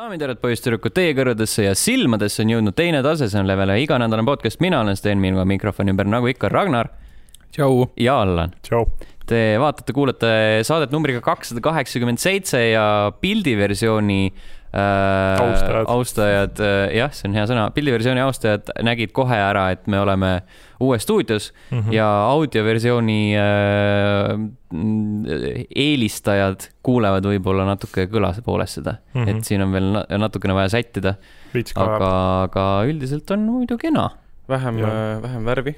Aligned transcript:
daamid 0.00 0.22
ja 0.22 0.30
härrad, 0.30 0.38
poisssüdrukud, 0.40 0.94
teie 0.96 1.12
kõrvadesse 1.12 1.64
ja 1.66 1.72
silmadesse 1.76 2.40
on 2.40 2.50
jõudnud 2.54 2.72
teine 2.72 3.02
tase, 3.04 3.26
see 3.28 3.36
on 3.36 3.44
Levele 3.44 3.74
iganädalane 3.82 4.24
podcast, 4.24 4.56
mina 4.64 4.78
olen 4.80 4.96
Sten, 4.96 5.20
minuga 5.20 5.42
mikrofoni 5.44 5.92
ümber 5.92 6.08
nagu 6.08 6.30
ikka 6.30 6.48
Ragnar 6.48 6.88
tšau. 7.52 7.90
ja 8.00 8.14
Allan. 8.22 8.54
tšau. 8.64 8.86
Te 9.28 9.58
vaatate, 9.60 9.92
kuulate 9.92 10.30
saadet 10.64 10.94
numbriga 10.94 11.20
kakssada 11.20 11.60
kaheksakümmend 11.66 12.22
seitse 12.22 12.62
ja 12.70 12.86
pildiversiooni 13.20 14.32
äh, 14.74 15.40
Austajad. 15.40 15.88
austajad 15.88 16.60
äh,, 16.62 16.94
jah, 16.96 17.12
see 17.14 17.28
on 17.28 17.36
hea 17.38 17.46
sõna, 17.50 17.66
pildiversiooni 17.74 18.22
austajad 18.24 18.70
nägid 18.86 19.12
kohe 19.16 19.36
ära, 19.36 19.70
et 19.74 19.86
me 19.90 20.00
oleme 20.00 20.32
uues 20.80 21.02
stuudios 21.04 21.50
mm. 21.70 21.80
-hmm. 21.80 21.92
ja 21.96 22.06
audioversiooni 22.30 23.20
äh, 23.36 24.46
eelistajad 25.74 26.70
kuulevad 26.86 27.26
võib-olla 27.26 27.66
natuke 27.68 28.06
kõlase 28.12 28.42
poolest 28.46 28.80
seda 28.80 28.96
mm. 29.14 29.24
-hmm. 29.24 29.36
et 29.36 29.44
siin 29.44 29.66
on 29.66 29.72
veel 29.72 29.92
na- 29.98 30.06
natukene 30.26 30.54
vaja 30.54 30.68
sättida, 30.76 31.16
aga 31.74 32.10
aga 32.46 32.66
üldiselt 32.86 33.30
on 33.30 33.46
muidu 33.50 33.78
kena, 33.78 34.10
vähem 34.48 34.78
Jah., 34.78 35.22
vähem 35.22 35.44
värvi. 35.44 35.76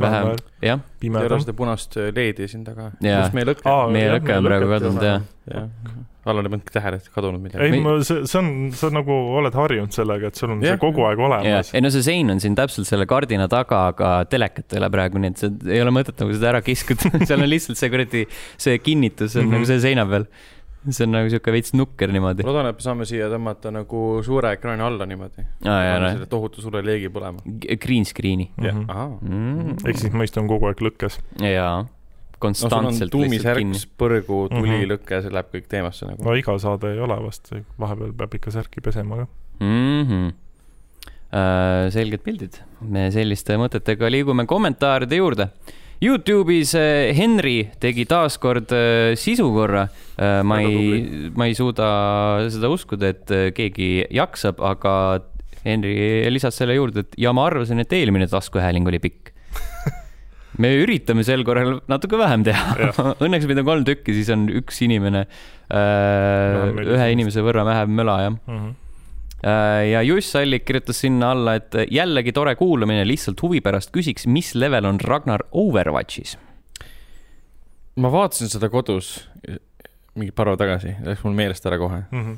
Vähem 0.00 0.34
jah, 0.62 0.84
ei 1.02 1.10
ole 1.14 1.40
seda 1.44 1.56
punast 1.58 1.96
leedi 2.14 2.48
siin 2.50 2.64
taga. 2.66 2.90
Meie 3.00 3.48
lõke. 3.52 3.64
Aa, 3.68 3.88
meie 3.92 4.06
jah, 4.10 4.18
lõke 4.18 4.38
on 4.38 4.50
praegu 4.50 4.70
kadunud 4.74 5.02
ei 5.02 5.16
jah 5.54 5.98
Allan 6.28 6.44
ei 6.44 6.52
pannud 6.52 6.70
tähele, 6.72 6.98
et 7.00 7.06
kadunud 7.14 7.40
midagi. 7.40 7.64
ei, 7.64 7.80
ma, 7.80 7.94
see, 8.04 8.24
see 8.28 8.38
on, 8.40 8.48
sa 8.76 8.90
nagu 8.92 9.14
oled 9.38 9.54
harjunud 9.56 9.94
sellega, 9.94 10.28
et 10.28 10.36
sul 10.40 10.52
on 10.52 10.60
Jah. 10.64 10.76
see 10.76 10.82
kogu 10.82 11.06
aeg 11.08 11.20
ja 11.22 11.28
olemas. 11.28 11.70
ei 11.72 11.80
no 11.84 11.92
see 11.94 12.04
sein 12.04 12.34
on 12.34 12.42
siin 12.42 12.56
täpselt 12.58 12.88
selle 12.90 13.06
kardina 13.08 13.46
taga, 13.48 13.86
aga 13.94 14.10
telekat 14.28 14.74
ei 14.76 14.82
ole 14.82 14.90
praegu, 14.92 15.22
nii 15.22 15.32
et 15.32 15.42
see 15.44 15.52
ei 15.72 15.80
ole 15.84 15.94
mõtet 15.94 16.20
nagu 16.20 16.34
seda 16.36 16.50
ära 16.52 16.60
kiskuda, 16.66 17.14
seal 17.30 17.44
on 17.44 17.48
lihtsalt 17.48 17.80
see 17.80 17.92
kuradi, 17.94 18.24
see 18.60 18.76
kinnitus 18.84 19.36
on 19.38 19.46
mm 19.46 19.48
Mhm. 19.48 19.54
-hmm. 19.54 19.56
nagu 19.56 19.70
see 19.72 19.80
seina 19.86 20.04
peal. 20.10 20.26
See 20.94 21.04
on 21.06 21.12
nagu 21.16 21.28
sihuke 21.32 21.52
veits 21.52 21.74
nukker 21.76 22.12
niimoodi. 22.14 22.44
ma 22.46 22.52
loodan, 22.52 22.70
et 22.70 22.78
me 22.80 22.86
saame 22.86 23.06
siia 23.08 23.28
tõmmata 23.32 23.72
nagu 23.74 24.02
suure 24.26 24.52
ekraani 24.56 24.84
alla 24.86 25.06
niimoodi. 25.10 25.44
noh, 25.66 26.08
selle 26.08 26.26
tohutu 26.30 26.64
suure 26.64 26.82
leegi 26.84 27.10
põlema. 27.12 27.44
green 27.84 28.04
screen'i 28.08 28.50
Mhm. 28.56 28.84
ahah. 28.88 29.14
mm.. 29.22 29.78
ehk 29.84 29.98
siis 30.04 30.12
mõist 30.12 30.38
on 30.40 30.48
kogu 30.50 30.70
aeg 30.70 30.82
lõkkes. 30.88 31.20
jaa, 31.42 31.82
no 31.82 31.88
konstantselt 32.38 32.90
lihtsalt 32.92 33.10
tuumisärk 33.10 33.58
kinni., 33.58 33.80
põrgu, 33.98 34.36
tuli 34.48 34.68
mm, 34.68 34.74
-hmm. 34.74 34.90
lõke, 34.92 35.22
see 35.24 35.32
läheb 35.34 35.48
kõik 35.54 35.66
teemasse 35.72 36.06
nagu 36.06 36.22
no 36.24 36.34
iga 36.38 36.54
saade 36.62 36.92
ei 36.94 37.00
ole 37.02 37.16
vast, 37.24 37.50
vahepeal 37.78 38.12
peab 38.20 38.36
ikka 38.38 38.50
särki 38.54 38.80
pesema 38.84 39.24
ka. 39.24 39.26
mm. 39.60 40.04
-hmm. 40.04 40.28
Uh, 41.28 41.90
selged 41.92 42.22
pildid, 42.24 42.54
me 42.80 43.10
selliste 43.12 43.52
mõtetega 43.60 44.08
liigume 44.08 44.46
kommentaaride 44.48 45.18
juurde. 45.18 45.50
Youtube'is 45.98 46.76
äh, 46.78 47.10
Henry 47.16 47.72
tegi 47.82 48.04
taaskord 48.06 48.70
äh, 48.74 49.16
sisukorra 49.18 49.88
uh,. 49.90 50.44
ma 50.46 50.60
Väga 50.62 50.68
ei, 50.70 51.30
ma 51.34 51.48
ei 51.50 51.56
suuda 51.58 51.88
seda 52.54 52.70
uskuda, 52.70 53.10
et 53.10 53.34
äh, 53.34 53.48
keegi 53.56 54.06
jaksab, 54.14 54.62
aga 54.62 54.92
Henry 55.64 56.22
lisas 56.30 56.54
selle 56.60 56.76
juurde, 56.78 57.02
et 57.02 57.18
ja 57.18 57.34
ma 57.34 57.48
arvasin, 57.50 57.82
et 57.82 57.92
eelmine 57.98 58.28
taskuhääling 58.30 58.86
oli 58.86 59.02
pikk. 59.02 59.32
me 60.62 60.70
üritame 60.84 61.26
sel 61.26 61.42
korral 61.46 61.80
natuke 61.90 62.20
vähem 62.20 62.46
teha. 62.46 62.92
Õnneks 63.24 63.50
meid 63.50 63.64
on 63.64 63.66
kolm 63.66 63.88
tükki, 63.88 64.14
siis 64.20 64.30
on 64.34 64.46
üks 64.54 64.78
inimene 64.86 65.26
äh,, 65.26 66.78
ühe 66.86 67.10
inimese 67.16 67.42
võrra 67.42 67.66
vähem 67.66 67.98
möla, 67.98 68.20
jah. 68.28 68.38
Äh, 68.54 68.68
ja 69.42 70.02
Juss 70.02 70.36
Allik 70.36 70.64
kirjutas 70.66 71.00
sinna 71.04 71.32
alla, 71.34 71.54
et 71.60 71.74
jällegi 71.94 72.32
tore 72.34 72.56
kuulamine, 72.58 73.04
lihtsalt 73.06 73.42
huvi 73.42 73.60
pärast 73.64 73.92
küsiks, 73.94 74.26
mis 74.26 74.54
level 74.58 74.88
on 74.88 75.00
Ragnar 75.00 75.46
Overwatchis? 75.52 76.36
ma 77.98 78.10
vaatasin 78.14 78.50
seda 78.50 78.68
kodus 78.70 79.28
mingi 80.18 80.34
paar 80.34 80.50
päeva 80.50 80.60
tagasi, 80.60 80.94
läks 81.06 81.24
mul 81.26 81.34
meelest 81.38 81.66
ära 81.66 81.78
kohe. 81.80 82.02
Mhm. 82.10 82.36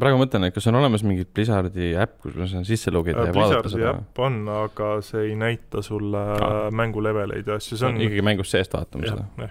praegu 0.00 0.16
mõtlen, 0.16 0.46
et 0.48 0.54
kas 0.56 0.66
on 0.70 0.78
olemas 0.78 1.02
mingi 1.04 1.26
Blizzardi 1.28 1.90
äpp, 2.00 2.14
kus 2.22 2.36
ma 2.38 2.46
saan 2.48 2.64
sisse 2.64 2.90
logida 2.94 3.26
ja 3.28 3.34
vaadata 3.34 3.62
Blizzardi 3.66 3.72
seda. 3.74 3.90
äpp 3.98 4.20
on, 4.24 4.38
aga 4.48 4.90
see 5.04 5.26
ei 5.28 5.34
näita 5.36 5.82
sulle 5.84 6.22
Aa. 6.32 6.70
mänguleveleid 6.72 7.50
ja 7.50 7.58
asju, 7.60 7.76
see 7.76 7.88
on. 7.90 8.00
ikkagi 8.00 8.24
mängust 8.24 8.54
seest 8.56 8.72
vaatame 8.72 9.10
jah 9.10 9.18
seda., 9.18 9.50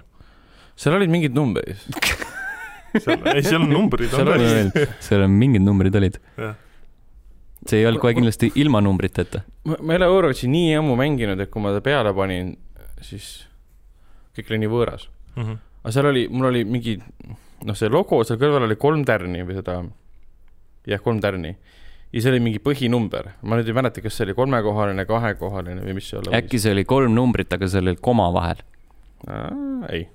seal 0.76 0.98
olid 0.98 1.14
mingid 1.14 1.36
numbrid. 1.38 1.78
ei, 2.96 3.44
seal 3.44 3.62
on 3.62 3.70
numbrid 3.70 4.14
on 4.16 4.32
Seal 4.32 4.72
täis. 4.72 4.96
seal 5.06 5.24
on 5.28 5.36
mingid 5.36 5.64
numbrid 5.64 5.96
olid 6.00 6.18
Jah.. 6.40 6.56
See 7.66 7.82
ei 7.82 7.88
olnud 7.90 8.02
kohe 8.04 8.14
kindlasti 8.18 8.52
ilma 8.62 8.82
numbriteta. 8.84 9.42
ma 9.66 9.78
ma 9.82 9.94
ei 9.94 10.02
ole 10.02 10.10
Overwatchi 10.12 10.50
nii 10.52 10.76
ammu 10.80 10.96
mänginud, 11.00 11.40
et 11.42 11.52
kui 11.52 11.64
ma 11.64 11.74
ta 11.74 11.82
peale 11.86 12.14
panin, 12.14 12.54
siis 13.02 13.46
kõik 14.36 14.52
oli 14.52 14.62
nii 14.64 14.72
võõras. 14.72 15.08
Mhm. 15.36 15.58
aga 15.84 15.94
seal 15.94 16.10
oli, 16.12 16.28
mul 16.32 16.50
oli 16.52 16.64
mingi, 16.66 16.98
noh, 17.66 17.78
see 17.78 17.90
logo 17.92 18.22
seal 18.24 18.40
kõrval 18.42 18.68
oli 18.68 18.78
kolm 18.80 19.04
tärni 19.08 19.44
või 19.46 19.58
seda, 19.58 19.80
jah, 20.88 21.02
kolm 21.04 21.20
tärni. 21.24 21.56
ja 22.14 22.22
see 22.22 22.32
oli 22.32 22.40
mingi 22.40 22.62
põhinumber, 22.64 23.34
ma 23.42 23.58
nüüd 23.60 23.68
ei 23.68 23.76
mäleta, 23.76 24.02
kas 24.02 24.16
see 24.16 24.30
oli 24.30 24.38
kolmekohaline, 24.38 25.06
kahekohaline 25.10 25.84
või 25.84 25.98
mis 25.98 26.08
see 26.10 26.22
olla 26.22 26.38
äkki 26.38 26.62
see 26.62 26.72
oli 26.72 26.86
kolm 26.88 27.16
numbrit, 27.18 27.52
aga 27.54 27.68
seal 27.68 27.90
oli 27.90 28.00
koma 28.02 28.30
vahel. 28.34 28.62
võis. 29.26 29.92
ei. 29.92 30.08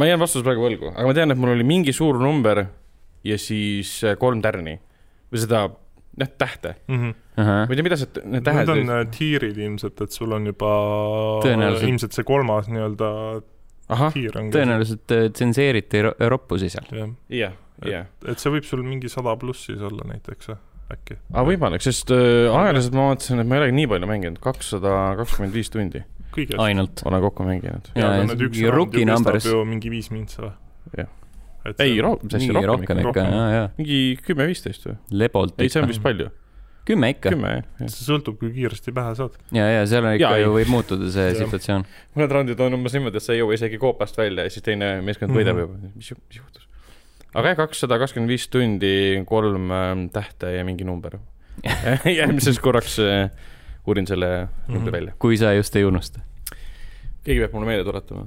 ma 0.00 0.08
jään 0.08 0.20
vastuse 0.20 0.46
praegu 0.46 0.64
võlgu, 0.64 0.94
aga 0.96 1.06
ma 1.06 1.16
tean, 1.16 1.30
et 1.30 1.38
mul 1.38 1.54
oli 1.54 1.66
mingi 1.66 1.92
suur 1.92 2.18
number 2.18 2.64
ja 3.24 3.36
siis 3.38 4.00
äh, 4.04 4.16
kolm 4.18 4.40
tärni 4.42 4.78
või 5.30 5.42
seda, 5.42 5.68
jah, 6.20 6.30
tähte. 6.40 6.74
Mhm. 6.88 7.14
ma 7.40 7.66
ei 7.68 7.76
tea, 7.78 7.86
mida 7.86 7.96
see, 8.00 8.24
need 8.24 8.44
tähed 8.46 8.68
Need 8.68 8.74
on 8.74 8.92
äh, 8.98 9.04
tiirid 9.16 9.58
ilmselt, 9.58 10.00
et 10.04 10.12
sul 10.16 10.32
on 10.36 10.46
juba 10.50 10.70
Tõenäoliselt. 11.44 11.88
ilmselt 11.88 12.16
see 12.18 12.26
kolmas 12.28 12.68
nii-öelda 12.68 13.10
tiir 14.14 14.36
on. 14.38 14.50
tõenäoliselt 14.54 15.14
äh, 15.16 15.28
tsenseeriti 15.34 16.02
ro- 16.06 16.14
roppusi 16.34 16.68
seal. 16.72 16.90
jah, 17.32 17.56
jah, 17.86 18.06
et 18.28 18.38
see 18.42 18.52
võib 18.54 18.68
sul 18.68 18.84
mingi 18.86 19.10
sada 19.12 19.34
pluss 19.40 19.66
siis 19.70 19.80
olla 19.82 20.04
näiteks, 20.12 20.52
äkki. 20.94 21.16
aga 21.32 21.46
võimalik, 21.48 21.82
sest 21.84 22.12
äh, 22.14 22.46
aeglaselt 22.52 22.94
ma 22.94 23.10
vaatasin, 23.10 23.42
et 23.42 23.48
ma 23.50 23.58
ei 23.58 23.64
olegi 23.64 23.78
nii 23.80 23.90
palju 23.94 24.10
mänginud, 24.10 24.42
kakssada 24.44 24.96
kakskümmend 25.18 25.56
viis 25.56 25.72
tundi 25.72 26.04
ainult. 26.58 27.02
olen 27.04 27.22
kokku 27.24 27.42
mänginud. 27.46 27.90
Jaa, 27.96 28.12
ja 28.12 28.20
ja 28.20 28.26
need 28.28 28.44
üks 28.46 28.60
rookie 28.70 29.02
ju 29.02 29.08
kestab 29.10 29.40
ju 29.50 29.64
mingi 29.66 29.90
viis 29.90 30.10
mintsa 30.14 30.44
või? 30.44 30.52
Jah. 30.98 31.08
ei, 31.78 31.96
ro-, 32.00 32.18
mis 32.22 32.34
asja, 32.34 32.52
rohkem 32.52 32.68
rohkem 32.72 32.98
ikka. 33.02 33.10
ikka, 33.10 33.24
ja, 33.30 33.48
ja. 33.54 33.64
mingi 33.78 33.98
kümme-viisteist 34.26 34.86
või? 34.88 34.96
lebolt 35.22 35.60
ei, 35.60 35.68
see 35.68 35.80
on 35.82 35.84
ikka. 35.88 35.92
vist 35.94 36.02
palju. 36.06 36.28
kümme 36.88 37.10
ikka. 37.12 37.30
kümme, 37.34 37.50
jah, 37.80 37.90
see 37.92 38.06
sõltub, 38.08 38.38
kui 38.40 38.50
kiiresti 38.54 38.92
pähe 38.96 39.12
saad. 39.18 39.36
ja, 39.52 39.66
ja 39.68 39.82
seal 39.86 40.04
on 40.08 40.16
ikka 40.16 40.32
ei. 40.38 40.42
ju 40.46 40.54
võib 40.56 40.70
muutuda 40.72 41.10
see 41.12 41.34
situatsioon. 41.38 41.84
mõned 42.16 42.32
raundid 42.36 42.60
on 42.64 42.74
umbes 42.80 42.96
niimoodi, 42.96 43.20
et 43.20 43.26
sa 43.26 43.34
ei 43.36 43.42
jõua 43.42 43.54
isegi 43.58 43.78
koopast 43.82 44.16
välja 44.18 44.46
ja 44.48 44.50
siis 44.54 44.64
teine 44.66 44.96
meeskond 45.04 45.36
võidab 45.36 45.60
Mhm. 45.60 45.66
juba. 45.68 45.92
mis, 45.96 46.10
mis 46.28 46.40
juhtus? 46.40 46.66
aga 47.34 47.52
jah, 47.52 47.56
kakssada 47.60 47.98
kakskümmend 48.00 48.32
viis 48.32 48.48
tundi, 48.50 48.94
kolm 49.28 49.70
ähm, 49.70 50.08
tähte 50.10 50.50
ja 50.56 50.64
mingi 50.66 50.84
number. 50.88 51.18
järgmiseks 52.20 52.58
korraks 52.64 52.96
äh, 53.04 53.30
uurin 53.86 54.06
selle 54.08 54.48
numbri 54.66 54.88
Mhm. 54.90 54.92
välja. 54.96 55.12
kui 55.18 55.36
sa 55.36 55.52
just 55.54 55.76
ei 55.76 55.84
unusta. 55.84 56.20
keegi 57.24 57.40
peab 57.44 57.52
mulle 57.52 57.66
meelde 57.68 57.84
tuletama. 57.84 58.26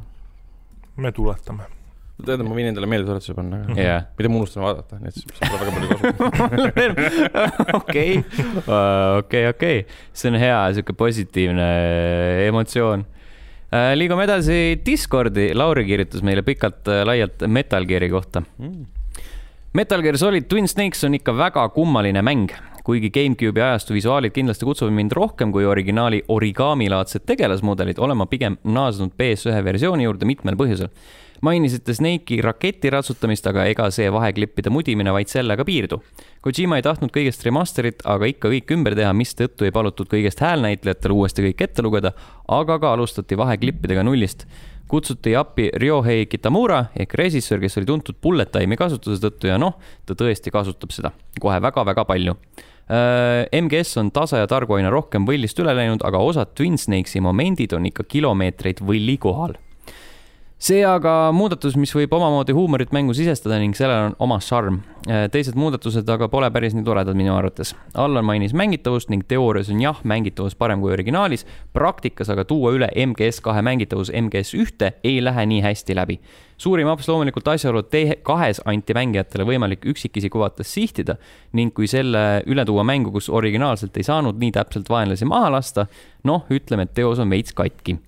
me 0.98 1.12
tuletame. 1.12 1.64
tead, 2.28 2.44
ma 2.46 2.56
võin 2.56 2.70
endale 2.70 2.90
meeldetuletuse 2.90 3.36
panna, 3.38 3.62
aga 3.68 3.88
jaa. 3.88 3.98
mida 4.20 4.32
ma 4.32 4.40
unustan 4.42 4.66
vaadata, 4.66 5.00
nii 5.02 5.12
et 5.12 5.18
siis 5.20 5.28
saab 5.40 5.56
väga 5.62 5.74
palju 5.76 5.88
kasu. 5.92 7.02
okei, 7.80 8.16
okei, 9.20 9.44
okei, 9.52 9.84
see 10.16 10.32
on 10.32 10.40
hea 10.42 10.60
sihuke 10.78 10.96
positiivne 10.98 11.68
emotsioon. 12.48 13.06
liigume 14.00 14.28
edasi 14.28 14.60
Discordi, 14.86 15.52
Lauri 15.58 15.86
kirjutas 15.88 16.24
meile 16.26 16.46
pikalt-laialt 16.46 17.48
Metal 17.50 17.88
Gear'i 17.90 18.12
kohta. 18.14 18.44
Metal 19.74 20.04
Gear 20.06 20.18
Solid 20.22 20.46
Twin 20.46 20.68
Snakes 20.70 21.02
on 21.08 21.18
ikka 21.18 21.34
väga 21.34 21.64
kummaline 21.74 22.22
mäng, 22.22 22.52
kuigi 22.86 23.10
GameCube'i 23.10 23.64
ajastu 23.66 23.96
visuaalid 23.96 24.34
kindlasti 24.36 24.68
kutsuvad 24.68 24.94
mind 24.94 25.16
rohkem 25.18 25.50
kui 25.56 25.66
originaali 25.66 26.20
origami-laadsed 26.30 27.26
tegelasmudelid, 27.26 27.98
olen 27.98 28.20
ma 28.20 28.28
pigem 28.30 28.60
naasnud 28.64 29.16
PS1 29.18 29.64
versiooni 29.66 30.06
juurde 30.06 30.30
mitmel 30.30 30.60
põhjusel. 30.60 30.92
Mainisite 31.44 31.94
Snake'i 31.94 32.42
raketi 32.44 32.92
ratsutamist, 32.94 33.48
aga 33.52 33.68
ega 33.72 33.90
see 33.92 34.10
vaheklippide 34.14 34.72
mudimine 34.74 35.12
vaid 35.16 35.32
sellega 35.32 35.66
piirdu. 35.68 36.00
Kojima 36.44 36.80
ei 36.80 36.86
tahtnud 36.86 37.12
kõigest 37.16 37.44
remaster'it, 37.48 38.04
aga 38.08 38.30
ikka 38.32 38.52
kõik 38.52 38.76
ümber 38.76 38.96
teha, 39.00 39.14
mistõttu 39.16 39.68
ei 39.68 39.76
palutud 39.76 40.10
kõigest 40.12 40.44
häälnäitlejatel 40.44 41.16
uuesti 41.16 41.48
kõik 41.50 41.66
ette 41.68 41.86
lugeda, 41.86 42.14
aga 42.48 42.80
ka 42.80 42.94
alustati 42.98 43.40
vaheklippidega 43.40 44.06
nullist 44.08 44.48
kutsuti 44.94 45.36
appi 45.36 45.72
Ryohei 45.80 46.26
Kitamura 46.30 46.84
ehk 47.00 47.16
režissöör, 47.18 47.62
kes 47.64 47.80
oli 47.80 47.88
tuntud 47.90 48.20
bullet 48.22 48.52
time'i 48.54 48.78
kasutuse 48.78 49.24
tõttu 49.24 49.50
ja 49.50 49.58
noh, 49.58 49.80
ta 50.06 50.14
tõesti 50.18 50.54
kasutab 50.54 50.94
seda 50.94 51.10
kohe 51.42 51.58
väga-väga 51.64 52.06
palju. 52.06 52.36
MGS 53.64 53.98
on 54.02 54.12
tasa 54.14 54.44
ja 54.44 54.48
targu 54.52 54.76
aina 54.78 54.92
rohkem 54.94 55.26
võllist 55.26 55.60
üle 55.64 55.74
läinud, 55.74 56.04
aga 56.06 56.20
osad 56.20 56.52
Twin 56.54 56.78
Snakesi 56.78 57.24
momendid 57.24 57.74
on 57.74 57.88
ikka 57.90 58.06
kilomeetreid 58.06 58.84
võlli 58.84 59.16
kohal. 59.24 59.56
See 60.64 60.80
aga 60.88 61.28
muudatus, 61.36 61.76
mis 61.76 61.92
võib 61.92 62.14
omamoodi 62.16 62.54
huumorit 62.56 62.94
mängu 62.96 63.12
sisestada 63.18 63.58
ning 63.60 63.76
sellel 63.76 64.10
on 64.10 64.14
oma 64.24 64.38
šarm. 64.40 64.80
teised 65.04 65.58
muudatused 65.60 66.08
aga 66.08 66.30
pole 66.32 66.48
päris 66.56 66.72
nii 66.78 66.86
toredad 66.88 67.18
minu 67.20 67.34
arvates. 67.36 67.74
Allan 68.00 68.24
mainis 68.24 68.54
mängitavust 68.56 69.10
ning 69.12 69.26
teoorias 69.28 69.68
on 69.74 69.82
jah, 69.84 70.00
mängitavus 70.08 70.56
parem 70.56 70.80
kui 70.80 70.94
originaalis, 70.96 71.44
praktikas 71.76 72.32
aga 72.32 72.46
tuua 72.48 72.72
üle 72.78 72.88
MGS 72.96 73.42
kahe 73.44 73.60
mängitavus 73.66 74.14
MGS 74.16 74.54
ühte 74.56 74.94
ei 75.04 75.20
lähe 75.24 75.46
nii 75.52 75.60
hästi 75.66 75.98
läbi. 76.00 76.20
suurim 76.58 76.88
aps 76.88 77.10
loomulikult 77.12 77.48
asjaolu, 77.48 77.84
et 77.84 78.24
kahes 78.24 78.62
anti 78.66 78.96
mängijatele 78.96 79.44
võimalik 79.44 79.84
üksikisiku 79.84 80.40
vaates 80.40 80.72
sihtida 80.74 81.18
ning 81.52 81.76
kui 81.76 81.92
selle 81.92 82.44
üle 82.48 82.66
tuua 82.66 82.88
mängu, 82.88 83.12
kus 83.12 83.28
originaalselt 83.30 83.98
ei 83.98 84.08
saanud 84.08 84.40
nii 84.40 84.56
täpselt 84.56 84.90
vaenlasi 84.90 85.28
maha 85.28 85.52
lasta, 85.52 85.88
noh, 86.24 86.48
ütleme, 86.48 86.88
et 86.88 86.96
teos 86.96 87.20
on 87.20 87.30
veits 87.30 87.52
katki 87.52 88.00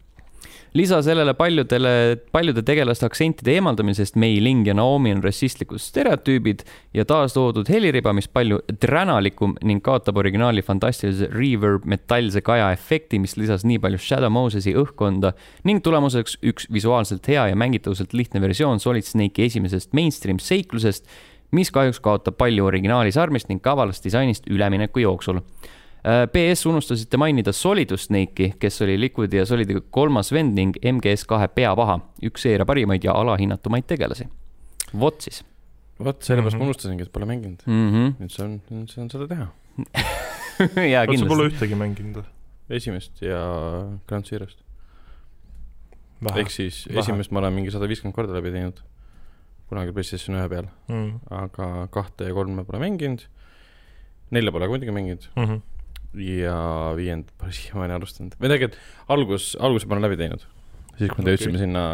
lisa 0.75 0.97
sellele 1.03 1.33
paljudele, 1.33 1.91
paljude 2.35 2.59
tegelaste 2.65 3.07
aktsentide 3.07 3.53
eemaldamisest 3.55 4.17
Mei 4.19 4.41
Ling 4.43 4.67
ja 4.67 4.73
Naomi 4.75 5.13
on 5.15 5.21
rassistlikud 5.23 5.79
stereotüübid 5.79 6.65
ja 6.97 7.05
taastoodud 7.07 7.69
heliriba, 7.71 8.11
mis 8.15 8.27
palju 8.27 8.59
tränalikum 8.83 9.55
ning 9.63 9.83
kaotab 9.85 10.19
originaali 10.19 10.63
fantastilise 10.65 11.29
reverb 11.31 11.85
metallse 11.87 12.43
kaja 12.43 12.73
efekti, 12.75 13.21
mis 13.23 13.37
lisas 13.39 13.63
nii 13.67 13.79
palju 13.85 14.01
Shadow 14.03 14.33
Mosesi 14.35 14.75
õhkkonda 14.75 15.31
ning 15.63 15.79
tulemuseks 15.85 16.41
üks 16.51 16.67
visuaalselt 16.73 17.31
hea 17.31 17.47
ja 17.53 17.55
mängitavuselt 17.59 18.11
lihtne 18.17 18.43
versioon 18.43 18.83
Solid 18.83 19.07
Snake'i 19.07 19.47
esimesest 19.47 19.95
mainstream 19.95 20.43
seiklusest, 20.43 21.07
mis 21.55 21.71
kahjuks 21.71 22.03
kaotab 22.03 22.35
palju 22.41 22.67
originaali 22.67 23.15
sarmist 23.15 23.47
ning 23.47 23.63
kavalast 23.63 24.03
disainist 24.03 24.51
ülemineku 24.51 25.05
jooksul 25.05 25.39
BS 26.05 26.61
äh, 26.65 26.69
unustasite 26.69 27.17
mainida 27.17 27.53
Solidus 27.53 28.05
Snake'i, 28.05 28.51
kes 28.61 28.77
oli 28.85 28.99
Liquidi 28.99 29.39
ja 29.39 29.45
Solidi 29.49 29.79
kolmas 29.89 30.29
vend 30.35 30.53
ning 30.53 30.77
MGS 30.77 31.25
kahe 31.29 31.47
peavaha, 31.49 31.97
üks 32.29 32.45
seeria 32.45 32.67
parimaid 32.69 33.07
ja 33.07 33.15
alahinnatumaid 33.17 33.87
tegelasi. 33.89 34.27
vot 34.99 35.21
siis. 35.21 35.41
vot 36.03 36.21
sellepärast 36.21 36.53
mm 36.53 36.59
-hmm. 36.59 36.65
ma 36.65 36.69
unustasingi, 36.69 37.03
et 37.03 37.11
pole 37.11 37.25
mänginud 37.25 37.65
mm. 37.65 37.89
-hmm. 37.89 38.13
nüüd 38.19 38.31
saan, 38.31 38.61
nüüd 38.69 38.91
saan 38.91 39.09
seda 39.09 39.27
teha 39.27 39.47
jaa, 40.93 41.05
kindlasti. 41.07 41.23
sa 41.23 41.33
pole 41.35 41.49
ühtegi 41.49 41.75
mänginud 41.75 42.21
või? 42.21 42.25
esimest 42.69 43.21
ja 43.21 43.41
Grand 44.07 44.25
Zero'st. 44.25 44.59
ehk 46.35 46.51
siis 46.51 46.87
Vähe. 46.87 46.99
esimest 46.99 47.31
ma 47.31 47.39
olen 47.39 47.53
mingi 47.53 47.71
sada 47.71 47.87
viiskümmend 47.87 48.15
korda 48.15 48.33
läbi 48.33 48.51
teinud, 48.51 48.81
kunagi 49.69 49.91
PlayStation 49.91 50.37
ühe 50.37 50.49
peal 50.49 50.67
mm., 50.87 51.19
aga 51.31 51.87
kahte 51.87 52.29
ja 52.29 52.33
kolme 52.33 52.63
pole 52.63 52.79
mänginud, 52.79 53.25
nelja 54.29 54.51
pole 54.51 54.67
muidugi 54.67 54.91
mänginud 54.91 55.31
mm. 55.35 55.43
-hmm 55.43 55.61
ja 56.21 56.57
viiendat 56.97 57.33
pole 57.39 57.55
siiamaani 57.59 57.97
alustanud. 57.97 58.37
või 58.39 58.51
tegelikult 58.51 58.79
algus, 59.15 59.49
alguse 59.59 59.89
ma 59.89 59.97
olen 59.97 60.07
läbi 60.09 60.19
teinud. 60.21 60.45
siis, 60.95 61.09
kui 61.09 61.19
me 61.19 61.27
okay. 61.27 61.35
jõudsime 61.35 61.61
sinna 61.61 61.85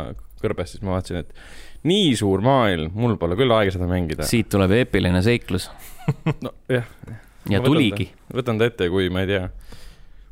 kõrbest, 0.41 0.77
siis 0.77 0.85
ma 0.85 0.95
vaatasin, 0.95 1.21
et 1.21 1.87
nii 1.89 2.13
suur 2.17 2.43
maailm, 2.45 2.93
mul 2.97 3.17
pole 3.21 3.37
küll 3.39 3.53
aega 3.55 3.73
seda 3.73 3.89
mängida. 3.89 4.27
siit 4.29 4.49
tuleb 4.53 4.73
eepiline 4.81 5.23
seiklus 5.25 5.69
nojah. 6.45 6.87
ja 7.49 7.61
ma 7.61 7.67
tuligi. 7.67 8.11
võtan 8.33 8.61
ta 8.61 8.69
ette, 8.69 8.89
kui 8.93 9.09
ma 9.13 9.25
ei 9.25 9.31
tea. 9.31 9.49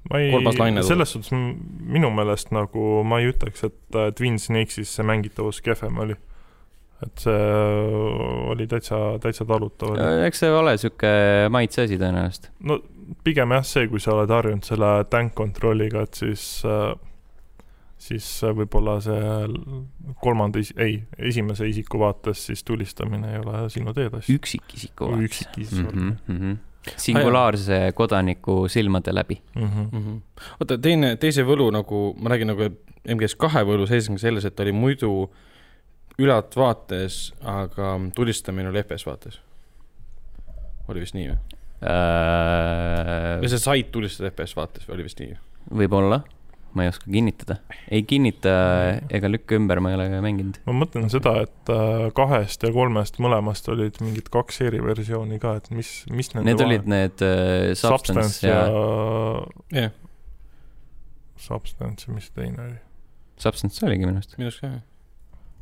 ma 0.10 0.24
ei, 0.24 0.34
selles 0.88 1.16
suhtes 1.16 1.34
minu 1.34 2.12
meelest 2.16 2.54
nagu 2.56 3.04
ma 3.08 3.22
ei 3.22 3.32
ütleks, 3.34 3.66
et 3.68 4.02
Twin 4.18 4.42
Snakes'is 4.42 4.98
see 4.98 5.08
mängitavus 5.08 5.62
kehvem 5.66 6.02
oli 6.06 6.18
et 7.06 7.24
see 7.24 7.44
oli 8.52 8.68
täitsa, 8.68 8.98
täitsa 9.24 9.46
talutav. 9.48 9.96
eks 10.26 10.42
see 10.44 10.52
ole 10.52 10.76
sihuke 10.78 11.12
maitse 11.54 11.86
asi 11.88 12.00
tõenäoliselt. 12.00 12.50
no 12.68 12.82
pigem 13.24 13.56
jah, 13.56 13.66
see, 13.66 13.88
kui 13.92 14.02
sa 14.04 14.16
oled 14.16 14.34
harjunud 14.34 14.68
selle 14.68 14.90
tank 15.12 15.36
control'iga, 15.38 16.04
et 16.06 16.20
siis, 16.20 16.46
siis 18.00 18.28
võib-olla 18.60 18.98
see 19.04 19.34
kolmanda 20.24 20.62
is-, 20.62 20.76
ei, 20.80 21.00
esimese 21.32 21.70
isiku 21.70 22.04
vaates 22.04 22.46
siis 22.52 22.66
tulistamine 22.68 23.34
ei 23.36 23.44
ole 23.44 23.64
sinu 23.74 23.96
teed 23.96 24.20
asja. 24.20 24.36
üksikisiku 24.36 25.14
vaates. 25.14 25.30
üksikisiku 25.30 25.96
mm. 25.96 26.16
-hmm. 26.28 26.58
singulaarse 26.96 27.86
ah, 27.88 27.94
kodaniku 27.96 28.68
silmade 28.68 29.16
läbi 29.16 29.42
mm. 29.56 29.64
-hmm. 29.64 29.88
Mm 29.92 30.06
-hmm. 30.06 30.22
oota, 30.60 30.78
teine, 30.78 31.16
teise 31.16 31.44
võlu 31.44 31.72
nagu, 31.72 32.16
ma 32.20 32.30
räägin 32.30 32.52
nagu 32.52 32.70
MGS 33.08 33.36
kahe 33.36 33.64
võlu 33.64 33.88
seisneb 33.88 34.20
selles, 34.20 34.46
et 34.46 34.60
oli 34.60 34.72
muidu 34.72 35.30
ülevaates, 36.20 37.20
aga 37.48 37.94
tulistamine 38.16 38.72
oli 38.72 38.84
FPS 38.84 39.08
vaates. 39.08 39.40
oli 40.90 41.06
vist 41.06 41.16
nii 41.18 41.30
või? 41.30 41.38
äh.... 41.86 43.38
või 43.44 43.54
sa 43.54 43.62
said 43.62 43.94
tulistada 43.94 44.32
FPS 44.34 44.58
vaates 44.58 44.90
või 44.90 45.00
oli 45.00 45.08
vist 45.08 45.22
nii? 45.24 45.38
võib-olla, 45.80 46.22
ma 46.74 46.86
ei 46.86 46.92
oska 46.92 47.10
kinnitada. 47.12 47.60
ei 47.92 48.04
kinnita 48.08 48.52
ega 49.16 49.32
lükka 49.32 49.58
ümber, 49.60 49.82
ma 49.84 49.94
ei 49.94 50.00
ole 50.00 50.10
mänginud. 50.26 50.60
ma 50.68 50.76
mõtlen 50.82 51.08
seda, 51.14 51.36
et 51.46 51.74
äh, 51.74 52.10
kahest 52.18 52.66
ja 52.66 52.74
kolmest 52.76 53.22
mõlemast 53.24 53.72
olid 53.72 54.02
mingid 54.04 54.30
kaks 54.34 54.62
eriversiooni 54.68 55.40
ka, 55.42 55.56
et 55.62 55.72
mis, 55.72 55.94
mis 56.12 56.34
nende 56.36 56.50
Need 56.52 56.62
vahe? 56.62 56.70
olid 56.70 56.92
need 56.92 57.26
uh, 57.26 57.72
Substance, 57.80 58.36
substance 58.36 58.48
ja, 58.48 58.62
ja... 58.68 59.88
Yeah. 59.88 59.98
Substance 61.40 62.10
ja 62.10 62.14
mis 62.14 62.28
teine 62.36 62.66
oli? 62.66 62.80
Substance 63.40 63.86
oligi 63.88 64.04
minu 64.04 64.20
arust. 64.20 64.36
minu 64.36 64.50
arust 64.50 64.64
ka, 64.66 64.74
jah. 64.74 64.86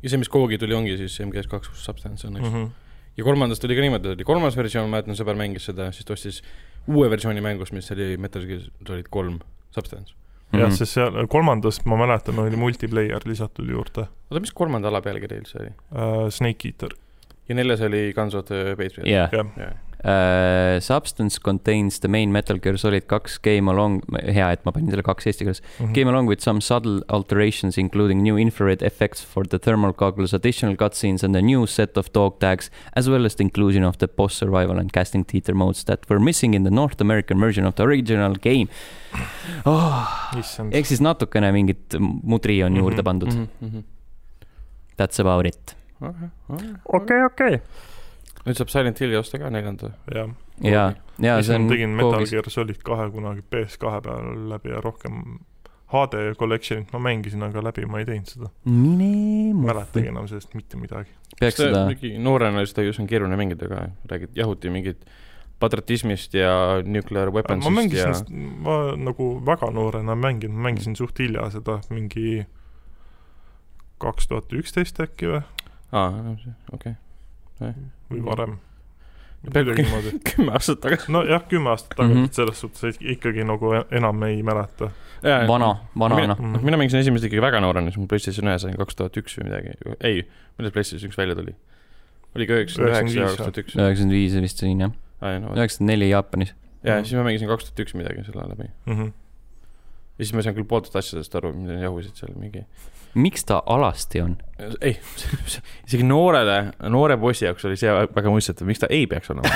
Ja 0.02 0.12
see, 0.12 0.20
mis 0.20 0.30
koogi 0.32 0.58
tuli, 0.58 0.76
ongi 0.76 0.96
siis 1.00 1.18
MGS 1.24 1.50
kaks 1.50 1.72
Substance 1.84 2.28
õnneks 2.28 2.50
mm. 2.50 2.54
-hmm 2.54 2.76
ja 3.18 3.24
kolmandast 3.26 3.64
oli 3.66 3.74
ka 3.74 3.82
niimoodi, 3.82 4.12
oli 4.14 4.24
kolmas 4.24 4.56
versioon, 4.56 4.86
ma 4.86 4.98
mäletan, 4.98 5.16
sõber 5.18 5.34
mängis 5.38 5.64
seda, 5.66 5.88
siis 5.94 6.06
ta 6.06 6.14
ostis 6.14 6.36
uue 6.86 7.08
versiooni 7.10 7.42
mängust, 7.42 7.74
mis 7.74 7.90
oli 7.90 8.12
Metal 8.16 8.44
Gear 8.46 8.62
Solid 8.86 9.08
kolm 9.10 9.40
Substance. 9.74 10.14
jah 10.52 10.60
mm 10.62 10.68
-hmm., 10.68 10.76
sest 10.76 10.92
seal 10.92 11.26
kolmandas, 11.26 11.84
ma 11.84 11.96
mäletan, 11.96 12.38
oli 12.38 12.56
multiplayer 12.56 13.26
lisatud 13.26 13.68
juurde. 13.68 14.06
oota, 14.30 14.40
mis 14.40 14.52
kolmanda 14.52 14.88
ala 14.88 15.02
pealkiri 15.02 15.42
üldse 15.42 15.58
oli 15.60 15.68
uh,? 15.68 16.30
Snake 16.30 16.68
Eater. 16.68 16.94
ja 17.48 17.54
neljas 17.54 17.80
oli 17.80 18.12
Guns 18.14 18.34
of 18.34 18.44
the 18.44 18.76
Patriot 18.76 19.06
yeah. 19.08 19.28
yeah. 19.32 19.46
yeah 19.58 19.87
uh,. 20.04 20.80
Substance 20.80 21.38
contains 21.38 21.98
the 22.00 22.08
main 22.08 22.30
Metal 22.32 22.58
Gear 22.58 22.76
Solid 22.78 23.08
kaks 23.08 23.38
game 23.42 23.68
along, 23.68 24.02
hea, 24.22 24.52
et 24.52 24.64
ma 24.64 24.72
panin 24.72 24.92
selle 24.92 25.02
kaks 25.02 25.26
eesti 25.26 25.44
keeles 25.44 25.60
mm. 25.60 25.86
-hmm. 25.86 25.92
Game 25.94 26.10
along 26.10 26.28
with 26.28 26.40
some 26.40 26.60
subtle 26.60 27.02
alterations 27.08 27.78
including 27.78 28.22
new 28.22 28.38
infrared 28.38 28.82
effects 28.82 29.24
for 29.24 29.44
the 29.44 29.58
thermal 29.58 29.92
goggles, 29.92 30.34
additional 30.34 30.76
cutscenes 30.76 31.24
and 31.24 31.36
a 31.36 31.42
new 31.42 31.66
set 31.66 31.96
of 31.98 32.12
dog 32.12 32.38
tags, 32.38 32.70
as 32.94 33.08
well 33.08 33.26
as 33.26 33.34
the 33.34 33.42
inclusion 33.42 33.84
of 33.84 33.98
the 33.98 34.06
boss 34.06 34.34
survival 34.34 34.78
and 34.78 34.92
casting 34.92 35.24
theater 35.24 35.54
modes 35.54 35.84
that 35.84 36.08
were 36.08 36.20
missing 36.20 36.54
in 36.54 36.64
the 36.64 36.70
North 36.70 37.00
American 37.00 37.40
version 37.40 37.66
of 37.66 37.74
the 37.74 37.82
original 37.82 38.34
game 38.34 38.68
oh.. 39.66 40.06
ehk 40.70 40.86
siis 40.86 41.00
natukene 41.00 41.52
mingit 41.52 41.98
mudri 41.98 42.62
on 42.62 42.72
mm 42.72 42.76
-hmm, 42.76 42.80
juurde 42.80 43.02
pandud 43.02 43.34
mm. 43.34 43.48
-hmm. 43.60 43.82
That's 44.96 45.20
about 45.20 45.46
it. 45.46 45.76
okei, 46.84 47.24
okei 47.24 47.60
nüüd 48.48 48.58
saab 48.58 48.72
Silent 48.72 49.00
Hilli 49.02 49.18
osta 49.18 49.40
ka 49.40 49.50
neljanda. 49.52 49.92
jah. 50.14 50.32
ja, 50.64 50.88
ja 51.22 51.36
see 51.44 51.58
on. 51.58 51.68
tegin 51.70 51.94
Metal 51.98 52.26
Gear 52.30 52.50
Solid 52.52 52.82
kahe 52.86 53.08
kunagi 53.14 53.44
PS2 53.52 53.94
peal 54.04 54.34
läbi 54.52 54.74
ja 54.74 54.82
rohkem 54.84 55.38
HD 55.92 56.34
Collectionit 56.38 56.92
ma 56.92 57.00
mängisin, 57.00 57.42
aga 57.46 57.62
läbi 57.64 57.86
ma 57.88 58.02
ei 58.02 58.08
teinud 58.08 58.28
seda. 58.28 58.50
mäletagi 58.66 60.10
enam 60.10 60.28
sellest 60.28 60.52
mitte 60.58 60.80
midagi. 60.80 61.14
peaks 61.40 61.62
seda. 61.62 61.86
noorena 62.24 62.66
seda 62.66 62.84
just 62.88 63.00
on 63.00 63.08
keeruline 63.08 63.40
mängida 63.40 63.70
ka, 63.70 63.88
räägid 64.12 64.36
jahuti 64.36 64.72
mingit 64.74 65.08
patriotismist 65.58 66.34
ja 66.38 66.52
nuclear 66.84 67.32
weapons'ist 67.34 67.70
ma 67.70 67.80
mängisin 67.80 68.14
ja..., 68.14 68.46
ma 68.62 68.78
nagu 68.96 69.32
väga 69.46 69.72
noorena 69.74 70.14
mänginud, 70.14 70.54
ma 70.54 70.68
mängisin 70.68 70.96
suht 70.96 71.18
hilja 71.18 71.48
seda, 71.50 71.80
mingi 71.90 72.46
kaks 73.98 74.30
tuhat 74.30 74.52
üksteist 74.54 75.00
äkki 75.02 75.32
või? 75.32 75.42
aa, 75.92 76.08
okei 76.30 76.54
okay 76.72 76.96
või 77.60 78.24
varem. 78.24 78.56
kümme 80.34 80.52
aastat 80.52 80.80
tagasi. 80.82 81.12
nojah, 81.14 81.44
kümme 81.50 81.70
aastat 81.70 81.94
tagasi 81.94 82.14
mm, 82.14 82.24
-hmm. 82.24 82.32
selles 82.34 82.60
suhtes 82.60 82.98
ikkagi 83.00 83.44
nagu 83.46 83.70
e-, 83.78 83.84
enam 84.00 84.22
ei 84.26 84.42
mäleta. 84.42 84.90
vana, 85.22 85.76
vanana. 85.98 86.26
noh 86.26 86.38
mm 86.38 86.54
-hmm., 86.54 86.64
mina 86.64 86.76
mängisin 86.76 87.00
esimest 87.00 87.24
ikkagi 87.24 87.42
väga 87.42 87.60
noorena, 87.60 87.90
siis 87.90 87.98
mul 88.02 88.10
PlayStation 88.10 88.50
ühe 88.50 88.58
sain 88.58 88.76
kaks 88.76 88.96
tuhat 88.98 89.16
üks 89.16 89.38
või 89.38 89.50
midagi, 89.50 89.76
ei, 90.00 90.26
millal 90.58 90.74
PlayStation 90.74 91.10
üks 91.10 91.18
välja 91.18 91.38
tuli? 91.38 91.54
oli 92.36 92.46
ka 92.46 92.58
üheksakümmend 92.58 92.96
üheksa 92.96 93.20
ja 93.20 93.26
kaks 93.26 93.42
tuhat 93.42 93.62
üks? 93.62 93.76
üheksakümmend 93.76 94.16
viis 94.18 94.36
vist 94.42 94.58
sain 94.64 94.80
jah. 94.80 94.92
üheksakümmend 95.22 95.92
neli 95.92 96.10
Jaapanis. 96.10 96.54
ja 96.82 96.98
siis 97.04 97.14
ma 97.14 97.24
mängisin 97.30 97.48
kaks 97.48 97.70
tuhat 97.70 97.86
üks 97.86 97.94
midagi 97.94 98.26
selle 98.26 98.48
läbi 98.50 98.70
mm. 98.86 98.94
-hmm. 98.94 99.12
Ja 100.18 100.24
siis 100.24 100.34
ma 100.34 100.42
ei 100.42 100.48
saanud 100.48 100.60
küll 100.60 100.70
pooltest 100.70 100.96
asjadest 100.98 101.34
aru, 101.38 101.54
mida 101.54 101.78
jahusid 101.80 102.18
seal 102.18 102.34
mingi 102.36 102.66
miks 103.14 103.44
ta 103.44 103.62
alasti 103.66 104.20
on? 104.20 104.36
ei, 104.84 104.96
isegi 105.86 106.04
noorele, 106.06 106.58
noore 106.90 107.16
bossi 107.20 107.46
jaoks 107.46 107.64
oli 107.68 107.78
see 107.78 107.92
väga 107.92 108.32
mõistetav, 108.32 108.66
miks 108.68 108.82
ta 108.82 108.90
ei 108.92 109.06
peaks 109.10 109.30
olema 109.32 109.52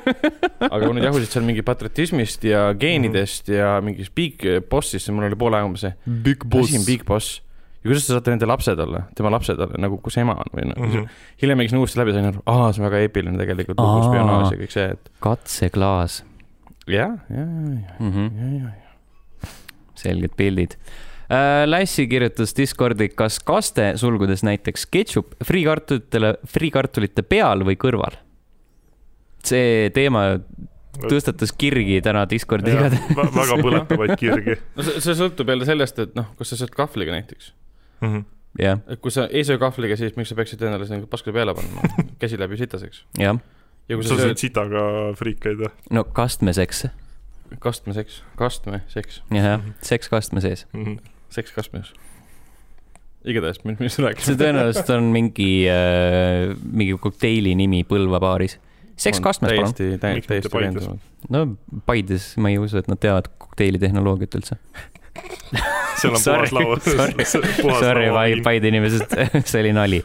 aga 0.72 0.80
kui 0.86 0.96
nad 0.96 1.06
jahusid 1.10 1.36
seal 1.36 1.46
mingi 1.46 1.64
patriotismist 1.66 2.44
ja 2.48 2.70
geenidest 2.78 3.48
mm 3.48 3.54
-hmm. 3.54 3.60
ja 3.60 3.84
mingist 3.84 4.14
big 4.16 4.42
boss'ist, 4.70 5.06
siis 5.06 5.14
mul 5.14 5.28
oli 5.28 5.38
poole 5.38 5.60
aega 5.60 5.68
umbes 5.68 5.86
see. 5.86 5.94
Big 6.24 6.44
boss. 6.44 6.86
Big 6.86 7.04
boss. 7.04 7.42
ja 7.84 7.88
kuidas 7.88 8.06
te 8.06 8.12
saate 8.12 8.30
nende 8.34 8.46
lapsed 8.46 8.78
olla, 8.78 9.02
tema 9.16 9.30
lapsed 9.30 9.60
olla, 9.60 9.78
nagu 9.78 9.98
kus 9.98 10.18
ema 10.18 10.34
on 10.40 10.50
või 10.56 10.66
noh 10.68 10.76
mm 10.76 10.92
-hmm., 10.92 11.08
hiljem 11.42 11.58
mängisin 11.58 11.78
uuesti 11.78 12.00
läbi, 12.00 12.12
sain 12.12 12.28
aru, 12.32 12.42
aa, 12.46 12.72
see 12.72 12.82
on 12.82 12.90
väga 12.90 12.98
eepiline 13.06 13.38
tegelikult, 13.38 13.80
lugu 13.80 14.08
spionaaž 14.08 14.52
ja 14.52 14.58
kõik 14.58 14.74
see, 14.74 14.90
et. 14.90 15.10
katseklaas. 15.20 16.24
jah, 16.86 17.18
ja, 17.30 17.36
ja, 17.36 17.66
ja, 18.00 18.08
ja, 18.10 18.52
ja, 18.52 18.68
ja. 18.68 18.89
Selged 20.00 20.34
pildid 20.38 20.76
äh,. 21.30 21.66
Lassi 21.68 22.08
kirjutas 22.10 22.56
Discordi, 22.56 23.10
kas 23.14 23.38
kaste, 23.46 23.92
sulgudes 24.00 24.42
näiteks 24.46 24.88
ketšup, 24.90 25.36
friikartulitele, 25.46 26.34
friikartulite 26.48 27.26
peal 27.26 27.64
või 27.68 27.78
kõrval? 27.80 28.18
see 29.46 29.88
teema 29.96 30.24
tõstatas 31.00 31.54
kirgi 31.56 32.00
täna 32.04 32.26
Discordis 32.28 32.74
igatahes 32.74 33.32
väga 33.32 33.56
põletavaid 33.62 34.18
kirgi. 34.20 34.58
no 34.76 34.84
see, 34.84 35.00
see 35.00 35.16
sõltub 35.16 35.48
jälle 35.48 35.68
sellest, 35.68 36.02
et 36.02 36.12
noh, 36.18 36.28
kas 36.36 36.52
sa 36.52 36.60
sööd 36.60 36.74
kahvliga 36.76 37.14
näiteks 37.14 37.54
mm. 38.02 38.10
-hmm 38.10 38.28
jah. 38.58 38.80
et 38.90 39.00
kui 39.02 39.12
sa 39.14 39.26
ei 39.30 39.44
söö 39.46 39.60
kahvliga, 39.62 39.96
siis 39.98 40.16
miks 40.18 40.32
sa 40.32 40.38
peaksid 40.38 40.62
endale 40.66 40.86
sinna 40.88 41.06
paska 41.10 41.32
peale 41.34 41.54
panema, 41.54 41.86
käsi 42.22 42.38
läheb 42.38 42.56
ju 42.56 42.62
sitaseks. 42.64 43.04
jah. 43.18 43.38
ja 43.88 43.98
kui 43.98 44.06
sa, 44.06 44.16
sa 44.16 44.26
sööd 44.26 44.42
sitaga 44.42 44.82
friikeid 45.18 45.62
või? 45.62 45.70
no 45.94 46.04
kastmeseks. 46.16 46.88
Kastmeseks, 47.58 48.22
kastmeseks. 48.38 49.22
jah, 49.34 49.64
seks 49.82 50.08
kastme 50.08 50.40
sees 50.44 50.66
mm. 50.72 50.84
-hmm. 50.84 51.12
seks 51.30 51.52
kastmes 51.56 51.92
igatahes, 53.24 53.60
millest 53.64 53.98
sa 53.98 54.06
rääkisid? 54.06 54.32
see 54.32 54.40
tõenäoliselt 54.40 54.92
on 54.96 55.10
mingi 55.14 55.50
äh,, 55.68 56.54
mingi 56.64 56.96
kokteili 57.00 57.54
nimi 57.58 57.82
Põlva 57.88 58.20
baaris. 58.22 58.58
seks 58.96 59.20
kastmes, 59.20 59.52
palun. 59.52 59.74
täiesti, 59.74 60.28
täiesti 60.28 60.54
veendunud. 60.54 61.02
no 61.28 61.44
Paides 61.86 62.32
ma 62.36 62.52
ei 62.52 62.58
usu, 62.58 62.80
et 62.80 62.88
nad 62.88 63.00
teavad 63.00 63.28
kokteili 63.38 63.78
tehnoloogiat 63.82 64.40
üldse 64.40 64.56
seal 66.00 66.14
on 66.14 66.22
puhas 66.24 66.52
laua. 66.54 66.78
Sorry, 67.80 68.08
Paide 68.46 68.70
inimesed, 68.70 69.14
see 69.50 69.62
oli 69.62 69.72
nali. 69.76 70.00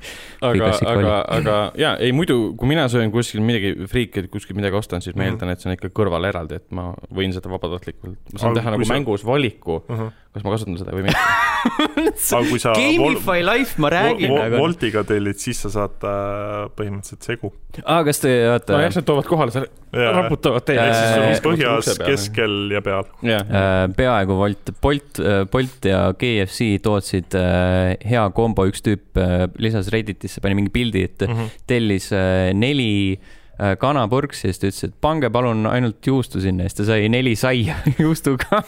aga, 0.46 0.72
aga, 0.92 1.16
aga 1.38 1.58
ja 1.80 1.96
ei 2.04 2.14
muidu, 2.16 2.54
kui 2.60 2.70
mina 2.70 2.88
söön 2.92 3.14
kuskil 3.14 3.44
midagi 3.46 3.74
friiki, 3.92 4.26
et 4.26 4.32
kuskilt 4.34 4.60
midagi 4.60 4.78
ostan, 4.78 5.02
siis 5.02 5.16
ma 5.16 5.24
-hmm. 5.24 5.34
eeldan, 5.34 5.54
et 5.54 5.64
see 5.64 5.72
on 5.72 5.78
ikka 5.78 5.92
kõrval 5.96 6.30
eraldi, 6.30 6.62
et 6.62 6.68
ma 6.76 6.92
võin 7.14 7.34
seda 7.36 7.52
vabatahtlikult, 7.54 8.18
ma 8.34 8.40
saan 8.40 8.52
aga 8.52 8.62
teha 8.62 8.76
nagu 8.76 8.88
sa... 8.88 8.94
mängus 8.94 9.26
valiku 9.26 9.82
uh, 9.82 10.00
-huh. 10.00 10.12
kas 10.34 10.44
ma 10.44 10.56
kasutan 10.58 10.78
seda 10.82 10.96
või 10.96 11.10
mitte 11.10 11.54
Gamify 12.76 13.42
life, 13.44 13.82
ma 13.82 13.90
räägin 13.90 14.32
vol. 14.32 14.42
Aga... 14.42 14.60
Woltiga 14.62 15.04
tellid, 15.08 15.40
siis 15.42 15.62
sa 15.66 15.72
saad 15.74 16.06
äh, 16.08 16.66
põhimõtteliselt 16.78 17.28
segu. 17.28 17.52
aa, 17.84 18.02
kas 18.08 18.22
te, 18.24 18.34
oota. 18.52 18.78
nojah, 18.78 18.94
nad 18.96 19.08
toovad 19.08 19.30
kohale 19.30 19.56
selle, 19.56 19.72
raputavad 19.92 20.66
teed. 20.68 20.82
ehk 20.82 20.96
siis 20.96 21.42
on 21.42 21.48
põhjas, 21.50 21.92
keskel 22.02 22.58
ja 22.76 22.84
peal. 22.86 23.08
Äh, 23.26 23.86
peaaegu 23.98 24.40
Wolt, 24.42 24.76
Bolt, 24.82 25.24
Bolt 25.52 25.90
ja 25.90 26.04
KFC 26.20 26.76
tootsid 26.86 27.38
äh, 27.40 27.96
hea 28.06 28.28
kombo, 28.36 28.68
üks 28.70 28.86
tüüp 28.86 29.24
lisas 29.62 29.90
Redditisse, 29.94 30.44
pani 30.44 30.60
mingi 30.62 30.74
pildi, 30.76 31.08
et 31.10 31.26
mm 31.28 31.34
-hmm. 31.34 31.66
tellis 31.70 32.12
neli 32.56 32.94
Äh, 33.16 33.44
kanapurks 33.80 34.44
ja 34.44 34.52
siis 34.52 34.60
ta 34.60 34.68
ütles, 34.68 34.84
et 34.90 34.96
pange 35.02 35.30
palun 35.32 35.64
ainult 35.70 36.08
juustu 36.08 36.42
sinna 36.44 36.66
ja 36.66 36.72
siis 36.72 36.80
ta 36.82 36.88
sai 36.90 37.08
neli 37.12 37.36
saia 37.40 37.78
juustuga 38.04 38.62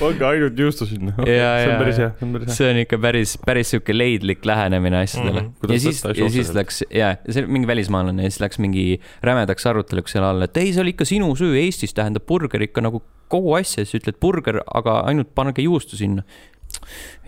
pange 0.00 0.24
ainult 0.30 0.58
juustu 0.58 0.88
sinna 0.88 1.12
okay,. 1.18 1.36
see 1.36 1.68
on 1.68 1.82
päris 1.82 2.00
hea, 2.00 2.10
see 2.16 2.26
on 2.26 2.32
päris 2.36 2.48
hea. 2.48 2.56
see 2.56 2.70
on 2.70 2.80
ikka 2.84 3.00
päris, 3.04 3.34
päris 3.44 3.74
sihuke 3.74 3.96
leidlik 3.96 4.46
lähenemine 4.48 5.02
asjadele 5.02 5.42
mm. 5.42 5.50
-hmm. 5.50 5.72
ja 5.74 5.80
siis, 5.80 6.04
ja 6.16 6.30
siis 6.38 6.54
läks, 6.56 6.80
ja, 6.90 7.16
see 7.28 7.44
mingi 7.46 7.68
välismaalane 7.68 8.24
ja 8.24 8.32
siis 8.32 8.40
läks 8.46 8.62
mingi 8.62 8.86
rämedaks 9.22 9.66
aruteluks 9.66 10.16
seal 10.16 10.24
all, 10.24 10.48
et 10.48 10.56
ei, 10.56 10.72
see 10.72 10.82
oli 10.82 10.96
ikka 10.96 11.04
sinu 11.08 11.34
süü, 11.36 11.52
Eestis 11.60 11.94
tähendab 11.94 12.24
burger 12.26 12.62
ikka 12.62 12.80
nagu 12.84 13.02
kogu 13.28 13.52
asja, 13.58 13.84
siis 13.84 14.00
ütled 14.00 14.16
burger, 14.20 14.62
aga 14.74 15.00
ainult 15.10 15.34
pange 15.34 15.62
juustu 15.62 15.96
sinna. 16.00 16.24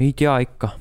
ei 0.01 0.13
tea 0.17 0.39
ikka 0.45 0.73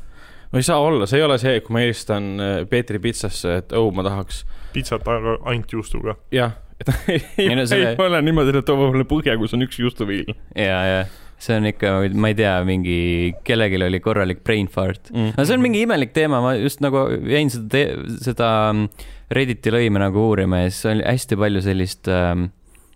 no 0.55 0.61
ei 0.61 0.63
saa 0.63 0.79
olla, 0.79 1.07
see 1.09 1.19
ei 1.19 1.25
ole 1.27 1.35
see, 1.41 1.59
kui 1.65 1.75
ma 1.75 1.83
helistan 1.83 2.29
äh, 2.39 2.53
Peetri 2.71 3.01
pitsasse, 3.03 3.57
et 3.59 3.75
oh, 3.75 3.89
ma 3.95 4.05
tahaks. 4.07 4.45
pitsat 4.75 5.03
ainult 5.11 5.75
juustuga. 5.75 6.15
jah, 6.31 6.55
et 6.79 6.93
ei, 7.11 7.19
ei, 7.43 7.51
no 7.59 7.67
selle... 7.67 7.91
ei 7.91 8.07
ole 8.07 8.23
niimoodi, 8.23 8.55
et 8.55 8.67
toob 8.67 8.87
mulle 8.87 9.07
põhja, 9.09 9.35
kus 9.41 9.55
on 9.57 9.67
üks 9.67 9.81
juustuviil. 9.83 10.31
ja, 10.55 10.79
ja 10.87 11.05
see 11.45 11.57
on 11.59 11.67
ikka, 11.67 11.91
ma 12.15 12.31
ei 12.31 12.37
tea, 12.39 12.53
mingi, 12.67 12.99
kellelgi 13.45 13.81
oli 13.83 13.99
korralik 13.99 14.39
brain 14.47 14.69
fart 14.71 15.11
mm.. 15.11 15.35
no 15.35 15.43
see 15.43 15.57
on 15.57 15.65
mingi 15.65 15.83
imelik 15.83 16.15
teema, 16.15 16.39
ma 16.43 16.55
just 16.55 16.79
nagu 16.83 17.09
jäin 17.27 17.51
seda, 17.51 17.83
seda 18.23 18.49
mm, 18.71 19.11
Redditi 19.35 19.73
lõime 19.73 19.99
nagu 19.99 20.21
uurima 20.29 20.61
ja 20.61 20.69
siis 20.71 20.87
oli 20.93 21.03
hästi 21.03 21.37
palju 21.41 21.63
sellist 21.65 22.07
ähm, 22.13 22.47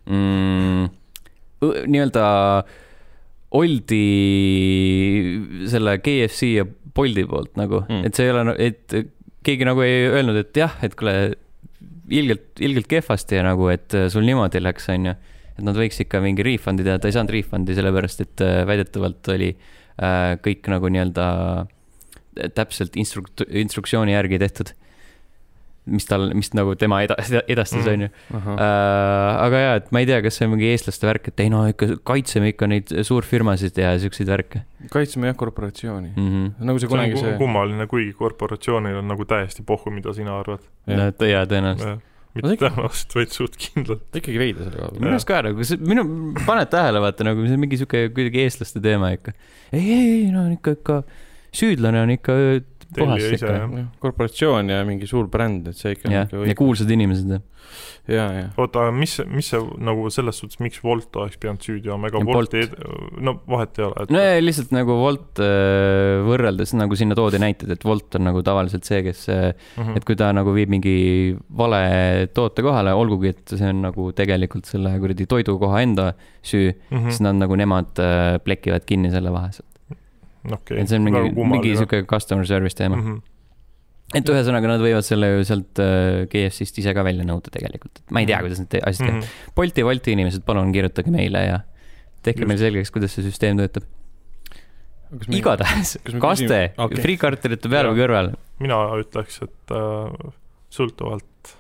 mm, 0.08 0.88
nii-öelda 1.92 2.28
oldi 3.60 4.04
selle 5.72 5.98
KFC 6.06 6.52
ja 6.54 6.66
Bolti 6.96 7.26
poolt 7.30 7.56
nagu 7.60 7.84
mm., 7.86 8.08
et 8.08 8.18
see 8.18 8.28
ei 8.28 8.34
ole, 8.34 8.56
et 8.58 8.98
keegi 9.46 9.68
nagu 9.68 9.84
ei 9.86 10.08
öelnud, 10.10 10.40
et 10.42 10.58
jah, 10.58 10.74
et 10.86 10.96
kuule, 11.00 11.16
ilgelt, 12.10 12.52
ilgelt 12.66 12.90
kehvasti 12.92 13.40
ja 13.40 13.46
nagu, 13.46 13.70
et 13.72 13.96
sul 14.12 14.26
niimoodi 14.28 14.62
läks, 14.62 14.90
onju. 14.94 15.16
et 15.56 15.66
nad 15.66 15.78
võiks 15.78 16.02
ikka 16.04 16.22
mingi 16.24 16.46
refund'i 16.46 16.86
teha, 16.88 17.00
ta 17.02 17.10
ei 17.10 17.16
saanud 17.16 17.34
refund'i 17.36 17.76
sellepärast, 17.78 18.24
et 18.26 18.46
äh, 18.46 18.62
väidetavalt 18.70 19.32
oli 19.36 19.54
äh, 19.54 20.36
kõik 20.44 20.70
nagu 20.72 20.92
nii-öelda 20.92 21.26
täpselt 22.56 22.96
instruk-, 23.00 23.44
instruktsiooni 23.48 24.16
järgi 24.16 24.40
tehtud 24.42 24.74
mis 25.90 26.08
tal, 26.10 26.28
mis 26.38 26.52
nagu 26.58 26.76
tema 26.80 27.02
eda-, 27.06 27.18
edastas, 27.48 27.86
mm. 27.86 27.94
onju. 27.94 28.10
Uh, 28.34 28.50
aga 28.60 29.62
jaa, 29.64 29.78
et 29.82 29.94
ma 29.96 30.04
ei 30.04 30.10
tea, 30.10 30.20
kas 30.26 30.40
see 30.40 30.50
on 30.50 30.54
mingi 30.56 30.70
eestlaste 30.72 31.10
värk, 31.10 31.32
et 31.32 31.46
ei 31.46 31.54
no 31.54 31.64
ikka 31.72 32.00
kaitseme 32.08 32.52
ikka 32.54 32.70
neid 32.72 32.94
suurfirmasid 33.08 33.80
ja 33.80 33.94
siukseid 34.02 34.30
värke. 34.30 34.66
kaitseme 34.94 35.32
jah 35.32 35.40
korporatsiooni 35.40 36.12
mm. 36.16 36.28
-hmm. 36.28 36.52
nagu 36.70 36.80
see 36.82 36.92
kunagi 36.92 37.18
see. 37.18 37.38
kummaline, 37.40 37.88
kuigi 37.88 38.14
korporatsioonil 38.18 39.02
on 39.02 39.10
nagu 39.12 39.26
täiesti 39.26 39.66
pohhu, 39.66 39.92
mida 39.92 40.14
sina 40.14 40.40
arvad. 40.40 40.64
no 40.88 41.10
jaa, 41.28 41.46
tõenäoliselt 41.46 42.06
mitte 42.38 42.58
tõenäoliselt, 42.62 43.16
vaid 43.18 43.34
suht 43.34 43.56
kindlalt. 43.60 44.04
ikkagi 44.16 44.42
veidi 44.42 44.62
selle 44.62 44.78
koha 44.78 44.92
peal. 44.92 45.02
minu 45.02 45.16
arust 45.16 45.30
ka 45.30 45.40
nagu 45.46 45.66
see, 45.66 45.80
minu, 45.82 46.04
paned 46.46 46.72
tähele, 46.74 47.02
vaata 47.04 47.26
nagu 47.28 47.46
see 47.46 47.58
on 47.58 47.64
mingi 47.64 47.80
sihuke 47.80 48.04
kuidagi 48.16 48.44
eestlaste 48.46 48.82
teema 48.84 49.12
ikka. 49.16 49.34
ei, 49.72 49.82
ei, 49.82 50.12
ei, 50.12 50.28
no 50.34 50.46
ikka, 50.54 50.76
ikka 50.78 51.00
süüdlane 51.56 52.04
on 52.04 52.14
ikka 52.14 52.38
ise, 52.98 53.46
jah. 53.46 53.70
korporatsioon 54.02 54.72
ja 54.74 54.82
mingi 54.88 55.08
suur 55.10 55.30
bränd, 55.32 55.70
et 55.70 55.78
see 55.78 55.94
ikka 55.94 56.12
ja, 56.14 56.26
ja 56.26 56.56
kuulsad 56.58 56.90
inimesed, 56.94 57.30
jah. 57.36 57.44
ja, 58.10 58.26
ja. 58.34 58.48
oota, 58.58 58.88
aga 58.88 58.96
mis, 58.96 59.14
mis 59.30 59.52
see 59.54 59.62
nagu 59.86 60.10
selles 60.14 60.40
suhtes, 60.42 60.60
miks 60.64 60.82
Wolt 60.86 61.16
oleks 61.22 61.38
pidanud 61.42 61.66
süüdi 61.66 61.92
olema, 61.92 62.10
ega 62.10 62.24
Wolt 62.26 62.56
ei, 62.58 62.66
no 63.22 63.36
vahet 63.50 63.78
ei 63.80 63.86
ole 63.86 64.06
et.... 64.06 64.14
no 64.16 64.24
ja 64.24 64.42
lihtsalt 64.42 64.74
nagu 64.76 64.98
Wolt 65.04 65.44
äh, 65.46 66.18
võrreldes 66.26 66.74
nagu 66.80 66.98
sinna 67.00 67.18
toodi 67.20 67.42
näited, 67.44 67.70
et 67.76 67.86
Wolt 67.88 68.18
on 68.18 68.26
nagu 68.32 68.44
tavaliselt 68.46 68.90
see, 68.90 69.04
kes 69.06 69.26
mm, 69.30 69.54
-hmm. 69.78 70.02
et 70.02 70.10
kui 70.10 70.18
ta 70.20 70.32
nagu 70.36 70.56
viib 70.58 70.74
mingi 70.74 70.98
vale 71.62 72.30
toote 72.34 72.66
kohale, 72.66 72.96
olgugi 72.98 73.36
et 73.36 73.56
see 73.56 73.70
on 73.70 73.84
nagu 73.86 74.10
tegelikult 74.18 74.70
selle 74.70 74.98
kuradi 74.98 75.30
toidukoha 75.30 75.86
enda 75.86 76.14
süü 76.42 76.72
mm, 76.74 76.98
-hmm. 76.98 77.10
siis 77.10 77.22
nad 77.22 77.38
nagu 77.38 77.56
nemad 77.60 78.02
äh, 78.02 78.40
plekivad 78.42 78.90
kinni 78.90 79.14
selle 79.14 79.34
vahe 79.36 79.54
okay.. 80.48 80.80
et 80.82 80.92
see 80.92 81.00
on 81.00 81.06
mingi, 81.06 81.34
mingi 81.36 81.76
sihuke 81.76 82.04
customer 82.10 82.48
service 82.48 82.78
teema 82.80 82.98
mm. 83.00 83.10
-hmm 83.10 83.28
et 84.18 84.26
ühesõnaga, 84.26 84.72
nad 84.72 84.82
võivad 84.82 85.06
selle 85.06 85.28
ju 85.36 85.44
sealt 85.46 85.80
äh, 85.84 86.24
GFC-st 86.32 86.82
ise 86.82 86.94
ka 86.98 87.04
välja 87.06 87.26
nõuda 87.28 87.52
tegelikult, 87.54 88.02
et 88.02 88.14
ma 88.16 88.24
ei 88.24 88.30
tea, 88.30 88.40
mhm. 88.40 88.48
kuidas 88.48 88.62
need 88.64 88.78
asjad 88.82 89.06
käivad 89.06 89.20
mm 89.20 89.22
-hmm.. 89.22 89.54
Bolti, 89.60 89.86
Wolti 89.86 90.16
inimesed, 90.18 90.44
palun 90.48 90.72
kirjutage 90.74 91.14
meile 91.14 91.44
ja 91.46 91.60
tehke 92.26 92.48
meile 92.50 92.62
selgeks, 92.64 92.92
kuidas 92.96 93.14
see 93.14 93.28
süsteem 93.28 93.62
töötab. 93.62 93.86
igatahes, 95.30 95.98
kaste 96.22 96.60
okay. 96.78 97.02
friikartulite 97.02 97.70
peal 97.70 97.92
või 97.92 98.02
kõrval? 98.02 98.34
mina 98.60 98.82
ütleks, 98.98 99.42
et 99.46 99.78
äh, 99.78 100.34
sõltuvalt 100.74 101.56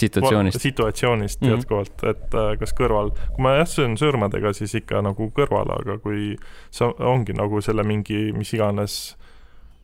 situatsioonist, 0.00 0.60
situatsioonist 0.60 1.40
mm 1.40 1.48
-hmm. 1.48 1.54
jätkuvalt, 1.54 2.04
et 2.04 2.34
äh, 2.34 2.58
kas 2.58 2.74
kõrval, 2.74 3.10
kui 3.34 3.42
ma 3.42 3.54
jah, 3.56 3.68
söön 3.68 3.96
sõrmedega, 3.96 4.52
siis 4.52 4.74
ikka 4.74 5.02
nagu 5.02 5.30
kõrval, 5.36 5.70
aga 5.80 5.98
kui 5.98 6.36
see 6.70 6.88
ongi 6.98 7.32
nagu 7.32 7.60
selle 7.60 7.82
mingi 7.82 8.32
mis 8.36 8.52
iganes 8.54 9.16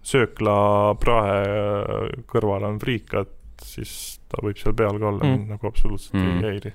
söökla 0.03 0.95
prae 1.01 1.41
äh, 1.41 2.25
kõrval 2.27 2.69
on 2.69 2.79
friikad, 2.79 3.31
siis 3.63 4.21
ta 4.29 4.43
võib 4.43 4.59
seal 4.59 4.75
peal 4.75 4.99
ka 4.99 5.09
olla 5.09 5.25
mm, 5.25 5.35
-hmm. 5.35 5.49
nagu 5.49 5.67
absoluutselt 5.67 6.15
mm 6.15 6.29
-hmm. 6.29 6.45
ei 6.45 6.51
häiri. 6.51 6.73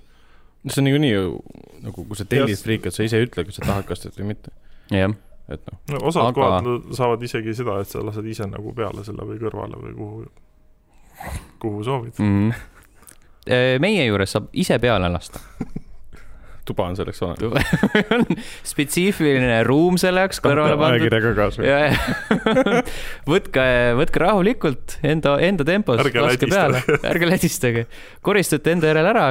see 0.67 0.81
on 0.81 0.83
niikuinii 0.83 1.11
ju, 1.11 1.39
nagu 1.81 2.05
kui 2.05 2.15
sa 2.15 2.25
tellid 2.25 2.57
friikat, 2.57 2.93
sa 2.93 3.03
ise 3.03 3.17
ei 3.17 3.25
ütle, 3.25 3.45
kas 3.45 3.55
sa 3.55 3.65
tahad 3.65 3.85
kastet 3.85 4.19
või 4.19 4.33
mitte. 4.33 4.51
jah 4.91 5.13
et 5.49 5.61
noh. 5.71 5.79
no 5.91 6.07
osad 6.07 6.25
aga... 6.25 6.33
kohad 6.33 6.95
saavad 6.95 7.21
isegi 7.23 7.53
seda, 7.53 7.79
et 7.81 7.87
sa 7.87 8.05
lased 8.05 8.25
ise 8.25 8.47
nagu 8.47 8.73
peale 8.73 9.03
selle 9.03 9.27
või 9.27 9.39
kõrvale 9.39 9.79
või 9.83 9.93
kuhu, 9.95 10.25
kuhu 11.59 11.83
soovid 11.83 12.19
mm. 12.19 12.49
-hmm 12.49 12.76
meie 13.83 14.07
juures 14.07 14.33
saab 14.35 14.49
ise 14.53 14.79
peale 14.83 15.09
lasta 15.11 15.41
tuba 16.67 16.87
on 16.89 16.97
selleks 16.99 17.21
olemas 17.23 18.43
spetsiifiline 18.67 19.61
ruum 19.67 19.97
selle 20.01 20.25
jaoks 20.25 20.41
kõrvale 20.43 20.75
pandud. 20.79 21.05
ajakirjaga 21.05 21.33
kaasa. 21.37 21.61
võtke, 23.31 23.65
võtke 24.01 24.23
rahulikult 24.23 24.97
enda, 25.07 25.37
enda 25.47 25.67
tempos, 25.67 26.03
laske 26.03 26.49
peale, 26.51 26.83
ärge 27.07 27.31
lädistage. 27.31 27.85
koristate 28.25 28.75
enda 28.75 28.91
järel 28.91 29.11
ära 29.13 29.27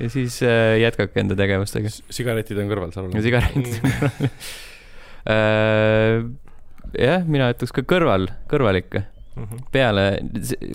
ja 0.00 0.10
siis 0.12 0.40
äh, 0.46 0.78
jätkake 0.82 1.22
enda 1.22 1.38
tegevustega. 1.38 1.92
sigaretid 2.10 2.58
on 2.62 2.70
kõrval, 2.72 2.94
sa 2.94 3.04
arvad? 3.04 3.22
sigaretid 3.22 3.78
on 3.78 3.96
kõrval 3.96 4.30
äh, 5.36 6.16
jah, 6.98 7.26
mina 7.28 7.52
ütleks 7.54 7.74
ka 7.76 7.86
kõrval, 7.94 8.30
kõrval 8.50 8.82
ikka 8.82 9.06
Mm 9.32 9.44
-hmm. 9.48 9.64
peale, 9.72 10.04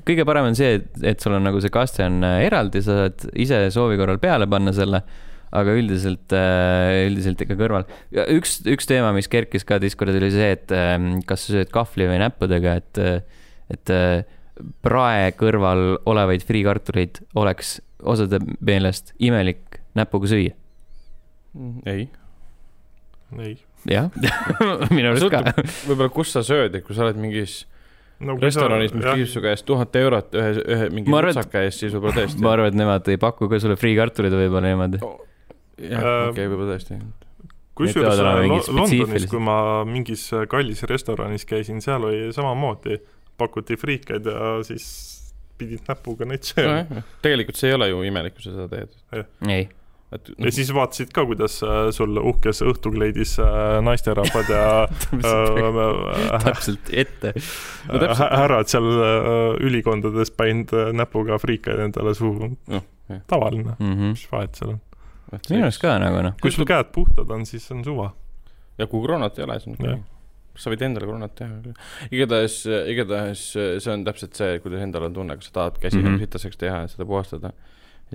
kõige 0.07 0.25
parem 0.25 0.49
on 0.49 0.55
see, 0.57 0.79
et, 0.79 0.87
et 1.13 1.21
sul 1.21 1.35
on 1.37 1.43
nagu 1.45 1.59
see 1.61 1.69
kaste 1.69 2.01
on 2.05 2.23
äh, 2.25 2.39
eraldi, 2.47 2.81
sa 2.81 3.03
saad 3.03 3.27
ise 3.37 3.67
soovi 3.73 3.99
korral 3.99 4.17
peale 4.17 4.47
panna 4.49 4.73
selle. 4.73 5.03
aga 5.47 5.71
üldiselt, 5.79 6.33
üldiselt 7.07 7.39
ikka 7.39 7.55
kõrval. 7.55 7.85
üks, 8.35 8.57
üks 8.67 8.85
teema, 8.85 9.13
mis 9.15 9.29
kerkis 9.31 9.63
ka 9.63 9.77
Discordis 9.79 10.17
oli 10.19 10.27
see, 10.33 10.49
et 10.57 10.73
kas 11.25 11.45
sa 11.45 11.53
sööd 11.53 11.71
kahvli 11.71 12.03
või 12.09 12.17
näppudega, 12.19 12.73
et, 12.81 12.99
et 13.71 13.93
prae 14.83 15.31
kõrval 15.37 16.01
olevaid 16.09 16.43
friikartuleid 16.43 17.21
oleks 17.39 17.77
osade 18.03 18.39
meelest 18.59 19.13
imelik 19.19 19.79
näpuga 19.97 20.29
süüa? 20.29 20.53
ei. 21.85 22.09
ei. 23.39 23.55
jah 23.89 24.11
minu 24.95 25.13
arust 25.13 25.31
ka. 25.33 25.41
võib-olla, 25.87 26.11
kus 26.13 26.35
sa 26.35 26.43
sööd, 26.45 26.75
et 26.77 26.85
kui 26.85 26.97
sa 26.97 27.07
oled 27.07 27.17
mingis 27.21 27.63
no, 28.19 28.37
restoranis, 28.41 28.93
mis 28.95 29.05
küsib 29.05 29.29
su 29.31 29.43
käest 29.43 29.65
tuhat 29.67 29.95
eurot 29.99 30.35
ühe, 30.37 30.63
ühe 30.63 30.89
mingi 30.93 31.13
mutsaka 31.13 31.63
eest, 31.67 31.83
siis 31.83 31.95
võib-olla 31.95 32.21
tõesti. 32.21 32.43
ma 32.43 32.53
arvan, 32.55 32.71
et 32.71 32.79
nemad 32.79 33.11
ei 33.13 33.19
paku 33.21 33.49
ka 33.51 33.61
sulle 33.63 33.77
friikartuleid 33.79 34.35
võib-olla 34.37 34.71
niimoodi 34.71 35.01
oh,. 35.05 35.19
jah 35.81 36.01
äh,, 36.01 36.23
okei 36.31 36.47
okay,, 36.47 36.51
võib-olla 36.53 36.77
tõesti. 36.77 36.99
kusjuures 37.77 38.23
Londonis, 38.73 39.27
kui 39.29 39.43
ma 39.43 39.59
mingis 39.87 40.29
kallis 40.49 40.83
restoranis 40.89 41.45
käisin, 41.49 41.83
seal 41.85 42.09
oli 42.09 42.31
samamoodi 42.35 42.99
pakuti 43.37 43.77
friikeid 43.77 44.25
ja 44.33 44.55
siis 44.65 44.87
pidid 45.57 45.85
näpuga 45.89 46.25
neid 46.29 46.45
sööma 46.45 46.85
no,. 46.89 47.03
tegelikult 47.25 47.59
see 47.59 47.71
ei 47.71 47.77
ole 47.77 47.91
ju 47.91 48.01
imelik, 48.07 48.37
kui 48.37 48.45
sa 48.45 48.53
seda 48.55 48.69
teed. 48.71 49.29
ei. 49.49 49.67
Et 50.15 50.29
ja 50.39 50.51
siis 50.55 50.69
vaatasid 50.75 51.11
ka, 51.15 51.25
kuidas 51.27 51.57
äh, 51.65 51.89
sul 51.95 52.15
uhkes 52.21 52.61
õhtukleidis 52.63 53.35
äh, 53.43 53.77
naisterahvad 53.83 54.51
ja 54.53 54.67
äh, 54.87 56.45
täpselt 56.45 56.91
ette 56.91 57.33
no,. 57.91 58.13
härrad 58.15 58.71
seal 58.71 58.87
ülikondades 59.67 60.31
pannud 60.31 60.71
näpuga 60.95 61.39
friikeid 61.43 61.83
endale 61.89 62.15
suhu 62.17 62.53
no,. 62.55 62.83
tavaline 63.27 63.75
mm, 63.79 63.93
-hmm. 63.93 64.13
mis 64.15 64.27
vahet 64.31 64.55
seal 64.55 64.77
on. 64.77 64.83
minu 65.49 65.67
arust 65.67 65.83
ka 65.83 65.97
nagu 65.99 66.23
noh. 66.29 66.37
kui 66.41 66.55
sul 66.55 66.67
käed 66.67 66.93
puhtad 66.95 67.29
on, 67.35 67.45
siis 67.45 67.67
on 67.75 67.83
suva. 67.83 68.13
ja 68.77 68.87
kui 68.87 69.03
kroonat 69.03 69.39
ei 69.39 69.43
ole, 69.49 69.59
siis 69.59 69.75
on 69.75 69.81
okei 69.81 70.03
sa 70.57 70.71
võid 70.73 70.81
endale 70.81 71.05
koroonat 71.05 71.35
teha 71.37 71.73
igatahes, 72.09 72.63
igatahes 72.65 73.41
see 73.53 73.91
on 73.93 74.03
täpselt 74.07 74.39
see, 74.39 74.55
kuidas 74.63 74.81
endal 74.81 75.05
on 75.05 75.13
tunne, 75.13 75.35
kas 75.37 75.51
sa 75.51 75.53
tahad 75.59 75.77
käsi 75.77 75.99
mm 75.99 76.07
-hmm. 76.07 76.19
sitaseks 76.23 76.57
teha 76.57 76.79
ja 76.81 76.87
seda 76.87 77.05
puhastada 77.05 77.51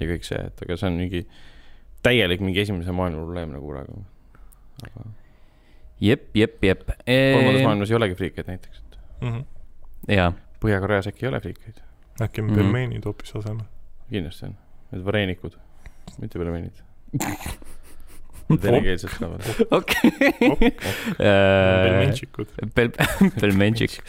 ja 0.01 0.09
kõik 0.09 0.27
see, 0.27 0.41
et 0.41 0.63
aga 0.65 0.77
see 0.77 0.89
on 0.89 0.99
mingi 0.99 1.27
täielik 2.03 2.41
mingi 2.45 2.61
esimese 2.61 2.93
maailma 2.93 3.23
probleem 3.23 3.53
nagu 3.55 3.73
praegu. 3.73 4.05
aga. 4.87 5.09
jep, 6.01 6.29
jep, 6.35 6.59
jep 6.65 6.89
e.... 7.07 7.19
kolmandas 7.35 7.67
maailmas 7.67 7.91
ei 7.91 7.97
olegi 7.97 8.19
friikeid 8.19 8.49
näiteks 8.51 8.83
mm. 9.21 9.29
-hmm. 9.29 9.45
jaa. 10.17 10.33
Põhja-Koreas 10.63 11.09
äkki 11.11 11.27
ei 11.27 11.29
ole 11.29 11.41
friikeid. 11.41 11.83
äkki 12.23 12.41
on 12.41 12.47
mm 12.47 12.53
-hmm. 12.53 12.57
pelmeenid 12.57 13.05
hoopis 13.05 13.37
asemel? 13.37 13.67
kindlasti 14.11 14.47
on, 14.47 14.57
need 14.93 15.05
vareenikud, 15.05 15.59
mitte 16.19 16.39
pelmeenid 16.39 16.83
venekeelset 18.63 19.11
ka 19.19 19.29
veel. 19.31 19.43
okei. 19.79 20.11
pelmenšikud. 21.19 22.49
Pel-, 22.75 22.97
pelmenšik, 23.41 24.03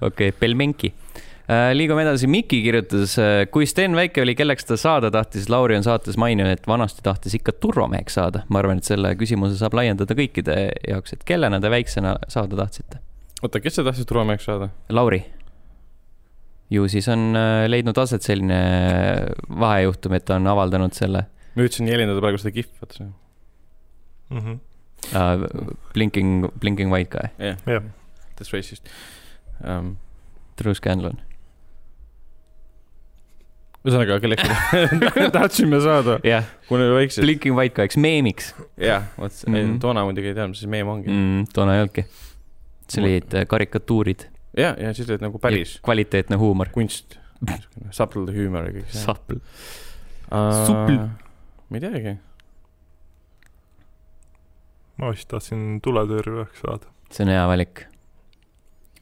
okei, 0.00 0.32
pelmenki 0.32 0.92
äh, 0.92 1.27
liigume 1.48 2.02
edasi, 2.04 2.28
Miki 2.28 2.60
kirjutas, 2.64 3.14
äh, 3.18 3.46
kui 3.52 3.66
Sten 3.66 3.96
Väike 3.96 4.20
oli, 4.20 4.34
kelleks 4.36 4.68
ta 4.68 4.76
saada 4.76 5.10
tahtis, 5.12 5.48
Lauri 5.48 5.78
on 5.78 5.84
saates 5.86 6.18
maininud, 6.20 6.52
et 6.52 6.66
vanasti 6.68 7.00
tahtis 7.04 7.38
ikka 7.38 7.54
turvameheks 7.56 8.18
saada. 8.18 8.42
ma 8.48 8.60
arvan, 8.60 8.82
et 8.82 8.88
selle 8.88 9.14
küsimuse 9.16 9.56
saab 9.56 9.76
laiendada 9.78 10.16
kõikide 10.18 10.58
jaoks, 10.88 11.16
et 11.16 11.24
kellena 11.28 11.60
te 11.60 11.70
väiksena 11.72 12.18
saada 12.28 12.58
tahtsite? 12.60 13.00
oota, 13.42 13.62
kes 13.64 13.78
sa 13.78 13.84
tahtsid 13.86 14.08
turvameheks 14.10 14.48
saada? 14.50 14.68
Lauri. 14.92 15.22
ju 16.70 16.88
siis 16.88 17.08
on 17.08 17.32
äh, 17.36 17.64
leidnud 17.68 17.98
aset 17.98 18.22
selline 18.22 18.58
vahejuhtum, 19.48 20.18
et 20.18 20.26
ta 20.28 20.36
on 20.36 20.46
avaldanud 20.52 20.92
selle. 20.92 21.24
ma 21.54 21.64
üritasin 21.64 21.88
jälindada 21.88 22.20
praegu 22.20 22.42
seda 22.42 22.52
kihvi, 22.58 22.76
vaata 22.82 23.00
see 23.00 23.06
mm. 23.08 24.40
-hmm. 24.40 24.58
Uh, 25.14 25.72
blinking, 25.94 26.50
blinking 26.60 26.92
white 26.92 27.08
guy. 27.08 27.30
jah 27.38 27.56
yeah. 27.56 27.56
yeah., 27.66 27.82
that's 28.36 28.52
racist 28.52 28.84
um,. 29.64 29.96
True 30.58 30.74
Scanlon. 30.74 31.20
Ühesõnaga, 33.88 34.18
kelleks 34.22 34.44
me 35.18 35.28
tahtsime 35.38 35.80
saada 35.84 36.18
yeah., 36.22 36.46
kui 36.68 36.80
me 36.80 36.88
väiksed. 36.94 37.24
Blinking 37.24 37.56
white 37.58 37.76
guy, 37.76 37.88
eks 37.88 37.98
meemiks. 38.00 38.52
jah, 38.80 39.08
vot 39.16 39.32
mm 39.46 39.54
-hmm. 39.54 39.78
toona 39.84 40.04
muidugi 40.08 40.32
ei 40.32 40.36
teadnud, 40.36 40.56
mis 40.56 40.64
see 40.64 40.72
meem 40.76 40.92
ongi 40.92 41.10
mm,. 41.12 41.48
toona 41.54 41.76
ei 41.76 41.84
olnudki. 41.86 42.06
see 42.88 43.02
olid 43.04 43.34
äh, 43.34 43.48
karikatuurid. 43.48 44.28
ja, 44.56 44.74
ja 44.78 44.94
siis 44.94 45.10
olid 45.10 45.24
nagu 45.24 45.38
päris. 45.42 45.78
kvaliteetne 45.82 46.36
huumor. 46.36 46.70
kunst, 46.72 47.18
subtle 47.90 48.32
humor 48.32 48.70
ja 48.70 48.78
kõik 48.78 48.88
see. 48.92 49.04
Supple 49.04 49.40
uh,. 50.32 50.64
Supl. 50.66 51.04
ma 51.68 51.76
ei 51.76 51.84
teagi 51.84 52.18
ma 54.98 55.12
vist 55.14 55.28
tahtsin 55.30 55.78
tuletõrjujaks 55.84 56.64
saada. 56.64 56.90
see 57.10 57.24
on 57.24 57.32
hea 57.32 57.46
valik. 57.48 57.84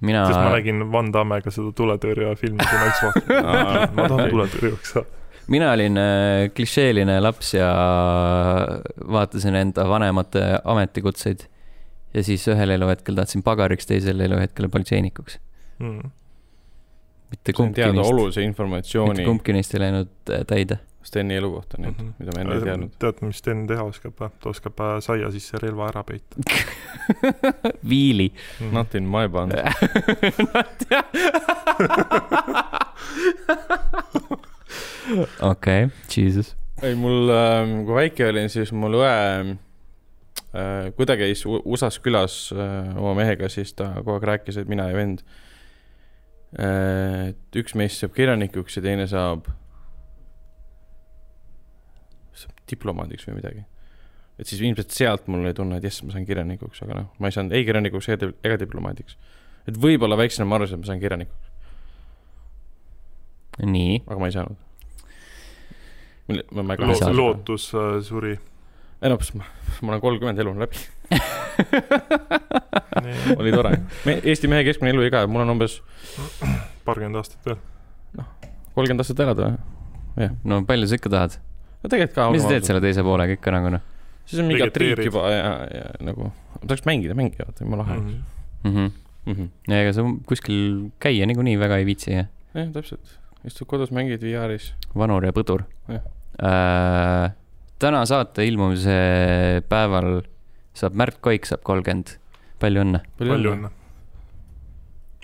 Mina. 0.01 0.25
sest 0.27 0.39
ma 0.39 0.55
nägin 0.55 0.87
Van 0.93 1.13
Dammega 1.13 1.53
seda 1.53 1.73
tuletõrje 1.77 2.35
filmi 2.41 2.61
kunagi, 2.63 2.97
siis 3.01 3.31
ma 3.31 3.87
ma 3.97 4.09
tahan 4.11 4.33
tuletõrjujaks 4.35 4.95
saada. 4.97 5.23
mina 5.53 5.71
olin 5.73 6.01
äh, 6.03 6.49
klišeeline 6.57 7.19
laps 7.23 7.55
ja 7.55 7.71
vaatasin 9.17 9.61
enda 9.63 9.87
vanemate 9.89 10.45
ametikutseid. 10.65 11.47
ja 12.15 12.27
siis 12.27 12.47
ühel 12.53 12.77
eluhetkel 12.77 13.19
tahtsin 13.19 13.45
pagariks, 13.47 13.89
teisel 13.89 14.21
eluhetkel 14.21 14.69
politseinikuks 14.73 15.39
mm.. 15.79 16.13
mitte 17.31 17.57
kumbki 17.57 17.89
neist. 17.89 18.13
olulise 18.13 18.45
informatsiooni. 18.45 19.15
mitte 19.15 19.31
kumbki 19.31 19.57
neist 19.57 19.75
ei 19.75 19.87
läinud 19.87 20.13
äh, 20.31 20.45
täide 20.47 20.81
Steni 21.07 21.37
elukohta 21.39 21.79
nüüd 21.79 21.95
mm, 21.95 22.07
-hmm. 22.09 22.13
mida 22.19 22.31
ma 22.35 22.41
enne 22.43 22.55
ei 22.59 22.65
teadnud. 22.67 22.91
tead, 22.99 23.23
mis 23.23 23.39
Sten 23.43 23.67
teha 23.71 23.83
oskab 23.87 24.15
või? 24.21 24.31
ta 24.43 24.51
oskab 24.51 24.81
äh, 24.81 24.97
saia 25.05 25.31
sisse 25.35 25.55
relva 25.63 25.89
ära 25.93 26.03
peita 26.03 26.35
viili 27.93 28.29
mm.. 28.33 28.73
Not 28.75 28.95
in 28.99 29.07
my 29.11 29.29
band 29.29 29.53
okei, 35.41 35.89
jesus. 36.17 36.57
ei, 36.83 36.95
mul 36.95 37.31
äh,, 37.31 37.85
kui 37.87 37.95
väike 37.95 38.29
olin, 38.31 38.51
siis 38.53 38.73
mul 38.75 38.99
õe 39.01 39.13
äh, 40.57 40.89
kui 40.97 41.07
ta 41.09 41.17
käis 41.19 41.45
USA-s 41.47 42.01
külas 42.05 42.39
äh, 42.55 42.97
oma 42.99 43.15
mehega, 43.21 43.51
siis 43.53 43.75
ta 43.77 43.93
kogu 44.01 44.17
aeg 44.17 44.29
rääkis, 44.33 44.57
et 44.61 44.71
mina 44.71 44.89
ja 44.91 44.97
vend 44.99 45.23
äh,, 46.59 47.31
et 47.31 47.61
üks 47.63 47.77
meist 47.79 48.03
saab 48.03 48.17
kirjanikuks 48.17 48.79
ja 48.79 48.85
teine 48.89 49.07
saab 49.11 49.49
diplomaadiks 52.71 53.29
või 53.29 53.41
midagi. 53.41 53.65
et 54.39 54.51
siis 54.51 54.61
ilmselt 54.61 54.93
sealt 54.93 55.31
mul 55.33 55.45
oli 55.45 55.55
tunne, 55.57 55.81
et 55.81 55.89
jess, 55.89 56.05
ma 56.05 56.15
saan 56.15 56.29
kirjanikuks, 56.29 56.83
aga 56.85 57.01
noh, 57.01 57.09
ma 57.19 57.31
ei 57.31 57.37
saanud 57.37 57.57
ei 57.57 57.65
kirjanikuks 57.69 58.11
ega, 58.15 58.59
diplomaadiks. 58.61 59.17
et 59.69 59.81
võib-olla 59.81 60.19
väiksena 60.21 60.49
ma 60.49 60.61
arvasin, 60.61 60.77
et 60.77 60.85
ma 60.85 60.91
saan 60.91 61.03
kirjanikuks. 61.03 61.53
nii. 63.65 64.03
aga 64.07 64.21
ma 64.21 64.31
ei 64.31 64.37
saanud. 64.37 64.63
Lo 66.27 67.13
lootus 67.15 67.71
äh, 67.75 67.97
suri. 68.03 68.35
ei 69.03 69.13
noh, 69.13 69.27
ma, 69.39 69.49
ma 69.83 69.95
olen 69.95 70.05
kolmkümmend, 70.05 70.43
elu 70.43 70.55
on 70.55 70.67
läbi 70.67 70.85
oli 73.41 73.53
tore. 73.53 73.79
Eesti 74.25 74.49
mehe 74.51 74.65
keskmine 74.67 74.93
eluiga, 74.95 75.23
mul 75.31 75.45
on 75.45 75.55
umbes. 75.55 75.79
paarkümmend 76.85 77.21
aastat 77.21 77.47
veel. 77.47 77.59
noh, 78.19 78.29
kolmkümmend 78.75 79.05
aastat 79.05 79.23
elada, 79.25 79.53
jah. 80.19 80.35
no 80.45 80.55
palju 80.67 80.91
sa 80.91 80.99
ikka 80.99 81.13
tahad? 81.13 81.39
No 81.87 81.93
tegelikult 81.93 82.19
ka. 82.19 82.31
mis 82.35 82.43
sa 82.43 82.53
teed 82.55 82.67
selle 82.67 82.83
teise 82.83 83.05
poolega 83.07 83.39
ikka 83.39 83.55
nagu 83.55 83.71
noh? 83.77 83.85
siis 84.27 84.43
on 84.43 84.51
mingi 84.51 84.67
triik 84.75 85.05
juba 85.07 85.29
ja, 85.31 85.51
ja 85.71 85.87
nagu, 86.05 86.31
tahaks 86.65 86.85
mängida 86.89 87.15
mänge, 87.19 87.39
vaata, 87.39 87.63
jumala 87.63 87.87
lahe 87.87 87.99
mm. 88.01 88.17
-hmm. 88.65 88.91
Mm 89.27 89.35
-hmm. 89.35 89.49
ja 89.71 89.81
ega 89.83 89.93
sa 89.93 90.03
kuskil 90.27 90.91
käia 91.03 91.27
niikuinii 91.27 91.59
väga 91.59 91.79
ei 91.79 91.87
viitsi, 91.87 92.11
jah? 92.13 92.27
jah, 92.55 92.69
täpselt. 92.75 93.19
istud 93.45 93.67
kodus, 93.71 93.91
mängid 93.91 94.23
VR-is. 94.23 94.75
vanur 94.97 95.25
ja 95.25 95.33
põdur. 95.33 95.63
Äh, 95.91 97.31
täna 97.79 98.05
saate 98.07 98.47
ilmumise 98.47 99.63
päeval 99.69 100.23
saab 100.75 100.95
Märt 100.95 101.21
Koik 101.21 101.47
saab 101.47 101.63
kolmkümmend. 101.63 102.19
palju 102.59 102.83
õnne! 102.83 103.01
palju 103.19 103.55
õnne! 103.55 103.71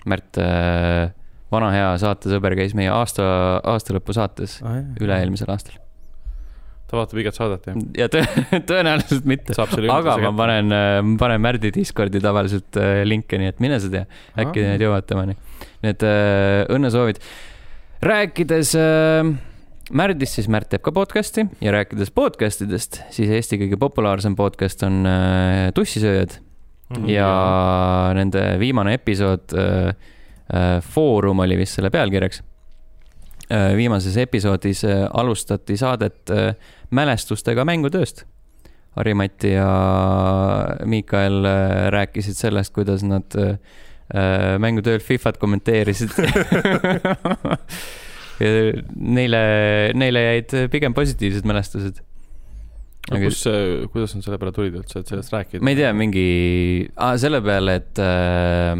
Märt 0.05 0.37
äh,, 0.37 1.11
vana 1.51 1.71
hea 1.71 1.97
saatesõber 1.97 2.55
käis 2.55 2.73
meie 2.73 2.89
aasta, 2.89 3.23
aastalõpu 3.63 4.13
saates 4.13 4.61
ah, 4.63 4.81
üle-eelmisel 4.99 5.51
aastal 5.53 5.82
ta 6.93 6.99
vaatab 7.01 7.21
igat 7.23 7.37
saadet, 7.37 7.69
jah? 7.69 7.77
ja 7.97 8.07
tõ 8.11 8.21
tõenäoliselt 8.69 9.25
mitte. 9.29 9.55
aga 9.57 10.17
ma 10.21 10.33
panen, 10.37 10.75
äh, 10.75 10.99
panen 11.19 11.41
Märdi 11.41 11.73
Discordi 11.73 12.21
tavaliselt 12.23 12.77
äh, 12.77 13.01
linke, 13.07 13.39
nii 13.41 13.49
et 13.49 13.63
mine 13.63 13.79
sa 13.81 13.89
tea, 13.93 14.05
äkki 14.43 14.67
need 14.67 14.85
jõuavad 14.85 15.09
temani. 15.09 15.35
Need 15.85 16.05
äh, 16.05 16.61
õnnesoovid. 16.73 17.19
rääkides 18.05 18.75
äh, 18.77 19.33
Märdist, 19.93 20.37
siis 20.37 20.47
Märt 20.51 20.69
teeb 20.71 20.85
ka 20.85 20.93
podcast'i 20.95 21.43
ja 21.61 21.73
rääkides 21.75 22.13
podcast 22.15 22.63
idest, 22.63 23.01
siis 23.13 23.33
Eesti 23.33 23.59
kõige 23.65 23.77
populaarsem 23.81 24.37
podcast 24.39 24.85
on 24.87 25.01
äh, 25.09 25.73
Tussisööjad 25.75 26.37
mm. 26.37 26.95
-hmm. 26.95 27.11
ja 27.11 27.29
nende 28.15 28.47
viimane 28.61 28.95
episood 29.01 29.57
äh,, 29.57 29.93
äh, 30.53 30.79
Foorum 30.93 31.43
oli 31.43 31.57
vist 31.57 31.81
selle 31.81 31.91
pealkirjaks 31.91 32.43
Äh, 33.51 33.73
viimases 33.75 34.15
episoodis 34.17 34.85
alustati 35.13 35.75
saadet 35.77 36.31
mälestustega 36.93 37.65
mängutööst. 37.67 38.25
Harimati 38.93 39.55
ja 39.55 39.67
Miikael 40.85 41.45
äh, 41.49 41.89
rääkisid 41.95 42.37
sellest, 42.37 42.73
kuidas 42.75 43.01
nad 43.05 43.35
äh, 43.39 43.57
mängutööl 44.61 45.01
Fifat 45.01 45.39
kommenteerisid 45.41 46.13
Neile, 48.43 49.39
neile 49.95 50.21
jäid 50.25 50.53
pigem 50.73 50.93
positiivsed 50.97 51.45
mälestused 51.47 52.01
aga 53.11 53.19
kus, 53.27 53.41
kuidas 53.91 54.13
nad 54.15 54.25
selle 54.25 54.39
peale 54.39 54.53
tulid 54.55 54.77
üldse, 54.79 55.01
et 55.01 55.09
sellest 55.11 55.33
rääkida? 55.33 55.63
ma 55.63 55.73
ei 55.73 55.79
tea, 55.79 55.89
mingi 55.97 56.27
ah,, 56.95 57.15
selle 57.19 57.41
peale, 57.43 57.77
et 57.81 58.01
äh, 58.03 58.71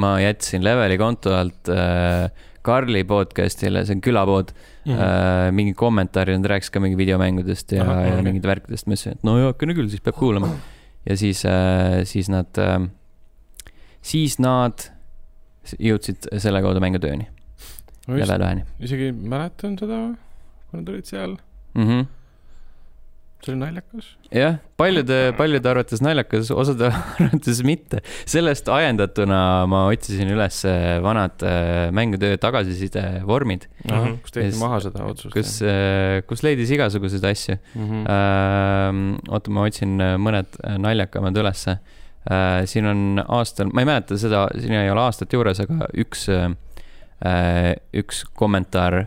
ma 0.00 0.12
jätsin 0.22 0.64
Leveli 0.64 0.96
konto 1.00 1.34
alt 1.36 1.70
äh, 1.72 2.30
Karli 2.64 3.04
podcast'ile, 3.08 3.84
see 3.88 3.96
on 3.96 4.02
külapood 4.04 4.52
mm, 4.84 4.92
-hmm. 4.92 5.56
mingi 5.56 5.74
kommentaari, 5.74 6.36
nad 6.38 6.50
rääkisid 6.52 6.74
ka 6.74 6.80
mingi 6.80 6.96
videomängudest 6.98 7.72
ja, 7.72 7.84
ja 7.84 7.98
okay. 7.98 8.22
mingit 8.26 8.46
värkidest, 8.46 8.86
ma 8.86 8.96
ütlesin, 8.96 9.18
et 9.18 9.26
no 9.26 9.36
heakene 9.38 9.76
küll, 9.78 9.90
siis 9.92 10.04
peab 10.04 10.16
kuulama. 10.20 10.54
ja 11.08 11.16
siis 11.16 11.44
äh,, 11.48 12.00
siis 12.04 12.28
nad 12.32 12.58
äh,, 12.58 12.88
siis 14.02 14.38
nad 14.38 14.90
jõudsid 15.78 16.30
selle 16.38 16.62
kaudu 16.62 16.80
mängutööni. 16.80 17.28
level 18.08 18.42
üheni. 18.46 18.64
isegi 18.80 19.12
mäletan 19.12 19.76
seda, 19.78 20.00
kui 20.70 20.80
nad 20.80 20.88
olid 20.88 21.06
seal 21.06 21.36
mm. 21.74 21.84
-hmm 21.84 22.08
see 23.44 23.54
oli 23.54 23.60
naljakas. 23.60 24.08
jah, 24.34 24.58
paljude, 24.80 25.18
paljude 25.38 25.68
arvates 25.70 26.02
naljakas, 26.04 26.50
osade 26.52 26.90
arvates 27.20 27.62
mitte. 27.66 28.02
sellest 28.28 28.68
ajendatuna 28.72 29.40
ma 29.70 29.84
otsisin 29.90 30.30
üles 30.34 30.60
vanad 31.04 31.44
äh, 31.46 31.88
mängutöö 31.96 32.38
tagasiside 32.40 33.04
vormid. 33.26 33.66
kus 33.86 34.34
tehti 34.34 34.50
yes, 34.50 34.60
maha 34.60 34.82
seda 34.84 35.06
otsust. 35.08 35.32
kus, 35.34 35.56
äh, 35.64 36.20
kus 36.28 36.44
leidis 36.46 36.72
igasuguseid 36.76 37.24
asju 37.30 37.56
mm. 37.56 37.88
-hmm. 37.88 37.98
Uh, 38.10 39.34
oota, 39.34 39.52
ma 39.54 39.64
otsin 39.68 39.96
mõned 40.20 40.60
naljakamad 40.80 41.36
ülesse 41.36 41.76
uh,. 41.76 42.64
siin 42.68 42.86
on 42.86 43.24
aastal, 43.26 43.70
ma 43.72 43.84
ei 43.84 43.88
mäleta 43.88 44.18
seda, 44.20 44.46
siin 44.58 44.76
ei 44.76 44.90
ole 44.90 45.04
aastat 45.06 45.32
juures, 45.32 45.60
aga 45.64 45.88
üks 46.04 46.28
uh,, 46.32 46.52
üks 47.92 48.24
kommentaar 48.34 49.04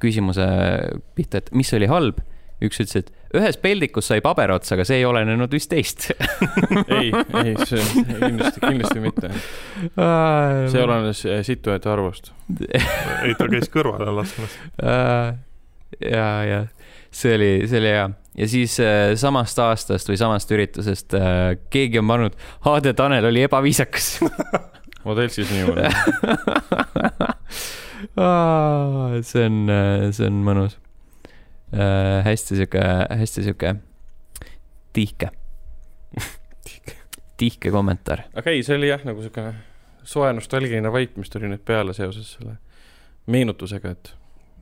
küsimuse 0.00 0.46
pihta, 1.14 1.42
et 1.42 1.50
mis 1.52 1.68
oli 1.76 1.88
halb 1.90 2.22
üks 2.64 2.80
ütles, 2.80 2.96
et 3.02 3.10
ühes 3.34 3.58
peldikus 3.58 4.10
sai 4.10 4.20
paber 4.24 4.52
otsa, 4.54 4.74
aga 4.76 4.86
see 4.86 5.00
ei 5.00 5.06
olenenud 5.08 5.52
vist 5.52 5.70
teist 5.72 6.10
ei, 6.98 7.10
ei, 7.10 7.56
see 7.66 7.82
kindlasti, 8.20 8.62
kindlasti 8.62 9.02
mitte. 9.02 9.32
see 10.70 10.84
olenes 10.84 11.24
eh, 11.26 11.42
situati 11.46 11.90
arvust 11.90 12.32
ei, 12.70 13.34
ta 13.38 13.48
käis 13.50 13.70
kõrvale 13.72 14.14
laskmas. 14.14 14.54
ja, 14.78 16.28
ja 16.46 16.60
see 17.10 17.34
oli, 17.34 17.50
see 17.70 17.80
oli 17.80 17.92
hea. 17.94 18.06
ja 18.38 18.48
siis 18.48 18.78
äh, 18.84 19.14
samast 19.18 19.58
aastast 19.62 20.10
või 20.10 20.18
samast 20.20 20.50
üritusest 20.54 21.16
äh, 21.18 21.56
keegi 21.72 22.00
on 22.02 22.08
pannud, 22.12 22.40
Aade 22.70 22.94
Tanel 22.96 23.26
oli 23.30 23.44
ebaviisakas 23.46 24.16
modell 25.06 25.32
siis 25.34 25.50
niimoodi 25.50 25.90
see 29.26 29.46
on, 29.46 29.56
see 30.14 30.28
on 30.28 30.42
mõnus 30.46 30.78
äh, 31.76 32.24
hästi 32.26 32.60
sihuke, 32.60 32.84
hästi 33.22 33.46
sihuke 33.46 33.74
tihke 34.96 35.30
tihke 37.40 37.70
kommentaar. 37.70 38.26
aga 38.34 38.52
ei, 38.52 38.62
see 38.66 38.78
oli 38.78 38.90
jah, 38.90 39.02
nagu 39.06 39.24
sihuke 39.24 39.50
soe 40.06 40.30
nostalgiline 40.36 40.92
vaip, 40.92 41.16
mis 41.20 41.32
tuli 41.32 41.50
nüüd 41.50 41.64
peale 41.66 41.94
seoses 41.96 42.36
selle 42.36 42.56
meenutusega, 43.32 43.92
et 43.96 44.14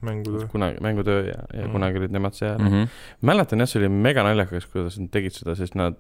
mängutöö. 0.05 0.49
kunagi, 0.53 0.81
mängutöö 0.85 1.23
ja, 1.29 1.39
ja 1.53 1.67
mm. 1.67 1.73
kunagi 1.73 2.01
olid 2.01 2.13
nemad 2.17 2.37
seal 2.37 2.59
mm. 2.59 2.73
-hmm. 2.73 2.99
mäletan 3.21 3.63
jah, 3.63 3.71
see 3.71 3.81
oli 3.83 3.89
mega 3.89 4.25
naljakas, 4.27 4.67
kuidas 4.73 4.99
nad 5.01 5.11
tegid 5.13 5.37
seda, 5.37 5.55
sest 5.59 5.77
nad 5.79 5.97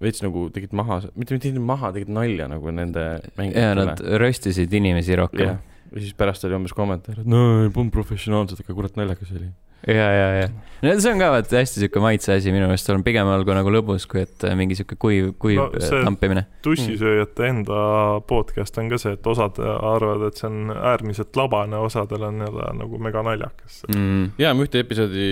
veits 0.00 0.22
nagu 0.24 0.48
tegid 0.52 0.72
maha, 0.76 1.00
mitte, 1.14 1.36
mitte 1.36 1.64
maha, 1.72 1.92
tegid 1.96 2.12
nalja 2.12 2.48
nagu 2.48 2.70
nende 2.72 3.06
mängijatele. 3.36 3.66
ja 3.66 3.74
nad 3.74 4.00
röstisid 4.24 4.72
inimesi 4.72 5.16
rohkem. 5.16 5.58
ja 5.92 5.98
siis 5.98 6.14
pärast 6.14 6.44
oli 6.48 6.56
umbes 6.56 6.72
kommentaar, 6.76 7.20
et 7.20 7.28
no 7.28 7.64
ei 7.64 7.72
polnud 7.74 7.92
professionaalsed, 7.92 8.64
aga 8.64 8.74
kurat 8.74 8.96
naljakas 8.96 9.32
oli 9.36 9.50
ja, 9.86 10.08
ja, 10.12 10.28
ja. 10.40 10.48
no 10.82 10.94
see 11.00 11.12
on 11.12 11.22
ka 11.22 11.30
vaata 11.34 11.60
hästi 11.60 11.82
sihuke 11.84 12.02
maitse 12.04 12.34
asi 12.34 12.52
minu 12.54 12.68
meelest, 12.68 12.90
on 12.92 13.04
pigem 13.06 13.30
olgu 13.32 13.54
nagu 13.56 13.72
lõbus, 13.72 14.06
kui 14.10 14.22
et 14.24 14.46
äh, 14.48 14.56
mingi 14.58 14.76
sihuke 14.78 14.98
kuiv, 15.00 15.32
kuiv 15.40 15.60
no, 15.62 15.68
äh, 15.80 16.04
tampimine. 16.04 16.46
tussisööjate 16.66 17.48
enda 17.48 17.80
podcast 18.28 18.78
on 18.82 18.90
ka 18.92 19.00
see, 19.00 19.16
et 19.18 19.30
osad 19.32 19.60
arvavad, 19.62 20.28
et 20.28 20.40
see 20.40 20.48
on 20.50 20.74
äärmiselt 20.74 21.36
labane, 21.40 21.80
osadel 21.80 22.28
on 22.28 22.44
jälle 22.46 22.70
nagu 22.80 23.02
mega 23.02 23.24
naljakas 23.26 23.82
mm.. 23.92 24.32
ja 24.40 24.54
ma 24.54 24.66
ühte 24.66 24.84
episoodi 24.84 25.28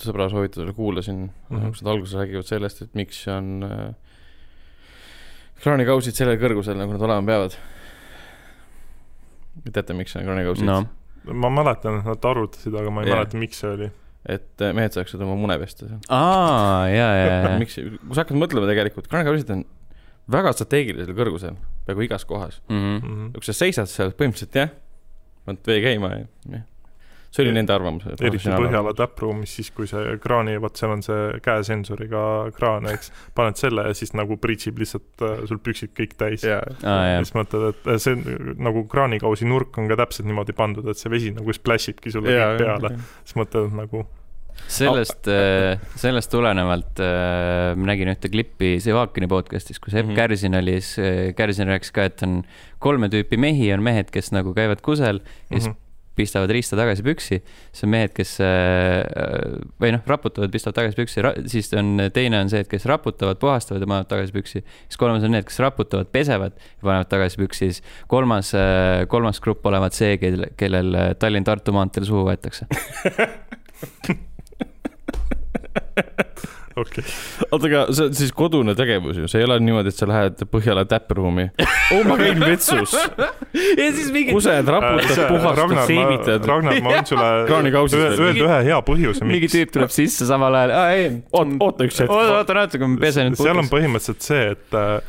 sõbra 0.00 0.28
soovitusel 0.32 0.74
kuulasin 0.76 1.22
mm, 1.26 1.56
-hmm. 1.56 1.70
kus 1.72 1.82
nad 1.82 1.92
alguses 1.94 2.18
räägivad 2.20 2.48
sellest, 2.48 2.82
et 2.82 2.98
miks 2.98 3.22
on 3.32 3.64
äh, 3.64 3.88
kraanikausid 5.62 6.16
sellel 6.16 6.38
kõrgusel, 6.40 6.76
nagu 6.78 6.92
nad 6.92 7.02
olema 7.08 7.26
peavad. 7.26 7.56
teate, 9.72 9.96
miks 9.96 10.16
on 10.16 10.28
kraanikausid 10.28 10.68
no.? 10.68 10.84
Ma 11.32 11.50
mäletan, 11.52 12.00
et 12.00 12.10
nad 12.10 12.28
arvutasid, 12.30 12.74
aga 12.74 12.92
ma 12.92 13.02
ei 13.02 13.10
yeah. 13.10 13.20
mäleta, 13.20 13.40
miks 13.40 13.62
see 13.62 13.72
oli. 13.72 13.90
et 14.36 14.62
äh, 14.64 14.74
mehed 14.76 14.94
saaksid 14.96 15.22
oma 15.22 15.38
mune 15.38 15.58
pesta 15.62 15.88
seal. 15.88 16.00
aa, 16.12 16.86
ja, 16.90 17.08
ja, 17.20 17.26
ja. 17.32 17.56
miks, 17.62 17.78
kui 17.78 18.14
sa 18.14 18.24
hakkad 18.24 18.38
mõtlema 18.40 18.70
tegelikult, 18.70 19.10
kraanikausid 19.10 19.52
on 19.54 19.66
väga 20.36 20.54
strateegilisel 20.56 21.18
kõrgusel, 21.18 21.58
peaaegu 21.86 22.06
igas 22.08 22.26
kohas 22.26 22.62
mm. 22.68 22.96
-hmm. 22.98 23.28
kui 23.36 23.46
sa 23.46 23.56
seisad 23.56 23.90
seal 23.90 24.14
põhimõtteliselt 24.18 24.58
jah, 24.62 24.72
paned 25.46 25.70
vee 25.70 25.82
käima 25.84 26.14
ja 26.14 26.24
jah 26.56 26.64
see 27.36 27.44
oli 27.44 27.54
nende 27.56 27.74
arvamus. 27.74 28.06
eriti 28.16 28.52
Põhjala 28.56 28.92
täppruumis, 28.96 29.52
siis 29.58 29.70
kui 29.76 29.88
see 29.90 30.16
kraani, 30.22 30.56
vot 30.62 30.78
seal 30.78 30.94
on 30.94 31.04
see 31.04 31.38
käesensoriga 31.44 32.22
kraan, 32.56 32.88
eks, 32.92 33.12
paned 33.36 33.60
selle 33.60 33.86
ja 33.90 33.96
siis 33.96 34.14
nagu 34.16 34.38
pritsib 34.42 34.80
lihtsalt 34.82 35.24
äh, 35.26 35.38
sul 35.50 35.60
püksid 35.62 35.92
kõik 35.96 36.16
täis. 36.18 36.46
ja 36.46 36.60
ah, 36.82 37.06
siis 37.20 37.34
mõtled, 37.36 37.72
et 37.76 38.02
see 38.02 38.18
nagu 38.62 38.86
kraanikausi 38.90 39.48
nurk 39.48 39.76
on 39.80 39.90
ka 39.90 40.00
täpselt 40.04 40.28
niimoodi 40.30 40.56
pandud, 40.56 40.86
et 40.90 41.00
see 41.00 41.12
vesi 41.12 41.32
nagu 41.36 41.56
splash 41.56 41.92
ibki 41.92 42.14
sulle 42.14 42.32
ja, 42.32 42.52
kõik 42.54 42.64
peale, 42.64 42.94
siis 43.24 43.40
mõtled 43.40 43.76
nagu 43.76 44.06
sellest, 44.72 45.28
äh, 45.28 45.76
sellest 46.00 46.32
tulenevalt 46.32 47.02
äh, 47.04 47.74
ma 47.76 47.90
nägin 47.92 48.08
ühte 48.14 48.30
klippi 48.32 48.78
Sevakini 48.80 49.28
podcast'is, 49.28 49.76
kus 49.76 49.92
Epp 49.92 50.06
mm 50.06 50.14
-hmm. 50.14 50.16
Kärsin 50.16 50.56
oli, 50.56 50.80
siis 50.80 51.34
Kärsin 51.36 51.68
rääkis 51.68 51.92
ka, 51.92 52.08
et 52.08 52.22
on 52.24 52.40
kolme 52.80 53.12
tüüpi 53.12 53.36
mehi, 53.36 53.68
on 53.74 53.84
mehed, 53.84 54.08
kes 54.10 54.32
nagu 54.32 54.54
käivad 54.56 54.80
kusel 54.80 55.20
ja 55.20 55.58
siis 55.58 55.68
mm 55.68 55.72
-hmm 55.72 55.85
pistavad 56.16 56.50
riista 56.52 56.76
tagasi 56.78 57.02
püksi, 57.06 57.36
siis 57.70 57.86
on 57.86 57.92
mehed, 57.92 58.12
kes 58.16 58.30
äh, 58.44 58.48
või 59.82 59.90
noh, 59.94 60.02
raputavad, 60.08 60.50
pistavad 60.52 60.76
tagasi 60.80 60.96
püksi, 60.98 61.16
siis 61.52 61.66
on 61.76 61.86
teine 62.14 62.36
on 62.42 62.48
see, 62.52 62.60
et 62.64 62.70
kes 62.70 62.84
raputavad, 62.88 63.36
puhastavad 63.42 63.80
ja 63.84 63.90
panevad 63.90 64.10
tagasi 64.10 64.32
püksi. 64.36 64.58
siis 64.64 65.00
kolmas 65.00 65.22
on 65.26 65.32
need, 65.36 65.46
kes 65.48 65.58
raputavad, 65.64 66.06
pesevad 66.12 66.52
ja 66.56 66.60
panevad 66.82 67.08
tagasi 67.12 67.36
püksi, 67.42 67.62
siis 67.70 67.78
kolmas, 68.12 68.48
äh, 68.56 68.62
kolmas 69.12 69.38
grupp 69.44 69.62
olevat 69.66 69.92
see, 69.96 70.12
kel, 70.22 70.36
kellel 70.56 70.88
Tallinn-Tartu 71.20 71.70
maanteel 71.76 72.04
suhu 72.08 72.22
võetakse 72.30 72.64
okei 76.76 77.02
okay.. 77.02 77.46
oota, 77.50 77.66
aga 77.70 77.82
see 77.90 78.08
on 78.08 78.16
siis 78.20 78.32
kodune 78.36 78.76
tegevus 78.78 79.20
ju, 79.22 79.30
see 79.30 79.42
ei 79.42 79.48
ole 79.48 79.58
niimoodi, 79.64 79.92
et 79.92 79.98
sa 79.98 80.08
lähed 80.10 80.44
Põhjala 80.52 80.86
täppruumi. 80.88 81.48
oh, 81.96 82.04
ma 82.06 82.16
käin 82.20 82.40
vetsus. 82.40 82.94
ja 83.80 83.88
siis 83.96 84.12
mingi. 84.14 84.32
kused, 84.36 84.70
raputad 84.70 85.10
äh,, 85.16 85.28
puhastad, 85.32 85.76
seebitad. 85.90 86.46
Ragnar, 86.48 86.80
ma 86.84 86.94
võin 86.94 87.08
sulle 87.10 88.10
öelda 88.14 88.46
ühe 88.46 88.60
hea 88.70 88.80
põhjuse, 88.86 89.24
miks. 89.24 89.32
mingi 89.32 89.52
tüüp 89.52 89.74
tuleb 89.74 89.94
sisse 89.94 90.28
samal 90.28 90.54
ajal, 90.60 90.76
aa 90.78 90.94
ei. 90.96 91.10
oota, 91.32 91.58
oota 91.66 91.90
üks 91.90 92.02
hetk. 92.04 92.14
oota, 92.14 92.40
oota 92.40 92.58
natuke, 92.60 92.92
ma 92.94 93.02
pesen 93.02 93.30
nüüd 93.32 93.40
seal 93.42 93.64
on 93.64 93.72
põhimõtteliselt 93.72 94.30
see, 94.30 94.44
et 94.54 94.76
Äh, 94.76 95.00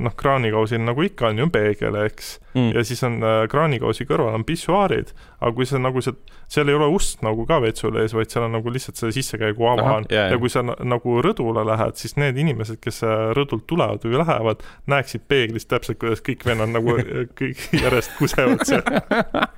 noh, 0.00 0.14
kraanikausil 0.18 0.82
nagu 0.84 1.04
ikka 1.06 1.32
on 1.32 1.44
ju 1.44 1.48
peegel, 1.52 1.96
eks 2.06 2.36
mm., 2.54 2.72
ja 2.74 2.84
siis 2.84 3.02
on 3.06 3.18
äh, 3.22 3.42
kraanikausi 3.50 4.06
kõrval 4.08 4.36
on 4.38 4.44
pissuaarid, 4.48 5.12
aga 5.38 5.52
kui 5.56 5.66
sa 5.68 5.80
nagu 5.80 6.02
see, 6.04 6.14
seal 6.50 6.70
ei 6.70 6.76
ole 6.78 6.88
ust 6.94 7.22
nagu 7.26 7.44
ka 7.48 7.60
vetsul 7.62 7.98
ees, 8.02 8.14
vaid 8.16 8.32
seal 8.32 8.46
on 8.46 8.56
nagu 8.58 8.72
lihtsalt 8.72 9.00
see 9.00 9.14
sissekäigu 9.18 9.68
ava 9.70 9.86
on 9.98 10.08
yeah, 10.12 10.30
ja 10.32 10.40
kui 10.40 10.50
sa 10.52 10.64
nagu 10.64 11.18
rõdule 11.24 11.64
lähed, 11.68 11.98
siis 12.00 12.16
need 12.20 12.38
inimesed, 12.40 12.80
kes 12.84 13.02
äh, 13.06 13.30
rõdult 13.36 13.66
tulevad 13.70 14.04
või 14.06 14.20
lähevad, 14.22 14.64
näeksid 14.90 15.26
peeglist 15.30 15.70
täpselt, 15.72 16.00
kuidas 16.02 16.24
kõik 16.24 16.44
vennad 16.48 16.72
nagu 16.74 16.98
kõik 17.38 17.64
järjest 17.76 18.14
kusevad 18.18 18.64
seal 18.68 18.84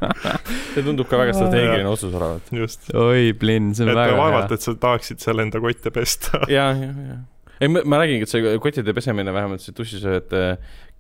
see 0.74 0.84
tundub 0.86 1.08
ka 1.10 1.20
väga 1.20 1.34
strateegiline 1.36 1.90
otsus 1.90 2.14
olevat. 2.14 2.54
just. 2.54 2.92
oi, 2.94 3.32
Blinn, 3.38 3.74
see 3.74 3.86
on 3.86 3.94
et 3.94 4.02
väga 4.02 4.14
hea. 4.14 4.22
vaevalt, 4.22 4.56
et 4.56 4.66
sa 4.66 4.76
tahaksid 4.88 5.22
seal 5.22 5.46
enda 5.46 5.62
kotte 5.62 5.94
pesta 5.94 6.44
ja, 6.50 6.70
ja, 6.76 6.94
ja 7.08 7.20
ei, 7.60 7.68
ma 7.68 8.00
räägingi, 8.00 8.26
et 8.26 8.32
see 8.32 8.54
kottide 8.62 8.94
pesemine 8.96 9.34
vähemalt 9.36 9.64
see 9.64 9.76
tussisööjate 9.76 10.44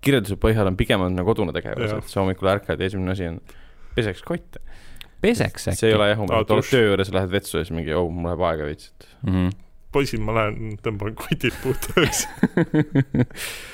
kirjelduse 0.04 0.38
põhjal 0.40 0.68
on 0.70 0.76
pigem 0.80 1.02
on 1.04 1.16
nagu 1.16 1.32
kodune 1.32 1.54
tegevus, 1.56 1.96
et 1.96 2.12
sa 2.12 2.22
hommikul 2.22 2.52
ärkad 2.52 2.80
ja 2.80 2.90
esimene 2.90 3.14
asi 3.14 3.30
on 3.30 3.40
peseks 3.96 4.22
kotte. 4.26 4.62
peseks 5.20 5.68
äkki? 5.70 5.80
see 5.80 5.90
ei 5.92 5.98
ole 5.98 6.12
jah, 6.12 6.22
umbes, 6.22 6.44
et 6.44 6.54
oled 6.56 6.70
töö 6.70 6.92
juures, 6.92 7.12
lähed 7.16 7.32
vetsu 7.32 7.58
ja 7.58 7.66
siis 7.66 7.76
mingi, 7.76 7.96
oh, 7.96 8.08
mul 8.12 8.30
läheb 8.30 8.46
aega 8.52 8.70
veits, 8.70 8.92
et 8.92 9.10
mm. 9.22 9.34
-hmm 9.34 9.58
poisid, 9.92 10.22
ma 10.22 10.36
lähen 10.36 10.76
tõmban 10.84 11.16
kotid 11.18 11.56
puhtaks 11.64 12.26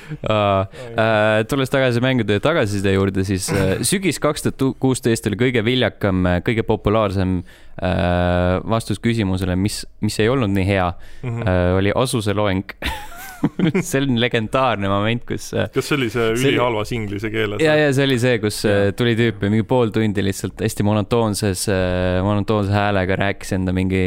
Uh, 0.06 1.42
tulles 1.50 1.66
tagasi 1.66 1.98
mängude 1.98 2.36
tagasiside 2.38 2.92
juurde, 2.94 3.24
siis 3.26 3.48
uh, 3.50 3.72
sügis 3.90 4.20
kaks 4.22 4.44
tuhat 4.44 4.78
kuusteist 4.78 5.26
oli 5.26 5.38
kõige 5.40 5.64
viljakam, 5.66 6.22
kõige 6.46 6.62
populaarsem 6.66 7.40
vastus 7.76 9.02
küsimusele, 9.02 9.56
mis, 9.58 9.82
mis 10.06 10.14
ei 10.22 10.30
olnud 10.30 10.54
nii 10.54 10.68
hea 10.68 10.86
mm. 11.26 11.42
uh,, 11.42 11.74
oli 11.80 11.90
Asuse 11.98 12.36
loeng. 12.38 12.70
see 13.88 14.00
on 14.02 14.16
legendaarne 14.22 14.88
moment, 14.90 15.24
kus 15.28 15.48
uh, 15.54 15.66
kas 15.74 15.88
see 15.90 15.96
oli 15.98 16.08
see 16.12 16.24
See 16.26 16.32
oli- 16.34 16.52
ülihalvas 16.54 16.92
inglise 16.96 17.30
keeles? 17.34 17.62
ja, 17.64 17.74
ja 17.78 17.90
see 17.96 18.06
oli 18.08 18.18
see, 18.22 18.38
kus 18.42 18.60
Jaa. 18.66 18.92
tuli 18.96 19.14
tüüp 19.18 19.42
ja 19.46 19.50
mingi 19.52 19.66
pool 19.68 19.92
tundi 19.94 20.24
lihtsalt 20.24 20.60
hästi 20.64 20.86
monotoonses 20.86 21.66
uh,, 21.72 22.22
monotoonse 22.26 22.72
häälega 22.74 23.18
rääkis 23.22 23.52
enda 23.58 23.74
mingi, 23.76 24.02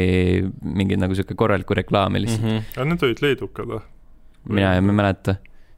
mingi 0.62 0.98
nagu 1.00 1.16
sihuke 1.18 1.36
korralikku 1.38 1.76
reklaami 1.78 2.24
lihtsalt 2.24 2.46
mm. 2.46 2.56
-hmm. 2.56 2.76
aga 2.76 2.88
need 2.92 3.06
olid 3.08 3.24
leedukad 3.26 3.74
või? 3.74 3.82
mina 4.56 4.74
ei 4.76 4.80
mäleta. 4.80 5.36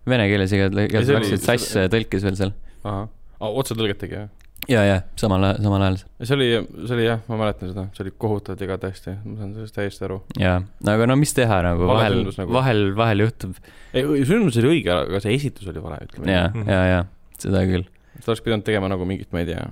Vene 0.08 0.24
keeles 0.30 0.52
igatahes 0.54 1.10
läksid 1.14 1.42
sass 1.44 1.74
ja 1.78 1.88
tõlkis 1.90 2.24
veel 2.26 2.36
seal. 2.38 2.52
ahah, 2.82 3.06
otsetõlget 3.38 4.00
tegi 4.02 4.16
jah? 4.18 4.30
ja, 4.70 4.82
ja 4.86 4.96
samal 5.18 5.42
ajal, 5.48 5.62
samal 5.66 5.84
ajal 5.86 5.98
see 6.02 6.36
oli, 6.36 6.48
see 6.86 6.96
oli 6.96 7.06
jah, 7.06 7.22
ma 7.28 7.38
mäletan 7.40 7.72
seda, 7.72 7.86
see 7.96 8.04
oli 8.06 8.14
kohutavalt 8.24 8.62
viga 8.62 8.78
tõesti, 8.82 9.16
ma 9.24 9.36
saan 9.40 9.54
sellest 9.56 9.76
täiesti 9.78 10.06
aru. 10.08 10.20
jaa, 10.40 10.58
aga 10.94 11.08
no 11.10 11.16
mis 11.20 11.34
teha 11.36 11.60
nagu 11.66 11.88
Vale 11.90 11.98
vahel 11.98 12.18
nagu. 12.28 12.56
vahel, 12.58 12.82
vahel 12.98 13.24
juhtub 13.26 13.56
ei, 13.92 14.06
sündmus 14.28 14.58
oli 14.62 14.72
õige, 14.76 14.94
aga 14.94 15.22
see 15.24 15.34
esitus 15.38 15.70
oli 15.72 15.82
vale, 15.84 16.00
ütleme 16.06 16.32
ja, 16.32 16.48
Mhm. 16.54 16.70
ja, 16.70 16.82
ja 16.92 17.04
seda 17.42 17.64
küll. 17.68 17.88
ta 18.20 18.30
oleks 18.30 18.44
pidanud 18.46 18.66
tegema 18.68 18.90
nagu 18.92 19.08
mingit, 19.08 19.32
ma 19.34 19.42
ei 19.42 19.50
tea, 19.50 19.68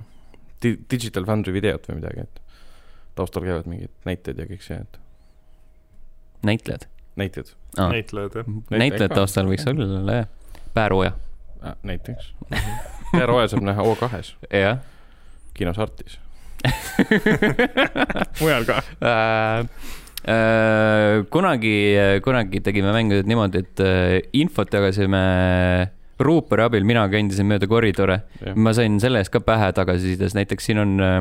Digital 0.61 1.25
Foundry 1.25 1.53
videot 1.55 1.87
või 1.89 2.01
midagi, 2.01 2.27
et 2.27 2.41
taustal 3.17 3.45
käivad 3.47 3.69
mingid 3.69 3.93
näited 4.05 4.37
ja 4.37 4.45
kõik 4.49 4.61
see, 4.65 4.77
et 4.77 4.99
näitlejad 6.45 6.85
näited 7.19 7.51
ah.. 7.77 7.89
näitlejad 7.91 8.35
jah. 8.41 8.53
näitlejad 8.69 9.15
taustal 9.15 9.49
võiks 9.49 9.67
olla 9.67 10.21
jah, 10.21 10.29
päärooja. 10.75 11.11
äh,, 11.63 11.75
näiteks. 11.83 12.33
Pearooja 13.11 13.51
saab 13.51 13.65
näha 13.67 13.83
O2-s, 13.83 14.35
jah 14.49 14.81
kinos 15.53 15.79
Artis. 15.79 16.19
mujal 18.41 18.65
ka. 18.65 18.81
äh,. 19.01 19.65
Äh, 20.21 21.23
kunagi, 21.33 21.97
kunagi 22.21 22.59
tegime 22.61 22.91
mängusid 22.93 23.25
niimoodi, 23.25 23.63
et 23.63 23.81
äh, 23.81 24.19
infot 24.37 24.69
jagasime 24.69 25.21
ruupori 26.21 26.61
abil, 26.61 26.85
mina 26.85 27.07
kõndisin 27.09 27.49
mööda 27.49 27.65
koridore. 27.65 28.19
ma 28.53 28.69
sain 28.77 28.99
selle 29.01 29.23
eest 29.23 29.33
ka 29.33 29.41
pähe 29.41 29.71
tagasisides, 29.73 30.35
näiteks 30.37 30.69
siin 30.69 30.83
on 30.83 30.93
äh, 31.01 31.17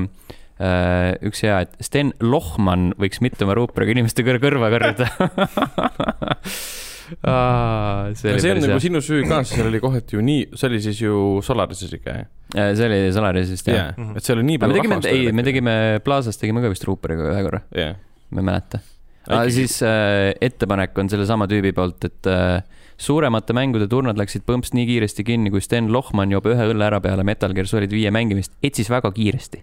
äh, 0.60 1.14
üks 1.24 1.40
hea, 1.46 1.62
et 1.64 1.80
Sten 1.80 2.12
Lohman 2.20 2.90
võiks 3.00 3.24
mitte 3.24 3.48
oma 3.48 3.56
ruuporiga 3.56 3.96
inimeste 3.96 4.26
kõr 4.26 4.36
kõrva 4.42 4.68
karjuda 4.76 5.08
ah,. 7.22 8.10
see 8.16 8.32
oli 8.32 8.42
see 8.44 8.54
on 8.54 8.62
nagu 8.64 8.80
sinu 8.82 9.02
süü 9.04 9.24
ka, 9.28 9.42
seal 9.48 9.68
oli 9.70 9.80
kohati 9.82 10.16
ju 10.16 10.24
nii, 10.24 10.46
see 10.54 10.70
oli 10.70 10.80
siis 10.84 11.00
ju 11.02 11.14
Solarises 11.44 11.92
ikka, 11.98 12.16
jah? 12.20 12.30
See 12.76 12.86
oli 12.86 13.00
Solaris 13.14 13.52
vist 13.54 13.70
jah 13.70 13.90
jah, 13.90 14.14
et 14.16 14.26
seal 14.26 14.40
oli 14.40 14.48
nii 14.52 14.62
palju 14.62 14.80
tegime, 14.80 15.00
ei, 15.10 15.30
me. 15.34 15.46
tegime 15.46 15.74
Plaza's 16.06 16.40
tegime 16.40 16.64
ka 16.64 16.72
vist 16.72 16.86
ruuporiga 16.88 17.30
ühe 17.32 17.44
korra, 17.46 17.62
jah, 17.76 17.96
ma 18.30 18.44
ei 18.44 18.50
mäleta. 18.50 18.82
aga 19.28 19.46
siis 19.54 19.80
äh, 19.86 20.32
ettepanek 20.50 20.98
on 21.02 21.10
sellesama 21.12 21.48
tüübi 21.50 21.74
poolt, 21.76 22.08
et 22.08 22.30
äh, 22.30 22.60
suuremate 23.00 23.56
mängude 23.56 23.88
turnad 23.90 24.18
läksid 24.20 24.44
põmps 24.48 24.74
nii 24.76 24.86
kiiresti 24.88 25.24
kinni, 25.26 25.52
kui 25.52 25.62
Sten 25.64 25.90
Lohman 25.94 26.32
joob 26.34 26.50
ühe 26.52 26.70
õlle 26.72 26.88
ära 26.90 27.00
peale 27.02 27.24
Metal 27.26 27.54
Gear 27.56 27.68
Solid 27.70 27.92
viie 27.94 28.12
mängimist, 28.14 28.56
etsis 28.64 28.90
väga 28.92 29.12
kiiresti. 29.16 29.62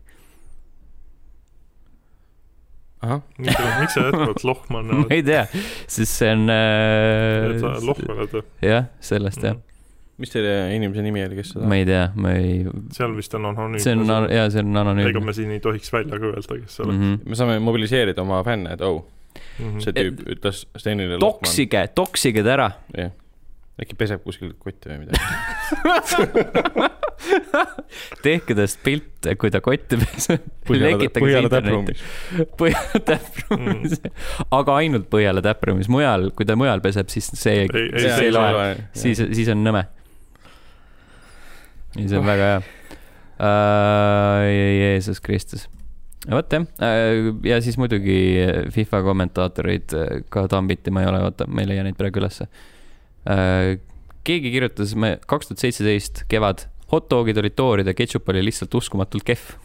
Miks 3.05 3.53
sa, 3.53 3.69
miks 3.79 3.93
sa 3.93 4.03
jätkuvalt 4.07 4.43
lohman 4.47 4.91
ma 5.03 5.07
ei 5.13 5.23
tea, 5.25 5.43
sest 5.85 6.11
see 6.11 6.31
on 6.33 6.47
oled? 6.49 7.59
sa 7.61 7.73
äh,. 7.75 7.85
lohman 7.85 8.13
oled 8.15 8.35
või? 8.37 8.43
jah, 8.65 8.87
sellest 9.03 9.45
jah, 9.45 9.59
mis 10.21 10.33
teile 10.33 10.55
inimese 10.75 11.05
nimi 11.05 11.21
oli, 11.25 11.37
kes 11.39 11.53
seda 11.53 11.69
ma 11.69 11.77
ei 11.77 11.85
tea, 11.89 12.07
ma 12.17 12.33
ei, 12.39 12.63
seal 12.95 13.13
vist 13.17 13.37
on 13.37 13.45
anonüümne. 13.51 13.83
see 13.83 13.93
on, 13.93 14.29
jaa, 14.33 14.49
see 14.53 14.63
on 14.65 14.73
ega 14.73 14.83
anonüümne 14.85 15.25
me 15.29 15.37
siin 15.37 15.53
ei 15.53 15.61
tohiks 15.63 15.93
välja 15.93 16.17
ka 16.17 16.31
öelda, 16.31 16.59
kes 16.63 16.79
see 16.79 16.87
oleks 16.87 16.97
mm. 16.97 17.05
-hmm. 17.05 17.29
me 17.29 17.39
saame 17.41 17.59
mobiliseerida 17.69 18.25
oma 18.25 18.41
fänne, 18.47 18.73
et 18.73 18.83
oh, 18.87 19.03
mm. 19.37 19.79
see 19.83 19.93
-hmm. 19.93 20.01
tüüp 20.01 20.37
ütles 20.37 20.65
Stenile. 20.77 21.21
toksige, 21.21 21.87
toksige 21.95 22.43
ta 22.43 22.55
ära. 22.57 22.71
jah, 22.97 23.13
äkki 23.81 23.99
peseb 23.99 24.25
kuskil 24.25 24.55
kotti 24.57 24.89
või 24.89 25.05
midagi. 25.05 25.21
tehke 28.25 28.55
tast 28.57 28.79
pilt, 28.85 29.27
kui 29.41 29.51
ta 29.53 29.59
kotti 29.63 29.97
peseb. 30.01 30.43
Põhjala, 30.67 31.49
täppruumis. 31.51 32.01
Põhjala 32.59 33.01
täppruumis, 33.07 33.97
aga 34.59 34.75
ainult 34.81 35.07
Põhjala 35.13 35.43
täppruumis, 35.45 35.87
mujal, 35.91 36.29
kui 36.37 36.47
ta 36.49 36.57
mujal 36.59 36.81
peseb, 36.83 37.09
siis 37.13 37.29
see, 37.39 37.63
Ei- 37.65 37.71
ei- 37.71 37.91
siis 38.01 38.13
see 38.17 38.27
ei 38.29 38.33
loe, 38.35 38.67
siis, 38.97 39.21
siis 39.39 39.51
on 39.53 39.63
nõme. 39.65 39.85
ja 41.97 42.05
see 42.11 42.19
on 42.19 42.27
väga 42.27 42.51
hea 42.51 42.59
uh,. 42.61 44.43
Jeesus 44.77 45.19
Kristus. 45.23 45.67
vot 46.29 46.51
jah 46.53 46.65
uh,, 46.65 47.29
ja 47.47 47.59
siis 47.63 47.77
muidugi 47.79 48.17
FIFA 48.75 49.01
kommentaatoreid 49.05 49.93
äh, 49.97 50.15
ka 50.33 50.47
tambiti, 50.51 50.91
ma 50.93 51.03
ei 51.05 51.09
ole, 51.11 51.21
oota, 51.29 51.47
ma 51.47 51.63
ei 51.63 51.69
leia 51.71 51.85
neid 51.87 51.97
praegu 51.99 52.19
ülesse 52.21 52.47
uh,. 52.49 53.77
keegi 54.27 54.51
kirjutas, 54.51 54.91
me 54.99 55.15
kaks 55.29 55.47
tuhat 55.51 55.61
seitseteist 55.63 56.25
kevad, 56.31 56.65
hot 56.91 57.09
dog'id 57.11 57.37
olid 57.41 57.55
toorid 57.57 57.87
ja 57.87 57.95
ketšup 57.97 58.29
oli 58.33 58.45
lihtsalt 58.47 58.73
uskumatult 58.79 59.25
kehv 59.27 59.55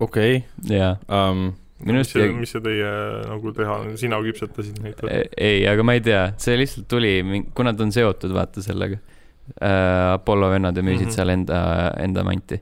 okei, 0.00 0.40
ja 0.66 0.96
um, 1.06 1.50
minu 1.84 2.00
mis 2.00 2.10
arust 2.10 2.16
see, 2.16 2.32
mis 2.36 2.54
see 2.54 2.62
teie 2.64 2.88
nagu 3.28 3.52
teha, 3.56 3.76
sina 4.00 4.18
küpsetasid 4.24 4.80
neid 4.84 5.04
ei, 5.38 5.62
aga 5.70 5.86
ma 5.86 5.94
ei 5.96 6.02
tea, 6.04 6.24
see 6.42 6.58
lihtsalt 6.58 6.88
tuli, 6.90 7.12
kuna 7.56 7.74
ta 7.76 7.86
on 7.86 7.94
seotud, 7.94 8.34
vaata 8.36 8.64
sellega 8.64 8.98
äh,. 8.98 10.14
Apollo 10.16 10.50
vennad 10.52 10.76
ja 10.76 10.82
müüsid 10.82 11.06
mm. 11.06 11.10
-hmm. 11.10 11.16
seal 11.16 11.32
enda, 11.32 11.60
enda 11.98 12.24
manti. 12.26 12.60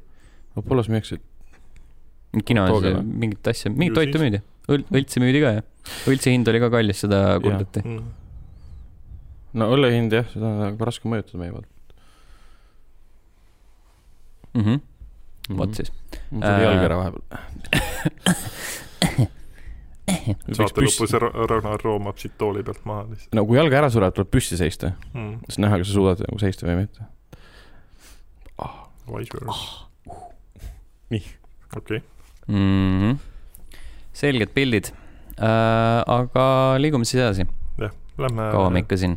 Apollos 0.56 0.88
müüakse, 0.88 1.18
kinos 2.44 2.84
mingit 3.04 3.48
asja, 3.48 3.70
mingit 3.70 3.92
Ju 3.92 4.00
toitu 4.00 4.18
siis. 4.18 4.24
müüdi. 4.24 4.42
õl-, 4.68 4.86
õltsi 5.00 5.22
müüdi 5.22 5.42
ka, 5.44 5.56
jah. 5.58 5.66
õltsi 6.12 6.34
hind 6.34 6.48
oli 6.48 6.60
ka 6.60 6.70
kallis, 6.76 7.02
seda 7.04 7.22
kurdeti. 7.44 7.84
Mm. 7.84 8.06
no 9.60 9.72
õlle 9.74 9.92
hind 9.94 10.12
jah, 10.12 10.28
seda 10.32 10.52
on 10.52 10.62
nagu 10.66 10.88
raske 10.90 11.08
mõjutada 11.08 11.40
meie 11.40 11.56
poolt. 11.56 11.68
Mhm. 14.54 14.80
vot 15.58 15.74
siis. 15.74 15.92
mul 16.30 16.42
tuli 16.42 16.54
Äh. 16.54 16.62
jalg 16.62 16.84
ära 16.88 16.96
vahepeal. 17.00 17.22
saate 20.56 20.80
lõpus 20.84 21.12
Ra- 21.20 21.32
Ragnar 21.50 21.82
roomab 21.84 22.16
siit 22.20 22.34
tooli 22.40 22.62
pealt 22.64 22.84
maha 22.88 23.04
lihtsalt 23.10 23.34
no 23.36 23.44
kui 23.48 23.58
jalg 23.58 23.72
ära 23.76 23.90
sureb, 23.92 24.14
tuleb 24.16 24.30
püsti 24.32 24.56
seista, 24.60 24.92
mm.. 25.12 25.34
siis 25.48 25.58
näha, 25.62 25.78
kas 25.80 25.90
sa 25.90 25.96
suudad 25.98 26.22
nagu 26.24 26.40
seista 26.42 26.66
või 26.68 26.78
mitte. 26.84 27.06
Wise 29.08 29.32
words. 29.32 29.60
Nii. 31.12 31.22
okei, 31.76 32.02
Mhm. 32.48 33.14
selged 34.12 34.50
pildid 34.56 34.90
äh,. 35.38 36.02
aga 36.04 36.44
liigume 36.80 37.04
siis 37.08 37.20
edasi, 37.22 37.46
jah, 37.80 37.92
lähme 38.20 38.50
kaua 38.52 38.68
me 38.74 38.82
ikka 38.84 38.96
siin 39.00 39.16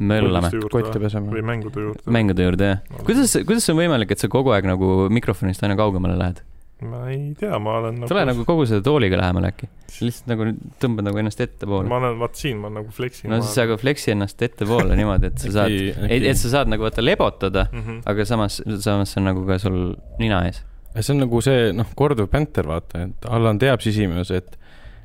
möllame 0.00 0.50
juurde 0.52 0.70
kotti 0.72 0.96
või- 0.96 1.04
pesema 1.06 1.34
või. 1.34 1.42
mängude 1.42 1.84
juurde. 1.86 2.06
mängude 2.06 2.48
juurde, 2.48 2.70
jah. 2.72 3.04
kuidas, 3.04 3.36
kuidas 3.46 3.66
see 3.66 3.74
on 3.74 3.82
võimalik, 3.82 4.14
et 4.14 4.22
sa 4.22 4.30
kogu 4.32 4.54
aeg 4.54 4.68
nagu 4.68 5.08
mikrofonist 5.12 5.62
aina 5.62 5.76
kaugemale 5.76 6.16
lähed? 6.18 6.42
ma 6.82 7.02
ei 7.10 7.34
tea, 7.38 7.58
ma 7.62 7.76
olen 7.78 8.00
nagu 8.02 8.10
tule 8.10 8.24
nagu 8.26 8.44
kogu 8.46 8.64
selle 8.66 8.82
tooliga 8.84 9.18
lähemale 9.20 9.52
äkki, 9.52 9.68
lihtsalt 10.02 10.30
nagu 10.32 10.48
tõmbad 10.82 11.06
nagu 11.06 11.20
ennast 11.22 11.42
ettepoole. 11.44 11.86
ma 11.90 11.98
olen, 12.00 12.16
vaat 12.22 12.40
siin 12.40 12.58
ma 12.62 12.70
nagu 12.72 12.90
flexin. 12.94 13.30
no 13.30 13.38
siis 13.44 13.58
aga 13.62 13.76
flexi 13.80 14.14
ennast 14.14 14.42
ettepoole 14.42 14.96
niimoodi, 14.98 15.30
et 15.30 15.44
sa 15.44 15.52
saad, 15.58 15.76
et, 16.08 16.26
et 16.32 16.40
sa 16.40 16.52
saad 16.56 16.72
nagu 16.72 16.86
vaata 16.86 17.04
lebotada, 17.04 17.68
mm. 17.70 17.84
-hmm. 17.86 18.02
aga 18.12 18.26
samas, 18.28 18.60
samas 18.78 19.14
see 19.14 19.22
on 19.22 19.30
nagu 19.30 19.46
ka 19.46 19.58
sul 19.62 19.78
nina 20.18 20.42
ees. 20.48 20.62
see 20.98 21.14
on 21.14 21.22
nagu 21.22 21.44
see 21.44 21.70
noh, 21.76 21.94
korduv 21.98 22.30
Panther, 22.32 22.66
vaata, 22.68 23.06
et 23.06 23.30
Allan 23.30 23.62
teab 23.62 23.84
sisimas, 23.84 24.30
et 24.30 24.58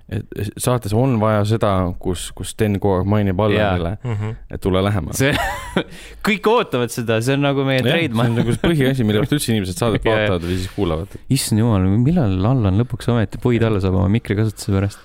et 0.09 0.23
saates 0.57 0.93
on 0.95 1.17
vaja 1.19 1.41
seda, 1.45 1.71
kus, 1.99 2.29
kus 2.31 2.53
Sten 2.55 2.77
kogu 2.79 3.01
aeg 3.01 3.07
mainib 3.11 3.39
Allanile, 3.43 3.97
Mm 4.03 4.13
-hmm. 4.15 4.35
et 4.51 4.61
tule 4.61 4.83
lähemale. 4.83 5.13
see, 5.13 5.33
kõik 6.27 6.47
ootavad 6.47 6.89
seda, 6.93 7.21
see 7.21 7.33
on 7.33 7.41
nagu 7.41 7.65
meie 7.67 7.79
see 7.83 7.91
on 7.91 7.97
trademark. 7.97 8.31
nagu 8.37 8.53
see 8.55 8.63
põhiasi, 8.69 9.03
mille 9.03 9.19
pärast 9.19 9.33
üldse 9.37 9.51
inimesed 9.51 9.77
saadet 9.77 10.05
vaatavad 10.11 10.41
või 10.47 10.55
siis 10.57 10.71
kuulavad. 10.75 11.07
issand 11.29 11.59
jumal, 11.59 11.81
millal 11.81 12.45
Allan 12.45 12.79
lõpuks 12.81 13.09
ometi 13.11 13.37
puid 13.43 13.63
alla 13.63 13.79
saab 13.83 13.95
oma 13.99 14.07
mikri 14.09 14.35
kasutuse 14.35 14.71
pärast? 14.71 14.99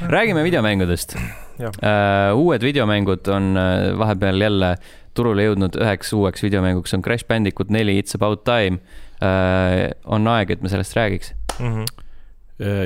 räägime 0.00 0.42
videomängudest 0.44 1.14
Jah. 1.58 1.72
uh,. 1.82 2.38
uued 2.38 2.62
videomängud 2.62 3.28
on 3.28 3.56
uh, 3.56 3.98
vahepeal 3.98 4.40
jälle 4.40 4.76
turule 5.14 5.42
jõudnud 5.44 5.74
üheks 5.80 6.12
uueks 6.14 6.42
videomänguks 6.42 6.94
on 6.94 7.02
Crash 7.02 7.26
Bandicoot 7.26 7.70
neli 7.70 8.00
It's 8.00 8.14
about 8.14 8.44
time 8.44 8.78
uh,. 9.22 9.90
on 10.04 10.26
aeg, 10.28 10.50
et 10.50 10.62
me 10.62 10.68
sellest 10.68 10.94
räägiks, 10.96 11.34
Mm 11.58 11.72
-hmm. 11.74 11.84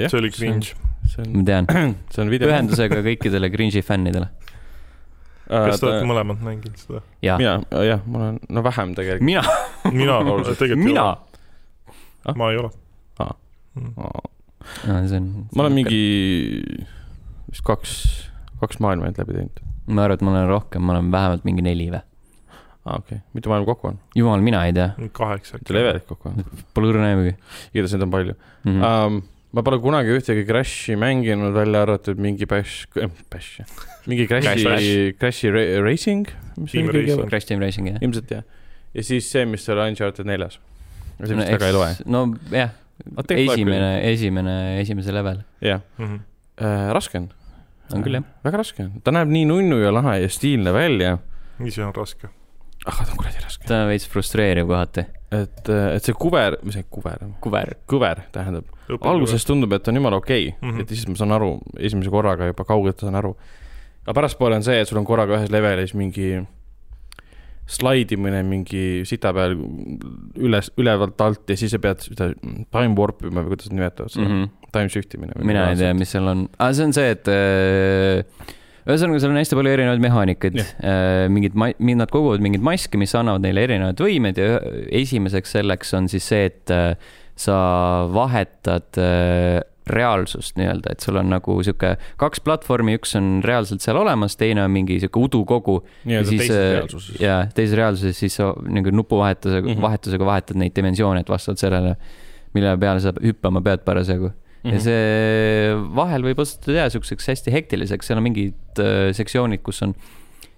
jah, 0.01 0.11
see 0.11 0.19
oli 0.19 0.31
cringe. 0.31 0.73
See 1.13 1.27
ma 1.29 1.39
on, 1.41 1.45
tean, 1.49 1.69
see 2.13 2.23
on 2.25 2.33
video. 2.33 2.51
ühendusega 2.51 3.03
kõikidele 3.09 3.51
cringe'i 3.53 3.85
fännidele. 3.87 4.29
kas 5.49 5.81
te 5.83 5.89
olete 5.89 6.09
mõlemad 6.09 6.45
mänginud 6.45 6.81
seda? 6.81 7.03
mina, 7.41 7.57
jah, 7.89 8.05
ma 8.07 8.23
olen, 8.23 8.39
no 8.49 8.65
vähem 8.65 8.95
tegelikult. 8.99 9.29
mina, 9.29 9.43
mina 10.01 10.21
tegelikult 10.23 10.71
ei 10.71 10.79
mina 10.81 11.09
ole., 11.11 12.37
ma 12.39 12.53
ei 12.53 12.63
ole 12.63 12.71
Aa. 13.23 13.35
mm.. 13.75 15.09
see 15.11 15.19
on. 15.19 15.29
ma 15.51 15.67
olen. 15.67 15.77
mingi 15.81 16.03
vist 17.51 17.67
kaks, 17.67 17.99
kaks 18.63 18.81
maailma 18.83 19.09
ainult 19.11 19.21
läbi 19.25 19.37
teinud. 19.41 19.61
ma 19.89 20.07
arvan, 20.07 20.17
et 20.21 20.25
ma 20.25 20.35
olen 20.37 20.49
rohkem, 20.51 20.87
ma 20.87 20.97
olen 20.97 21.13
vähemalt 21.13 21.45
mingi 21.49 21.67
neli 21.67 21.91
või? 21.93 22.01
aa 22.83 22.97
ah,, 22.97 23.03
okei 23.03 23.19
okay., 23.19 23.27
mitu 23.37 23.51
maailma 23.53 23.69
kokku 23.69 23.93
on? 23.93 24.01
jumal, 24.19 24.41
mina 24.43 24.65
ei 24.67 24.73
tea. 24.79 24.89
kaheksa. 25.19 25.61
mitu 25.61 25.77
levelit 25.77 26.07
kokku 26.09 26.33
on? 26.33 26.41
Pole 26.75 26.91
õrna 26.95 27.13
aimugi. 27.13 27.37
igatahes 27.75 27.95
neid 27.95 28.07
on 28.09 28.15
palju 28.17 28.35
mm. 28.39 28.73
-hmm. 28.73 28.83
Um, 28.89 29.23
ma 29.53 29.63
pole 29.65 29.79
kunagi 29.85 30.15
ühtegi 30.17 30.45
Crashi 30.49 30.97
mänginud, 30.97 31.53
välja 31.55 31.83
arvatud 31.85 32.21
mingi 32.23 32.49
Bash 32.49 32.87
äh,, 32.97 33.11
Bash, 33.33 33.61
mingi 34.09 34.27
Crashi, 34.29 35.13
Crashi 35.19 35.51
Racing. 35.83 36.29
Crash 37.29 37.47
Team 37.47 37.61
Racing, 37.61 37.91
jah. 37.93 37.99
ilmselt 38.01 38.33
jah. 38.33 38.47
ja 38.95 39.05
siis 39.05 39.29
see, 39.29 39.45
mis 39.49 39.69
oli 39.73 39.89
Uncharted 39.93 40.29
neljas. 40.29 40.59
see 41.21 41.37
vist 41.37 41.53
väga 41.53 41.69
ei 41.69 41.77
loe. 41.77 41.93
nojah, 42.09 42.75
esimene, 43.37 43.93
esimene, 44.13 44.57
esimese 44.81 45.13
level. 45.13 45.45
jah 45.61 45.81
mm 45.99 46.07
-hmm. 46.07 46.21
äh,, 46.65 46.93
raske 46.97 47.19
on. 47.19 47.33
on 47.95 48.05
küll, 48.05 48.21
jah. 48.21 48.29
väga 48.45 48.65
raske 48.65 48.85
on, 48.89 49.01
ta 49.05 49.13
näeb 49.13 49.29
nii 49.29 49.45
nunnu 49.53 49.83
ja 49.85 49.93
lahe 49.93 50.21
ja 50.23 50.29
stiilne 50.29 50.73
välja. 50.73 51.19
ise 51.61 51.85
on 51.85 51.95
raske 51.95 52.29
ah, 52.87 53.05
ta 53.05 53.11
on 53.11 53.17
kuradi 53.17 53.45
raske. 53.45 53.67
ta 53.69 53.83
on 53.83 53.89
veits 53.89 54.09
frustreeriv 54.09 54.67
kohati. 54.67 55.05
et, 55.31 55.69
et 55.69 56.05
see 56.05 56.17
kuver, 56.17 56.57
mis 56.63 56.75
see 56.75 56.89
kuver? 56.91 57.27
kuver. 57.41 57.77
kõver 57.87 58.25
tähendab. 58.33 58.65
Alguses 58.89 59.45
tundub, 59.47 59.73
et 59.73 59.89
on 59.89 60.01
jumala 60.01 60.17
okei 60.17 60.49
okay, 60.49 60.59
mm, 60.61 60.77
-hmm. 60.77 60.81
et 60.83 60.89
siis 60.89 61.09
ma 61.09 61.17
saan 61.17 61.33
aru, 61.33 61.53
esimese 61.79 62.11
korraga 62.11 62.47
juba 62.51 62.65
kaugelt 62.65 62.99
saan 63.01 63.15
aru. 63.15 63.37
aga 64.03 64.15
pärastpoole 64.21 64.57
on 64.57 64.63
see, 64.63 64.81
et 64.81 64.89
sul 64.89 64.99
on 64.99 65.05
korraga 65.05 65.39
ühes 65.39 65.51
levelis 65.51 65.95
mingi 65.95 66.43
slaidimine 67.71 68.43
mingi 68.47 69.03
sita 69.09 69.31
peal 69.35 69.55
üles, 70.43 70.73
ülevalt 70.81 71.21
alt 71.25 71.53
ja 71.53 71.59
siis 71.59 71.71
sa 71.73 71.79
pead 71.83 72.03
seda 72.05 72.33
time 72.75 72.97
warp 72.99 73.23
ima 73.29 73.45
või 73.45 73.55
kuidas 73.55 73.71
nad 73.71 73.79
nimetavad 73.79 74.13
seda 74.13 74.27
mm, 74.27 74.41
-hmm. 74.41 74.73
time 74.75 74.91
shift 74.93 75.15
imine. 75.15 75.37
mina 75.47 75.71
ei 75.71 75.79
tea, 75.79 75.95
mis 75.95 76.11
seal 76.13 76.27
on, 76.27 76.49
ah, 76.59 76.73
see 76.75 76.89
on 76.89 76.97
see, 76.97 77.15
et 77.15 77.31
äh, 77.31 78.51
ühesõnaga, 78.83 79.23
seal 79.23 79.31
on 79.33 79.39
hästi 79.39 79.59
palju 79.59 79.75
erinevaid 79.77 80.03
mehaanikaid 80.03 80.59
yeah., 80.59 80.75
äh, 80.83 81.25
mingid, 81.33 81.57
nad 82.03 82.13
koguvad 82.13 82.43
mingeid 82.45 82.65
maske, 82.67 82.99
mis 83.01 83.15
annavad 83.19 83.45
neile 83.47 83.67
erinevaid 83.69 84.03
võimeid 84.03 84.43
ja 84.43 84.59
esimeseks 85.03 85.55
selleks 85.59 85.95
on 85.99 86.11
siis 86.11 86.27
see, 86.35 86.51
et 86.51 86.75
äh, 86.75 86.97
sa 87.43 87.59
vahetad 88.13 88.99
äh, 89.01 89.61
reaalsust 89.91 90.57
nii-öelda, 90.61 90.95
et 90.95 91.03
sul 91.03 91.19
on 91.19 91.33
nagu 91.33 91.57
sihuke 91.67 91.97
kaks 92.21 92.43
platvormi, 92.47 92.95
üks 93.01 93.17
on 93.19 93.41
reaalselt 93.45 93.83
seal 93.83 93.99
olemas, 93.99 94.37
teine 94.39 94.63
on 94.63 94.71
mingi 94.71 95.01
sihuke 95.03 95.19
udukogu. 95.19 95.81
nii-öelda 96.07 96.31
teises 96.31 96.61
reaalsuses. 96.61 97.17
ja 97.23 97.41
teises 97.55 97.75
reaalsuses 97.79 98.21
siis 98.23 98.39
sa 98.39 98.53
nagu 98.63 98.95
nupuvahetusega 98.95 99.67
mm, 99.67 99.75
-hmm. 99.75 99.83
vahetusega 99.83 100.29
vahetad 100.29 100.63
neid 100.63 100.77
dimensioone, 100.77 101.25
et 101.25 101.33
vastavalt 101.35 101.59
sellele, 101.59 101.97
mille 102.55 102.77
peale 102.79 103.01
sa 103.01 103.13
hüppama 103.19 103.63
pead 103.63 103.85
parasjagu 103.85 104.33
Mm 104.63 104.71
-hmm. 104.71 104.75
ja 104.75 104.79
mhm. 104.79 104.85
see 104.85 105.95
vahel 105.97 106.23
võib 106.23 106.39
osutuda 106.39 106.91
siukseks 106.91 107.27
hästi 107.29 107.51
hektiliseks, 107.51 108.07
seal 108.07 108.19
on 108.19 108.23
mingid 108.23 108.79
äh, 108.79 109.11
sektsioonid, 109.11 109.59
kus 109.63 109.83
on 109.83 109.95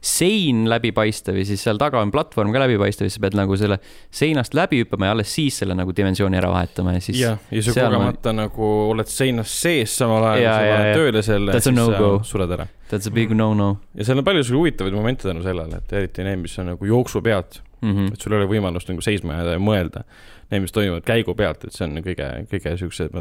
sein 0.05 0.67
läbipaistev 0.69 1.39
ja 1.41 1.47
siis 1.49 1.63
seal 1.65 1.79
taga 1.81 2.03
on 2.05 2.13
platvorm 2.13 2.53
ka 2.53 2.61
läbipaistev 2.61 3.07
ja 3.07 3.11
siis 3.11 3.19
sa 3.19 3.25
pead 3.25 3.37
nagu 3.39 3.57
selle 3.57 3.79
seinast 4.13 4.57
läbi 4.57 4.83
hüppama 4.83 5.09
ja 5.09 5.17
alles 5.17 5.33
siis 5.33 5.59
selle 5.63 5.77
nagu 5.79 5.95
dimensiooni 5.97 6.37
ära 6.37 6.51
vahetama 6.53 6.97
ja 6.97 7.05
siis. 7.05 7.19
jah, 7.23 7.41
ja 7.51 7.63
sa 7.65 7.75
kogemata 7.79 8.35
ma... 8.35 8.45
nagu 8.45 8.71
oled 8.93 9.11
seinas 9.11 9.55
sees 9.65 9.97
samal 9.97 10.27
ajal, 10.35 10.43
kui 10.43 10.51
sa 10.51 10.77
paned 10.77 10.99
tööle 11.01 11.25
selle, 11.25 11.59
siis 11.59 11.77
no 11.77 11.89
sa 11.89 12.11
sured 12.29 12.57
ära. 12.59 12.69
That's 12.91 13.09
a 13.09 13.15
big 13.15 13.33
no-no. 13.33 13.71
ja 13.97 14.05
seal 14.05 14.21
on 14.21 14.29
palju 14.29 14.45
sul 14.45 14.61
huvitavaid 14.61 14.95
momente 14.95 15.29
tänu 15.29 15.45
sellele, 15.45 15.81
et 15.81 15.97
eriti 15.97 16.27
need, 16.27 16.45
mis 16.45 16.59
on 16.61 16.75
nagu 16.75 16.93
jooksu 16.93 17.25
pealt 17.25 17.63
mm, 17.81 17.91
-hmm. 17.93 18.13
et 18.13 18.21
sul 18.21 18.37
ei 18.37 18.43
ole 18.43 18.51
võimalust 18.51 18.93
nagu 18.93 19.05
seisma 19.05 19.41
jääda 19.41 19.57
ja 19.57 19.63
mõelda 19.63 20.05
need, 20.51 20.67
mis 20.67 20.73
toimuvad 20.77 21.09
käigu 21.09 21.35
pealt, 21.35 21.65
et 21.65 21.73
see 21.73 21.89
on 21.89 21.97
kõige, 22.05 22.29
kõige 22.53 22.77
siuksed 22.85 23.17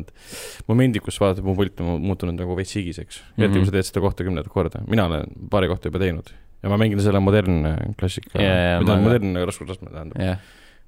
momendid, 0.67 1.01
kus 1.05 1.19
vaatad, 1.23 1.43
mu 1.47 1.55
pult 1.55 1.79
on 1.79 1.95
muutunud 2.03 2.35
nagu 2.35 2.59
veits 2.59 2.75
higiseks 2.75 3.21
mm. 3.21 3.29
-hmm. 3.29 3.43
eriti 3.43 3.59
kui 3.59 3.71
sa 3.71 3.77
teed 3.77 3.91
seda 3.91 4.03
kohta 4.03 4.27
kümnendat 4.27 4.51
korda, 4.51 4.83
mina 4.87 5.07
olen 5.07 5.31
paari 5.49 5.71
kohta 5.71 5.87
juba 5.87 6.03
teinud 6.03 6.35
ja 6.63 6.71
ma 6.71 6.79
mängin 6.81 7.01
selle 7.03 7.21
modernne 7.23 7.75
klassika 7.99 8.39
yeah,, 8.39 8.79
või 8.79 8.89
tähendab 8.89 9.07
modernne 9.09 9.47
raskusastme 9.51 9.93
tähendab 9.93 10.21
yeah 10.21 10.43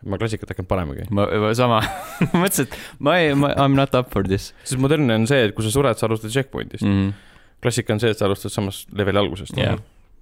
ma 0.06 0.20
klassikat 0.22 0.52
hakkan 0.52 0.68
panemagi. 0.70 1.08
ma, 1.14 1.26
sama 1.58 1.80
ma 2.34 2.44
mõtlesin, 2.44 2.68
et 2.68 2.76
ma 3.02 3.16
ei, 3.22 3.34
ma, 3.38 3.52
I 3.56 3.66
m 3.70 3.78
not 3.78 3.96
up 3.98 4.12
for 4.14 4.28
this. 4.28 4.52
sest 4.64 4.82
modernne 4.82 5.18
on 5.18 5.26
see, 5.30 5.48
et 5.48 5.56
kui 5.58 5.66
sa 5.66 5.72
sured, 5.74 5.98
sa 6.00 6.10
alustad 6.10 6.34
checkpoint'ist 6.34 6.86
mm. 6.86 7.00
-hmm. 7.00 7.42
klassika 7.64 7.96
on 7.96 8.04
see, 8.04 8.12
et 8.14 8.20
sa 8.20 8.28
alustad 8.30 8.54
samast 8.54 8.92
leveli 8.94 9.22
algusest 9.22 9.58
yeah.. 9.58 9.80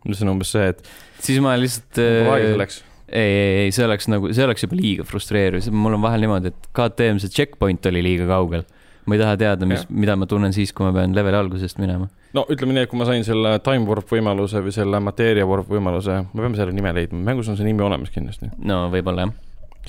mis 0.08 0.22
on 0.24 0.36
umbes 0.36 0.54
see, 0.56 0.70
et. 0.72 0.84
siis 1.20 1.42
ma 1.44 1.58
lihtsalt. 1.60 2.00
aega 2.00 2.54
selleks 2.54 2.84
ei, 3.13 3.34
ei, 3.34 3.58
ei, 3.66 3.74
see 3.76 3.86
oleks 3.86 4.08
nagu, 4.10 4.32
see 4.34 4.46
oleks 4.46 4.63
juba 4.66 4.78
liiga 4.80 5.04
frustreeriv, 5.06 5.68
mul 5.76 5.98
on 5.98 6.02
vahel 6.02 6.24
niimoodi, 6.24 6.54
et 6.54 6.70
KTM 6.74 7.20
see 7.22 7.34
checkpoint 7.34 7.86
oli 7.92 8.02
liiga 8.02 8.26
kaugel. 8.30 8.63
Ma 9.06 9.16
ei 9.16 9.22
taha 9.22 9.38
teada, 9.39 9.68
mis, 9.70 9.86
mida 9.89 10.16
ma 10.20 10.28
tunnen 10.30 10.54
siis, 10.56 10.74
kui 10.76 10.86
ma 10.86 10.94
pean 10.96 11.16
leveli 11.16 11.39
algusest 11.39 11.80
minema. 11.82 12.10
no 12.38 12.46
ütleme 12.54 12.76
nii, 12.76 12.86
et 12.88 12.92
kui 12.92 13.00
ma 13.00 13.08
sain 13.10 13.26
selle 13.28 13.56
time 13.66 13.88
warp 13.89 14.12
võimaluse 14.12 14.63
või 14.63 14.76
selle 14.76 15.02
mateeria 15.04 15.48
warp 15.50 15.70
võimaluse, 15.72 16.22
me 16.32 16.46
peame 16.46 16.60
selle 16.60 16.76
nime 16.76 16.94
leidma, 16.96 17.22
mängus 17.32 17.52
on 17.52 17.60
see 17.60 17.68
nimi 17.68 17.86
olemas 17.86 18.13
kindlasti. 18.13 18.52
no 18.63 18.86
võib-olla 18.94 19.28
jah. 19.28 19.36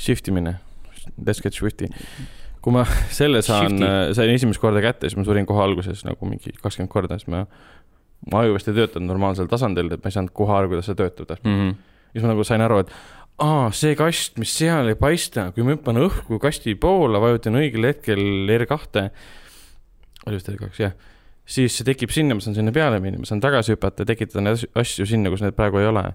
Shift 0.01 0.27
imine, 0.33 0.57
let's 1.23 1.43
get 1.43 1.55
shifty 1.55 1.91
kui 2.65 2.73
ma 2.75 2.83
selle 3.13 3.43
saan, 3.45 3.77
sain 4.17 4.31
esimest 4.33 4.61
korda 4.63 4.81
kätte, 4.83 5.07
siis 5.07 5.19
ma 5.21 5.27
surin 5.27 5.47
kohe 5.47 5.61
alguses 5.63 6.01
nagu 6.07 6.27
mingi 6.27 6.55
kakskümmend 6.57 6.91
korda, 6.91 7.19
siis 7.21 7.29
ma, 7.31 7.45
mu 8.31 8.39
aju 8.41 8.57
vist 8.57 8.71
ei 8.73 8.79
töötanud 8.79 9.13
normaalsel 9.13 9.51
tasandil, 9.51 9.93
et 9.93 10.01
ma 10.01 10.11
ei 10.11 10.17
saanud 10.17 10.33
kohe 10.35 10.57
aru, 10.57 10.73
kuidas 10.73 10.89
see 10.89 10.97
töötab 10.99 11.29
täpselt 11.29 11.51
mm. 11.51 11.67
-hmm 11.67 11.83
siis 12.15 12.23
ma 12.23 12.31
nagu 12.31 12.47
sain 12.47 12.63
aru, 12.63 12.81
et 12.85 12.93
aa, 13.43 13.71
see 13.75 13.97
kast, 13.99 14.39
mis 14.39 14.53
seal 14.55 14.91
ei 14.93 14.99
paista, 14.99 15.49
kui 15.55 15.65
ma 15.67 15.75
hüppan 15.75 15.99
õhku 16.05 16.39
kasti 16.43 16.77
poole, 16.79 17.19
vajutan 17.23 17.59
õigel 17.59 17.89
hetkel 17.89 18.23
R2, 18.55 19.09
oli 20.29 20.39
vist 20.39 20.51
R2, 20.53 20.71
jah, 20.79 20.95
siis 21.45 21.75
see 21.75 21.89
tekib 21.89 22.15
sinna, 22.15 22.37
ma 22.37 22.45
saan 22.45 22.57
sinna 22.59 22.75
peale 22.75 23.01
minna, 23.03 23.21
ma 23.21 23.29
saan 23.29 23.43
tagasi 23.43 23.75
hüpata 23.75 24.07
tekitada 24.09 24.45
neid 24.45 24.67
asju 24.79 25.07
sinna, 25.09 25.33
kus 25.33 25.43
need 25.45 25.57
praegu 25.59 25.83
ei 25.83 25.91
ole. 25.91 26.07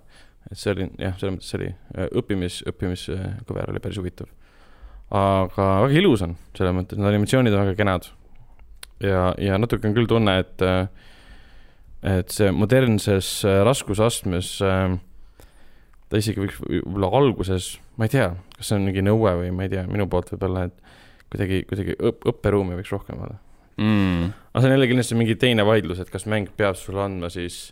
et 0.50 0.58
see 0.58 0.72
oli 0.72 0.88
jah, 0.98 1.18
selles 1.20 1.36
mõttes 1.36 1.58
oli 1.58 1.68
äh, 1.68 2.08
õppimis, 2.22 2.62
õppimiskõver 2.72 3.74
oli 3.74 3.84
päris 3.84 4.00
huvitav. 4.00 4.32
aga 5.12 5.68
väga 5.84 6.00
ilus 6.00 6.24
on, 6.24 6.38
selles 6.58 6.76
mõttes, 6.78 6.98
need 6.98 7.12
animatsioonid 7.12 7.54
on 7.54 7.66
väga 7.66 7.76
kenad. 7.78 8.10
ja, 9.04 9.34
ja 9.38 9.60
natuke 9.60 9.92
on 9.92 9.98
küll 9.98 10.08
tunne, 10.08 10.40
et, 10.40 10.64
äh, 10.64 10.88
et 12.16 12.32
see 12.32 12.56
modernses 12.56 13.44
äh, 13.44 13.60
raskusastmes 13.68 14.56
äh, 14.64 14.96
ta 16.10 16.20
isegi 16.22 16.42
võiks 16.44 16.58
võib-olla 16.64 17.12
alguses, 17.20 17.74
ma 17.98 18.08
ei 18.08 18.14
tea, 18.16 18.32
kas 18.58 18.72
see 18.72 18.80
on 18.80 18.88
mingi 18.88 19.04
nõue 19.06 19.36
või 19.44 19.52
ma 19.56 19.68
ei 19.68 19.74
tea, 19.76 19.86
minu 19.90 20.08
poolt 20.10 20.34
võib-olla, 20.34 20.68
et 20.70 21.30
kuidagi, 21.30 21.64
kuidagi 21.70 21.98
õp-, 21.98 22.26
õpperuumi 22.34 22.78
võiks 22.80 22.94
rohkem 22.94 23.22
olla 23.22 23.38
mm.. 23.80 24.32
aga 24.52 24.64
see 24.64 24.70
on 24.70 24.76
jälle 24.76 24.88
kindlasti 24.92 25.20
mingi 25.20 25.36
teine 25.40 25.66
vaidlus, 25.68 26.02
et 26.02 26.10
kas 26.14 26.26
mäng 26.30 26.50
peab 26.58 26.78
sulle 26.80 27.04
andma 27.06 27.30
siis 27.34 27.70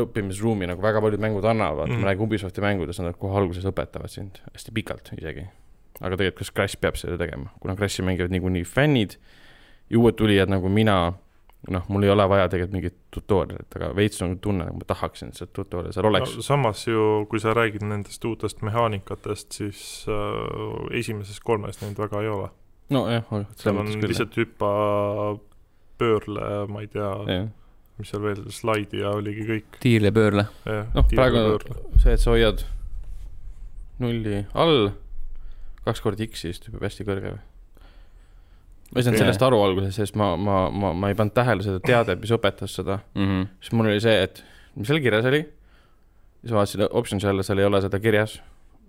õppimisruumi, 0.00 0.68
nagu 0.70 0.80
väga 0.84 1.02
paljud 1.04 1.20
mängud 1.20 1.46
annavad 1.48 1.90
mm., 1.90 2.00
ma 2.00 2.10
räägin 2.10 2.26
Ubisofti 2.26 2.64
mängudest, 2.64 3.02
nad 3.04 3.18
kohe 3.20 3.36
alguses 3.36 3.66
õpetavad 3.68 4.12
sind 4.12 4.40
hästi 4.54 4.72
pikalt 4.74 5.12
isegi. 5.18 5.48
aga 6.00 6.16
tegelikult, 6.16 6.46
kas 6.46 6.54
Crash 6.54 6.80
peab 6.80 6.96
seda 7.00 7.18
tegema, 7.20 7.52
kuna 7.60 7.76
Crashi 7.76 8.04
mängivad 8.06 8.32
niikuinii 8.32 8.64
fännid 8.64 9.18
ja 9.90 10.00
uued 10.00 10.16
tulijad 10.16 10.50
nagu 10.50 10.70
mina 10.72 11.12
noh, 11.70 11.84
mul 11.88 12.06
ei 12.06 12.10
ole 12.10 12.24
vaja 12.30 12.48
tegelikult 12.50 12.74
mingit 12.74 12.96
tutorial'it, 13.14 13.76
aga 13.78 13.92
veits 13.94 14.22
on 14.24 14.34
tunne, 14.42 14.66
nagu 14.66 14.80
ma 14.80 14.88
tahaksin, 14.88 15.30
et 15.30 15.38
see 15.38 15.50
tutorial 15.54 15.94
seal 15.94 16.08
oleks 16.08 16.34
no,. 16.34 16.44
samas 16.46 16.82
ju, 16.88 17.04
kui 17.30 17.42
sa 17.42 17.54
räägid 17.54 17.84
nendest 17.86 18.24
uutest 18.26 18.64
mehaanikatest, 18.66 19.52
siis 19.60 19.82
äh, 20.10 20.98
esimeses 20.98 21.38
kolmes 21.44 21.78
neid 21.84 21.98
väga 22.02 22.22
ei 22.24 22.32
ole. 22.32 22.50
nojah, 22.92 23.30
seal 23.60 23.78
on 23.78 23.92
lihtsalt 24.02 24.38
hüppa, 24.40 24.72
pöörle, 26.02 26.48
ma 26.72 26.82
ei 26.82 26.90
tea 26.90 27.12
yeah., 27.28 27.50
mis 28.00 28.10
seal 28.10 28.24
veel, 28.24 28.42
slaidi 28.50 29.04
ja 29.04 29.14
oligi 29.14 29.46
kõik. 29.46 29.78
tiirle, 29.84 30.10
pöörle. 30.14 30.48
noh, 30.66 31.06
praegu 31.14 31.44
on 31.44 32.02
see, 32.02 32.16
et 32.16 32.24
sa 32.24 32.34
hoiad 32.34 32.66
nulli 34.02 34.42
all, 34.58 34.90
kaks 35.86 36.02
korda 36.02 36.26
X-i, 36.26 36.50
siis 36.50 36.66
hüppab 36.66 36.88
hästi 36.88 37.06
kõrge 37.06 37.36
või 37.36 37.51
ma 38.92 39.00
ei 39.00 39.06
saanud 39.06 39.16
yeah. 39.16 39.24
sellest 39.24 39.44
aru 39.46 39.60
alguses, 39.64 39.96
sest 39.96 40.16
ma, 40.20 40.34
ma, 40.36 40.56
ma, 40.68 40.92
ma 40.92 41.10
ei 41.12 41.16
pannud 41.18 41.34
tähele 41.36 41.64
seda 41.64 41.80
teadet, 41.84 42.20
mis 42.20 42.32
õpetas 42.36 42.76
seda 42.78 42.98
mm. 43.14 43.28
-hmm. 43.28 43.46
siis 43.60 43.76
mul 43.78 43.88
oli 43.88 44.02
see, 44.04 44.16
et 44.26 44.42
mis 44.76 44.90
seal 44.90 45.00
kirjas 45.04 45.28
oli. 45.30 45.42
siis 46.42 46.54
vaatasin 46.56 46.86
option'i 46.90 47.28
alla, 47.30 47.46
seal 47.46 47.62
ei 47.62 47.68
ole 47.68 47.80
seda 47.84 48.00
kirjas. 48.02 48.36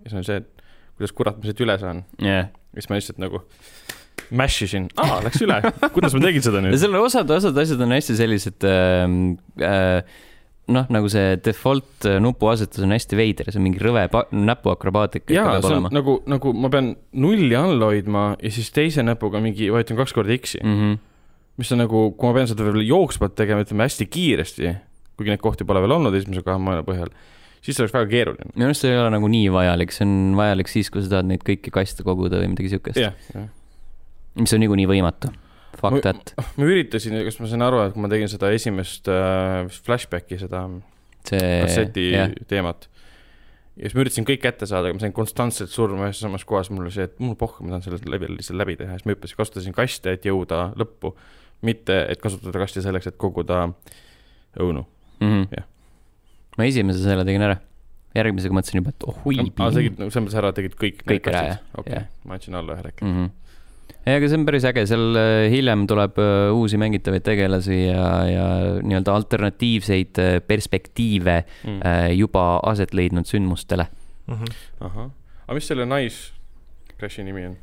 ja 0.04 0.10
siis 0.10 0.18
on 0.20 0.28
see, 0.28 0.36
et 0.42 0.64
kuidas 0.98 1.16
kurat 1.16 1.40
ma 1.40 1.48
siit 1.48 1.64
üle 1.64 1.78
saan 1.80 2.04
yeah.. 2.22 2.52
siis 2.74 2.90
ma 2.90 3.00
lihtsalt 3.00 3.22
nagu 3.22 3.42
mash 4.30 4.64
isin, 4.64 4.86
aa, 5.00 5.18
läks 5.24 5.42
üle, 5.44 5.56
kuidas 5.96 6.14
ma 6.16 6.22
tegin 6.26 6.44
seda 6.44 6.62
nüüd? 6.64 6.76
seal 6.80 6.94
on 6.94 7.08
osad, 7.08 7.30
osad 7.30 7.58
asjad 7.64 7.82
on 7.84 7.96
hästi 7.96 8.18
sellised 8.20 8.68
äh, 8.68 9.08
äh, 9.64 10.20
noh, 10.72 10.86
nagu 10.92 11.10
see 11.12 11.34
default 11.44 12.06
äh, 12.08 12.16
nupuasetus 12.22 12.84
on 12.84 12.94
hästi 12.94 13.18
veider, 13.18 13.50
see 13.52 13.60
on 13.60 13.66
mingi 13.66 13.82
rõve 13.82 14.06
näpuakrobaatika. 14.32 15.34
jaa, 15.34 15.58
see 15.64 15.76
on 15.76 15.90
nagu, 15.92 16.16
nagu 16.30 16.54
ma 16.56 16.70
pean 16.72 16.94
nulli 17.20 17.52
all 17.58 17.82
hoidma 17.84 18.30
ja 18.40 18.52
siis 18.54 18.70
teise 18.74 19.04
näpuga 19.04 19.42
mingi 19.44 19.68
vajutan 19.74 20.00
kaks 20.00 20.16
korda 20.16 20.38
X-i 20.38 20.62
mm. 20.62 20.80
-hmm. 20.80 20.98
mis 21.60 21.72
on 21.76 21.84
nagu, 21.84 22.06
kui 22.16 22.30
ma 22.30 22.38
pean 22.38 22.48
seda 22.50 22.66
veel 22.66 22.80
jooksvalt 22.88 23.36
tegema, 23.36 23.66
ütleme 23.66 23.84
hästi 23.88 24.08
kiiresti, 24.08 24.74
kuigi 25.18 25.34
neid 25.34 25.44
kohti 25.44 25.68
pole 25.68 25.84
veel 25.84 25.98
olnud 25.98 26.16
esimese 26.16 26.44
kahe 26.46 26.58
maailma 26.58 26.86
põhjal, 26.88 27.12
siis 27.60 27.76
see 27.76 27.84
oleks 27.84 27.96
väga 27.98 28.10
keeruline. 28.16 28.50
minu 28.54 28.70
arust 28.70 28.86
see 28.86 28.94
ei 28.94 29.02
ole 29.02 29.12
nagu 29.18 29.28
nii 29.36 29.52
vajalik, 29.52 29.92
see 29.92 30.08
on 30.08 30.32
vajalik 30.40 30.72
siis, 30.72 30.90
kui 30.90 31.04
sa 31.04 31.18
tahad 31.18 31.28
neid 31.28 31.44
kõiki 31.44 31.74
kaste 31.74 32.06
koguda 32.06 32.40
või 32.40 32.54
midagi 32.56 32.72
siukest 32.72 33.04
mis 34.34 34.52
on 34.56 34.64
niikuinii 34.64 34.88
võimatu 34.88 35.30
fuck 35.80 36.00
that. 36.04 36.34
ma 36.56 36.70
üritasin, 36.70 37.20
kas 37.26 37.38
ma 37.42 37.50
sain 37.50 37.66
aru, 37.66 37.84
et 37.88 37.94
kui 37.96 38.04
ma 38.04 38.10
tegin 38.12 38.30
seda 38.32 38.50
esimest 38.54 39.10
äh, 39.12 39.64
flashback'i, 39.86 40.40
seda 40.40 40.66
see 41.24 41.44
kasseti 41.64 42.10
yeah. 42.12 42.34
teemat 42.50 42.88
ja 43.76 43.88
siis 43.88 43.96
ma 43.96 44.04
üritasin 44.04 44.26
kõik 44.28 44.42
kätte 44.44 44.68
saada, 44.70 44.88
aga 44.88 44.98
ma 44.98 45.02
sain 45.02 45.14
konstantselt 45.16 45.72
surma 45.72 46.08
ühes 46.08 46.20
samas 46.22 46.46
kohas, 46.46 46.70
mul 46.70 46.86
oli 46.86 46.94
see, 46.94 47.08
et 47.08 47.16
mul 47.22 47.36
pohhu, 47.38 47.66
ma 47.66 47.74
tahan 47.74 47.86
selle 47.86 48.14
läbi, 48.14 48.30
lihtsalt 48.36 48.58
läbi 48.60 48.76
teha, 48.78 48.98
siis 48.98 49.06
ma 49.08 49.14
hüppasin, 49.16 49.38
kasutasin 49.40 49.76
kaste, 49.76 50.14
et 50.14 50.28
jõuda 50.28 50.68
lõppu. 50.78 51.14
mitte, 51.64 51.94
et 52.12 52.20
kasutada 52.20 52.60
kasti 52.60 52.82
selleks, 52.84 53.06
et 53.08 53.16
koguda 53.16 53.62
õunu 54.60 54.82
mm. 54.84 55.28
-hmm. 55.28 55.46
jah. 55.56 55.64
ma 56.58 56.66
esimese 56.68 57.02
selle 57.02 57.24
tegin 57.24 57.42
ära. 57.42 57.56
järgmisega 58.14 58.54
mõtlesin 58.54 58.78
juba, 58.78 58.90
et 58.94 59.06
oh 59.08 59.16
hui. 59.24 59.38
aa, 59.40 59.70
sa 59.70 59.80
tegid, 59.80 59.96
selles 59.96 60.22
mõttes 60.22 60.38
ära 60.38 60.52
tegid 60.52 60.76
kõik. 60.78 61.00
kõik 61.08 61.30
ära, 61.32 61.46
jah. 61.48 61.62
okei 61.78 62.04
ma 62.24 62.38
andsin 62.38 62.54
alla 62.54 62.76
ühe 62.76 62.86
rekki 62.86 63.04
mm. 63.04 63.16
-hmm 63.16 63.43
ei, 64.04 64.18
aga 64.18 64.28
see 64.28 64.38
on 64.38 64.46
päris 64.48 64.66
äge, 64.68 64.84
seal 64.88 65.18
äh, 65.18 65.46
hiljem 65.52 65.86
tuleb 65.90 66.18
äh, 66.20 66.52
uusi 66.54 66.78
mängitavaid 66.80 67.24
tegelasi 67.24 67.78
ja, 67.86 68.08
ja 68.28 68.46
nii-öelda 68.84 69.14
alternatiivseid 69.16 70.20
äh, 70.20 70.34
perspektiive 70.44 71.38
mm. 71.44 71.78
juba 72.18 72.44
aset 72.70 72.94
leidnud 72.96 73.28
sündmustele 73.28 73.86
mm. 74.26 74.34
-hmm. 74.34 74.58
ahah, 74.88 75.08
aga 75.46 75.56
mis 75.58 75.70
selle 75.70 75.88
Nice 75.88 76.34
Crashi 76.98 77.24
nimi 77.24 77.46
on 77.48 77.56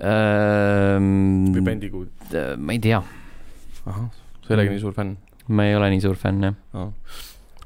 ähm,? 0.00 1.52
või 1.58 1.92
kuud? 1.92 2.40
ma 2.56 2.72
ei 2.72 2.80
tea. 2.80 3.02
ahah, 3.84 4.08
sa 4.40 4.48
ei 4.48 4.56
olegi 4.56 4.72
mm. 4.72 4.78
nii 4.78 4.86
suur 4.86 4.96
fänn? 4.96 5.16
ma 5.48 5.68
ei 5.68 5.76
ole 5.76 5.92
nii 5.92 6.04
suur 6.04 6.16
fänn, 6.16 6.48
jah 6.48 6.56
oh.. 6.72 6.92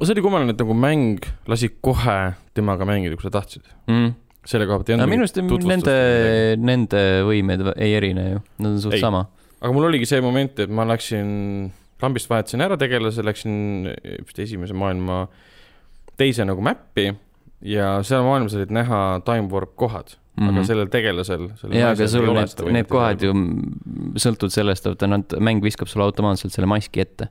see 0.03 0.17
oli 0.17 0.27
kummaline, 0.27 0.57
et 0.57 0.63
nagu 0.67 0.75
mäng 0.75 1.31
lasi 1.47 1.71
kohe 1.81 2.21
temaga 2.59 2.89
mängida, 2.89 3.15
kui 3.15 3.31
sa 3.31 3.39
tahtsid 3.39 3.71
mm 3.87 4.26
selle 4.47 4.69
koha 4.69 4.81
pealt 4.81 4.93
ei 4.93 4.97
olnud 4.97 5.13
minu 5.13 5.27
arust 5.27 5.41
nende, 5.71 5.97
nende 6.63 7.03
võimed 7.27 7.67
ei 7.75 7.97
erine 7.99 8.29
ju, 8.31 8.43
nad 8.63 8.73
on 8.75 8.81
suht 8.85 8.99
ei. 8.99 9.03
sama. 9.03 9.27
aga 9.61 9.73
mul 9.75 9.89
oligi 9.89 10.09
see 10.09 10.23
moment, 10.25 10.59
et 10.63 10.73
ma 10.73 10.87
läksin, 10.89 11.29
lambist 12.03 12.31
vahetasin 12.31 12.65
ära 12.67 12.79
tegelase, 12.81 13.25
läksin 13.27 13.57
vist 14.23 14.43
esimese 14.47 14.77
maailma 14.77 15.25
teise 16.21 16.47
nagu 16.49 16.63
mäppi 16.65 17.11
ja 17.67 17.97
seal 18.07 18.25
maailmas 18.27 18.57
olid 18.59 18.73
näha 18.75 19.01
time 19.27 19.51
warp 19.53 19.75
kohad 19.77 20.15
mm, 20.15 20.43
-hmm. 20.43 20.49
aga 20.49 20.59
mhm. 20.59 20.69
sellel 20.69 20.93
tegelasel. 20.93 21.49
jaa, 21.71 21.91
aga 21.91 22.09
sul 22.09 22.31
need, 22.33 22.63
need 22.79 22.91
kohad 22.93 23.23
ju 23.23 23.33
sõltuvad 24.21 24.55
sellest, 24.55 24.87
et 24.87 25.09
nad, 25.09 25.39
mäng 25.41 25.65
viskab 25.65 25.89
sulle 25.89 26.07
automaatselt 26.07 26.55
selle 26.55 26.71
maski 26.71 27.03
ette 27.05 27.31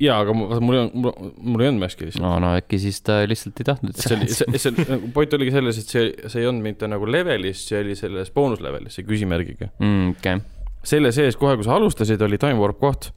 jaa, 0.00 0.18
aga 0.24 0.34
mul, 0.34 0.50
ei 0.74 0.80
olnud, 0.82 1.18
mul, 1.36 1.62
ei 1.62 1.70
olnud 1.70 1.82
maski 1.82 2.06
lihtsalt. 2.08 2.24
no, 2.24 2.32
no 2.42 2.52
äkki 2.58 2.80
siis 2.82 3.00
ta 3.04 3.20
lihtsalt 3.28 3.60
ei 3.60 3.68
tahtnud. 3.68 3.96
see 4.00 4.16
oli, 4.16 4.28
see, 4.32 4.60
see 4.62 4.74
nagu 4.78 5.10
point 5.14 5.36
oligi 5.36 5.54
selles, 5.54 5.80
et 5.82 5.94
see, 5.94 6.06
see 6.24 6.42
ei 6.42 6.48
olnud 6.48 6.64
mitte 6.64 6.88
nagu 6.90 7.08
levelis, 7.08 7.62
see 7.68 7.80
oli 7.84 7.96
selles 7.98 8.32
boonuslevelis, 8.34 8.96
see 8.96 9.06
küsimärgiga 9.08 9.70
mm,. 9.72 10.12
Okay. 10.16 10.42
selle 10.86 11.12
sees 11.16 11.38
kohe, 11.40 11.56
kui 11.58 11.66
sa 11.66 11.76
alustasid, 11.76 12.22
oli 12.24 12.40
time 12.40 12.60
warp 12.60 12.80
koht. 12.80 13.10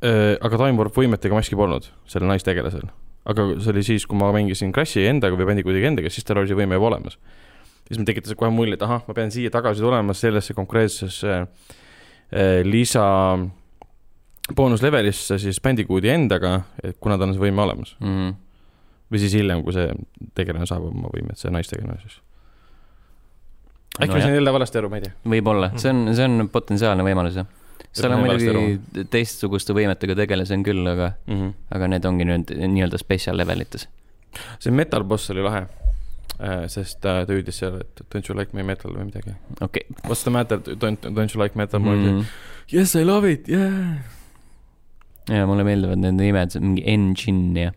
aga 0.00 0.56
time 0.56 0.80
warp 0.80 0.96
võimetega 0.96 1.36
maski 1.36 1.56
polnud 1.60 1.88
sellel 2.08 2.30
naistegelasel. 2.32 2.88
aga 3.28 3.50
see 3.60 3.74
oli 3.74 3.84
siis, 3.86 4.08
kui 4.08 4.20
ma 4.20 4.32
mängisin 4.36 4.74
Crashi 4.76 5.06
endaga 5.08 5.36
või 5.36 5.48
Bandicooti 5.52 5.84
endaga, 5.84 6.12
siis 6.12 6.24
tal 6.28 6.40
oli 6.42 6.52
see 6.52 6.58
võime 6.58 6.76
juba 6.76 6.92
olemas. 6.92 7.16
siis 7.88 8.00
mul 8.00 8.08
tekitas 8.08 8.36
kohe 8.36 8.52
mulje, 8.52 8.76
et 8.76 8.84
ahah, 8.84 9.06
ma 9.08 9.16
pean 9.16 9.32
siia 9.32 9.52
tagasi 9.52 9.84
tulema 9.84 10.16
sellesse 10.16 10.56
konkreetsesse 10.56 11.40
äh, 11.40 12.60
lisa 12.64 13.08
boonuslevelisse 14.56 15.38
siis 15.38 15.60
Bandicooti 15.62 16.10
endaga, 16.12 16.60
et 16.82 16.98
kuna 17.00 17.18
tal 17.18 17.30
on 17.30 17.36
see 17.36 17.44
võime 17.44 17.62
olemas 17.64 17.94
mm. 18.00 18.16
-hmm. 18.16 18.34
või 19.12 19.22
siis 19.22 19.36
hiljem, 19.38 19.62
kui 19.66 19.76
see 19.76 19.88
tegelane 20.38 20.68
saab 20.68 20.88
oma 20.90 21.12
võimed, 21.14 21.38
see 21.40 21.52
naistegelane 21.54 22.00
siis. 22.02 22.20
äkki 24.00 24.10
no 24.10 24.18
ma 24.18 24.26
sain 24.26 24.36
jälle 24.38 24.52
valesti 24.58 24.80
aru, 24.82 24.90
ma 24.90 25.00
ei 25.00 25.06
tea. 25.06 25.16
võib-olla 25.34 25.72
mm, 25.72 25.82
see 25.84 25.94
on, 25.94 26.14
see 26.16 26.28
on 26.28 26.48
potentsiaalne 26.52 27.06
võimalus, 27.06 27.40
jah. 27.40 27.50
seal 27.92 28.16
on 28.16 28.24
muidugi 28.24 29.04
teistsuguste 29.10 29.76
võimetega 29.76 30.16
tegelasi 30.22 30.58
on 30.58 30.66
küll, 30.66 30.86
aga 30.86 31.12
mm, 31.26 31.40
-hmm. 31.40 31.52
aga 31.78 31.92
need 31.94 32.08
ongi 32.12 32.28
nüüd 32.32 32.54
nii-öelda 32.76 32.98
spetsial 32.98 33.38
levelites. 33.40 33.88
see 34.58 34.72
metal 34.72 35.04
boss 35.04 35.30
oli 35.30 35.42
lahe 35.46 35.66
äh, 35.66 36.64
sest 36.68 37.04
äh, 37.04 37.26
ta 37.26 37.32
hüüdis 37.32 37.58
seal, 37.62 37.80
et 37.80 38.06
don't 38.14 38.30
you 38.30 38.38
like 38.38 38.56
my 38.56 38.62
metal 38.62 38.94
või 38.94 39.10
midagi. 39.10 39.36
okei 39.60 39.86
okay.. 39.90 40.06
What's 40.06 40.22
the 40.22 40.30
matter, 40.30 40.58
don't, 40.58 41.10
don't 41.14 41.34
you 41.34 41.42
like 41.42 41.58
metal 41.58 41.80
mm? 41.80 42.06
-hmm. 42.06 42.24
Yes, 42.72 42.94
I 42.94 43.02
love 43.04 43.30
it, 43.30 43.48
yeah 43.48 43.98
ja 45.28 45.46
mulle 45.46 45.66
meeldivad 45.66 46.00
nende 46.00 46.24
nimed, 46.24 46.56
mingi 46.62 46.86
engine 46.88 47.68
ja 47.68 47.72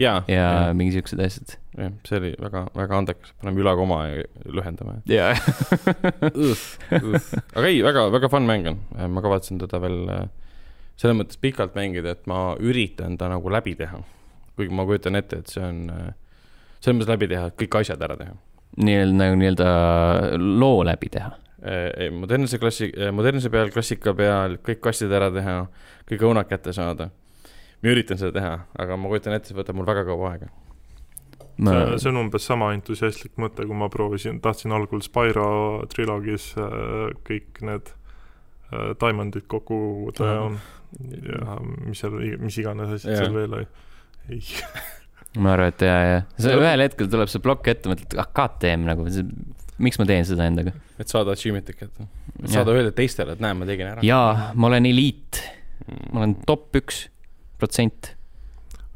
ja, 0.00 0.22
ja, 0.28 0.34
ja 0.34 0.74
mingi 0.74 0.94
siuksed 0.94 1.20
asjad. 1.20 1.56
jah, 1.76 1.92
see 2.08 2.18
oli 2.20 2.30
väga, 2.40 2.64
väga 2.76 2.98
andekas, 2.98 3.32
paneme 3.40 3.62
ülakoma 3.62 4.00
ja 4.08 4.22
lühendame. 4.48 5.00
jaa. 5.10 5.34
aga 7.56 7.66
ei, 7.66 7.82
väga, 7.84 8.06
väga 8.14 8.30
fun 8.32 8.48
mäng 8.48 8.70
on, 8.70 8.80
ma 9.12 9.24
kavatsen 9.24 9.60
teda 9.60 9.80
veel 9.82 10.00
äh, 10.14 10.24
selles 11.00 11.18
mõttes 11.18 11.40
pikalt 11.40 11.76
mängida, 11.78 12.14
et 12.16 12.26
ma 12.30 12.54
üritan 12.60 13.18
ta 13.20 13.30
nagu 13.32 13.52
läbi 13.52 13.76
teha. 13.78 14.02
kuigi 14.56 14.74
ma 14.76 14.84
kujutan 14.88 15.16
ette, 15.16 15.40
et 15.40 15.52
see 15.52 15.64
on, 15.64 15.84
äh, 15.92 16.10
selles 16.80 17.00
mõttes 17.00 17.12
läbi 17.14 17.30
teha, 17.34 17.50
et 17.50 17.60
kõik 17.60 17.80
asjad 17.82 18.08
ära 18.08 18.18
teha. 18.20 18.36
nii-öelda 18.80 19.20
nagu 19.20 19.40
nii-öelda 19.40 19.70
loo 20.38 20.84
läbi 20.86 21.12
teha 21.12 21.34
modernse 22.16 22.56
klassi, 22.58 22.88
modernse 23.12 23.50
peal, 23.52 23.68
klassika 23.74 24.14
peal, 24.16 24.56
kõik 24.64 24.80
kastid 24.86 25.12
ära 25.12 25.28
teha, 25.34 25.58
kõik 26.08 26.24
õunad 26.24 26.48
kätte 26.48 26.72
saada. 26.72 27.10
ma 27.82 27.92
üritan 27.92 28.18
seda 28.20 28.32
teha, 28.38 28.56
aga 28.80 28.96
ma 28.96 29.12
kujutan 29.12 29.36
ette, 29.36 29.52
see 29.52 29.58
võtab 29.58 29.76
mul 29.76 29.88
väga 29.88 30.06
kaua 30.08 30.34
aega 30.34 30.48
ma... 31.60 31.72
see, 31.72 31.98
see 32.02 32.10
on 32.10 32.20
umbes 32.24 32.46
sama 32.48 32.70
entusiastlik 32.76 33.36
mõte, 33.40 33.66
kui 33.68 33.76
ma 33.76 33.88
proovisin, 33.92 34.40
tahtsin 34.44 34.74
algul 34.76 35.02
Spyro 35.04 35.50
trilogis 35.92 36.50
äh, 36.60 37.10
kõik 37.26 37.62
need 37.66 37.92
äh, 37.92 38.92
diamondid 39.00 39.46
kokku 39.50 39.80
koguda 39.80 40.30
ja, 40.30 40.46
ja 41.34 41.58
mis 41.86 42.02
seal, 42.02 42.16
mis 42.42 42.58
iganes 42.62 42.96
asjad 42.98 43.22
seal 43.22 43.36
veel 43.36 43.60
oli. 43.60 43.68
ei 44.30 44.42
ma 45.38 45.54
arvan, 45.54 45.70
et 45.70 45.86
jaa, 45.86 46.00
jaa. 46.08 46.22
see 46.42 46.58
ühel 46.58 46.84
hetkel 46.86 47.10
tuleb 47.10 47.30
see 47.30 47.44
plokk 47.44 47.70
ette, 47.70 47.92
mõtled, 47.92 48.18
ah 48.18 48.30
KTM 48.34 48.88
nagu, 48.88 49.06
miks 49.80 49.98
ma 50.00 50.06
teen 50.08 50.26
seda 50.28 50.46
endaga. 50.50 50.74
et 50.98 51.08
saada 51.08 51.36
achievement'i 51.36 51.76
kätte. 51.76 52.06
et 52.42 52.50
saada 52.52 52.74
öelda 52.76 52.92
teistele, 52.96 53.36
et 53.36 53.42
näe, 53.42 53.56
ma 53.56 53.68
tegin 53.68 53.92
ära. 53.94 54.04
jaa, 54.06 54.52
ma 54.54 54.70
olen 54.70 54.88
eliit 54.90 55.42
ma 56.12 56.22
olen 56.22 56.36
top 56.46 56.76
üks 56.80 57.06
protsent. 57.60 58.14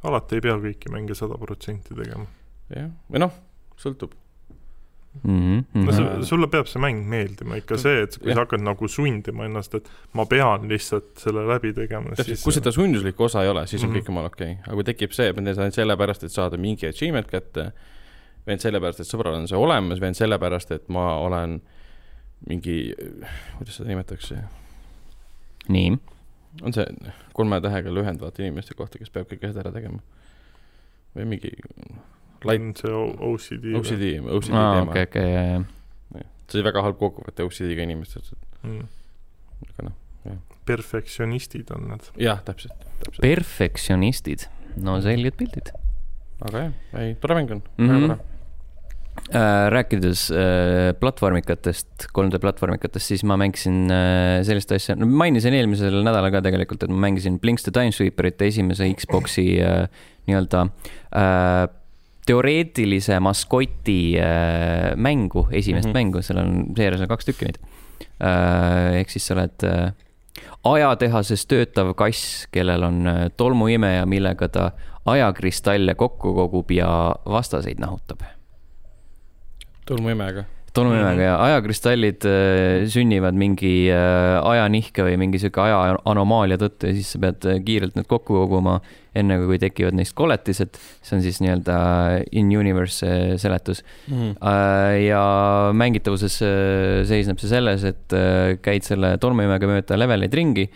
alati 0.05 0.39
ei 0.39 0.45
pea 0.45 0.59
kõiki 0.61 0.93
mänge 0.93 1.16
sada 1.18 1.39
protsenti 1.41 1.97
tegema. 1.97 2.28
jah, 2.74 2.93
või 3.09 3.26
noh, 3.26 3.41
sõltub 3.80 4.20
Mm 5.22 5.62
-hmm. 5.62 5.85
no 5.87 5.93
su, 5.93 6.26
sulle 6.26 6.49
peab 6.51 6.66
see 6.66 6.80
mäng 6.82 7.05
meeldima, 7.07 7.55
ikka 7.61 7.76
see, 7.78 8.01
et 8.03 8.16
kui 8.18 8.32
ja. 8.32 8.35
sa 8.35 8.43
hakkad 8.43 8.64
nagu 8.66 8.89
sundima 8.91 9.45
ennast, 9.47 9.76
et 9.78 9.87
ma 10.12 10.24
pean 10.26 10.66
lihtsalt 10.68 11.22
selle 11.22 11.45
läbi 11.47 11.70
tegema. 11.72 12.11
kui 12.18 12.53
seda 12.53 12.72
sunduslikku 12.74 13.28
osa 13.28 13.45
ei 13.45 13.49
ole, 13.49 13.62
siis 13.66 13.85
on 13.85 13.89
mm 13.89 13.95
-hmm. 13.95 14.01
kõik 14.01 14.11
jumala 14.11 14.26
okei 14.26 14.51
okay., 14.53 14.62
aga 14.66 14.74
kui 14.74 14.85
tekib 14.85 15.12
see, 15.14 15.28
et 15.28 15.37
ma 15.37 15.43
teen 15.43 15.55
seda 15.55 15.62
ainult 15.68 15.78
sellepärast, 15.78 16.24
et 16.24 16.32
saada 16.32 16.57
mingi 16.57 16.91
achievement 16.91 17.30
kätte, 17.30 17.70
ainult 18.47 18.64
sellepärast, 18.64 19.01
et 19.01 19.09
sõbral 19.09 19.38
on 19.38 19.49
see 19.49 19.59
olemas, 19.59 20.03
ainult 20.03 20.20
sellepärast, 20.20 20.74
et 20.76 20.90
ma 20.92 21.14
olen 21.22 21.61
mingi, 22.49 22.78
kuidas 23.59 23.78
seda 23.78 23.88
nimetatakse? 23.92 24.42
nii 25.72 25.95
on 26.62 26.74
see 26.76 26.84
kolme 27.34 27.61
tähega 27.64 27.92
lühendavate 27.95 28.45
inimeste 28.45 28.76
kohta, 28.78 29.01
kes 29.01 29.12
peab 29.14 29.30
kõik 29.30 29.47
asjad 29.49 29.64
ära 29.64 29.72
tegema? 29.74 30.03
või 31.14 31.28
mingi 31.30 31.53
light 32.45 32.82
see 32.82 32.92
OCD 32.92 33.70
OCD, 33.78 34.11
OCD 34.20 34.53
ah, 34.53 34.74
teema. 34.76 34.90
okei, 34.90 35.07
okei, 35.09 35.28
jaa, 35.32 35.45
jaa. 35.55 36.26
see 36.51 36.59
oli 36.59 36.66
väga 36.68 36.84
halb 36.84 36.99
kokkuvõte 37.01 37.47
OCD-ga 37.47 37.86
inimestest 37.86 38.34
mm.. 38.66 38.90
aga 39.70 39.88
noh, 39.88 39.97
jah. 40.28 40.42
perfektsionistid 40.68 41.72
on 41.76 41.88
nad. 41.95 42.12
jah, 42.20 42.45
täpselt, 42.45 42.76
täpselt. 43.01 43.22
perfektsionistid, 43.24 44.47
no 44.84 44.99
selged 45.05 45.40
pildid. 45.40 45.72
aga 46.45 46.68
jah, 46.68 46.78
ei, 47.01 47.16
tore 47.22 47.40
mäng 47.40 47.57
on 47.57 47.64
mm, 47.64 47.88
-hmm. 47.88 48.07
väga 48.09 48.14
tore 48.18 48.34
rääkides 49.32 50.30
äh, 50.30 50.92
platvormikatest, 51.00 52.06
3D 52.18 52.38
platvormikatest, 52.38 53.06
siis 53.06 53.22
ma 53.24 53.38
mängisin 53.40 53.88
äh, 53.90 54.42
sellist 54.44 54.72
asja, 54.76 54.96
no 55.00 55.08
mainisin 55.08 55.56
eelmisel 55.56 55.96
nädalal 56.04 56.32
ka 56.34 56.42
tegelikult, 56.44 56.84
et 56.84 56.92
ma 56.92 57.06
mängisin 57.06 57.38
Blinks 57.40 57.64
the 57.64 57.72
Timesweeperite 57.72 58.50
esimese 58.52 58.90
Xbox'i 58.92 59.46
nii-öelda 60.28 60.66
teoreetilise 62.24 63.18
maskoti 63.20 63.98
mängu, 64.96 65.48
esimest 65.52 65.88
mm 65.88 65.90
-hmm. 65.90 65.98
mängu, 65.98 66.22
seal 66.22 66.40
on, 66.40 66.54
seejuures 66.76 67.00
on 67.04 67.08
kaks 67.08 67.28
tükki 67.28 67.48
neid. 67.48 67.58
ehk 69.00 69.10
siis 69.10 69.26
sa 69.26 69.34
oled 69.34 69.66
ajatehases 70.64 71.46
töötav 71.46 71.94
kass, 71.94 72.46
kellel 72.52 72.82
on 72.82 73.04
tolmuimeja, 73.36 74.06
millega 74.06 74.48
ta 74.48 74.70
ajakristalle 75.04 75.94
kokku 75.94 76.34
kogub 76.34 76.70
ja 76.70 77.14
vastaseid 77.24 77.80
nahutab 77.80 78.24
tolmuimega? 79.89 80.45
tolmuimega 80.74 81.12
mm 81.12 81.18
-hmm. 81.18 81.22
ja 81.22 81.35
ajakristallid 81.45 82.24
äh, 82.26 82.87
sünnivad 82.91 83.37
mingi 83.39 83.91
äh, 83.95 84.41
ajanihke 84.43 85.05
või 85.07 85.18
mingi 85.22 85.39
sihuke 85.39 85.61
aja 85.62 85.99
anomaalia 86.05 86.59
tõttu 86.59 86.91
ja 86.91 86.97
siis 86.97 87.12
sa 87.14 87.20
pead 87.22 87.47
äh, 87.47 87.61
kiirelt 87.64 87.95
need 87.95 88.09
kokku 88.11 88.35
koguma, 88.41 88.80
enne 89.14 89.39
kui 89.45 89.59
tekivad 89.62 89.95
neist 89.95 90.16
koletised. 90.18 90.74
see 91.03 91.16
on 91.16 91.22
siis 91.22 91.39
nii-öelda 91.45 91.76
in-universe 92.32 93.39
seletus 93.39 93.85
mm. 94.09 94.14
-hmm. 94.14 94.99
Ja 95.07 95.22
mängitavuses 95.72 96.43
äh, 96.43 97.07
seisneb 97.07 97.39
see 97.39 97.49
selles, 97.49 97.85
et 97.85 98.12
äh, 98.12 98.59
käid 98.62 98.82
selle 98.82 99.14
tolmuimega 99.18 99.70
mööda 99.70 99.99
leveleid 99.99 100.35
ringi 100.35 100.68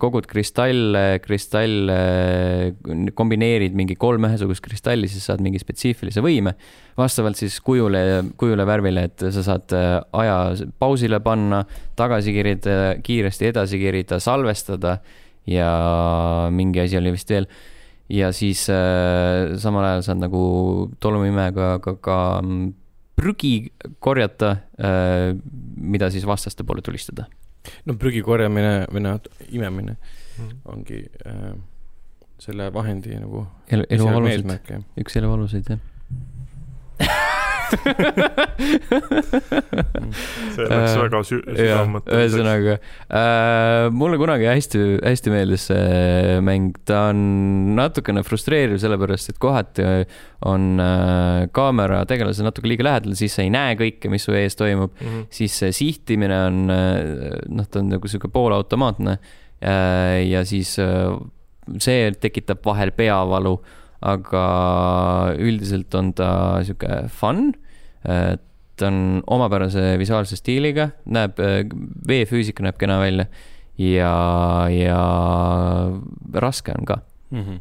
kogud 0.00 0.26
kristalle, 0.30 1.18
kristalle, 1.20 1.96
kombineerid 3.18 3.74
mingi 3.76 3.96
kolm 4.00 4.24
ühesugust 4.28 4.64
kristalli, 4.64 5.10
siis 5.10 5.26
saad 5.28 5.42
mingi 5.44 5.60
spetsiifilise 5.60 6.22
võime. 6.24 6.54
vastavalt 6.96 7.36
siis 7.36 7.58
kujule, 7.64 8.22
kujule, 8.40 8.66
värvile, 8.68 9.04
et 9.08 9.24
sa 9.32 9.42
saad 9.44 9.72
äh, 9.76 9.98
aja 10.22 10.36
pausile 10.78 11.20
panna, 11.24 11.62
tagasi 11.96 12.32
kerida, 12.36 12.78
kiiresti 13.02 13.48
edasi 13.48 13.80
kerida, 13.80 14.20
salvestada 14.20 14.98
ja 15.48 15.70
mingi 16.52 16.80
asi 16.80 16.96
oli 17.00 17.12
vist 17.12 17.30
veel. 17.30 17.48
ja 18.12 18.32
siis 18.32 18.66
äh, 18.70 19.56
samal 19.60 19.88
ajal 19.88 20.02
saad 20.08 20.20
nagu 20.20 20.42
tolmuimega 21.00 21.78
ka, 21.80 21.96
ka, 21.96 21.96
ka 22.00 22.18
mm, 22.42 22.72
prügi 23.16 23.72
korjata 24.00 24.56
äh,, 24.80 25.36
mida 25.76 26.10
siis 26.10 26.26
vastaste 26.28 26.64
poole 26.64 26.82
tulistada 26.82 27.28
no 27.86 27.96
prügi 27.98 28.22
korjamine 28.26 28.88
või 28.92 29.04
noh, 29.04 29.20
imemine 29.50 29.96
mm. 29.96 30.52
ongi 30.72 31.04
äh, 31.26 31.52
selle 32.42 32.72
vahendi 32.74 33.14
nagu 33.20 33.46
elu, 33.70 33.86
elu 33.88 34.12
aluseid, 34.16 34.86
üks 34.98 35.18
elu 35.20 35.34
aluseid, 35.36 35.74
jah 35.74 35.91
see 40.52 40.66
läks 40.68 40.94
väga 40.98 41.20
sü-, 41.26 41.40
sügavamõtteliselt. 41.46 42.18
ühesõnaga 42.18 42.74
äh,, 42.76 43.88
mulle 43.96 44.18
kunagi 44.20 44.48
hästi, 44.50 44.82
hästi 45.00 45.32
meeldis 45.32 45.66
see 45.70 46.38
mäng, 46.44 46.76
ta 46.88 47.08
on 47.10 47.18
natukene 47.78 48.24
frustreeriv, 48.26 48.78
sellepärast 48.82 49.32
et 49.32 49.40
kohati 49.42 49.82
on 50.48 50.80
äh, 50.82 51.48
kaamera 51.54 52.02
tegelase 52.08 52.44
natuke 52.46 52.70
liiga 52.70 52.86
lähedal, 52.86 53.14
siis 53.18 53.36
sa 53.36 53.44
ei 53.44 53.52
näe 53.54 53.76
kõike, 53.80 54.10
mis 54.12 54.26
su 54.26 54.34
ees 54.36 54.58
toimub 54.58 54.92
mm. 54.94 55.06
-hmm. 55.06 55.28
siis 55.30 55.58
see 55.62 55.72
sihtimine 55.82 56.38
on 56.48 56.64
äh,, 56.72 57.38
noh, 57.48 57.68
ta 57.68 57.82
on 57.82 57.92
nagu 57.94 58.10
sihuke 58.10 58.28
poolautomaatne 58.32 59.18
äh, 59.18 60.18
ja 60.28 60.44
siis 60.48 60.76
äh, 60.82 61.12
see 61.78 62.10
tekitab 62.20 62.64
vahel 62.66 62.90
peavalu 62.96 63.56
aga 64.02 64.46
üldiselt 65.38 65.94
on 65.94 66.12
ta 66.18 66.30
sihuke 66.66 67.04
fun 67.08 67.52
ta 68.02 68.88
on 68.88 69.22
omapärase 69.30 69.94
visuaalse 70.00 70.36
stiiliga, 70.36 70.88
näeb, 71.06 71.38
veefüüsika 72.08 72.64
näeb 72.66 72.78
kena 72.80 72.98
välja 73.02 73.28
ja, 73.78 74.14
ja 74.72 74.98
raske 76.34 76.74
on 76.78 76.84
ka 76.88 76.98
mm. 77.30 77.40
-hmm. 77.40 77.60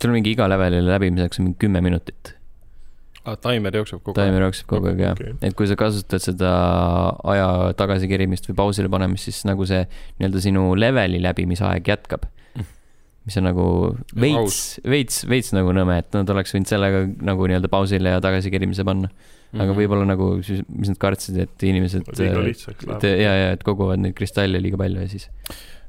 sul 0.00 0.10
on 0.10 0.18
mingi 0.18 0.32
iga 0.32 0.48
leveli 0.48 0.82
läbimiseks 0.86 1.38
on 1.38 1.44
mingi 1.44 1.58
kümme 1.58 1.80
minutit 1.80 2.34
ah,. 3.24 3.36
taimer 3.36 3.76
jookseb 3.76 4.02
kogu 4.02 4.20
aeg? 4.20 4.24
taimer 4.24 4.42
jookseb 4.42 4.66
kogu 4.66 4.90
aeg 4.92 5.00
jah 5.00 5.12
okay., 5.12 5.34
et 5.42 5.54
kui 5.54 5.66
sa 5.66 5.76
kasutad 5.76 6.22
seda 6.24 6.52
aja 7.24 7.74
tagasikerimist 7.76 8.48
või 8.50 8.58
pausile 8.62 8.88
panemist, 8.88 9.24
siis 9.24 9.44
nagu 9.44 9.66
see 9.66 9.84
nii-öelda 10.18 10.40
sinu 10.40 10.74
leveli 10.74 11.22
läbimisaeg 11.22 11.88
jätkab 11.88 12.26
mis 13.28 13.38
on 13.40 13.44
nagu 13.44 13.64
veits, 14.16 14.58
veits, 14.88 15.22
veits 15.28 15.52
nagu 15.56 15.72
nõme, 15.76 15.98
et 16.02 16.14
nad 16.16 16.30
oleks 16.32 16.54
võinud 16.56 16.70
sellega 16.70 17.04
nagu 17.28 17.48
nii-öelda 17.50 17.70
pausile 17.72 18.14
ja 18.16 18.22
tagasikerimise 18.24 18.86
panna. 18.88 19.10
aga 19.52 19.62
mm 19.62 19.70
-hmm. 19.70 19.78
võib-olla 19.80 20.04
nagu, 20.08 20.30
mis 20.40 20.92
nad 20.92 20.98
kartsid, 21.00 21.38
et 21.44 21.62
inimesed. 21.62 22.08
liiga 22.18 22.44
lihtsaks 22.44 22.86
läheb. 22.86 23.04
ja, 23.04 23.32
ja 23.44 23.50
et 23.56 23.64
koguvad 23.64 24.00
neid 24.00 24.14
kristalle 24.16 24.60
liiga 24.60 24.76
palju 24.76 25.00
ja 25.00 25.08
siis. 25.08 25.30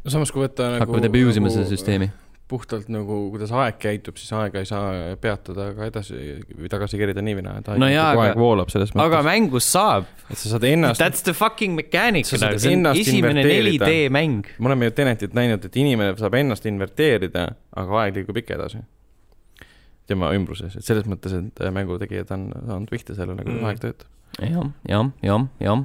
no 0.03 0.11
samas, 0.11 0.31
kui 0.31 0.45
võtta 0.45 0.73
nagu. 0.75 0.85
hakkavad 0.85 1.09
abuse 1.11 1.37
ima 1.39 1.47
nagu, 1.47 1.55
seda 1.57 1.69
süsteemi 1.69 2.11
puhtalt 2.49 2.87
nagu, 2.91 3.17
kuidas 3.33 3.51
aeg 3.53 3.77
käitub, 3.81 4.17
siis 4.17 4.31
aega 4.33 4.61
ei 4.61 4.67
saa 4.67 5.15
peatada 5.21 5.69
ka 5.77 5.87
edasi 5.89 6.17
või 6.57 6.69
tagasi 6.71 6.97
kerida 6.99 7.21
nii 7.25 7.37
või 7.37 7.45
naa, 7.45 7.59
et 7.61 7.69
aeg 7.69 7.81
no 7.81 7.89
jaa, 7.91 8.07
kogu 8.15 8.23
aeg 8.25 8.39
voolab 8.41 8.71
selles 8.73 8.93
mõttes. 8.93 9.05
aga 9.05 9.21
mängus 9.27 9.67
saab. 9.69 10.07
et 10.25 10.39
sa 10.39 10.53
saad 10.55 10.65
ennast. 10.71 11.01
That's 11.01 11.25
the 11.25 11.35
fucking 11.37 11.77
mechanic, 11.77 12.29
see 12.29 12.39
on 12.41 12.89
esimene 12.95 13.43
4D 13.45 13.91
mäng. 14.13 14.49
me 14.57 14.71
oleme 14.71 14.89
ju 14.89 14.95
Tenetit 14.97 15.37
näinud, 15.37 15.65
et 15.69 15.77
inimene 15.77 16.15
saab 16.17 16.39
ennast 16.39 16.65
inverteerida, 16.69 17.45
aga 17.77 18.01
aeg 18.03 18.17
liigub 18.17 18.41
ikka 18.41 18.57
edasi. 18.57 18.81
tema 20.09 20.31
ümbruses, 20.33 20.73
et 20.73 20.85
selles 20.85 21.05
mõttes, 21.05 21.35
et 21.37 21.59
äh, 21.61 21.69
mängutegijad 21.73 22.31
on 22.33 22.47
saanud 22.55 22.89
pihta 22.89 23.13
sellele, 23.13 23.43
kuidas 23.43 23.59
mm. 23.61 23.67
aeg 23.69 23.83
töötab. 23.83 24.09
jah, 24.41 24.71
jah, 24.89 25.11
jah, 25.21 25.43
jah. 25.61 25.83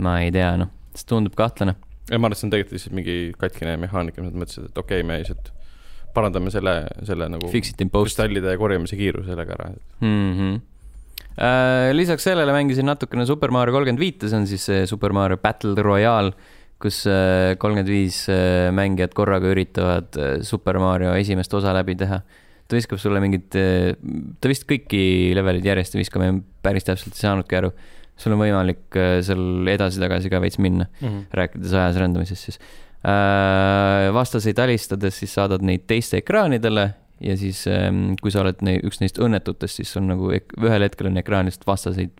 ma 0.00 0.20
ei 0.24 0.32
tea, 0.32 0.54
noh, 0.64 0.72
see 0.96 1.10
tundub 1.12 1.36
kahtlane 1.36 1.76
ja 2.08 2.16
ma 2.16 2.28
arvan, 2.28 2.32
et 2.32 2.40
see 2.40 2.48
on 2.48 2.54
tegelikult 2.54 2.78
lihtsalt 2.78 2.96
mingi 2.96 3.18
katkine 3.36 3.76
mehaanika, 3.80 4.24
mis 4.24 4.32
nad 4.32 4.40
mõtlesid, 4.44 4.70
et 4.70 4.80
okei 4.80 5.04
okay,, 5.04 5.08
me 5.08 5.20
lihtsalt 5.20 5.52
parandame 6.14 6.52
selle, 6.54 6.76
selle 7.06 7.28
nagu 7.32 7.50
kristallide 7.50 8.54
korjamise 8.60 8.98
kiiruse 9.00 9.32
sellega 9.32 9.58
ära 9.58 9.72
mm. 10.00 10.30
-hmm. 10.38 10.62
Äh, 11.34 11.90
lisaks 11.90 12.22
sellele 12.22 12.52
mängisin 12.54 12.86
natukene 12.86 13.26
Super 13.26 13.50
Mario 13.50 13.74
kolmkümmend 13.74 13.98
viite, 13.98 14.28
see 14.30 14.38
on 14.38 14.44
siis 14.46 14.64
see 14.68 14.84
Super 14.86 15.10
Mario 15.12 15.36
Battle 15.42 15.74
Royale, 15.82 16.30
kus 16.78 17.00
äh, 17.10 17.56
kolmkümmend 17.58 17.90
viis 17.90 18.20
äh, 18.30 18.70
mängijat 18.70 19.16
korraga 19.18 19.50
üritavad 19.50 20.14
äh, 20.14 20.36
Super 20.46 20.78
Mario 20.78 21.10
esimest 21.18 21.54
osa 21.54 21.74
läbi 21.74 21.96
teha. 21.98 22.20
ta 22.64 22.78
viskab 22.78 23.02
sulle 23.02 23.20
mingid, 23.20 23.50
ta 23.52 24.48
vist 24.48 24.64
kõiki 24.64 25.34
levelid 25.36 25.66
järjest 25.68 25.98
ei 25.98 26.00
viska, 26.00 26.22
ma 26.22 26.30
päris 26.64 26.86
täpselt 26.86 27.12
ei 27.12 27.26
saanudki 27.26 27.58
aru 27.58 27.72
sul 28.16 28.32
on 28.32 28.40
võimalik 28.40 28.96
seal 29.26 29.68
edasi-tagasi 29.68 30.30
ka 30.32 30.40
veits 30.40 30.56
minna 30.62 30.86
mm, 30.86 31.08
-hmm. 31.08 31.26
rääkides 31.34 31.74
ajas 31.74 31.98
rändamisest 32.00 32.48
siis 32.48 32.60
vastaseid 34.14 34.58
alistades 34.58 35.18
siis 35.20 35.34
saadad 35.36 35.64
neid 35.66 35.82
teiste 35.90 36.22
ekraanidele 36.22 36.86
ja 37.24 37.36
siis 37.38 37.64
ähm, 37.70 38.14
kui 38.20 38.32
sa 38.32 38.42
oled 38.42 38.62
ne, 38.66 38.78
üks 38.84 39.00
neist 39.02 39.20
õnnetutest, 39.22 39.80
siis 39.80 39.92
on 40.00 40.08
nagu 40.12 40.30
ühel 40.32 40.86
hetkel 40.86 41.10
on 41.10 41.20
ekraanist 41.20 41.66
vastaseid 41.68 42.14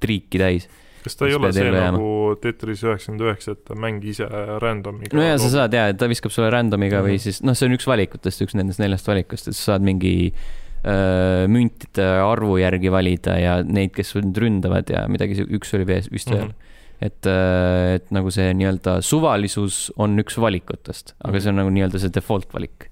triiki 0.00 0.40
täis. 0.40 0.68
kas 1.04 1.16
ta 1.16 1.28
ei 1.28 1.36
ole 1.36 1.50
see 1.52 1.66
jääma. 1.66 1.92
nagu 1.96 2.38
Tetris 2.40 2.84
üheksakümmend 2.86 3.26
üheksa, 3.26 3.56
et 3.56 3.62
ta 3.68 3.76
mängi 3.76 4.14
ise 4.14 4.28
random'iga? 4.62 5.16
no 5.16 5.26
jaa, 5.26 5.36
sa 5.42 5.52
saad 5.52 5.76
jaa, 5.76 5.92
ta 5.96 6.08
viskab 6.10 6.34
sulle 6.34 6.50
random'iga 6.52 6.98
mm 6.98 7.04
-hmm. 7.04 7.10
või 7.10 7.18
mhm. 7.18 7.26
siis 7.26 7.42
noh, 7.44 7.58
see 7.58 7.68
on 7.68 7.76
üks 7.76 7.86
valikutest, 7.90 8.46
üks 8.46 8.56
nendest 8.56 8.82
neljast 8.82 9.12
valikust, 9.12 9.52
et 9.52 9.58
sa 9.58 9.74
saad 9.74 9.86
mingi 9.86 10.14
öö, 10.30 10.94
äh, 10.94 11.44
müntide 11.48 12.08
arvu 12.24 12.56
järgi 12.60 12.92
valida 12.92 13.36
ja 13.38 13.60
neid, 13.62 13.92
kes 13.96 14.16
sind 14.16 14.36
ründavad 14.36 14.88
ja 14.90 15.06
midagi, 15.08 15.44
üks 15.44 15.74
oli 15.76 15.86
vist 15.86 16.30
veel 16.30 16.48
mm. 16.48 16.50
-hmm 16.50 16.68
et, 17.00 17.26
äh, 17.26 17.96
et 17.96 18.12
nagu 18.14 18.30
see 18.34 18.52
nii-öelda 18.56 18.98
suvalisus 19.04 19.88
on 20.00 20.20
üks 20.20 20.36
valikutest, 20.40 21.14
aga 21.18 21.32
mhm. 21.32 21.42
see 21.42 21.52
on 21.52 21.60
nagu 21.62 21.72
nii-öelda 21.74 22.02
see 22.02 22.12
default 22.14 22.50
valik. 22.54 22.90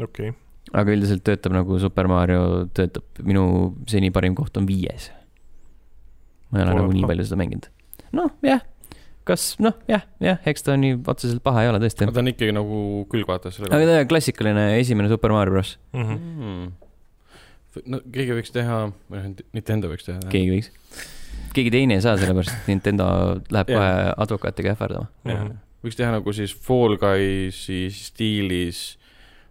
okei 0.00 0.32
okay. 0.32 0.36
aga 0.72 0.96
üldiselt 0.96 1.24
töötab 1.26 1.56
nagu 1.56 1.80
Super 1.82 2.08
Mario 2.10 2.64
töötab, 2.76 3.04
minu 3.24 3.74
seni 3.90 4.12
parim 4.14 4.36
koht 4.38 4.56
on 4.60 4.68
viies. 4.68 5.10
ma 6.50 6.62
ei 6.62 6.66
ole 6.66 6.80
nagu 6.80 6.96
nii 6.96 7.10
palju 7.10 7.28
seda 7.28 7.40
mänginud. 7.42 7.68
noh, 8.16 8.32
jah, 8.46 8.64
kas 9.28 9.52
noh, 9.60 9.76
jah, 9.90 10.06
jah, 10.22 10.40
eks 10.48 10.64
ta 10.64 10.78
nii 10.80 10.96
otseselt 11.04 11.44
paha 11.44 11.66
ei 11.66 11.72
ole 11.74 11.82
tõesti. 11.84 12.08
ta 12.08 12.24
on 12.24 12.32
ikkagi 12.32 12.56
nagu 12.56 12.80
külgvaates. 13.12 13.60
aga 13.68 13.84
ta 13.84 14.00
on 14.00 14.10
klassikaline 14.14 14.66
esimene 14.80 15.12
Super 15.12 15.36
Mario 15.36 15.58
Bros 15.58 15.76
mm. 15.92 16.08
-hmm. 16.08 17.84
no 17.92 18.00
keegi 18.08 18.40
võiks 18.40 18.56
teha, 18.56 18.80
noh, 18.88 19.30
Nintendo 19.52 19.92
võiks 19.92 20.08
teha. 20.08 20.24
keegi 20.32 20.56
võiks 20.56 20.72
keegi 21.56 21.72
teine 21.72 21.96
ei 21.96 22.04
saa, 22.04 22.16
sellepärast 22.20 22.52
et 22.52 22.68
Nintendo 22.70 23.06
läheb 23.52 23.72
kohe 23.72 23.90
advokaatiga 24.24 24.74
ähvardama. 24.74 25.08
võiks 25.84 25.98
teha 25.98 26.12
nagu 26.14 26.34
siis 26.36 26.54
Fall 26.54 26.98
Guysi 27.00 27.86
stiilis 27.94 28.84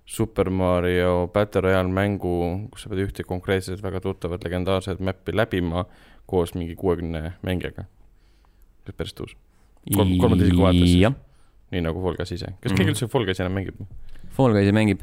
Super 0.06 0.52
Mario 0.54 1.28
Battle 1.34 1.66
Royale 1.66 1.90
mängu, 1.90 2.36
kus 2.74 2.86
sa 2.86 2.92
pead 2.92 3.02
ühte 3.08 3.26
konkreetset 3.26 3.82
väga 3.82 4.04
tuttavat 4.04 4.44
legendaarset 4.46 5.02
map'i 5.02 5.34
läbima 5.34 5.88
koos 6.30 6.54
mingi 6.58 6.76
kuuekümne 6.78 7.36
mängijaga. 7.46 7.88
päris 8.98 9.16
tõus. 9.18 9.34
kolm, 9.96 10.18
kolmanda 10.22 10.46
isiku 10.46 10.62
vaates 10.62 10.92
siis. 10.92 11.18
nii 11.74 11.82
nagu 11.82 12.02
Fall 12.02 12.18
Guys 12.20 12.32
ise. 12.32 12.46
kas 12.46 12.56
mm 12.56 12.62
-hmm. 12.62 12.78
keegi 12.78 12.92
üldse 12.92 13.08
Fall 13.08 13.26
Guysi 13.26 13.42
enam 13.42 13.58
mängib? 13.58 13.82
Fall 14.38 14.54
Guysi 14.54 14.72
mängib 14.72 15.02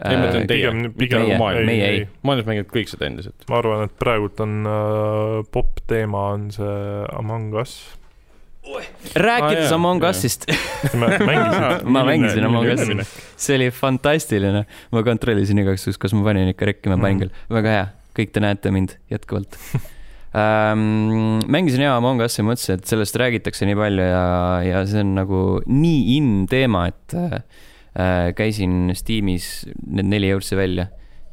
ei, 0.00 0.16
ma 0.16 0.28
ütlen 0.30 0.46
teie, 0.48 0.70
pigem 0.96 1.24
nagu 1.26 1.40
maailm. 1.40 1.66
meie 1.68 1.88
ei. 1.88 2.04
maailmas 2.24 2.48
mängivad 2.48 2.70
kõik 2.72 2.92
seda 2.92 3.08
endiselt. 3.08 3.44
ma 3.50 3.58
arvan, 3.60 3.88
et 3.88 3.96
praegult 4.00 4.40
on 4.44 4.54
äh, 4.68 5.34
popp 5.52 5.82
teema 5.90 6.30
on 6.36 6.48
see 6.54 6.76
Among 7.18 7.56
Us. 7.60 7.76
rääkides 9.18 9.68
ah, 9.68 9.76
Among 9.76 10.04
Usist 10.08 10.46
ma 11.00 12.04
mängisin 12.08 12.48
Among 12.48 12.70
Us'i, 12.72 12.98
see 13.36 13.58
oli 13.58 13.72
fantastiline. 13.74 14.64
ma 14.94 15.02
kontrollisin 15.06 15.60
igaks 15.60 15.88
juhuks, 15.88 16.00
kas 16.00 16.14
ma 16.16 16.24
panin 16.30 16.52
ikka 16.54 16.70
rekkima 16.72 16.96
mm. 16.96 17.08
mängil, 17.08 17.34
väga 17.52 17.74
hea, 17.76 17.88
kõik 18.16 18.32
te 18.32 18.44
näete 18.44 18.72
mind 18.72 18.96
jätkuvalt 19.12 19.58
ähm, 20.40 21.42
mängisin 21.52 21.84
hea 21.84 21.92
Among 21.98 22.24
Us'i, 22.24 22.46
mõtlesin, 22.46 22.80
et 22.80 22.88
sellest 22.88 23.20
räägitakse 23.20 23.68
nii 23.68 23.76
palju 23.76 24.08
ja, 24.08 24.24
ja 24.70 24.86
see 24.88 25.04
on 25.04 25.12
nagu 25.20 25.42
nii 25.68 26.16
in 26.16 26.32
teema, 26.48 26.86
et 26.94 27.18
äh, 27.18 27.42
Äh, 27.42 27.71
käisin 28.36 28.94
Steamis 28.96 29.66
need 29.86 30.08
neli 30.08 30.30
eurtsi 30.32 30.56
välja 30.56 30.86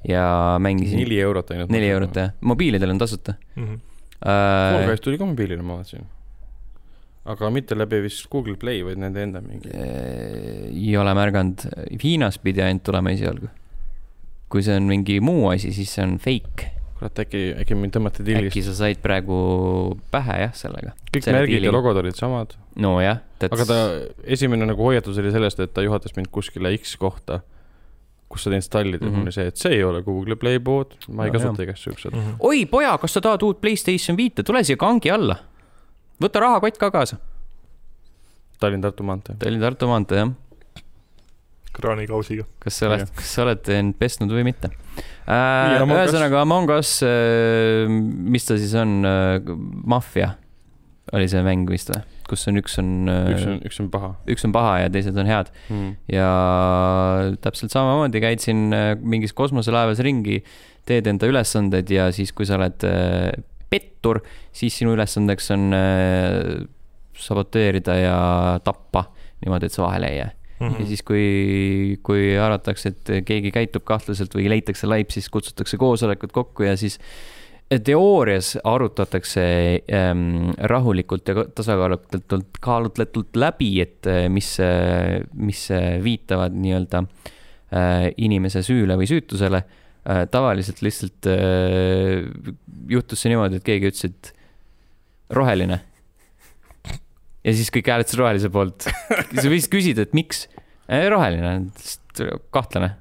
ja 0.07 0.57
mängisin. 0.59 0.99
neli 0.99 1.19
eurot 1.21 1.51
ainult. 1.51 1.71
neli 1.71 1.89
eurot 1.89 2.15
jah, 2.15 2.33
mobiilidel 2.41 2.89
on 2.89 2.97
tasuta 2.97 3.33
mm. 3.55 3.65
-hmm. 3.65 3.79
Fall 4.19 4.87
Guys 4.87 5.03
tuli 5.03 5.17
ka 5.17 5.27
mobiilile, 5.27 5.63
ma 5.63 5.77
vaatasin. 5.79 6.07
aga 7.29 7.49
mitte 7.53 7.77
läbi 7.77 8.01
vist 8.03 8.27
Google 8.31 8.57
Play, 8.59 8.83
vaid 8.83 8.99
nende 8.99 9.23
enda 9.23 9.41
mingi. 9.41 9.71
ei 9.71 10.97
ole 10.97 11.13
märganud, 11.15 11.63
Hiinas 12.03 12.39
pidi 12.43 12.63
ainult 12.65 12.83
tulema 12.83 13.13
esialgu. 13.15 13.47
kui 14.49 14.63
see 14.65 14.75
on 14.75 14.89
mingi 14.89 15.19
muu 15.21 15.49
asi, 15.53 15.71
siis 15.73 15.93
see 15.95 16.03
on 16.03 16.17
fake. 16.19 16.71
kurat, 16.99 17.19
äkki, 17.23 17.43
äkki 17.61 17.75
mind 17.79 17.95
tõmmati 17.95 18.25
dillist. 18.25 18.51
äkki 18.51 18.63
sa 18.65 18.75
said 18.75 18.99
praegu 19.03 19.39
pähe 20.11 20.41
jah, 20.43 20.53
sellega. 20.53 20.95
kõik 21.13 21.23
Selle 21.23 21.43
märgid 21.43 21.63
ja 21.63 21.71
logod 21.71 22.03
olid 22.03 22.19
samad. 22.19 22.57
nojah. 22.75 23.23
Aga 23.47 23.65
ta, 23.65 23.79
esimene 24.23 24.67
nagu 24.67 24.83
hoiatus 24.83 25.17
oli 25.21 25.31
sellest, 25.31 25.59
et 25.63 25.73
ta 25.73 25.85
juhatas 25.85 26.15
mind 26.17 26.27
kuskile 26.33 26.73
X 26.77 26.97
kohta 26.99 27.41
kus 28.29 28.45
seda 28.45 28.59
installida 28.59 29.05
mm, 29.05 29.15
-hmm. 29.15 29.21
oli 29.25 29.31
see, 29.33 29.47
et 29.49 29.57
see 29.57 29.77
ei 29.79 29.83
ole 29.83 30.01
Google 30.05 30.35
Play 30.39 30.59
pood, 30.59 30.93
ma 31.09 31.25
ei 31.25 31.33
no, 31.33 31.39
kasuta 31.39 31.65
igast 31.65 31.83
siuksed 31.83 32.13
mm. 32.13 32.19
-hmm. 32.19 32.35
oi, 32.39 32.65
poja, 32.65 32.97
kas 33.01 33.17
sa 33.17 33.21
tahad 33.25 33.43
uut 33.43 33.61
Playstation 33.61 34.17
viite, 34.17 34.43
tule 34.43 34.63
siia 34.63 34.77
kangi 34.77 35.11
alla. 35.11 35.35
võta 36.21 36.39
rahakott 36.43 36.77
ka 36.77 36.91
kaasa. 36.91 37.17
Tallinn-Tartu 38.59 39.03
maantee. 39.07 39.35
Tallinn-Tartu 39.39 39.87
maantee, 39.87 40.17
jah. 40.17 40.31
kraanikausiga. 41.73 42.43
kas 42.59 42.79
sa 42.79 42.89
oled, 42.89 43.09
kas 43.15 43.33
sa 43.35 43.43
oled 43.45 43.69
end 43.73 43.95
pesnud 43.97 44.31
või 44.33 44.43
mitte 44.43 44.69
äh,? 45.29 45.79
ühesõnaga 45.79 46.41
Among 46.41 46.69
Us 46.77 46.99
äh,, 47.05 47.87
mis 48.35 48.45
ta 48.45 48.57
siis 48.57 48.75
on 48.75 49.05
äh,, 49.05 49.41
Mafia 49.85 50.33
oli 51.15 51.27
see 51.29 51.41
mäng 51.45 51.69
vist 51.69 51.91
või? 51.91 52.01
kus 52.29 52.45
on 52.49 52.59
üks 52.61 52.77
on. 52.81 52.89
üks 53.33 53.45
on, 53.47 53.59
üks 53.65 53.79
on 53.81 53.91
paha. 53.93 54.11
üks 54.29 54.45
on 54.45 54.53
paha 54.55 54.73
ja 54.83 54.89
teised 54.93 55.17
on 55.17 55.29
head 55.29 55.51
mm.. 55.69 55.93
ja 56.13 56.29
täpselt 57.43 57.73
samamoodi 57.73 58.21
käid 58.23 58.43
siin 58.43 58.67
äh, 58.75 58.91
mingis 58.99 59.33
kosmoselaevas 59.37 60.01
ringi, 60.05 60.41
teed 60.89 61.09
enda 61.09 61.29
ülesanded 61.29 61.89
ja 61.93 62.09
siis, 62.15 62.33
kui 62.35 62.47
sa 62.49 62.59
oled 62.59 62.85
äh, 62.87 63.31
pettur, 63.69 64.21
siis 64.55 64.77
sinu 64.81 64.95
ülesandeks 64.97 65.49
on 65.55 65.69
äh, 65.77 66.67
saboteerida 67.19 67.97
ja 67.99 68.19
tappa 68.65 69.09
niimoodi, 69.43 69.69
et 69.69 69.75
sa 69.75 69.87
vahele 69.87 70.11
ei 70.11 70.21
jää 70.23 70.35
Mm 70.59 70.67
-hmm. 70.67 70.79
ja 70.81 70.85
siis, 70.87 71.01
kui, 71.07 71.99
kui 72.03 72.37
arvatakse, 72.37 72.89
et 72.89 73.25
keegi 73.25 73.51
käitub 73.51 73.83
kahtlaselt 73.87 74.33
või 74.35 74.49
leitakse 74.51 74.87
laip, 74.87 75.11
siis 75.15 75.29
kutsutakse 75.29 75.77
koosolekud 75.77 76.33
kokku 76.35 76.63
ja 76.63 76.73
siis 76.77 76.99
äh, 76.99 77.38
teoorias 77.69 78.55
arutatakse 78.63 79.43
ähm, 79.93 80.49
rahulikult 80.57 81.27
ja 81.29 81.43
tasakaalutletult, 81.55 82.57
kaalutletult 82.61 83.37
läbi, 83.37 83.69
et 83.83 84.07
äh, 84.09 84.25
mis, 84.31 84.55
mis 85.37 85.67
viitavad 86.03 86.55
nii-öelda 86.57 87.03
äh, 87.03 88.07
inimese 88.17 88.63
süüle 88.65 88.97
või 88.97 89.09
süütusele 89.09 89.61
äh,. 89.61 90.23
tavaliselt 90.31 90.81
lihtsalt 90.81 91.29
äh, 91.29 92.25
juhtus 92.89 93.21
see 93.21 93.35
niimoodi, 93.35 93.61
et 93.61 93.67
keegi 93.67 93.91
ütles, 93.91 94.09
et 94.09 94.33
roheline. 95.37 95.77
ja 97.45 97.53
siis 97.53 97.69
kõik 97.75 97.93
hääletasid 97.93 98.23
rohelise 98.23 98.49
poolt. 98.53 98.89
sa 98.89 99.45
võisid 99.45 99.69
küsida, 99.69 100.07
et 100.09 100.17
miks 100.17 100.47
äh,? 100.89 101.05
roheline, 101.13 101.69
kahtlane 102.49 102.95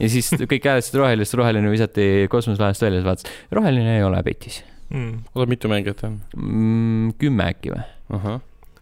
ja 0.00 0.10
siis 0.12 0.30
kõik 0.40 0.68
hääletasid 0.70 0.98
rohelist, 1.00 1.38
roheline 1.38 1.72
visati 1.72 2.10
kosmoselahest 2.32 2.86
välja, 2.86 3.00
siis 3.00 3.08
vaatas, 3.08 3.40
roheline 3.54 3.98
ei 3.98 4.06
ole 4.06 4.22
petis 4.26 4.62
mm.. 4.88 5.26
oota, 5.34 5.48
mitu 5.50 5.72
mängijat 5.72 6.04
on 6.08 6.20
mm,? 6.36 7.18
kümme 7.20 7.50
äkki 7.54 7.74
või? 7.74 8.38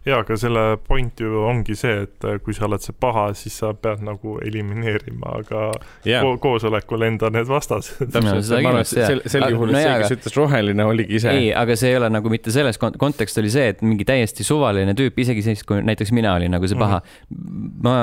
Jaa, 0.07 0.21
aga 0.23 0.37
selle 0.39 0.63
point 0.87 1.19
ju 1.19 1.41
ongi 1.43 1.75
see, 1.77 2.05
et 2.05 2.27
äh, 2.27 2.37
kui 2.43 2.55
sa 2.55 2.65
oled 2.69 2.83
see 2.83 2.95
paha, 2.95 3.25
siis 3.37 3.57
sa 3.61 3.71
pead 3.75 4.03
nagu 4.05 4.37
elimineerima, 4.45 5.33
aga 5.41 5.63
yeah. 6.07 6.23
ko 6.23 6.37
koosolekul 6.43 7.03
enda 7.07 7.31
need 7.33 7.49
vastased. 7.49 7.99
täpselt 8.05 8.53
ma 8.63 8.71
arvan, 8.71 8.79
et 8.85 8.91
sel, 8.91 9.23
sel 9.29 9.47
juhul 9.51 9.73
no, 9.73 9.81
see, 9.81 9.97
kes 10.03 10.15
ütles 10.15 10.37
roheline, 10.39 10.87
oligi 10.93 11.19
ise. 11.19 11.33
ei, 11.35 11.51
aga 11.55 11.75
see 11.79 11.91
ei 11.93 11.99
ole 11.99 12.11
nagu 12.13 12.31
mitte 12.31 12.53
selles 12.55 12.79
kont-, 12.81 12.99
kontekst 13.01 13.41
oli 13.41 13.51
see, 13.53 13.73
et 13.73 13.83
mingi 13.85 14.07
täiesti 14.07 14.47
suvaline 14.47 14.95
tüüp, 14.97 15.19
isegi 15.25 15.43
siis, 15.45 15.65
kui 15.67 15.83
näiteks 15.85 16.13
mina 16.15 16.33
olin 16.39 16.55
nagu 16.55 16.69
see 16.69 16.79
paha 16.79 17.01
mm. 17.01 17.35
-hmm. 17.35 17.75
ma, 17.85 17.97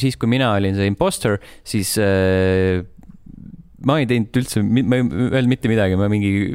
siis 0.00 0.20
kui 0.20 0.30
mina 0.30 0.52
olin 0.56 0.76
see 0.76 0.90
imposter, 0.90 1.40
siis 1.64 1.96
äh, 2.02 2.84
ma 3.86 3.98
ei 4.02 4.08
teinud 4.10 4.42
üldse, 4.42 4.62
ma 4.62 5.00
ei 5.00 5.06
öelnud 5.06 5.50
mitte 5.50 5.70
midagi, 5.70 5.96
ma 5.98 6.10
mingi 6.12 6.52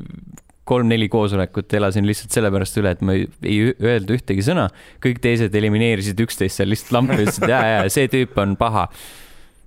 kolm-neli 0.69 1.09
koosolekut 1.11 1.73
elasin 1.75 2.07
lihtsalt 2.07 2.35
sellepärast 2.35 2.77
üle, 2.79 2.93
et 2.95 3.03
ma 3.03 3.15
ei, 3.17 3.27
ei 3.43 3.59
öelnud 3.73 4.15
ühtegi 4.15 4.45
sõna. 4.45 4.69
kõik 5.03 5.19
teised 5.23 5.55
elimineerisid 5.59 6.19
üksteist 6.23 6.59
seal 6.61 6.71
lihtsalt 6.71 6.95
lampi, 6.97 7.19
ütlesid 7.25 7.49
ja, 7.51 7.61
ja 7.75 7.83
see 7.91 8.07
tüüp 8.11 8.37
on 8.39 8.55
paha. 8.59 8.87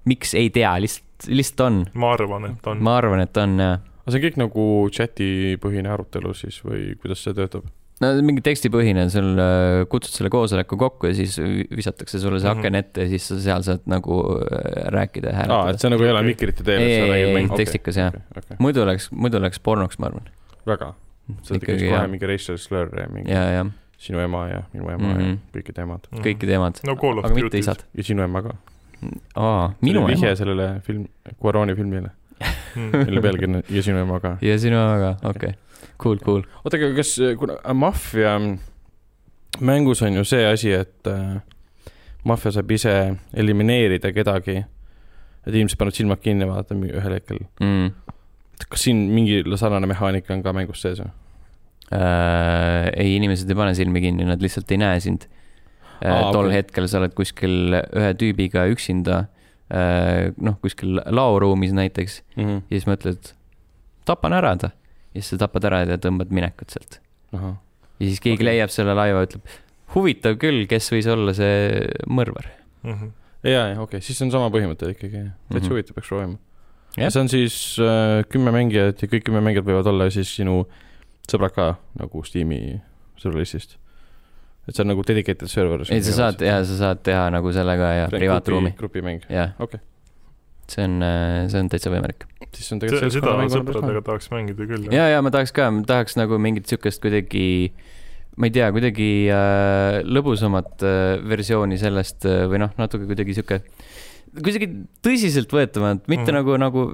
miks, 0.08 0.32
ei 0.38 0.48
tea, 0.54 0.72
lihtsalt, 0.80 1.28
lihtsalt 1.28 1.64
on. 1.66 1.80
ma 1.94 2.14
arvan, 2.16 2.50
et 2.52 2.70
on. 2.72 2.84
ma 2.84 2.96
arvan, 3.00 3.24
et 3.26 3.42
on, 3.42 3.58
jah. 3.60 3.80
aga 4.04 4.14
see 4.14 4.20
on 4.20 4.28
kõik 4.28 4.38
nagu 4.40 4.68
chati 4.96 5.30
põhine 5.60 5.92
arutelu 5.92 6.32
siis 6.36 6.62
või 6.64 6.94
kuidas 7.02 7.24
see 7.26 7.36
töötab? 7.36 7.68
no 8.00 8.12
mingi 8.24 8.44
tekstipõhine, 8.44 9.06
sul 9.12 9.28
äh, 9.40 9.82
kutsud 9.92 10.16
selle 10.16 10.32
koosoleku 10.32 10.78
kokku 10.80 11.10
ja 11.10 11.16
siis 11.16 11.36
visatakse 11.40 12.20
sulle 12.20 12.40
see 12.40 12.48
-hmm. 12.48 12.64
aken 12.64 12.80
ette 12.80 13.04
ja 13.04 13.12
siis 13.12 13.28
sa 13.28 13.38
seal 13.40 13.68
saad 13.68 13.84
nagu 13.88 14.18
äh, 14.36 14.88
rääkida 14.96 15.32
ja 15.32 15.42
hääletada. 15.42 15.60
aa, 15.60 15.76
et 15.76 15.84
see 15.84 15.92
nagu 15.92 16.08
ei 16.08 16.12
ole 16.12 16.24
mikrite 16.24 16.64
teel? 16.64 16.80
ei, 16.80 16.98
ei, 17.04 17.36
ei, 17.36 17.48
tekstikas 17.56 18.00
jah 18.00 18.12
okay,. 18.12 18.24
Okay. 18.36 18.56
muidu 18.60 18.84
oleks, 18.84 19.08
muidu 19.12 19.40
oleks 19.40 19.60
pornoks, 19.60 20.00
ma 20.00 20.12
arvan 20.12 20.28
väga. 20.66 20.92
sa 21.42 21.54
tekiks 21.58 21.82
kohe 21.82 21.90
jah. 21.90 22.06
mingi 22.10 22.28
racial 22.30 22.58
slur 22.58 22.92
ja 22.94 23.08
mingi 23.10 23.32
ja, 23.32 23.42
ja. 23.50 23.64
sinu 23.98 24.20
ema 24.22 24.44
ja 24.48 24.62
minu 24.72 24.90
ema 24.90 24.96
mm 24.96 25.14
-hmm. 25.14 25.20
ja 25.20 25.26
mhm. 25.26 25.38
kõikide 25.56 25.82
emad 25.82 26.06
mm. 26.10 26.18
-hmm. 26.18 26.24
kõikide 26.26 26.52
emad 26.58 26.80
no,, 26.86 26.92
aga 27.24 27.34
mitte 27.34 27.58
isad. 27.58 27.84
ja 27.94 28.02
sinu 28.02 28.22
ema 28.22 28.42
ka. 28.42 28.54
aa, 29.34 29.72
minu 29.80 30.00
ema? 30.00 30.08
vihje 30.08 30.36
sellele 30.36 30.80
film, 30.80 31.06
Cuaroni 31.42 31.74
filmile 31.74 32.10
mm. 32.76 32.90
mille 33.06 33.20
pealkiri 33.20 33.54
on 33.54 33.62
Ja 33.68 33.82
sinu 33.82 33.98
ema 33.98 34.20
ka. 34.20 34.36
ja 34.40 34.58
sinu 34.58 34.76
ema 34.76 34.98
ka, 34.98 35.28
okei 35.28 35.48
okay.. 35.48 35.52
Cool, 36.02 36.18
cool. 36.18 36.42
oota, 36.64 36.76
aga 36.76 36.94
kas, 36.94 37.16
kuna 37.38 37.52
äh, 37.64 37.74
maffia 37.74 38.40
mängus 39.60 40.02
on 40.02 40.14
ju 40.14 40.24
see 40.24 40.46
asi, 40.52 40.72
et 40.72 41.06
äh, 41.06 41.40
maffia 42.24 42.52
saab 42.52 42.70
ise 42.70 43.16
elimineerida 43.34 44.12
kedagi, 44.12 44.56
et 45.46 45.54
inimesed 45.54 45.78
panevad 45.78 45.94
silmad 45.94 46.20
kinni, 46.20 46.48
vaata 46.48 46.74
ühel 46.74 47.12
hetkel 47.12 47.38
mm 47.60 48.06
kas 48.64 48.86
siin 48.86 49.06
mingi 49.12 49.42
sarnane 49.60 49.88
mehaanika 49.90 50.34
on 50.34 50.42
ka 50.44 50.54
mängus 50.56 50.82
sees 50.84 51.00
või 51.02 51.10
äh,? 51.92 52.90
ei, 52.96 53.16
inimesed 53.16 53.50
ei 53.50 53.58
pane 53.58 53.74
silmi 53.78 54.02
kinni, 54.04 54.26
nad 54.28 54.42
lihtsalt 54.42 54.70
ei 54.72 54.80
näe 54.82 55.00
sind 55.02 55.28
äh,. 56.00 56.30
Tol 56.32 56.48
okay. 56.48 56.58
hetkel 56.58 56.88
sa 56.90 57.00
oled 57.02 57.14
kuskil 57.18 57.76
ühe 57.76 58.12
tüübiga 58.20 58.66
üksinda 58.72 59.26
äh,, 59.68 60.32
noh, 60.36 60.58
kuskil 60.64 61.00
laoruumis 61.04 61.76
näiteks 61.76 62.22
mm 62.36 62.44
-hmm. 62.44 62.64
ja 62.70 62.80
siis 62.80 62.88
mõtled, 62.90 63.32
tapan 64.08 64.36
ära 64.36 64.56
ta. 64.56 64.72
ja 65.14 65.20
siis 65.20 65.34
sa 65.34 65.44
tapad 65.46 65.68
ära 65.68 65.84
ja 65.84 66.00
tõmbad 66.00 66.32
minekut 66.32 66.70
sealt. 66.70 67.00
ja 67.32 67.54
siis 68.00 68.20
keegi 68.20 68.42
okay. 68.42 68.52
leiab 68.52 68.70
selle 68.70 68.94
laiva, 68.94 69.22
ütleb, 69.28 69.44
huvitav 69.94 70.36
küll, 70.40 70.66
kes 70.66 70.90
võis 70.92 71.06
olla 71.06 71.34
see 71.34 71.86
mõrvar 72.08 72.50
mm. 72.82 72.92
-hmm. 72.92 73.12
ja, 73.44 73.68
ja 73.68 73.80
okei 73.80 73.98
okay., 73.98 74.00
siis 74.00 74.20
on 74.22 74.30
sama 74.30 74.50
põhimõte 74.50 74.90
ikkagi, 74.90 75.12
täitsa 75.12 75.54
mm 75.54 75.60
-hmm. 75.60 75.70
huvitav, 75.70 75.94
peaks 75.94 76.08
proovima 76.08 76.38
yeah.. 76.96 77.10
see 77.12 77.22
on 77.22 77.32
siis 77.32 77.56
äh, 77.82 78.22
kümme 78.32 78.52
mängijat 78.54 79.02
ja 79.02 79.10
kõik 79.10 79.26
kümme 79.28 79.42
mängijat 79.44 79.66
võivad 79.68 79.90
olla 79.92 80.08
siis 80.12 80.32
sinu 80.36 80.62
sõbrad 81.30 81.54
ka 81.56 81.66
nagu 81.98 82.22
Steam'i 82.26 82.78
sõbralistist. 83.20 83.76
et 84.66 84.74
see 84.74 84.84
on 84.84 84.92
nagu 84.92 85.04
dedicated 85.06 85.50
server. 85.52 85.84
ei, 85.90 86.04
sa 86.06 86.16
saad 86.20 86.46
ja 86.46 86.62
sa 86.64 86.80
saad 86.84 87.02
teha 87.06 87.28
nagu 87.34 87.52
selle 87.56 87.76
ka 87.80 87.92
ja 88.02 88.08
privaatruumi. 88.12 88.74
grupimäng. 88.78 89.28
okei 89.58 89.82
see 90.66 90.82
on, 90.82 91.02
äh, 91.02 91.44
see 91.50 91.60
on 91.62 91.68
täitsa 91.70 91.92
võimalik. 91.92 92.26
siis 92.50 92.72
on 92.74 92.80
tegelikult 92.82 93.14
seda 93.14 93.36
sõpradega 93.52 94.02
tahaks 94.08 94.32
mängida 94.32 94.66
küll. 94.66 94.88
ja, 94.94 95.10
ja 95.14 95.22
ma 95.22 95.30
tahaks 95.34 95.54
ka, 95.54 95.68
ma 95.70 95.86
tahaks 95.86 96.18
nagu 96.18 96.40
mingit 96.42 96.66
siukest 96.70 97.02
kuidagi 97.04 97.46
ma 98.36 98.48
ei 98.48 98.52
tea, 98.52 98.68
kuidagi 98.74 99.10
äh, 99.32 100.02
lõbusamat 100.04 100.84
äh, 100.84 101.04
versiooni 101.24 101.78
sellest 101.80 102.26
äh, 102.28 102.44
või 102.50 102.60
noh, 102.66 102.74
natuke 102.76 103.08
kuidagi 103.08 103.36
sihuke 103.38 103.62
kuidagi 104.36 104.68
tõsiseltvõetavat, 105.06 106.04
mitte 106.10 106.30
mm. 106.30 106.36
nagu, 106.36 106.56
nagu, 106.60 106.84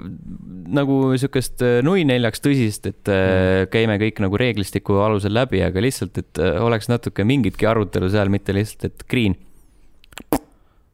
nagu 0.81 0.99
sihukest 1.19 1.65
äh, 1.67 1.79
nui 1.87 2.07
neljaks 2.09 2.45
tõsist, 2.45 2.89
et 2.91 3.11
mm. 3.11 3.71
käime 3.73 3.99
kõik 4.03 4.23
nagu 4.25 4.41
reeglistiku 4.41 5.01
alusel 5.05 5.35
läbi, 5.37 5.63
aga 5.65 5.85
lihtsalt, 5.85 6.23
et 6.23 6.43
äh, 6.43 6.61
oleks 6.63 6.91
natuke 6.93 7.27
mingitki 7.29 7.69
arutelu 7.69 8.11
seal, 8.13 8.33
mitte 8.33 8.55
lihtsalt, 8.57 8.91
et 8.91 9.07
green. 9.11 9.37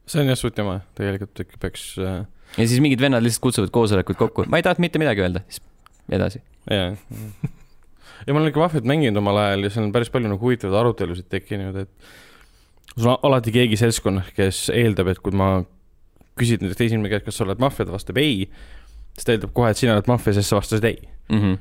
see 0.09 0.23
on 0.23 0.31
jah 0.31 0.39
suht 0.39 0.57
jama, 0.57 0.79
tegelikult 0.97 1.45
ikka 1.45 1.61
peaks 1.61 1.91
ja 1.99 2.65
siis 2.65 2.79
mingid 2.81 3.01
vennad 3.03 3.21
lihtsalt 3.25 3.45
kutsuvad 3.45 3.73
koosolekuid 3.73 4.17
kokku, 4.17 4.47
ma 4.49 4.57
ei 4.57 4.65
tahtnud 4.65 4.87
mitte 4.87 5.01
midagi 5.01 5.25
öelda, 5.25 5.45
siis 5.49 5.61
edasi. 6.09 6.41
jaa 6.69 6.93
ja 8.25 8.33
ma 8.33 8.39
olen 8.39 8.51
ikka 8.51 8.63
Wafet 8.63 8.87
mänginud 8.87 9.19
omal 9.21 9.37
ajal 9.43 9.67
ja 9.67 9.73
seal 9.73 9.87
on 9.87 9.93
päris 9.95 10.11
palju 10.13 10.31
nagu 10.31 10.43
huvitavaid 10.43 10.79
arutelusid 10.81 11.29
tekkinud, 11.31 11.77
et 11.83 12.95
sul 12.95 13.11
on 13.13 13.19
alati 13.29 13.53
keegi 13.55 13.79
seltskonnas, 13.79 14.31
kes 14.35 14.67
eeldab, 14.75 15.11
et 15.13 15.21
kui 15.23 15.35
ma 15.35 15.59
küsid 16.39 16.63
näiteks 16.63 16.79
teise 16.79 16.97
inimese 16.97 17.17
käest, 17.17 17.29
kas 17.29 17.39
sa 17.39 17.47
oled 17.47 17.63
maffia, 17.63 17.87
ta 17.87 17.95
vastab 17.95 18.19
ei, 18.21 18.45
siis 19.15 19.27
ta 19.27 19.35
eeldab 19.35 19.55
kohe, 19.55 19.73
et 19.73 19.79
sina 19.79 19.97
oled 19.97 20.11
maffia, 20.11 20.35
sest 20.37 20.51
sa 20.51 20.59
vastasid 20.59 20.87
ei 20.89 20.99
mm. 21.01 21.41
-hmm. 21.41 21.57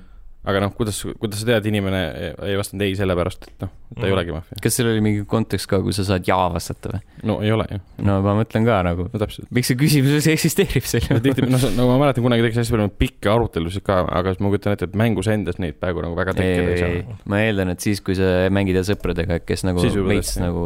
aga 0.49 0.61
noh, 0.63 0.73
kuidas, 0.77 1.01
kuidas 1.21 1.43
sa 1.43 1.49
tead, 1.49 1.67
inimene 1.69 2.03
ei 2.47 2.57
vastanud 2.59 2.85
ei 2.87 2.95
sellepärast, 2.97 3.49
et 3.49 3.65
noh, 3.65 3.73
ta 3.95 4.01
mm. 4.01 4.07
ei 4.07 4.15
olegi 4.15 4.35
maffia. 4.37 4.61
kas 4.63 4.79
seal 4.79 4.91
oli 4.93 5.03
mingi 5.05 5.25
kontekst 5.29 5.69
ka, 5.71 5.81
kui 5.85 5.97
sa 5.97 6.07
saad 6.07 6.29
jaa 6.29 6.47
vastata 6.55 6.93
või? 6.95 7.03
no 7.31 7.41
ei 7.45 7.53
ole 7.55 7.67
ju. 7.73 7.81
no 8.07 8.21
ma 8.25 8.37
mõtlen 8.39 8.69
ka 8.69 8.79
nagu 8.87 9.09
no,, 9.11 9.31
miks 9.59 9.73
see 9.73 9.81
küsimus 9.81 10.15
üldse 10.21 10.37
eksisteerib 10.37 10.87
seal 10.89 11.11
no 11.11 11.21
tihti, 11.25 11.49
noh, 11.49 11.67
nagu 11.81 11.91
ma 11.91 11.99
mäletan 12.05 12.27
kunagi 12.27 12.47
tegin 12.47 12.63
hästi 12.63 12.77
palju 12.77 12.95
pikki 13.03 13.33
arutelusid 13.35 13.87
ka, 13.89 14.01
aga 14.21 14.35
siis 14.35 14.45
ma 14.45 14.55
kujutan 14.55 14.79
ette, 14.79 14.91
et 14.91 14.97
mängus 15.05 15.33
endas 15.35 15.61
neid 15.63 15.81
praegu 15.83 16.07
nagu 16.07 16.17
väga 16.19 16.39
tekkida 16.39 16.73
ei 16.77 16.81
saa. 16.85 17.21
ma 17.29 17.43
eeldan, 17.45 17.75
et 17.75 17.85
siis, 17.85 18.01
kui 18.05 18.17
sa 18.19 18.49
mängid 18.55 18.79
sõpradega, 18.89 19.43
kes 19.45 19.67
nagu 19.67 19.83
veits 20.09 20.39
nagu 20.41 20.65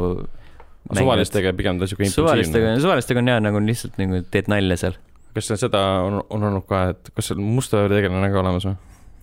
suvalistega 0.91 1.55
pigem 1.57 1.79
ta 1.81 1.87
impulsiivne. 1.87 2.15
suvalistega, 2.15 2.77
suvalistega 2.83 3.23
on 3.23 3.33
hea 3.33 3.41
nagu 3.47 3.63
lihtsalt 3.63 3.99
nagu 4.03 4.23
teed 4.35 4.51
nalja 4.53 4.79
seal. 4.87 5.01
kas 5.37 5.53
seda 5.55 5.83
on, 6.05 6.21
on 6.29 6.51
olnud 6.51 6.67
ka, 6.69 6.89
et 6.93 7.13
kas 7.17 7.31
seal 7.31 7.43
musta 7.43 7.87
tegelane 7.93 8.33
ka 8.33 8.43
olemas 8.43 8.67
või? 8.69 8.79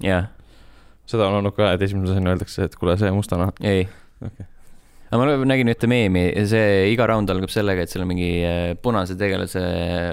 jah 0.07 0.29
seda 1.09 1.27
on 1.29 1.39
olnud 1.39 1.55
ka, 1.57 1.73
et 1.73 1.83
esimese 1.85 2.13
asjana 2.13 2.33
öeldakse, 2.35 2.69
et 2.69 2.77
kuule, 2.77 2.95
see 2.99 3.11
mustana. 3.13 3.49
ei 3.65 3.85
okay.. 4.21 4.45
aga 5.09 5.21
ma 5.21 5.37
nägin 5.51 5.71
ühte 5.73 5.89
meemi, 5.89 6.27
see 6.49 6.91
iga 6.93 7.07
round 7.09 7.31
algab 7.33 7.53
sellega, 7.53 7.85
et 7.85 7.93
seal 7.93 8.05
on 8.05 8.11
mingi 8.11 8.29
äh, 8.45 8.59
punase 8.81 9.17
tegelase 9.19 9.63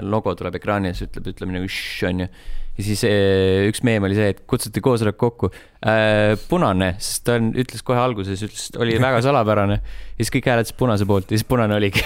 logo 0.05 0.33
tuleb 0.37 0.57
ekraani 0.59 0.91
ja 0.91 0.97
siis 0.97 1.11
ütleb, 1.11 1.29
ütleme 1.35 1.59
nagu 1.59 1.69
šš, 1.69 2.07
onju. 2.11 2.29
ja 2.29 2.66
siis 2.85 3.03
äh, 3.07 3.65
üks 3.71 3.81
meem 3.87 4.05
oli 4.07 4.17
see, 4.17 4.29
et 4.33 4.43
kutsuti 4.49 4.83
koosolek 4.83 5.17
kokku 5.19 5.49
äh,. 5.51 6.35
punane, 6.49 6.93
sest 7.01 7.25
ta 7.27 7.37
on, 7.39 7.49
ütles 7.57 7.83
kohe 7.85 7.99
alguses, 8.01 8.43
ütles, 8.45 8.69
oli 8.77 8.99
väga 9.01 9.23
salapärane. 9.25 9.79
ja 9.81 10.21
siis 10.21 10.33
kõik 10.33 10.51
hääletasid 10.51 10.77
punase 10.79 11.07
poolt 11.09 11.31
ja 11.31 11.39
siis 11.39 11.47
punane 11.49 11.77
oligi 11.77 12.03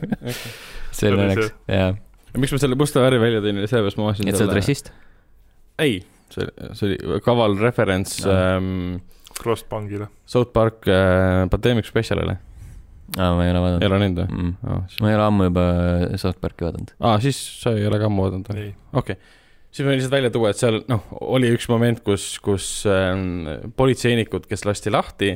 selline 1.00 1.32
läks, 1.32 1.52
jaa. 1.70 1.92
miks 2.38 2.54
ma 2.54 2.62
selle 2.62 2.78
musta 2.78 3.02
värvi 3.04 3.22
välja 3.22 3.42
tõin, 3.44 3.62
oli 3.62 3.70
sellepärast 3.70 4.00
ma 4.00 4.10
vaatasin. 4.10 4.30
et 4.30 4.38
sa 4.38 4.46
oled 4.46 4.58
rassist? 4.60 4.92
ei 5.80 6.00
see, 6.34 6.46
see 6.78 6.90
oli 6.90 7.24
kaval 7.24 7.58
referents 7.60 8.20
no. 8.24 8.36
ähm, 8.36 9.00
Frostbankile. 9.40 10.10
South 10.26 10.52
Park 10.52 10.86
äh, 10.88 11.48
Pandemic 11.50 11.88
Specialile. 11.88 12.36
aa, 13.18 13.34
ma 13.34 13.44
ei 13.44 13.50
ole 13.50 13.60
vaadanud. 13.64 13.82
ei 13.82 13.88
ole 13.88 13.98
näinud 14.04 14.22
või 14.22 14.36
mm.? 14.36 14.50
Oh, 14.70 14.82
ma 15.02 15.10
ei 15.10 15.16
ole 15.16 15.24
ammu 15.26 15.46
juba 15.48 15.66
South 16.20 16.38
Parki 16.38 16.66
vaadanud. 16.66 16.92
aa, 17.00 17.18
siis 17.24 17.38
sa 17.62 17.74
ei 17.74 17.86
ole 17.88 17.98
ka 17.98 18.06
ammu 18.06 18.26
vaadanud 18.26 18.50
või? 18.52 18.66
okei 18.92 19.16
okay. 19.18 19.39
Siis 19.70 19.86
võin 19.86 19.96
lihtsalt 19.96 20.14
välja 20.14 20.30
tuua, 20.34 20.52
et 20.52 20.60
seal 20.60 20.80
noh, 20.90 21.02
oli 21.32 21.50
üks 21.54 21.68
moment, 21.70 22.02
kus, 22.06 22.32
kus 22.44 22.68
ähm, 22.90 23.70
politseinikud, 23.78 24.46
kes 24.50 24.66
lasti 24.68 24.92
lahti, 24.92 25.34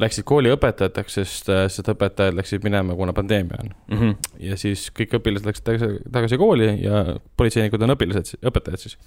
läksid 0.00 0.26
kooli 0.28 0.52
õpetajateks, 0.54 1.20
sest, 1.20 1.48
äh, 1.52 1.66
sest 1.72 1.88
õpetajad 1.92 2.36
läksid 2.36 2.66
minema, 2.66 2.96
kuna 2.98 3.14
pandeemia 3.16 3.62
on 3.62 3.72
mm. 3.72 4.00
-hmm. 4.00 4.34
ja 4.50 4.58
siis 4.60 4.90
kõik 4.94 5.16
õpilased 5.20 5.48
läksid 5.48 5.66
tagasi, 5.70 6.02
tagasi 6.12 6.38
kooli 6.40 6.68
ja 6.82 7.06
politseinikud 7.36 7.82
on 7.82 7.96
õpilased, 7.96 8.36
õpetajad 8.44 8.84
siis 8.84 8.98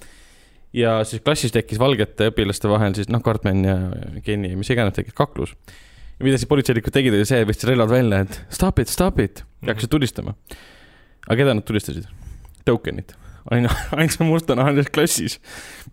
ja 0.74 1.00
siis 1.08 1.22
klassis 1.26 1.54
tekkis 1.54 1.80
valgete 1.82 2.30
õpilaste 2.30 2.70
vahel 2.70 2.96
siis 2.98 3.10
noh, 3.10 3.22
Cartman 3.26 3.64
ja 3.66 3.78
Kenny 4.26 4.54
ja 4.54 4.60
mis 4.60 4.70
iganes 4.70 4.98
tekkis 4.98 5.18
kaklus. 5.18 5.56
ja 6.20 6.26
mida 6.26 6.38
siis 6.38 6.50
politseinikud 6.50 6.94
tegid, 6.94 7.16
oli 7.16 7.26
see, 7.30 7.46
võtsid 7.48 7.72
relvad 7.72 7.94
välja, 7.94 8.22
et 8.26 8.42
stop 8.54 8.82
it, 8.82 8.92
stop 8.92 9.20
it 9.24 9.44
ja 9.64 9.74
hakkasid 9.74 9.94
tulistama. 9.94 10.36
aga 11.28 11.40
keda 11.42 11.58
nad 11.58 11.66
tulistasid? 11.66 12.06
Tokenit, 12.66 13.16
aina, 13.54 13.72
ainsa 14.00 14.26
mustanahalise 14.28 14.92
klassis, 14.94 15.38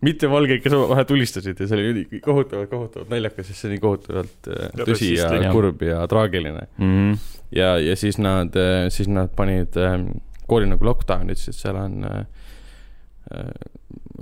mitte 0.05 0.29
valgeid, 0.31 0.61
kes 0.63 0.75
omavahel 0.77 1.07
tulistasid 1.09 1.59
ja 1.59 1.69
see 1.69 1.77
oli 1.77 1.87
üli 1.93 2.21
kohutavalt, 2.23 2.69
kohutavalt 2.71 3.13
naljakas, 3.13 3.49
sest 3.49 3.63
see 3.63 3.71
oli 3.71 3.79
kohutavalt 3.83 4.51
äh, 4.53 4.67
tõsi 4.83 5.13
ja, 5.15 5.29
ja 5.41 5.53
kurb 5.55 5.81
ja 5.85 6.03
traagiline 6.09 6.67
mm. 6.77 6.91
-hmm. 6.91 7.39
ja, 7.57 7.77
ja 7.81 7.95
siis 7.99 8.19
nad, 8.21 8.55
äh, 8.57 8.87
siis 8.93 9.09
nad 9.11 9.33
panid 9.35 9.77
ähm, 9.81 10.09
kooli 10.47 10.69
nagu 10.69 10.85
lockdown'id, 10.85 11.39
sest 11.41 11.65
seal 11.65 11.79
on 11.79 12.05
äh, 12.05 12.21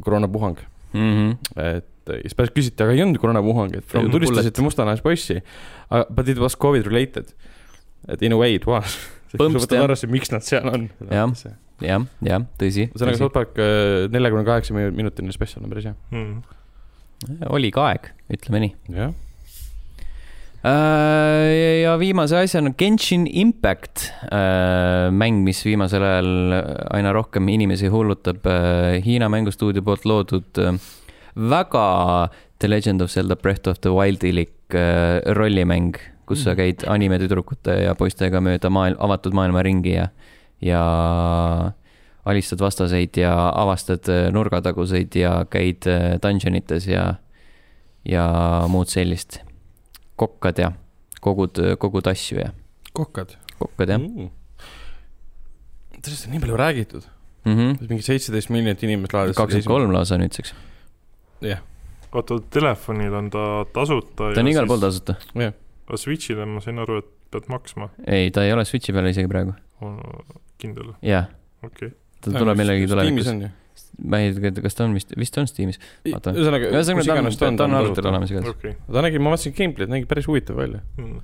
koroonapuhang 0.02 0.64
mm. 0.94 1.12
-hmm. 1.12 1.60
et 1.62 1.92
ja 2.06 2.22
siis 2.22 2.36
pärast 2.38 2.54
küsiti, 2.54 2.84
aga 2.84 2.94
ei 2.94 3.02
olnud 3.02 3.18
koroonapuhang, 3.22 3.76
et 3.80 3.88
te 3.90 4.02
tulistasite 4.12 4.62
mustanahas 4.62 5.02
poissi. 5.02 5.40
But 6.14 6.30
it 6.30 6.38
was 6.38 6.58
covid 6.58 6.86
related. 6.86 7.34
et 8.08 8.22
in 8.22 8.34
a 8.34 8.38
way 8.38 8.56
it 8.56 8.68
was. 8.70 8.98
võtad 9.40 9.80
arvesse, 9.82 10.08
miks 10.08 10.32
nad 10.32 10.46
seal 10.46 10.70
on. 10.70 10.90
jah, 11.10 11.32
jah, 11.84 12.08
jah, 12.24 12.48
tõsi. 12.62 12.90
ühesõnaga 12.92 13.20
South 13.20 13.36
Park 13.36 13.60
äh, 13.60 14.06
neljakümne 14.14 14.46
kaheksa 14.48 14.76
minutine 14.76 15.36
spetsial 15.36 15.66
on 15.66 15.74
päris 15.74 15.90
hea 15.90 15.96
mm.. 16.14 17.46
oli 17.52 17.74
ka 17.76 17.90
aeg, 17.92 18.12
ütleme 18.38 18.66
nii. 18.68 18.76
jah 18.96 19.14
Äh, 20.66 21.84
ja 21.84 21.94
viimase 22.02 22.40
asjana 22.40 22.72
Genshin 22.74 23.28
Impact, 23.28 24.08
äh, 24.34 25.12
mäng, 25.14 25.44
mis 25.46 25.60
viimasel 25.66 26.02
ajal 26.02 26.56
aina 26.96 27.12
rohkem 27.14 27.52
inimesi 27.54 27.92
hullutab. 27.94 28.48
Äh, 28.50 28.98
Hiina 29.06 29.30
mängustuudio 29.30 29.84
poolt 29.86 30.08
loodud 30.10 30.64
väga 31.36 31.86
The 32.58 32.72
Legend 32.72 33.06
of 33.06 33.14
Zelda 33.14 33.36
Breath 33.36 33.70
of 33.70 33.84
the 33.84 33.94
Wildilik 33.94 34.74
rollimäng, 35.38 36.00
kus 36.26 36.42
sa 36.42 36.56
mhm. 36.56 36.58
käid 36.58 36.88
animetüdrukute 36.90 37.76
ja 37.84 37.94
poistega 37.96 38.42
mööda 38.42 38.72
maailm, 38.74 38.98
avatud 38.98 39.38
maailma 39.38 39.62
ringi 39.68 39.94
ja, 40.00 40.08
ja 40.62 40.82
alistad 42.26 42.62
vastaseid 42.62 43.18
ja 43.18 43.34
avastad 43.56 44.10
nurgataguseid 44.32 45.16
ja 45.16 45.46
käid 45.50 45.86
dungeonites 46.24 46.88
ja, 46.88 47.16
ja 48.06 48.26
muud 48.72 48.90
sellist 48.90 49.40
kokkad 50.16 50.60
ja 50.60 50.72
kogud, 51.22 51.60
kogud 51.80 52.08
asju 52.08 52.40
ja. 52.40 52.54
kokkad? 52.94 53.36
kokkad, 53.60 53.90
jah 53.90 54.02
mm.. 54.02 54.32
sellest 56.02 56.28
on 56.28 56.36
nii 56.36 56.44
palju 56.44 56.58
räägitud 56.58 57.08
mm. 57.46 57.54
-hmm. 57.54 57.88
mingi 57.90 58.04
seitseteist 58.04 58.50
miljonit 58.50 58.84
inimest 58.84 59.14
laadis. 59.14 59.38
kakskümmend 59.38 59.68
kolm 59.68 59.94
lausa 59.94 60.18
nüüdseks. 60.18 60.56
jah 61.42 61.50
yeah.. 61.50 61.64
oota, 62.12 62.40
telefonil 62.50 63.14
on 63.14 63.30
ta 63.30 63.66
tasuta. 63.74 64.32
ta 64.34 64.42
on 64.42 64.48
igal 64.48 64.68
pool 64.68 64.82
tasuta. 64.82 65.18
jah 65.34 65.42
yeah.. 65.48 65.54
aga 65.88 66.02
Switch'ile 66.02 66.46
ma 66.50 66.64
sain 66.64 66.80
aru, 66.80 66.98
et 67.04 67.12
pead 67.32 67.52
maksma. 67.52 67.90
ei, 68.08 68.32
ta 68.32 68.44
ei 68.44 68.54
ole 68.54 68.66
Switch'i 68.66 68.94
peal 68.96 69.12
isegi 69.12 69.32
praegu. 69.32 69.56
Kindel? 70.62 70.96
jah. 71.06 71.30
okei. 71.64 71.92
Okay.. 71.92 71.96
ta 72.26 72.34
tuleb 72.36 72.60
millalgi 72.60 72.90
tulevikus. 72.92 73.32
ma 74.06 74.20
ei 74.24 74.34
tea, 74.36 74.66
kas 74.66 74.78
ta 74.78 74.88
on 74.88 74.98
vist, 74.98 75.16
vist 75.20 75.40
on 75.42 75.50
Steamis. 75.52 75.80
ühesõnaga, 76.06 76.74
iganes 77.06 77.40
ta 77.40 77.50
on, 77.52 77.60
ta 77.60 77.70
on 77.70 77.80
arvutil 77.80 78.12
olemas 78.12 78.34
igatahes. 78.34 78.58
Okay.. 78.58 78.78
ta 78.92 79.06
nägi, 79.06 79.22
ma 79.22 79.34
vaatasin 79.36 79.56
gameplay'd, 79.58 79.96
nägi 79.96 80.10
päris 80.10 80.30
huvitav 80.32 80.60
välja. 80.60 80.84
Mm.. 81.00 81.24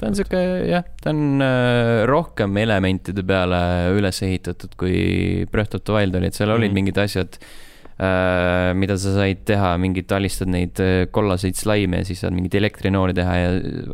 ta 0.00 0.10
on 0.10 0.18
sihuke 0.18 0.44
jah, 0.70 0.86
ta 1.02 1.14
on 1.14 1.46
äh, 1.46 2.04
rohkem 2.10 2.60
elementide 2.62 3.26
peale 3.26 3.62
üles 3.96 4.22
ehitatud 4.26 4.78
kui 4.80 5.48
Breath 5.52 5.78
of 5.78 5.84
the 5.84 5.96
Wild 5.96 6.16
oli, 6.18 6.30
et 6.30 6.38
seal 6.38 6.50
mm. 6.50 6.60
olid 6.60 6.78
mingid 6.78 7.02
asjad 7.02 7.40
äh,, 7.40 7.58
mida 8.00 8.96
sa 8.96 9.12
said 9.12 9.42
teha, 9.48 9.74
mingid 9.80 10.08
alistad 10.16 10.48
neid 10.48 10.78
äh, 10.80 11.04
kollaseid 11.12 11.58
slaime 11.58 12.00
ja 12.00 12.06
siis 12.08 12.22
saad 12.22 12.32
mingeid 12.32 12.56
elektrinooli 12.56 13.12
teha 13.16 13.34
ja 13.36 13.50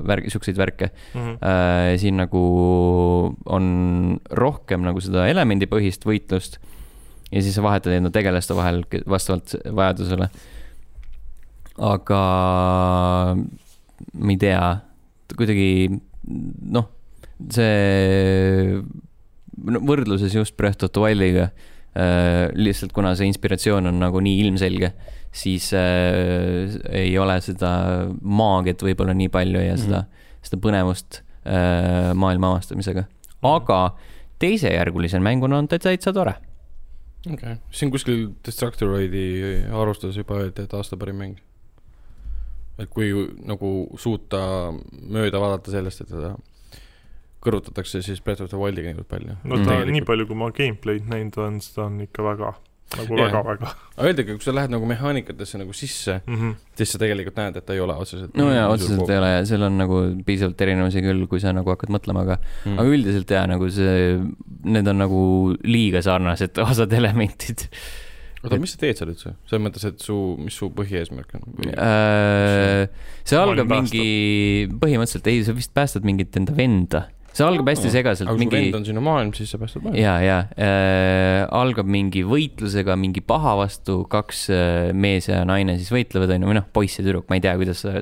värk, 0.06 0.28
siukseid 0.30 0.58
värke 0.60 0.92
mm. 0.92 1.20
-hmm. 1.20 1.34
Äh, 1.42 1.96
siin 1.98 2.16
nagu 2.20 2.42
on 3.46 3.66
rohkem 4.30 4.86
nagu 4.86 5.02
seda 5.02 5.26
elemendipõhist 5.26 6.06
võitlust 6.06 6.60
ja 7.32 7.42
siis 7.42 7.54
sa 7.54 7.64
vahetad 7.66 7.96
enda 7.96 8.12
tegelaste 8.14 8.54
vahel 8.54 8.84
vastavalt 9.08 9.56
vajadusele. 9.74 10.30
aga 11.78 12.22
ma 14.12 14.30
ei 14.30 14.38
tea, 14.38 14.80
kuidagi 15.36 16.00
noh, 16.70 16.88
see 17.50 18.82
no, 19.66 19.80
võrdluses 19.80 20.34
just 20.34 20.56
Breath 20.56 20.84
of 20.84 20.92
the 20.92 21.00
Wildiga 21.00 21.50
äh,, 21.50 21.75
lihtsalt 21.96 22.92
kuna 22.92 23.14
see 23.16 23.30
inspiratsioon 23.30 23.88
on 23.88 24.00
nagu 24.02 24.20
nii 24.20 24.40
ilmselge, 24.44 24.90
siis 25.32 25.70
äh, 25.76 26.74
ei 26.90 27.14
ole 27.18 27.38
seda 27.44 27.70
maagiat 28.20 28.82
võib-olla 28.84 29.14
nii 29.16 29.30
palju 29.32 29.62
ja 29.64 29.78
seda 29.80 30.02
mm, 30.02 30.26
seda 30.46 30.60
põnevust 30.62 31.20
äh, 31.44 32.12
maailma 32.18 32.54
avastamisega. 32.54 33.06
aga 33.46 33.80
teisejärgulisel 34.42 35.24
mänguna 35.24 35.60
on 35.62 35.68
ta 35.68 35.78
täitsa 35.80 36.12
tore 36.12 36.36
okei 37.26 37.34
okay., 37.34 37.56
siin 37.70 37.90
kuskil 37.90 38.28
Destructoroidi 38.46 39.26
arvustuses 39.72 40.20
juba 40.20 40.40
öeldi, 40.42 40.66
et 40.66 40.74
aasta 40.74 40.98
parim 41.00 41.20
mäng. 41.20 41.40
et 42.78 42.90
kui 42.92 43.12
nagu 43.48 43.72
suuta 43.96 44.72
mööda 44.92 45.40
vaadata 45.40 45.72
sellest, 45.72 46.04
et 46.04 46.12
kõrvutatakse 47.46 48.02
siis 48.04 48.22
Breath 48.24 48.44
of 48.44 48.52
the 48.52 48.60
Wildiga 48.60 48.92
niivõrd 48.92 49.10
palju. 49.10 49.40
no 49.44 49.60
ta 49.62 49.80
mm., 49.80 49.92
nii 49.96 50.06
palju, 50.06 50.30
kui 50.30 50.38
ma 50.38 50.52
gameplay'd 50.54 51.10
näinud 51.12 51.38
olen, 51.40 51.60
seda 51.64 51.86
on 51.88 52.00
ikka 52.06 52.26
väga 52.26 52.56
nagu 52.94 53.18
väga-väga. 53.18 53.70
aga 53.96 54.06
öeldagi, 54.06 54.36
kui 54.36 54.46
sa 54.46 54.54
lähed 54.54 54.70
nagu 54.70 54.86
mehaanikatesse 54.88 55.58
nagu 55.58 55.74
sisse 55.74 56.20
mm, 56.20 56.36
-hmm. 56.36 56.54
siis 56.78 56.92
sa 56.94 57.00
tegelikult 57.02 57.38
näed, 57.40 57.58
et 57.58 57.66
ta 57.66 57.74
ei 57.74 57.82
ole 57.82 57.96
otseselt. 57.98 58.34
no 58.38 58.46
jaa, 58.52 58.68
otseselt 58.70 59.10
ei 59.10 59.18
ole 59.18 59.30
ja 59.32 59.44
seal 59.48 59.66
on 59.66 59.78
nagu 59.78 60.00
piisavalt 60.26 60.60
erinevusi 60.60 61.02
küll, 61.02 61.26
kui 61.26 61.42
sa 61.42 61.52
nagu 61.56 61.74
hakkad 61.74 61.90
mõtlema, 61.90 62.22
aga 62.22 62.38
mm., 62.38 62.78
aga 62.78 62.96
üldiselt 62.96 63.30
jaa, 63.30 63.46
nagu 63.50 63.70
see, 63.74 64.18
need 64.64 64.86
on 64.86 65.02
nagu 65.02 65.22
liiga 65.66 66.02
sarnased 66.02 66.62
osad 66.70 66.92
elementid 66.92 67.66
oota, 68.44 68.60
mis 68.62 68.76
sa 68.76 68.82
teed 68.84 69.00
seal 69.00 69.10
üldse? 69.10 69.34
selles 69.50 69.64
mõttes, 69.66 69.88
et 69.90 70.06
su, 70.06 70.16
mis 70.38 70.54
su 70.54 70.70
põhieesmärk 70.76 71.36
on 71.40 71.74
äh,? 71.74 72.86
see 73.26 73.40
algab 73.40 73.70
mingi, 73.72 74.06
põhimõtteliselt 74.78 75.30
ei, 75.32 75.42
sa 75.46 75.56
vist 75.56 75.74
päästad 75.74 76.06
mingit 76.06 76.38
enda 76.38 76.54
venda 76.54 77.06
see 77.36 77.44
algab 77.44 77.68
hästi 77.70 77.92
segaselt. 77.92 78.28
aga 78.30 78.36
kui 78.36 78.46
mingi... 78.46 78.56
vend 78.56 78.78
on 78.78 78.86
sinu 78.88 79.02
maailm, 79.04 79.32
siis 79.36 79.52
sa 79.52 79.60
päästad 79.60 79.84
maailma. 79.84 80.00
ja, 80.00 80.14
ja 80.24 80.38
äh, 80.56 81.42
algab 81.54 81.88
mingi 81.90 82.22
võitlusega 82.26 82.96
mingi 83.00 83.22
paha 83.24 83.56
vastu, 83.60 83.98
kaks 84.12 84.46
äh, 84.54 84.90
mees 84.96 85.28
ja 85.30 85.42
naine 85.48 85.76
siis 85.80 85.92
võitlevad, 85.94 86.32
onju, 86.36 86.50
või 86.50 86.58
noh, 86.58 86.66
poiss 86.76 87.00
ja 87.00 87.04
tüdruk, 87.06 87.28
ma 87.30 87.38
ei 87.38 87.44
tea, 87.44 87.56
kuidas 87.60 87.84
sa 87.84 88.00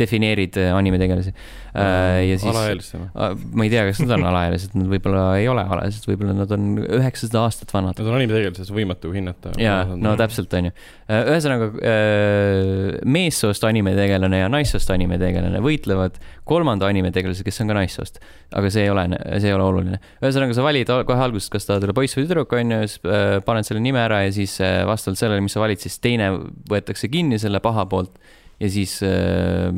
defineerid 0.00 0.56
äh, 0.60 0.72
animetegelasi 0.76 1.34
äh,. 1.34 2.22
ja 2.30 2.38
siis. 2.40 2.48
alaealistena 2.50 3.10
äh,. 3.10 3.36
ma 3.52 3.68
ei 3.68 3.72
tea, 3.74 3.84
kas 3.90 4.02
nad 4.04 4.16
on 4.16 4.26
alaealised, 4.32 4.76
nad 4.80 4.90
võib-olla 4.94 5.26
ei 5.40 5.50
ole 5.52 5.66
alaealised, 5.66 6.08
võib-olla 6.08 6.36
nad 6.40 6.56
on 6.56 6.68
üheksasada 6.80 7.44
aastat 7.44 7.74
vanad. 7.76 8.00
Nad 8.00 8.10
on 8.10 8.18
animetegelased, 8.20 8.72
võimatu 8.74 9.12
hinnata. 9.14 9.54
jaa, 9.60 9.84
no 9.92 10.16
täpselt, 10.20 10.52
onju. 10.56 10.72
Äh, 11.10 11.22
ühesõnaga 11.34 11.70
äh, 11.76 13.00
meessoost 13.04 13.68
animetegelane 13.68 14.44
ja 14.44 14.50
naissoost 14.52 14.90
animetegelane 14.94 15.60
võitlevad 15.64 16.16
kolmanda 16.48 16.88
animetegelase, 16.90 17.44
kes 17.46 17.60
on 17.62 17.70
ka 17.70 17.76
naissoost 17.82 18.22
aga 18.56 18.69
see 18.72 18.86
ei 18.86 18.90
ole, 18.92 19.06
see 19.36 19.50
ei 19.50 19.56
ole 19.56 19.66
oluline. 19.66 20.00
ühesõnaga, 20.22 20.56
sa 20.56 20.64
valid 20.66 20.92
kohe 21.08 21.24
alguses, 21.26 21.50
kas 21.52 21.68
tahad 21.68 21.86
olla 21.86 21.96
poiss 21.96 22.18
või 22.18 22.26
tüdruk, 22.26 22.52
on 22.58 22.74
ju, 22.76 22.82
siis 22.88 23.00
äh, 23.06 23.38
paned 23.46 23.68
selle 23.68 23.82
nime 23.84 24.02
ära 24.02 24.22
ja 24.26 24.34
siis 24.34 24.58
äh, 24.64 24.82
vastavalt 24.88 25.20
sellele, 25.20 25.44
mis 25.44 25.56
sa 25.56 25.64
valid, 25.64 25.82
siis 25.82 25.98
teine 26.02 26.30
võetakse 26.70 27.10
kinni 27.12 27.40
selle 27.42 27.62
paha 27.64 27.86
poolt 27.90 28.16
ja 28.60 28.70
siis 28.72 28.98
äh, 29.06 29.70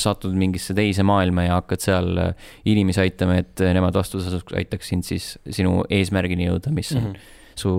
satud 0.00 0.36
mingisse 0.38 0.76
teise 0.76 1.04
maailma 1.06 1.46
ja 1.48 1.58
hakkad 1.60 1.84
seal 1.84 2.12
äh, 2.22 2.52
inimesi 2.72 3.04
aitama, 3.04 3.40
et 3.42 3.64
nemad 3.76 3.96
vastuseks 3.98 4.54
aitaks 4.56 4.92
sind 4.94 5.08
siis 5.08 5.34
sinu 5.50 5.82
eesmärgini 5.92 6.48
jõuda, 6.48 6.72
mis 6.74 6.94
on 6.96 7.02
mm 7.02 7.10
-hmm. 7.12 7.58
su 7.62 7.72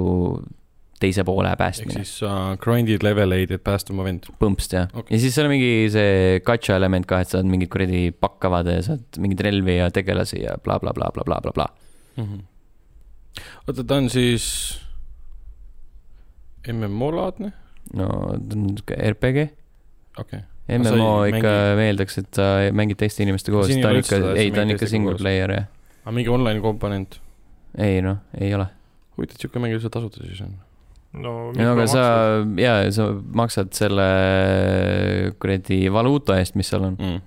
teise 1.03 1.25
poole 1.27 1.51
päästmine. 1.59 1.99
ehk 1.99 2.07
siis 2.07 2.23
uh, 2.27 2.53
grind'id 2.63 3.03
leveleid, 3.05 3.51
et 3.55 3.63
päästa 3.63 3.93
oma 3.95 4.05
vend? 4.07 4.29
põmpst 4.41 4.75
jah 4.77 4.87
okay., 4.91 5.15
ja 5.15 5.21
siis 5.23 5.35
seal 5.35 5.49
on 5.49 5.55
mingi 5.55 5.89
see 5.93 6.39
gacha 6.47 6.77
element 6.79 7.07
ka, 7.09 7.21
et 7.23 7.33
saad 7.33 7.49
mingit 7.49 7.71
kuradi 7.73 8.05
pakka 8.15 8.51
avada 8.51 8.77
ja 8.77 8.85
saad 8.91 9.19
mingeid 9.23 9.43
relvi 9.47 9.79
ja 9.79 9.89
tegelasi 9.93 10.43
ja 10.45 10.55
blablabla, 10.63 11.11
blablabla 11.15 11.51
bla, 11.53 11.67
bla, 11.67 11.67
bla. 12.15 12.25
-hmm. 12.25 12.41
oota, 13.67 13.83
ta 13.83 13.99
on 13.99 14.09
siis 14.13 14.47
MMO-laadne? 16.71 17.51
no 17.99 18.07
ta 18.07 18.57
on 18.57 18.65
niisugune 18.69 19.11
RPG. 19.11 19.47
okei 20.17 20.39
okay. 20.39 20.49
MMO 20.79 21.25
ikka 21.27 21.49
mängi... 21.51 21.79
meeldaks, 21.81 22.17
et 22.21 22.37
sa 22.39 22.43
mängid 22.71 22.99
teiste 23.01 23.25
inimeste 23.25 23.51
koos, 23.51 23.67
ta 23.67 23.89
on 23.89 23.99
ikka, 23.99 24.19
ei, 24.39 24.51
ta 24.55 24.63
on 24.63 24.71
ikka 24.71 24.87
single 24.87 25.17
player 25.19 25.51
jah. 25.51 25.65
aga 26.05 26.15
mingi 26.15 26.31
online 26.31 26.63
komponent? 26.63 27.19
ei 27.77 27.99
noh, 28.05 28.21
ei 28.39 28.53
ole. 28.55 28.69
huvitav, 29.17 29.35
et 29.35 29.43
siuke 29.43 29.59
mäng 29.59 29.75
üldse 29.75 29.91
tasuta 29.91 30.23
siis 30.23 30.39
on 30.45 30.55
no, 31.13 31.51
no 31.53 31.69
aga 31.73 31.85
sa, 31.91 32.07
jaa, 32.57 32.79
sa 32.95 33.11
maksad 33.13 33.73
selle 33.77 34.07
kuradi 35.39 35.85
valuuta 35.93 36.39
eest, 36.41 36.57
mis 36.59 36.73
seal 36.73 36.89
on 36.89 36.97
mm 36.97 37.21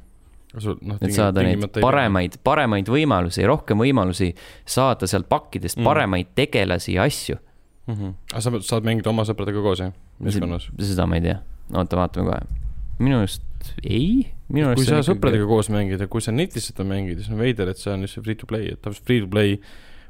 sul 0.61 0.79
noh. 0.87 0.99
et 1.05 1.15
saada 1.15 1.45
neid 1.45 1.65
paremaid, 1.81 2.39
paremaid 2.45 2.89
võimalusi, 2.91 3.45
rohkem 3.49 3.83
võimalusi 3.85 4.31
saada 4.69 5.09
sealt 5.11 5.29
pakkidest 5.31 5.81
mm. 5.81 5.89
paremaid 5.89 6.33
tegelasi 6.39 6.97
ja 6.97 7.07
asju 7.09 7.37
mm. 7.37 7.95
-hmm. 7.95 8.15
aga 8.33 8.45
sa 8.45 8.63
saad 8.71 8.87
mängida 8.89 9.13
oma 9.13 9.27
sõpradega 9.29 9.65
koos, 9.65 9.83
jah, 9.85 9.93
meeskonnas? 10.23 10.71
seda 10.81 11.09
ma 11.09 11.21
ei 11.21 11.27
tea, 11.29 11.41
oota, 11.75 12.01
vaatame 12.01 12.31
kohe. 12.31 12.63
minu 12.99 13.21
arust 13.21 13.43
ei. 13.83 14.31
kui 14.49 14.87
sa 14.87 15.03
sõpradega 15.05 15.49
koos 15.49 15.71
mängid 15.73 16.01
ja 16.01 16.09
kui 16.09 16.25
sa 16.25 16.33
netis 16.33 16.71
seda 16.71 16.87
mängid, 16.89 17.21
siis 17.21 17.33
on 17.35 17.43
veider, 17.43 17.73
et 17.73 17.83
see 17.83 17.93
on 17.93 18.07
lihtsalt 18.07 18.25
free 18.25 18.39
to 18.39 18.49
play, 18.49 18.73
et 18.73 18.81
täpselt 18.83 19.05
free 19.05 19.21
to 19.21 19.29
play 19.29 19.59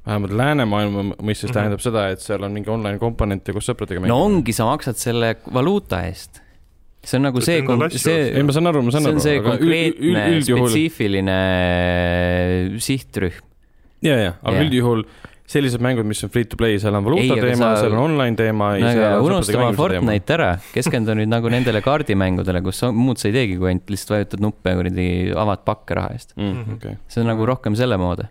vähemalt 0.07 0.35
läänemaailma 0.39 1.03
mõistes 1.03 1.19
mm 1.19 1.51
-hmm. 1.51 1.55
tähendab 1.59 1.83
seda, 1.85 2.09
et 2.15 2.23
seal 2.23 2.43
on 2.47 2.55
mingi 2.55 2.71
online 2.71 2.99
komponent 3.03 3.49
ja 3.49 3.55
koos 3.57 3.69
sõpradega 3.71 4.03
mängida. 4.03 4.15
no 4.15 4.25
ongi, 4.25 4.55
sa 4.55 4.69
maksad 4.69 4.99
selle 5.01 5.37
valuuta 5.53 6.03
eest. 6.07 6.43
see 7.07 7.19
on 7.19 7.29
nagu 7.29 7.41
see, 7.41 7.63
see. 7.99 8.19
ei, 8.35 8.43
ma 8.43 8.55
saan 8.55 8.67
aru, 8.67 8.83
ma 8.83 8.95
saan 8.95 9.07
aru. 9.11 9.21
see 9.21 9.39
on 9.39 9.45
see 9.45 9.45
konkreetne 9.45 10.27
spetsiifiline 10.43 11.39
sihtrühm. 12.83 13.43
ja, 14.03 14.19
ja, 14.19 14.37
aga 14.43 14.63
üldjuhul 14.67 15.07
sellised 15.47 15.83
mängud, 15.83 16.07
mis 16.07 16.25
on 16.27 16.31
free 16.35 16.45
to 16.45 16.59
play, 16.59 16.79
seal 16.83 16.95
on 16.99 17.05
valuuta 17.07 17.37
ei, 17.37 17.41
teema 17.41 17.69
sa..., 17.75 17.83
seal 17.85 17.95
on 17.95 18.03
online 18.03 18.35
teema. 18.39 18.73
unusta 19.23 19.59
oma 19.59 19.73
Fortnite 19.79 20.35
ära, 20.35 20.49
keskendu 20.75 21.15
nüüd 21.15 21.31
nagu 21.31 21.51
nendele 21.51 21.83
kaardimängudele, 21.83 22.63
kus 22.67 22.83
muud 22.95 23.23
sa 23.23 23.31
ei 23.31 23.37
teegi, 23.39 23.59
kui 23.61 23.71
ainult 23.71 23.91
lihtsalt 23.95 24.17
vajutad 24.17 24.43
nuppe 24.43 24.75
ja 24.75 24.81
kuradi 24.81 25.07
avad 25.39 25.63
pakke 25.67 25.99
raha 25.99 26.15
eest 26.19 26.35
mm,. 26.39 26.79
Okay. 26.79 26.99
see 27.11 27.23
on 27.23 27.31
nagu 27.31 27.47
rohkem 27.47 27.79
selle 27.79 27.99
moodi 27.99 28.27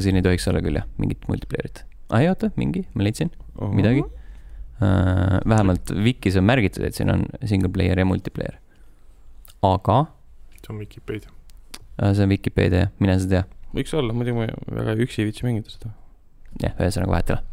siin 0.00 0.16
ei 0.16 0.24
tohiks 0.24 0.48
olla 0.48 0.62
küll 0.64 0.78
jah, 0.80 0.86
mingit 0.98 1.24
multiplayer'it. 1.28 1.84
aa 2.10 2.20
ei 2.24 2.28
oota, 2.32 2.50
mingi, 2.60 2.86
ma 2.94 3.06
leidsin 3.06 3.30
uh 3.36 3.68
-huh. 3.68 3.72
midagi 3.74 4.04
uh,. 4.04 5.40
vähemalt 5.48 5.94
Wikis 6.04 6.36
on 6.40 6.44
märgitud, 6.44 6.84
et 6.84 6.94
siin 6.94 7.10
on 7.10 7.24
single 7.44 7.72
player 7.72 7.98
ja 7.98 8.04
multiplayer. 8.04 8.60
aga. 9.62 10.04
see 10.60 10.74
on 10.74 10.78
Vikipeedia 10.78 11.30
uh,. 12.02 12.14
see 12.14 12.22
on 12.22 12.28
Vikipeedia 12.28 12.86
jah, 12.86 12.94
mine 12.98 13.18
sa 13.18 13.28
tea. 13.28 13.44
võiks 13.74 13.96
olla, 13.96 14.12
muidu 14.12 14.34
ma 14.34 14.48
väga 14.70 14.96
üksi 15.02 15.22
ei 15.22 15.30
viitsi 15.30 15.46
mängida 15.46 15.70
seda. 15.70 15.90
jah, 16.62 16.72
ühesõnaga 16.78 17.10
vahet 17.10 17.30
ei 17.30 17.36
ole 17.38 17.52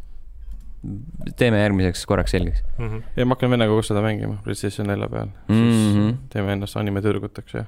teeme 1.38 1.60
järgmiseks 1.60 2.06
korraks 2.10 2.32
selgeks 2.34 2.62
mm. 2.78 2.88
-hmm. 2.88 3.02
ja 3.16 3.26
ma 3.26 3.36
hakkan 3.36 3.50
vennaga 3.50 3.70
koos 3.70 3.88
seda 3.88 4.02
mängima 4.02 4.40
PlayStation 4.44 4.88
nelja 4.90 5.08
peal 5.08 5.26
mm. 5.26 5.54
-hmm. 5.54 5.70
siis 5.70 6.16
teeme 6.32 6.52
ennast 6.52 6.76
anime 6.76 7.02
tüdrukuteks 7.02 7.54
ja 7.54 7.64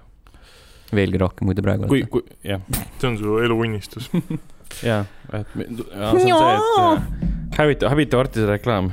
veelgi 0.94 1.18
rohkem, 1.18 1.46
kui 1.46 1.54
te 1.54 1.62
praegu 1.62 1.86
kui, 1.90 2.02
kui, 2.10 2.22
jah. 2.44 2.60
see 2.98 3.08
on 3.10 3.18
su 3.18 3.38
eluunistus 3.38 4.10
jaa, 4.82 5.04
et 5.32 5.54
ja, 5.56 6.10
see 6.18 6.34
on 6.34 6.66
see, 6.66 6.88
et 6.96 7.58
Habit-, 7.58 7.86
Habit 7.88 8.14
Artise 8.18 8.46
reklaam. 8.50 8.92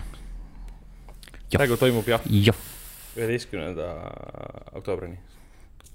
praegu 1.51 1.77
toimub 1.82 2.07
jah 2.07 2.25
ja.. 2.29 2.53
üheteistkümnenda 3.17 3.89
oktoobrini. 4.77 5.17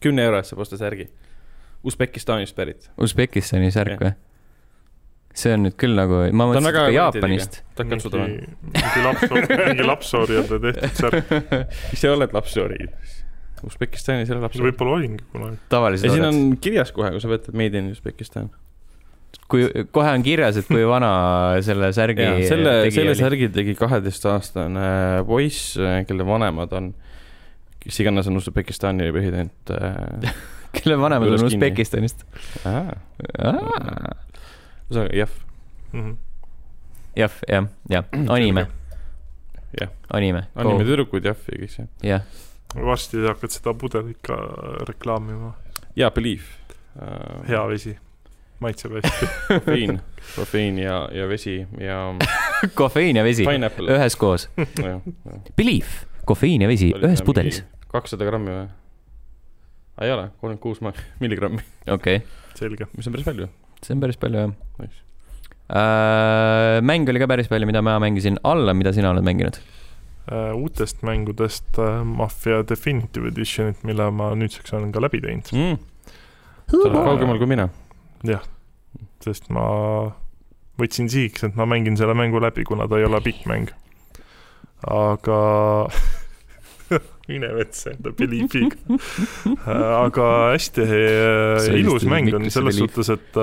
kümne 0.01 0.27
euro 0.27 0.41
eest 0.43 0.53
saab 0.53 0.65
osta 0.67 0.79
särgi. 0.81 1.09
Usbekistanist 1.87 2.57
pärit. 2.57 2.89
Usbekistani 2.99 3.71
särk 3.71 4.01
või? 4.03 4.17
see 5.37 5.53
on 5.53 5.67
nüüd 5.67 5.77
küll 5.77 5.93
nagu, 5.97 6.23
ma 6.33 6.47
mõtlesin, 6.49 6.71
et 6.71 6.77
ka 6.77 6.85
Jaapanist. 6.95 7.59
ta 7.77 7.85
hakkab 7.85 8.03
seda 8.03 8.23
mingi, 8.23 8.47
mingi 8.73 9.03
laps, 9.05 9.27
mingi 9.53 9.87
lapsoorijate 9.91 10.61
tehtud 10.65 11.01
särk. 11.03 11.35
mis 11.93 12.03
sa 12.03 12.13
oled 12.15 12.37
lapsoori? 12.37 12.89
Usbekistanis 13.67 14.31
ei 14.31 14.37
ole 14.37 14.47
lapsi. 14.47 14.63
võib-olla 14.65 14.97
olingi 14.99 15.25
kunagi. 15.33 15.59
tavaliselt 15.73 16.11
ja 16.11 16.17
siin 16.17 16.29
on 16.29 16.57
kirjas 16.63 16.93
kohe, 16.97 17.11
kui 17.15 17.23
sa 17.23 17.31
võtad 17.31 17.57
Made 17.57 17.81
in 17.81 17.93
Usbekistan. 17.93 18.51
Kui, 19.51 19.67
kohe 19.95 20.13
on 20.17 20.25
kirjas, 20.27 20.59
et 20.61 20.69
kui 20.69 20.85
vana 20.89 21.11
selle 21.65 21.93
särgi 21.97 22.27
selle, 22.49 22.75
selle 22.95 23.13
oli. 23.13 23.19
särgi 23.21 23.49
tegi 23.55 23.77
kaheteistaastane 23.79 24.87
poiss, 25.29 25.77
kelle 26.09 26.27
vanemad 26.29 26.75
on, 26.77 26.93
kes 27.83 28.01
iganes 28.05 28.31
on 28.31 28.41
Usbekistani 28.41 29.11
president 29.15 29.75
äh, 29.75 30.35
kelle 30.77 30.99
vanemad 31.01 31.37
on 31.37 31.47
Usbekistanist? 31.49 32.27
ühesõnaga, 34.87 35.13
jah. 35.17 35.31
Mhm. 35.93 36.17
jah, 37.19 37.39
jah, 37.51 37.71
jah, 37.93 38.11
anime. 38.27 38.67
jah. 39.79 39.95
anime. 40.11 40.47
anime 40.55 40.85
tüdrukud, 40.89 41.25
jah, 41.27 41.39
ja 41.53 41.63
kõik 41.63 41.79
see. 41.79 41.89
jah 42.07 42.27
varsti 42.75 43.23
hakkad 43.27 43.53
seda 43.53 43.75
pudelit 43.75 44.19
ka 44.25 44.37
reklaamima. 44.89 45.55
jaa, 45.97 46.11
Believe 46.11 46.45
uh,. 47.01 47.45
hea 47.49 47.63
vesi, 47.69 47.97
maitseb 48.61 48.97
hästi 48.97 49.29
kofeiin, 49.49 50.01
kofeiin 50.37 50.79
ja, 50.81 50.97
ja 51.13 51.29
vesi 51.29 51.59
ja 51.81 52.01
kofeiin 52.81 53.21
ja 53.21 53.25
vesi 53.25 53.45
üheskoos 53.45 54.49
Believe, 55.59 56.09
kofeiin 56.25 56.65
ja 56.65 56.69
vesi 56.69 56.93
ühes 56.97 57.23
pudelis. 57.27 57.63
kakssada 57.93 58.29
grammi 58.29 58.55
või? 58.55 58.67
ei 60.01 60.13
ole, 60.13 60.29
kolmkümmend 60.41 60.63
kuus 60.63 60.81
milligrammi. 61.23 61.63
okei 61.89 62.21
okay.. 62.23 62.27
selge. 62.59 62.89
mis 62.97 63.09
on 63.09 63.17
päris 63.17 63.29
palju. 63.29 63.49
see 63.83 63.97
on 63.97 64.05
päris 64.05 64.21
palju, 64.21 64.47
jah 64.47 64.55
nice.. 64.83 65.03
Uh, 65.67 66.79
mänge 66.87 67.11
oli 67.11 67.19
ka 67.19 67.27
päris 67.27 67.49
palju, 67.51 67.67
mida 67.67 67.81
ma 67.83 67.97
mängisin. 67.99 68.37
Alla, 68.47 68.71
mida 68.71 68.93
sina 68.95 69.11
oled 69.11 69.25
mänginud? 69.27 69.57
Äh, 70.31 70.53
uutest 70.55 71.03
mängudest 71.03 71.81
äh, 71.83 72.05
Mafia 72.07 72.61
Definitive 72.69 73.33
Editionit, 73.33 73.83
mille 73.83 74.07
ma 74.15 74.29
nüüdseks 74.39 74.77
olen 74.79 74.93
ka 74.95 75.03
läbi 75.03 75.19
teinud 75.25 75.51
mm.. 75.55 75.77
sa 76.71 76.79
oled 76.85 76.95
kaugemal 76.95 77.43
kui 77.43 77.51
mina. 77.51 77.67
Jah, 78.25 78.45
sest 79.25 79.51
ma 79.53 79.67
võtsin 80.81 81.11
sihiks, 81.13 81.45
et 81.47 81.57
ma 81.57 81.67
mängin 81.69 81.97
selle 81.99 82.17
mängu 82.17 82.41
läbi, 82.43 82.65
kuna 82.69 82.89
ta 82.89 83.01
ei 83.01 83.09
ole 83.09 83.21
pikk 83.25 83.47
mäng. 83.51 83.73
aga 84.87 85.41
mine 87.29 87.49
vetsa 87.57 87.91
enda 87.95 88.13
Beliefiga 88.15 88.77
äh, 89.67 89.95
aga 90.05 90.27
hästi 90.53 90.85
ilus 91.81 92.05
mäng 92.07 92.31
on 92.37 92.51
selles 92.53 92.79
suhtes, 92.79 93.11
et 93.11 93.41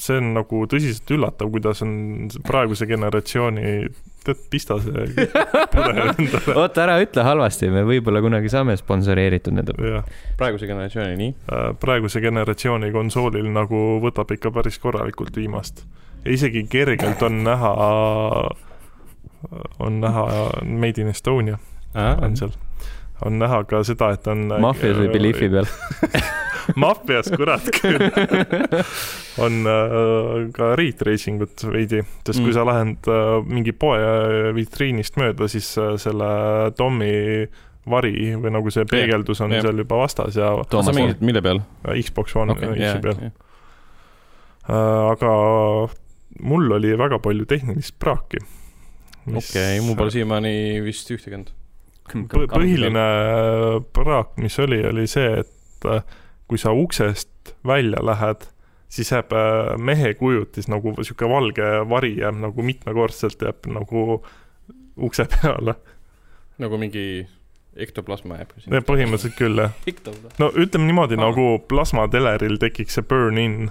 see 0.00 0.20
on 0.20 0.32
nagu 0.36 0.62
tõsiselt 0.70 1.10
üllatav, 1.14 1.50
kuidas 1.52 1.82
on 1.84 1.92
praeguse 2.46 2.86
generatsiooni, 2.88 3.72
tead, 4.24 4.42
pista 4.52 4.78
see 4.82 5.26
pudel 5.72 6.00
endale. 6.14 6.54
oota, 6.54 6.84
ära 6.86 6.96
ütle 7.04 7.24
halvasti, 7.26 7.70
me 7.74 7.84
võib-olla 7.88 8.22
kunagi 8.24 8.52
saame 8.52 8.76
sponsoreeritud 8.80 9.56
nende. 9.56 9.76
praeguse 10.40 10.68
generatsiooni, 10.70 11.18
nii? 11.20 11.34
Äh, 11.52 11.66
praeguse 11.80 12.22
generatsiooni 12.24 12.92
konsoolil 12.94 13.50
nagu 13.52 13.82
võtab 14.04 14.32
ikka 14.36 14.52
päris 14.56 14.80
korralikult 14.82 15.36
viimast. 15.36 15.84
ja 16.24 16.32
isegi 16.32 16.64
kergelt 16.70 17.22
on 17.26 17.42
näha, 17.44 17.74
on 19.80 20.00
näha 20.00 20.26
Made 20.64 21.00
in 21.00 21.12
Estonia 21.12 21.60
on 21.94 22.36
seal 22.36 22.52
on 23.26 23.40
näha 23.40 23.64
ka 23.68 23.82
seda, 23.86 24.12
et 24.16 24.28
on. 24.30 24.46
maffias 24.62 24.98
või 25.00 25.10
Beliefi 25.12 25.50
peal. 25.52 25.68
maffias, 26.84 27.30
kurat 27.36 27.66
küll. 27.74 28.06
on 29.44 29.64
äh, 29.68 30.50
ka 30.56 30.74
rate 30.78 31.06
racing 31.08 31.42
ut 31.44 31.64
veidi, 31.66 32.02
sest 32.24 32.38
mm. 32.38 32.42
Mm. 32.42 32.46
kui 32.46 32.56
sa 32.56 32.66
lähed 32.68 33.10
äh, 33.10 33.32
mingi 33.48 33.74
poe 33.76 33.98
vitriinist 34.56 35.18
mööda, 35.20 35.48
siis 35.50 35.70
äh, 35.80 35.94
selle 36.00 36.30
Tommy 36.78 37.12
vari 37.90 38.34
või 38.36 38.52
nagu 38.52 38.70
see 38.72 38.84
peegeldus 38.88 39.40
on 39.44 39.54
jah. 39.56 39.64
seal 39.64 39.80
juba 39.82 40.02
vastas 40.02 40.36
ja 40.36 40.52
sa 40.68 40.92
mängid 40.94 41.22
mille 41.24 41.42
peal? 41.44 41.62
äh, 41.86 41.96
Xbox 42.04 42.36
One 42.36 42.54
okay, 42.54 42.76
X-i, 42.76 43.00
peal. 43.04 43.30
aga 44.70 45.32
mul 46.46 46.76
oli 46.76 46.92
väga 46.98 47.18
palju 47.24 47.48
tehnilist 47.48 47.96
praaki. 47.98 48.44
okei, 49.30 49.80
mul 49.84 49.96
pole 49.98 50.12
siiamaani 50.14 50.52
vist 50.84 51.10
ühtegi 51.10 51.40
olnud. 51.40 51.50
Põ- 51.50 51.59
põhiline 52.12 53.04
praak, 53.96 54.36
mis 54.42 54.58
oli, 54.62 54.80
oli 54.86 55.06
see, 55.10 55.42
et 55.42 55.88
äh, 55.88 56.02
kui 56.50 56.60
sa 56.60 56.72
uksest 56.76 57.54
välja 57.66 58.02
lähed, 58.04 58.46
siis 58.90 59.12
jääb 59.12 59.34
äh, 59.36 59.74
mehe 59.78 60.14
kujutis 60.18 60.68
nagu 60.70 60.94
sihuke 61.00 61.28
valge 61.30 61.68
vari 61.90 62.16
jääb 62.18 62.40
nagu 62.42 62.66
mitmekordselt 62.66 63.42
jääb 63.46 63.70
nagu 63.70 64.22
ukse 65.00 65.26
peale. 65.34 65.76
nagu 66.60 66.78
mingi 66.78 67.26
ektoplasma 67.76 68.40
jääb 68.42 68.86
põhimõtteliselt 68.88 69.38
küll 69.38 69.62
jah. 69.62 69.74
no 70.42 70.50
ütleme 70.50 70.90
niimoodi 70.90 71.18
ah. 71.20 71.26
nagu 71.28 71.46
plasmateleril 71.70 72.58
tekiks 72.60 72.98
see 72.98 73.06
burn-in, 73.06 73.70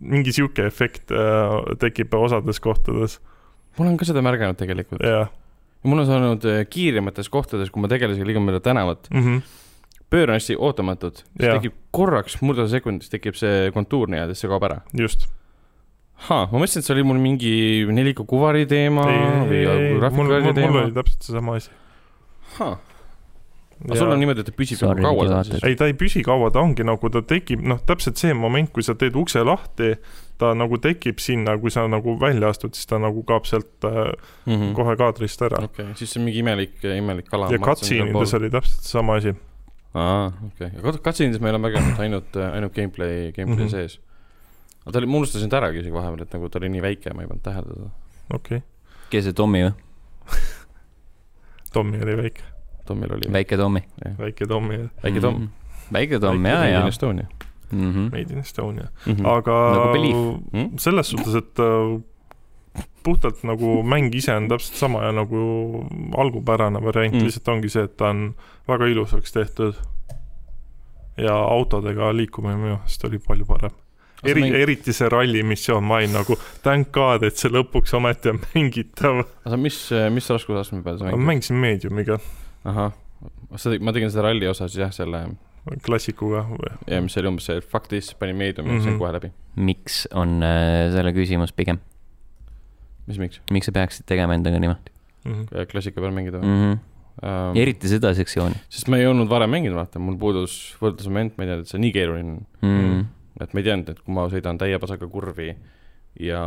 mingi 0.00 0.32
sihuke 0.32 0.66
efekt 0.70 1.12
äh, 1.12 1.76
tekib 1.82 2.14
osades 2.14 2.62
kohtades 2.62 3.18
ma 3.74 3.86
olen 3.86 3.98
ka 3.98 4.06
seda 4.08 4.22
märganud 4.24 4.58
tegelikult. 4.60 5.02
ja 5.02 5.26
mul 5.84 6.02
on 6.04 6.08
saanud 6.08 6.46
äh, 6.48 6.62
kiiremates 6.70 7.30
kohtades, 7.32 7.70
kui 7.72 7.82
ma 7.84 7.90
tegelasega 7.92 8.26
liigun 8.28 8.46
mööda 8.46 8.62
tänavat, 8.64 9.08
mm. 9.12 9.24
-hmm. 9.24 9.42
pööran 10.12 10.38
hästi 10.38 10.56
ootamatult, 10.58 11.24
siis 11.24 11.48
tekib 11.48 11.76
korraks, 11.94 12.38
murda 12.42 12.68
sekundis 12.70 13.12
tekib 13.12 13.38
see 13.38 13.70
kontuur 13.74 14.10
nii-öelda, 14.12 14.34
siis 14.34 14.46
see 14.46 14.52
kaob 14.52 14.66
ära. 14.70 14.80
just. 14.98 15.28
ahah, 16.24 16.50
ma 16.52 16.62
mõtlesin, 16.62 16.80
et 16.80 16.88
see 16.88 16.94
oli 16.94 17.06
mul 17.10 17.20
mingi 17.20 17.54
neliko 17.90 18.24
kuvari 18.24 18.66
teema 18.70 19.06
või 19.50 19.62
mul, 19.66 20.00
graafikakaardi 20.00 20.50
mul, 20.50 20.58
teema 20.60 20.82
oli. 20.84 20.98
täpselt 21.00 21.22
seesama 21.28 21.56
asi. 21.60 21.70
aga 23.84 23.98
sul 23.98 24.12
on 24.14 24.20
niimoodi, 24.22 24.44
et 24.44 24.48
ta 24.48 24.54
püsib 24.56 24.84
nagu 24.86 25.02
kaua 25.02 25.26
seal 25.28 25.48
siis? 25.50 25.64
ei, 25.66 25.76
ta 25.76 25.88
ei 25.90 25.96
püsi 25.98 26.22
kaua, 26.24 26.52
ta 26.54 26.62
ongi 26.62 26.86
nagu 26.86 27.10
ta 27.12 27.22
tekib, 27.34 27.64
noh, 27.66 27.82
täpselt 27.84 28.20
see 28.20 28.36
moment, 28.38 28.70
kui 28.72 28.86
sa 28.86 28.94
teed 28.98 29.16
ukse 29.18 29.42
lahti, 29.44 29.94
ta 30.38 30.50
nagu 30.54 30.78
tekib 30.82 31.18
sinna, 31.22 31.54
kui 31.58 31.70
sa 31.70 31.84
nagu 31.88 32.16
välja 32.20 32.48
astud, 32.50 32.74
siis 32.74 32.86
ta 32.90 32.98
nagu 32.98 33.22
kaob 33.22 33.44
sealt 33.46 33.84
äh, 33.86 34.12
Mhm. 34.46 34.72
kohe 34.74 34.96
kaadrist 34.96 35.42
ära. 35.46 35.60
okei, 35.64 35.92
siis 35.94 36.10
see 36.12 36.20
on 36.20 36.24
mingi 36.26 36.38
imelik, 36.42 36.78
imelik 36.84 37.28
kala. 37.30 37.50
ja 37.52 37.58
cutscene'ides 37.58 38.34
oli 38.34 38.50
täpselt 38.50 38.82
seesama 38.82 39.16
asi. 39.20 39.34
aa, 39.94 40.32
okei, 40.48 40.70
aga 40.78 40.92
cutscene'ides 40.98 41.40
ma 41.40 41.48
ei 41.48 41.52
ole 41.54 41.62
märganud 41.62 42.00
ainult, 42.02 42.36
ainult 42.52 42.74
gameplay, 42.74 43.30
gameplay 43.32 43.64
Mhm. 43.66 43.70
sees. 43.70 43.98
aga 44.82 44.92
ta 44.92 44.98
oli, 44.98 45.06
ma 45.06 45.16
unustasin 45.22 45.48
ta 45.50 45.60
äragi 45.62 45.80
isegi 45.84 45.94
vahepeal, 45.94 46.22
et 46.26 46.32
nagu 46.34 46.48
ta 46.50 46.58
oli 46.58 46.68
nii 46.74 46.82
väike, 46.82 47.14
ma 47.14 47.22
ei 47.22 47.28
pannud 47.30 47.42
tähele 47.46 47.66
teda. 47.74 47.90
okei 48.34 48.58
okay., 48.58 48.68
kes 49.10 49.24
see 49.24 49.32
Tommy 49.32 49.62
või? 49.68 49.74
Tommy 51.74 51.98
oli 52.02 52.16
väike, 52.16 52.42
Tomil 52.86 53.12
oli 53.14 53.32
väike 53.32 53.56
Tommy. 53.56 53.80
väike 54.18 54.46
Tommy, 54.46 54.78
väike 55.02 55.20
Tom. 55.20 55.48
väike 55.92 56.18
Tom, 56.20 56.44
ja, 56.46 56.64
ja. 56.68 56.82
Estonia. 57.74 57.92
Mhm. 57.92 58.10
Made 58.12 58.32
in 58.32 58.38
Estonia, 58.38 58.88
Mhm. 59.06 59.26
aga 59.26 59.58
Nagu 59.74 59.92
Belief. 59.92 60.16
Mm? 60.52 60.78
selles 60.78 61.10
suhtes, 61.10 61.34
et 61.34 61.58
äh, 61.58 62.00
puhtalt 63.04 63.42
nagu 63.44 63.82
mäng 63.82 64.14
ise 64.14 64.32
on 64.34 64.48
täpselt 64.48 64.74
sama 64.78 65.02
ja 65.04 65.12
nagu 65.12 65.86
algupärane 66.16 66.80
variant 66.82 67.14
Mm. 67.14 67.20
mm. 67.20 67.24
lihtsalt 67.26 67.48
ongi 67.48 67.68
see, 67.70 67.82
et 67.84 67.96
ta 67.96 68.08
on 68.10 68.34
väga 68.68 68.86
ilusaks 68.86 69.32
tehtud. 69.32 69.74
ja 71.16 71.34
autodega 71.34 72.08
liikumine 72.16 72.56
minu 72.56 72.74
meelest 72.76 73.04
oli 73.04 73.18
palju 73.18 73.44
parem. 73.46 73.70
eri, 74.24 74.42
eriti 74.62 74.92
see 74.92 75.08
rallimissioon, 75.08 75.84
ma 75.84 75.94
olin 76.00 76.12
nagu 76.12 76.34
thank 76.62 76.90
god, 76.92 77.22
et 77.22 77.36
see 77.36 77.50
lõpuks 77.52 77.92
ometi 77.94 78.30
on 78.32 78.40
mängitav. 78.54 79.20
aga 79.46 79.56
mis, 79.56 79.90
mis 80.10 80.30
raskusastme 80.30 80.82
peal 80.82 80.98
sa 80.98 81.04
ma 81.04 81.10
mängid? 81.12 81.26
mängisin 81.26 81.56
Mediumiga, 81.60 82.18
ahah, 82.64 82.92
ma 83.80 83.92
tegin 83.92 84.10
seda 84.10 84.22
ralli 84.26 84.48
osa 84.48 84.66
siis 84.68 84.80
jah, 84.82 84.90
selle, 84.90 85.20
klassikuga. 85.84 86.44
ja 86.90 87.00
mis 87.02 87.16
oli 87.20 87.28
umbes 87.30 87.46
see 87.48 87.60
fuck 87.60 87.88
this, 87.88 88.12
panin 88.14 88.36
meediumi 88.36 88.70
mm, 88.70 88.78
-hmm. 88.78 88.82
sain 88.84 88.94
Mhm. 88.94 88.98
kohe 89.00 89.12
läbi. 89.12 89.30
miks 89.56 90.08
on 90.14 90.42
äh, 90.42 90.90
selle 90.92 91.12
küsimus 91.16 91.52
pigem, 91.56 91.78
mis, 93.06 93.18
miks? 93.18 93.40
miks 93.50 93.66
sa 93.70 93.72
peaksid 93.72 94.04
tegema 94.06 94.34
endaga 94.34 94.58
niimoodi 94.60 94.90
Mhm. 95.24 95.46
klassika 95.70 96.00
peal 96.00 96.12
mängida 96.12 96.38
või 96.42 96.46
mm? 96.50 96.72
-hmm. 96.72 96.78
um,? 97.24 97.56
eriti 97.56 97.88
seda 97.88 98.14
sektsiooni 98.14 98.54
sest 98.68 98.88
ma 98.92 98.96
ei 99.00 99.06
olnud 99.06 99.28
varem 99.28 99.50
mänginud, 99.50 99.76
vaata, 99.78 99.98
mul 99.98 100.16
puudus 100.20 100.76
võrdlusmoment, 100.82 101.38
ma 101.38 101.44
ei 101.44 101.48
teadnud, 101.48 101.64
et 101.64 101.68
see 101.72 101.80
nii 101.80 101.92
keeruline 101.92 102.32
on. 102.34 102.46
mm. 102.62 102.82
Mm.. 102.84 103.06
et 103.40 103.54
ma 103.54 103.60
ei 103.60 103.64
teadnud, 103.70 103.88
et 103.88 104.00
kui 104.04 104.14
ma 104.14 104.26
sõidan 104.28 104.58
täie 104.60 104.78
pasaga 104.78 105.08
kurvi 105.08 105.54
ja 106.20 106.42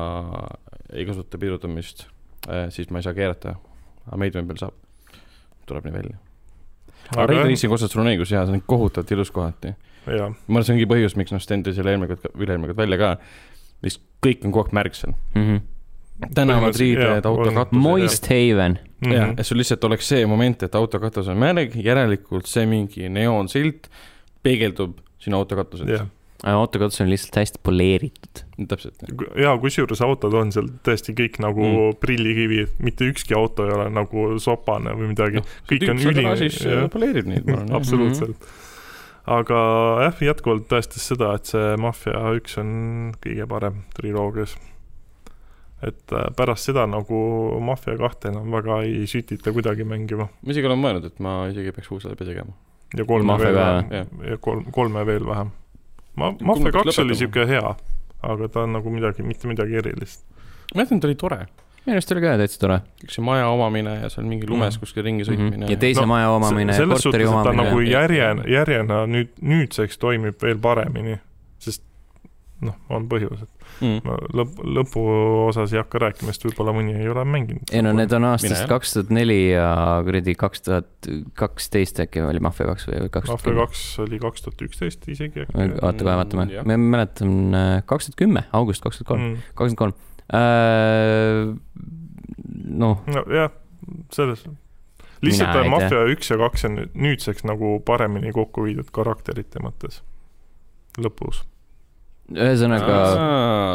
ei 0.93 1.05
kasuta 1.05 1.37
pidurdamist, 1.37 2.05
siis 2.69 2.89
ma 2.91 2.99
ei 2.99 3.03
saa 3.03 3.13
keerata. 3.17 3.55
aga 4.07 4.17
meediumi 4.17 4.47
peal 4.47 4.57
saab. 4.57 4.73
tuleb 5.67 5.83
nii 5.89 5.93
välja. 5.93 6.17
Aga 7.15 7.25
Raid 7.27 7.39
jah, 7.39 7.47
Racing 7.47 7.73
osas 7.73 7.91
sul 7.91 8.01
on 8.01 8.07
õigus, 8.11 8.31
jaa, 8.31 8.45
see 8.45 8.53
on 8.57 8.61
kohutavalt 8.67 9.11
ilus 9.11 9.31
kohati. 9.31 9.73
ma 10.07 10.59
arvan, 10.59 10.63
see 10.63 10.73
ongi 10.75 10.85
põhjus, 10.89 11.15
miks 11.19 11.31
noh, 11.35 11.39
Sten 11.43 11.63
tõi 11.63 11.73
selle 11.75 11.91
eelmine 11.93 12.07
kord, 12.15 12.29
üle-eelmine 12.35 12.71
kord 12.73 12.77
välja 12.83 12.97
ka, 13.01 13.09
lihtsalt 13.83 14.03
kõik 14.25 14.45
on 14.47 14.51
kogu 14.55 14.65
aeg 14.65 14.73
märg 14.79 14.95
seal. 14.95 15.13
Mm 15.35 15.47
-hmm. 15.47 16.29
tänavad, 16.33 16.75
riided, 16.79 17.25
autokatused. 17.25 17.77
Moist 17.81 18.25
Haven, 18.27 18.79
jah, 19.01 19.27
Mhm. 19.29 19.39
et 19.39 19.45
sul 19.45 19.57
lihtsalt 19.57 19.83
oleks 19.83 20.07
see 20.07 20.25
moment, 20.25 20.63
et 20.63 20.75
autokatus 20.75 21.27
on 21.27 21.37
märg, 21.37 21.75
järelikult 21.75 22.45
see 22.47 22.65
mingi 22.65 23.09
neoonsilt 23.09 23.87
peegeldub 24.43 24.97
sinu 25.19 25.37
autokatuselt 25.37 25.89
jah. 25.89 26.07
Autokatus 26.43 27.01
on 27.01 27.09
lihtsalt 27.09 27.35
hästi 27.35 27.59
poleeritud. 27.63 28.43
täpselt. 28.67 28.95
ja 29.35 29.57
kusjuures 29.57 30.01
autod 30.01 30.33
on 30.37 30.51
seal 30.51 30.69
tõesti 30.85 31.15
kõik 31.17 31.39
nagu 31.41 31.63
Mm. 31.63 31.75
mm. 31.87 31.97
prillikivi, 31.99 32.67
mitte 32.79 33.05
ükski 33.09 33.33
auto 33.37 33.65
ei 33.65 33.73
ole 33.73 33.89
nagu 33.89 34.27
sopane 34.39 34.93
või 34.93 35.11
midagi 35.13 35.41
no,, 35.41 35.45
kõik 35.69 35.89
on 35.89 35.97
üli- 35.97 36.37
siis 36.37 36.61
äh, 36.65 36.85
poleerib 36.93 37.25
neid, 37.27 37.45
ma 37.45 37.57
arvan. 37.61 37.75
absoluutselt. 37.79 38.47
aga 39.25 39.57
jah, 40.05 40.21
jätkuvalt 40.29 40.67
tõestas 40.69 41.07
seda, 41.09 41.33
et 41.35 41.45
see 41.49 41.75
Mafia 41.81 42.21
üks 42.37 42.57
on 42.61 43.13
kõige 43.23 43.47
parem 43.49 43.81
triloogias. 43.97 44.55
et 45.81 46.13
äh, 46.13 46.29
pärast 46.37 46.69
seda 46.69 46.85
nagu 46.89 47.59
Mafia 47.61 47.97
kahte 47.97 48.29
enam 48.29 48.51
väga 48.51 48.81
ei 48.85 49.05
sütita 49.09 49.53
kuidagi 49.53 49.83
mängima 49.85 50.29
ma 50.29 50.53
isegi 50.53 50.69
olen 50.69 50.81
mõelnud, 50.85 51.05
et 51.05 51.19
ma 51.19 51.47
isegi 51.49 51.71
peaks 51.73 51.91
uus 51.91 52.05
läbi 52.05 52.25
tegema. 52.25 52.53
ja 52.97 53.05
kolme 53.05 53.33
Mafia 53.33 53.51
veel 53.51 53.55
vähem 53.63 54.27
ja 54.31 54.37
kolm, 54.37 54.65
kolme 54.71 55.05
veel 55.05 55.25
vähem. 55.25 55.51
ma, 56.17 56.33
Mafia 56.41 56.71
kaks 56.75 56.99
oli 57.03 57.15
siuke 57.19 57.45
hea, 57.49 57.75
aga 58.27 58.47
ta 58.49 58.65
on 58.65 58.73
nagu 58.77 58.89
midagi, 58.93 59.23
mitte 59.23 59.47
midagi 59.47 59.77
erilist. 59.83 60.23
ma 60.73 60.81
mäletan, 60.81 60.99
ta 61.03 61.07
oli 61.07 61.15
tore. 61.15 61.39
minu 61.87 61.95
arust 61.95 62.11
oli 62.11 62.21
ka 62.25 62.33
täitsa 62.41 62.59
tore. 62.59 62.79
kõik 63.03 63.13
see 63.15 63.23
maja 63.23 63.47
omamine 63.53 63.93
ja 64.01 64.09
seal 64.11 64.25
mingi 64.27 64.49
lumes 64.49 64.75
Mm. 64.75 64.79
kuskil 64.83 65.03
ringi 65.07 65.23
sõitmine 65.23 65.69
ja 65.71 65.77
teise 65.79 66.01
No, 66.01 66.07
maja 66.11 66.29
omamine, 66.35 66.73
selles 66.73 67.01
suhtes, 67.01 67.21
korteri 67.23 67.23
et 67.23 67.43
ta 67.47 67.53
nagu 67.53 67.77
omamine. 67.77 67.91
järjena, 68.49 69.05
nüüd, 69.07 69.29
nüüdseks 69.41 69.97
toimib 69.97 70.41
veel 70.41 70.57
paremini, 70.59 71.19
noh, 72.65 72.73
on 72.89 73.05
põhjus, 73.09 73.43
et 73.45 73.67
mm. 73.85 73.99
ma 74.07 74.15
lõpp, 74.39 74.61
lõpuosas 74.77 75.73
ei 75.75 75.81
hakka 75.81 76.01
rääkima, 76.01 76.33
sest 76.33 76.47
võib-olla 76.47 76.73
mõni 76.73 76.95
ei 76.97 77.09
ole 77.11 77.25
mänginud. 77.27 77.69
ei 77.69 77.83
no 77.85 77.91
need 77.93 78.13
on 78.17 78.25
aastast 78.31 78.65
kaks 78.71 78.95
tuhat 78.95 79.13
neli 79.13 79.39
ja 79.51 79.67
kuradi 80.07 80.33
kaks 80.39 80.65
tuhat 80.65 81.09
kaksteist 81.37 82.01
äkki 82.07 82.23
oli 82.25 82.41
Mafia 82.43 82.69
kaks 82.71 82.89
või 82.89 83.11
kaks 83.13 83.29
tuhat 83.29 83.37
Mafia 83.37 83.51
kümme. 83.51 83.67
kaks 83.67 83.83
oli 84.05 84.21
kaks 84.23 84.45
tuhat 84.47 84.65
üksteist 84.69 85.09
isegi 85.13 85.45
äkki. 85.45 85.67
oota 85.81 86.07
kohe 86.07 86.17
vaatame 86.23 86.63
ma 86.65 86.79
mäletan 86.97 87.35
äh, 87.53 87.71
kaks 87.85 88.09
tuhat 88.09 88.21
kümme, 88.23 88.47
august 88.57 88.85
kaks 88.85 89.01
tuhat 89.01 89.13
kolm, 89.13 89.27
Mm. 89.27 89.37
kakskümmend 89.55 89.77
kolm. 89.77 89.93
Äh, 90.37 91.53
noh, 92.81 93.03
nojah, 93.07 93.51
selles, 94.13 94.43
lihtsalt 95.23 95.69
Mafia 95.71 96.05
üks 96.11 96.31
ja 96.31 96.39
kaks 96.41 96.65
on 96.67 96.77
nüüd 96.79 96.97
nüüdseks 96.97 97.45
nagu 97.47 97.77
paremini 97.85 98.33
kokku 98.35 98.67
viidud 98.67 98.89
karakterite 98.93 99.61
mõttes, 99.63 100.01
lõpus. 100.99 101.43
Ühesõnaga 102.35 102.97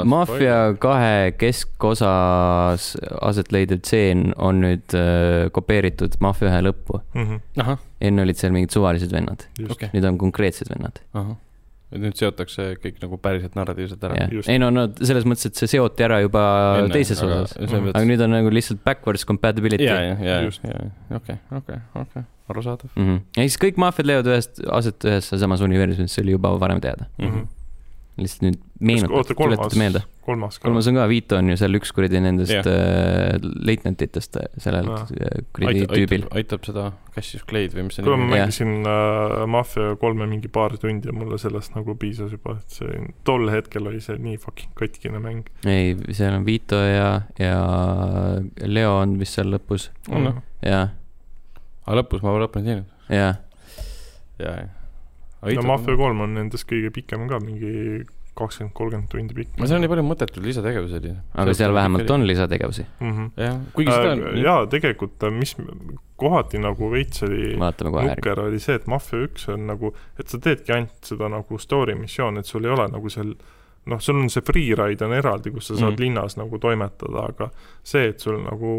Mafia 0.08 0.56
kahe 0.82 1.32
keskosas 1.40 2.90
aset 3.22 3.52
leidev 3.54 3.80
tseen 3.86 4.32
on 4.36 4.60
nüüd 4.64 4.96
äh, 4.98 5.46
kopeeritud 5.54 6.18
Mafia 6.24 6.50
ühe 6.50 6.60
lõppu. 6.68 7.00
ahah, 7.62 7.78
enne 8.00 8.26
olid 8.26 8.36
seal 8.40 8.52
mingid 8.54 8.74
suvalised 8.74 9.12
vennad, 9.14 9.46
okei, 9.70 9.92
nüüd 9.94 10.04
on 10.08 10.18
konkreetsed 10.20 10.68
vennad. 10.72 11.00
et 11.92 12.00
nüüd 12.00 12.16
seotakse 12.16 12.70
kõik 12.80 13.00
nagu 13.02 13.18
päriselt 13.20 13.56
narratiivselt 13.56 14.04
ära. 14.08 14.28
just. 14.32 14.48
ei 14.48 14.58
no, 14.60 14.70
no 14.72 14.86
selles 15.00 15.26
mõttes, 15.28 15.50
et 15.50 15.60
see 15.60 15.68
seoti 15.74 16.04
ära 16.06 16.20
juba 16.24 16.44
Enne, 16.80 16.92
teises 16.94 17.20
aga 17.22 17.42
osas, 17.42 17.56
Mhm. 17.60 17.90
aga 17.94 18.04
nüüd 18.08 18.20
on 18.24 18.30
nagu 18.36 18.52
lihtsalt 18.52 18.84
backwards 18.84 19.24
compatibility 19.28 19.84
ja, 19.88 19.98
ja, 20.00 20.16
ja, 20.20 20.38
Just. 20.44 20.64
ja, 20.64 20.90
okei, 21.16 21.36
okei, 21.52 21.80
okei, 22.00 22.22
arusaadav 22.48 22.88
mm. 22.96 23.02
-hmm. 23.08 23.20
ja 23.36 23.42
siis 23.48 23.58
kõik 23.60 23.76
maffiad 23.80 24.06
leiavad 24.08 24.32
ühest, 24.32 24.60
aset 24.68 25.04
ühes 25.04 25.28
samas 25.40 25.60
universumis, 25.60 26.12
see 26.12 26.24
oli 26.24 26.32
juba 26.38 26.52
varem 26.60 26.80
teada. 26.80 27.08
mm. 27.18 27.28
-hmm. 27.28 27.46
Lihtsalt 28.20 28.42
nüüd 28.44 28.58
meenutate, 28.82 29.34
tuletate 29.36 29.78
meelde. 29.80 30.02
kolmas 30.26 30.58
ka. 30.58 30.66
kolmas 30.66 30.88
on 30.90 30.98
ka, 30.98 31.04
Vito 31.08 31.38
on 31.40 31.48
ju 31.48 31.56
seal 31.56 31.78
üks 31.78 31.92
kuradi 31.96 32.20
nendest 32.20 32.52
yeah. 32.52 32.66
äh, 32.68 33.46
leitnantitest 33.68 34.36
sellel 34.60 34.90
kuradi 35.56 35.86
tüübil. 35.88 36.26
aitab 36.36 36.66
seda 36.68 36.90
Cassius 37.14 37.46
Clay'd 37.48 37.76
või 37.76 37.86
mis 37.88 37.96
see 37.96 38.04
nimi 38.04 38.14
on? 38.14 38.24
ma 38.26 38.34
mängisin 38.34 38.74
äh, 38.84 39.36
Mafia 39.54 39.94
kolme 40.02 40.28
mingi 40.28 40.50
paar 40.52 40.76
tundi 40.82 41.08
ja 41.08 41.16
mulle 41.16 41.40
sellest 41.40 41.76
nagu 41.78 41.96
piisas 42.00 42.34
juba, 42.36 42.58
et 42.60 42.76
see 42.76 43.00
tol 43.28 43.48
hetkel 43.52 43.88
oli 43.88 44.02
see 44.04 44.18
nii 44.20 44.36
fucking 44.42 44.76
katkine 44.78 45.22
mäng. 45.22 45.48
ei, 45.64 45.96
seal 46.10 46.36
on 46.36 46.46
Vito 46.48 46.82
ja, 46.84 47.08
ja 47.40 47.56
Leo 48.68 48.98
on 48.98 49.16
vist 49.22 49.40
seal 49.40 49.48
lõpus 49.54 49.88
mm.. 50.10 50.20
-hmm. 50.20 50.44
jah. 50.68 50.92
aga 51.86 51.98
lõpus 52.02 52.26
ma 52.26 52.36
lõpuni 52.44 52.68
ei 52.68 52.72
teinud. 52.74 52.94
jah. 53.08 53.42
ja, 54.42 54.54
ja 54.60 54.81
no 55.42 55.62
Mafia 55.66 55.96
kolm 55.98 56.24
on 56.26 56.34
nendest 56.38 56.68
kõige 56.70 56.92
pikem 56.94 57.28
ka, 57.30 57.40
mingi 57.42 58.04
kakskümmend, 58.38 58.72
kolmkümmend 58.76 59.08
tundi 59.12 59.36
pikk. 59.36 59.56
no 59.60 59.68
seal 59.68 59.76
on 59.76 59.84
nii 59.84 59.92
palju 59.92 60.04
mõttetuid 60.08 60.46
lisategevusi 60.46 60.98
oli. 61.00 61.14
aga 61.42 61.54
seal 61.56 61.74
vähemalt 61.76 62.12
on 62.14 62.26
lisategevusi 62.28 62.84
mm. 62.88 63.10
-hmm. 63.12 63.30
jah, 63.44 63.58
kuigi 63.76 63.92
seda 63.92 64.12
on 64.16 64.22
äh,. 64.28 64.38
jaa, 64.46 64.66
tegelikult 64.72 65.26
mis 65.36 65.56
kohati 66.16 66.60
nagu 66.62 66.90
veits 66.90 67.26
oli 67.26 67.56
nukker, 67.58 68.40
oli 68.46 68.60
see, 68.62 68.78
et 68.80 68.86
Mafia 68.86 69.26
üks 69.26 69.48
on 69.52 69.66
nagu, 69.68 69.92
et 70.18 70.28
sa 70.32 70.40
teedki 70.40 70.72
ainult 70.72 71.12
seda 71.12 71.28
nagu 71.32 71.58
story 71.58 71.98
missiooni, 71.98 72.40
et 72.40 72.48
sul 72.48 72.64
ei 72.64 72.72
ole 72.72 72.88
nagu 72.88 73.12
seal 73.12 73.34
noh, 73.90 74.00
sul 74.00 74.16
on 74.22 74.30
see 74.30 74.44
freeride 74.46 75.04
on 75.04 75.12
eraldi, 75.12 75.50
kus 75.50 75.68
sa 75.68 75.76
saad 75.76 75.90
mm 75.90 75.96
-hmm. 75.96 76.00
linnas 76.00 76.36
nagu 76.36 76.58
toimetada, 76.58 77.28
aga 77.28 77.50
see, 77.82 78.08
et 78.14 78.20
sul 78.20 78.40
nagu 78.40 78.76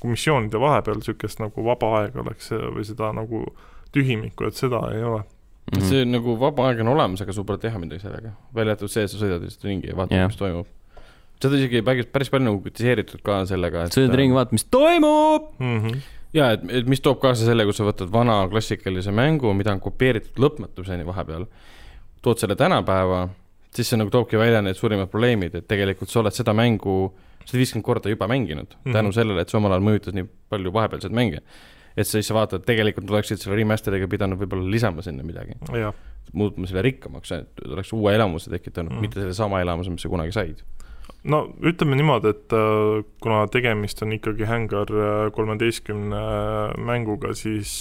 nagu 0.00 0.10
missioonide 0.10 0.60
vahepeal 0.60 0.96
niisugust 0.96 1.40
nagu 1.40 1.64
vaba 1.64 1.98
aega 2.00 2.20
oleks 2.20 2.50
või 2.50 2.84
seda 2.84 3.12
nagu 3.12 3.44
tühimikku, 3.92 4.46
et 4.48 4.56
seda 4.56 4.80
ei 4.94 5.04
ole 5.04 5.22
mm. 5.72 5.78
-hmm. 5.78 5.88
see 5.88 6.04
nagu 6.08 6.36
vaba 6.40 6.68
aeg 6.68 6.84
on 6.84 6.92
olemas, 6.94 7.22
aga 7.24 7.32
sul 7.32 7.46
pole 7.48 7.58
teha 7.58 7.78
midagi 7.78 8.04
sellega. 8.04 8.34
välja 8.54 8.76
arvatud 8.76 8.92
see, 8.92 9.04
et 9.04 9.10
sa 9.10 9.18
sõidad 9.18 9.42
lihtsalt 9.44 9.64
ringi 9.64 9.90
ja 9.90 9.96
vaatad 9.96 10.16
yeah., 10.16 10.30
mis 10.30 10.36
toimub. 10.36 10.66
seda 11.40 11.56
isegi 11.56 11.82
päris, 11.82 12.06
päris 12.06 12.30
palju 12.30 12.48
nagu 12.48 12.62
kritiseeritud 12.62 13.22
ka 13.26 13.44
sellega, 13.46 13.84
et 13.84 13.98
sõidad 13.98 14.16
ringi, 14.20 14.34
vaatad, 14.34 14.56
mis 14.58 14.64
toimub 14.64 15.52
mm. 15.58 15.78
-hmm 15.84 16.00
ja 16.34 16.52
et, 16.54 16.64
et 16.70 16.86
mis 16.86 17.00
toob 17.02 17.18
kaasa 17.22 17.46
selle, 17.46 17.64
kui 17.66 17.74
sa 17.74 17.86
võtad 17.86 18.10
vana 18.12 18.44
klassikalise 18.50 19.10
mängu, 19.14 19.50
mida 19.56 19.72
on 19.74 19.80
kopeeritud 19.82 20.38
lõpmatuseni 20.38 21.06
vahepeal, 21.06 21.46
tood 22.22 22.38
selle 22.38 22.54
tänapäeva, 22.54 23.24
siis 23.74 23.90
see 23.90 23.98
nagu 23.98 24.12
toobki 24.14 24.38
välja 24.38 24.62
need 24.62 24.78
suurimad 24.78 25.10
probleemid, 25.10 25.56
et 25.58 25.66
tegelikult 25.70 26.10
sa 26.12 26.20
oled 26.22 26.36
seda 26.36 26.54
mängu 26.54 27.12
sada 27.44 27.58
viiskümmend 27.58 27.86
korda 27.86 28.12
juba 28.12 28.28
mänginud 28.28 28.66
mm, 28.66 28.78
-hmm. 28.84 28.92
tänu 28.92 29.12
sellele, 29.12 29.40
et 29.42 29.48
see 29.48 29.58
omal 29.58 29.72
ajal 29.72 29.86
mõjutas 29.86 30.14
nii 30.14 30.26
palju 30.52 30.72
vahepealseid 30.72 31.14
mänge 31.14 31.40
et 32.00 32.08
sa 32.08 32.18
siis 32.18 32.32
vaatad, 32.34 32.64
tegelikult 32.66 33.10
oleksid 33.12 33.42
selle 33.42 33.58
remaster'iga 33.60 34.08
pidanud 34.10 34.40
võib-olla 34.40 34.70
lisama 34.72 35.04
sinna 35.06 35.26
midagi. 35.26 35.58
muutma 36.32 36.68
selle 36.70 36.84
rikkamaks, 36.86 37.32
et 37.34 37.64
oleks 37.66 37.90
uue 37.96 38.12
elamuse 38.14 38.50
tekitanud 38.52 38.92
mm., 38.92 39.00
mitte 39.02 39.18
sellesama 39.18 39.60
elamuse, 39.64 39.90
mis 39.90 40.04
sa 40.04 40.10
kunagi 40.12 40.34
said 40.36 40.60
no 41.28 41.40
ütleme 41.66 41.98
niimoodi, 41.98 42.32
et 42.32 42.54
äh, 42.56 43.02
kuna 43.22 43.42
tegemist 43.52 44.02
on 44.04 44.14
ikkagi 44.16 44.46
Hangar 44.48 44.92
äh, 44.94 45.26
kolmeteistkümne 45.34 46.20
äh, 46.20 46.78
mänguga, 46.86 47.34
siis 47.36 47.72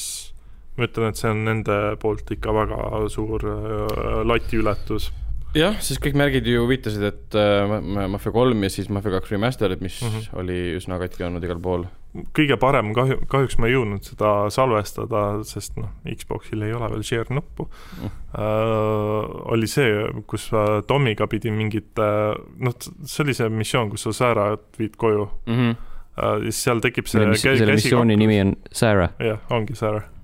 ma 0.78 0.88
ütlen, 0.88 1.11
et 1.11 1.20
see 1.20 1.32
on 1.32 1.43
nende 1.47 1.78
poolt 2.01 2.30
ikka 2.36 2.55
väga 2.55 3.05
suur 3.11 3.43
latiületus 4.28 5.09
jah, 5.58 5.78
siis 5.84 6.00
kõik 6.02 6.18
märgid 6.20 6.47
ju 6.50 6.66
viitasid, 6.70 7.06
et 7.10 7.38
äh, 7.38 7.78
Mafia 8.12 8.34
kolm 8.34 8.66
ja 8.66 8.70
siis 8.74 8.89
Mafia 8.93 9.16
kaks 9.16 9.32
Remastered, 9.34 9.82
mis 9.82 10.02
mm 10.02 10.10
-hmm. 10.10 10.39
oli 10.41 10.60
üsna 10.78 11.00
katki 11.00 11.26
olnud 11.26 11.43
igal 11.43 11.60
pool. 11.60 11.86
kõige 12.34 12.58
parem, 12.58 12.93
kahju, 12.93 13.20
kahjuks 13.30 13.58
ma 13.58 13.68
ei 13.68 13.74
jõudnud 13.74 14.04
seda 14.04 14.50
salvestada, 14.50 15.43
sest 15.43 15.78
noh, 15.78 15.89
Xboxil 16.10 16.62
ei 16.62 16.74
ole 16.74 16.89
veel 16.89 17.04
share 17.04 17.30
nuppu 17.30 17.70
mm.. 18.02 18.06
Äh, 18.06 19.52
oli 19.54 19.68
see, 19.68 20.08
kus 20.28 20.50
äh, 20.54 20.82
Tomiga 20.88 21.28
pidi 21.28 21.52
mingit 21.52 22.00
äh,, 22.00 22.34
noh, 22.58 22.74
see 23.06 23.24
oli 23.24 23.34
see 23.34 23.50
missioon, 23.50 23.89
kus 23.89 24.04
sa 24.04 24.14
Sarah 24.14 24.58
viid 24.80 24.97
koju 24.97 25.30
mm. 25.45 25.56
-hmm. 25.56 25.76
Äh, 26.20 26.41
siis 26.43 26.64
seal 26.64 26.80
tekib 26.80 27.08
see 27.08 27.36
selle, 27.36 27.72
missiooni 27.72 28.18
nimi 28.18 28.41
on 28.41 28.56
Sarah. 28.72 29.10
jah, 29.20 29.39
ongi 29.50 29.76
Sarah 29.76 30.04
ja 30.04 30.18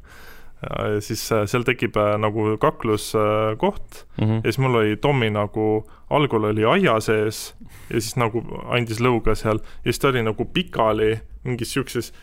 siis 0.99 1.21
äh, 1.31 1.43
seal 1.49 1.65
tekib 1.67 1.97
äh, 1.99 2.15
nagu 2.21 2.57
kakluskoht 2.61 4.05
mm 4.17 4.23
-hmm. 4.23 4.41
ja 4.43 4.51
siis 4.51 4.57
mul 4.57 4.75
oli 4.75 4.97
Tommy 4.97 5.29
nagu, 5.29 5.85
algul 6.09 6.43
oli 6.43 6.65
aia 6.65 6.99
sees 6.99 7.55
ja 7.89 8.01
siis 8.01 8.15
nagu 8.15 8.43
andis 8.69 8.99
lõuga 8.99 9.35
seal 9.35 9.59
ja 9.59 9.91
siis 9.91 9.99
ta 9.99 10.07
oli 10.07 10.23
nagu 10.23 10.45
pikali 10.45 11.19
mingis 11.43 11.73
siukses 11.73 12.13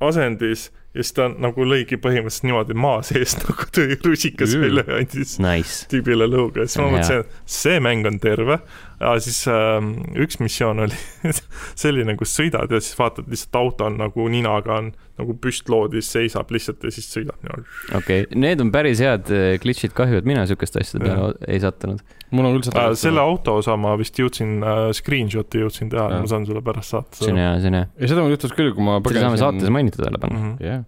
asendis 0.00 0.72
ja 0.94 1.02
siis 1.02 1.14
ta 1.16 1.28
nagu 1.28 1.64
lõigi 1.64 1.96
põhimõtteliselt 1.96 2.46
niimoodi 2.48 2.74
maa 2.74 3.02
seest 3.06 3.42
nagu 3.46 3.68
tõi 3.72 3.96
rusikas 4.04 4.56
välja 4.60 4.84
ja 4.86 4.98
andis 5.00 5.38
nice. 5.38 5.86
tüübile 5.88 6.28
lõuga, 6.28 6.66
siis 6.66 6.82
ma 6.82 6.90
mõtlesin, 6.90 7.22
et 7.24 7.28
see 7.46 7.80
mäng 7.80 8.06
on 8.06 8.18
terve. 8.20 8.58
Ja 9.02 9.12
siis 9.22 9.42
äh, 9.50 9.78
üks 10.24 10.38
missioon 10.42 10.84
oli 10.86 10.98
selline, 11.82 12.14
kus 12.20 12.34
sõidad 12.38 12.70
ja 12.70 12.80
siis 12.82 12.96
vaatad 12.98 13.28
lihtsalt 13.32 13.58
auto 13.60 13.88
on 13.90 13.98
nagu 14.00 14.26
ninaga 14.32 14.78
on 14.78 14.92
nagu 15.20 15.36
püstloodis 15.42 16.08
seisab 16.14 16.50
lihtsalt 16.54 16.84
ja 16.86 16.92
siis 16.94 17.10
sõidab 17.12 17.42
niimoodi. 17.42 17.66
okei 17.98 18.24
okay., 18.26 18.40
need 18.46 18.62
on 18.64 18.72
päris 18.74 19.02
head 19.04 19.32
äh, 19.34 19.52
glitch'id, 19.62 19.94
kahju, 19.96 20.22
et 20.22 20.28
mina 20.28 20.46
sihukeste 20.48 20.82
asjade 20.84 21.04
peale 21.04 21.34
ei 21.48 21.60
sattunud. 21.62 22.00
mul 22.30 22.48
on 22.48 22.56
küll 22.56 22.70
seda 22.70 22.86
äh,. 22.88 22.96
selle 23.02 23.22
auto 23.24 23.58
osa 23.60 23.76
ma 23.80 23.96
vist 24.00 24.18
jõudsin 24.22 24.58
äh,, 24.62 24.84
screenshot'i 24.96 25.66
jõudsin 25.66 25.92
teha, 25.92 26.08
ma 26.22 26.30
saan 26.30 26.48
sulle 26.48 26.64
pärast 26.64 26.96
saata. 26.96 27.20
see 27.20 27.34
on 27.34 27.42
hea, 27.42 27.52
see 27.60 27.74
on 27.74 27.80
hea. 27.80 27.92
ja 27.98 28.14
seda 28.14 28.24
mul 28.24 28.36
juhtus 28.36 28.56
küll, 28.56 28.74
kui 28.76 28.86
ma 28.86 28.98
seda 29.04 29.26
saame 29.26 29.42
saates 29.42 29.74
mainida 29.74 30.04
tähele 30.04 30.22
panna 30.22 30.38
mm. 30.38 30.50
-hmm. 30.50 30.66
jah 30.70 30.82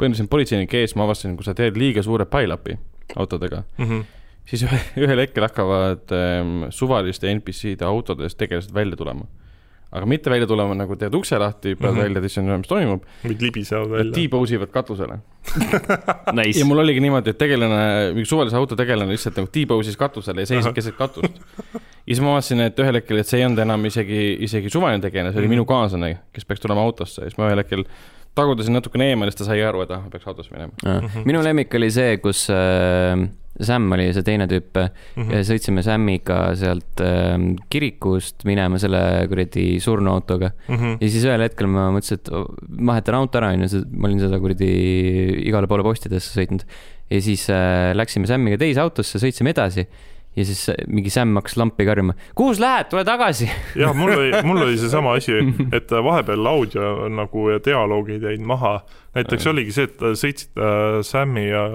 põrndasin 0.00 0.28
politseinike 0.28 0.82
ees, 0.84 0.94
ma 0.96 1.06
avastasin, 1.06 1.36
kui 1.38 1.46
sa 1.46 1.54
teed 1.56 1.78
liiga 1.80 2.04
suure 2.04 2.26
pile-up'i 2.28 2.76
autodega 3.16 3.62
mm, 3.78 3.84
-hmm. 3.84 4.04
Siis 4.46 4.66
ühe, 4.66 4.82
ühel 5.06 5.24
hetkel 5.24 5.46
hakkavad 5.46 6.14
ähm, 6.14 6.68
suvaliste 6.74 7.30
NPC-de 7.34 7.86
autodest 7.86 8.38
tegelased 8.40 8.74
välja 8.74 8.98
tulema. 8.98 9.26
aga 9.96 10.06
mitte 10.10 10.30
välja 10.30 10.48
tulema 10.50 10.74
nagu 10.74 10.96
teed 10.98 11.14
ukse 11.14 11.38
lahti, 11.38 11.74
pead 11.74 11.92
mm 11.92 11.96
-hmm. 11.96 12.02
välja, 12.02 12.20
siis 12.20 12.38
on, 12.38 12.58
mis 12.58 12.68
toimub. 12.68 13.04
mingid 13.22 13.42
libisevad 13.42 13.90
välja. 13.90 14.12
T-pose 14.12 14.54
ivad 14.54 14.70
katusele 14.74 15.18
nice. 16.38 16.58
ja 16.58 16.64
mul 16.66 16.78
oligi 16.78 17.00
niimoodi, 17.00 17.30
et 17.30 17.38
tegelane, 17.38 18.12
mingi 18.12 18.28
suvalise 18.28 18.56
auto 18.56 18.76
tegelane 18.76 19.10
lihtsalt 19.10 19.36
nagu 19.36 19.48
T-pose'is 19.52 19.96
katusele 19.96 20.42
ja 20.42 20.46
seisis 20.46 20.72
keset 20.74 20.96
katust. 20.96 21.38
ja 21.72 21.80
siis 22.08 22.20
ma 22.20 22.34
vaatasin, 22.34 22.60
et 22.60 22.78
ühel 22.78 23.00
hetkel, 23.00 23.22
et 23.22 23.26
see 23.26 23.40
ei 23.40 23.46
olnud 23.46 23.62
enam 23.62 23.84
isegi, 23.84 24.36
isegi 24.40 24.70
suvaline 24.70 25.00
tegelane, 25.00 25.32
see 25.32 25.38
oli 25.38 25.46
mm 25.46 25.50
-hmm. 25.50 25.54
minu 25.54 25.64
kaaslane, 25.64 26.18
kes 26.32 26.44
peaks 26.44 26.60
tulema 26.60 26.82
autosse 26.82 27.22
ja 27.22 27.30
siis 27.30 27.38
ma 27.38 27.48
ühel 27.48 27.62
hetkel 27.62 27.86
tagudasin 28.36 28.76
natukene 28.76 29.10
eemale, 29.12 29.32
siis 29.32 29.42
ta 29.42 29.48
sai 29.50 29.64
aru, 29.64 29.82
et 29.86 29.92
ah, 29.96 30.04
peaks 30.12 30.28
autosse 30.28 30.52
minema. 30.52 30.72
Mm 30.84 31.08
-hmm. 31.08 31.26
minu 31.28 31.42
lemmik 31.44 31.74
oli 31.74 31.90
see, 31.90 32.16
kus 32.22 32.46
äh, 32.52 33.26
Sam 33.60 33.92
oli 33.96 34.10
see 34.12 34.22
teine 34.22 34.46
tüüp 34.50 34.76
mm 34.76 35.22
-hmm. 35.22 35.32
ja 35.32 35.44
sõitsime 35.48 35.82
Samiga 35.82 36.54
sealt 36.54 37.00
äh, 37.00 37.36
kirikust 37.72 38.44
minema 38.44 38.78
selle 38.78 39.00
kuradi 39.28 39.80
surnuautoga 39.80 40.50
mm. 40.68 40.76
-hmm. 40.76 40.98
ja 41.00 41.08
siis 41.08 41.24
ühel 41.24 41.40
hetkel 41.40 41.66
ma 41.66 41.88
mõtlesin, 41.94 42.20
et 42.20 42.28
ma 42.68 42.92
vahetan 42.92 43.14
auto 43.14 43.38
ära, 43.38 43.52
onju, 43.56 43.84
ma 43.92 44.08
olin 44.08 44.20
seda 44.20 44.38
kuradi 44.38 44.68
igale 45.48 45.66
poole 45.66 45.82
postidesse 45.82 46.40
sõitnud. 46.40 46.66
ja 47.10 47.20
siis 47.20 47.48
äh, 47.50 47.94
läksime 47.94 48.26
Samiga 48.26 48.58
teise 48.58 48.80
autosse, 48.80 49.18
sõitsime 49.18 49.50
edasi 49.56 49.86
ja 50.36 50.44
siis 50.44 50.66
mingi 50.88 51.10
Sam 51.10 51.34
hakkas 51.38 51.56
lampi 51.56 51.86
karjuma, 51.88 52.16
kuhu 52.34 52.54
sa 52.54 52.64
lähed, 52.66 52.90
tule 52.92 53.04
tagasi. 53.08 53.48
jah, 53.82 53.94
mul 53.96 54.12
oli, 54.18 54.42
mul 54.44 54.62
oli 54.66 54.76
seesama 54.80 55.16
asi, 55.16 55.38
et 55.76 55.90
vahepeal 55.90 56.52
audio 56.52 57.08
nagu 57.12 57.48
ja 57.50 57.62
dialoogid 57.64 58.28
jäid 58.28 58.44
maha. 58.44 58.78
näiteks 59.16 59.46
oligi 59.52 59.72
see, 59.72 59.88
et 59.88 60.06
sõitsid 60.20 60.60
äh, 60.60 61.00
Sam'i 61.06 61.48
ja 61.48 61.66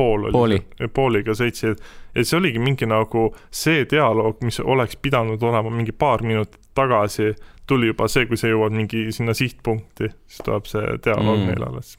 Paul 0.00 0.24
oli 0.24 0.32
Pauli. 0.32 0.58
see, 0.78 0.88
Pauliga 0.88 1.36
sõitsid 1.36 1.80
ja 2.14 2.24
see 2.24 2.38
oligi 2.38 2.60
mingi 2.62 2.88
nagu 2.88 3.28
see 3.54 3.84
dialoog, 3.90 4.40
mis 4.46 4.60
oleks 4.60 4.98
pidanud 5.02 5.42
olema 5.42 5.70
mingi 5.70 5.92
paar 5.92 6.24
minutit 6.26 6.58
tagasi, 6.74 7.34
tuli 7.68 7.90
juba 7.90 8.08
see, 8.10 8.26
kui 8.30 8.38
sa 8.40 8.50
jõuad 8.50 8.74
mingi 8.74 9.10
sinna 9.14 9.34
sihtpunkti, 9.36 10.08
siis 10.26 10.46
tuleb 10.46 10.70
see 10.70 10.96
dialoog 11.04 11.42
mm. 11.42 11.50
neile 11.50 11.68
alles. 11.68 11.92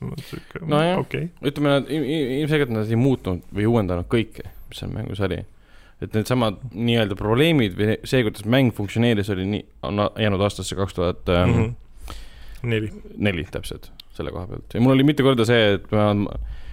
nojah 0.65 1.03
okay., 1.03 1.29
ütleme, 1.45 1.77
nad 1.77 1.91
ilmselgelt 1.91 2.73
nad 2.73 2.89
ei 2.89 2.99
muutnud 2.99 3.45
või 3.53 3.69
uuendanud 3.69 4.09
kõike 4.11 4.49
mis 4.71 4.81
seal 4.81 4.93
mängus 4.93 5.21
oli. 5.27 5.41
et 6.01 6.15
needsamad 6.17 6.63
nii-öelda 6.73 7.15
probleemid 7.19 7.77
või 7.77 7.99
see, 8.09 8.23
kuidas 8.25 8.47
mäng 8.49 8.73
funktsioneeris, 8.73 9.29
oli 9.35 9.45
nii, 9.51 9.65
on 9.85 10.01
jäänud 10.17 10.41
aastasse 10.41 10.75
kaks 10.79 10.97
tuhat 10.97 11.29
ähm, 11.29 11.51
mhm. 11.51 11.75
neli. 12.63 12.89
neli 13.17 13.45
täpselt, 13.51 13.91
selle 14.15 14.33
koha 14.33 14.47
pealt 14.49 14.73
ja 14.73 14.81
mul 14.81 14.95
oli 14.95 15.05
mitu 15.05 15.27
korda 15.27 15.45
see, 15.45 15.75
et 15.77 15.91
ma 15.93 16.09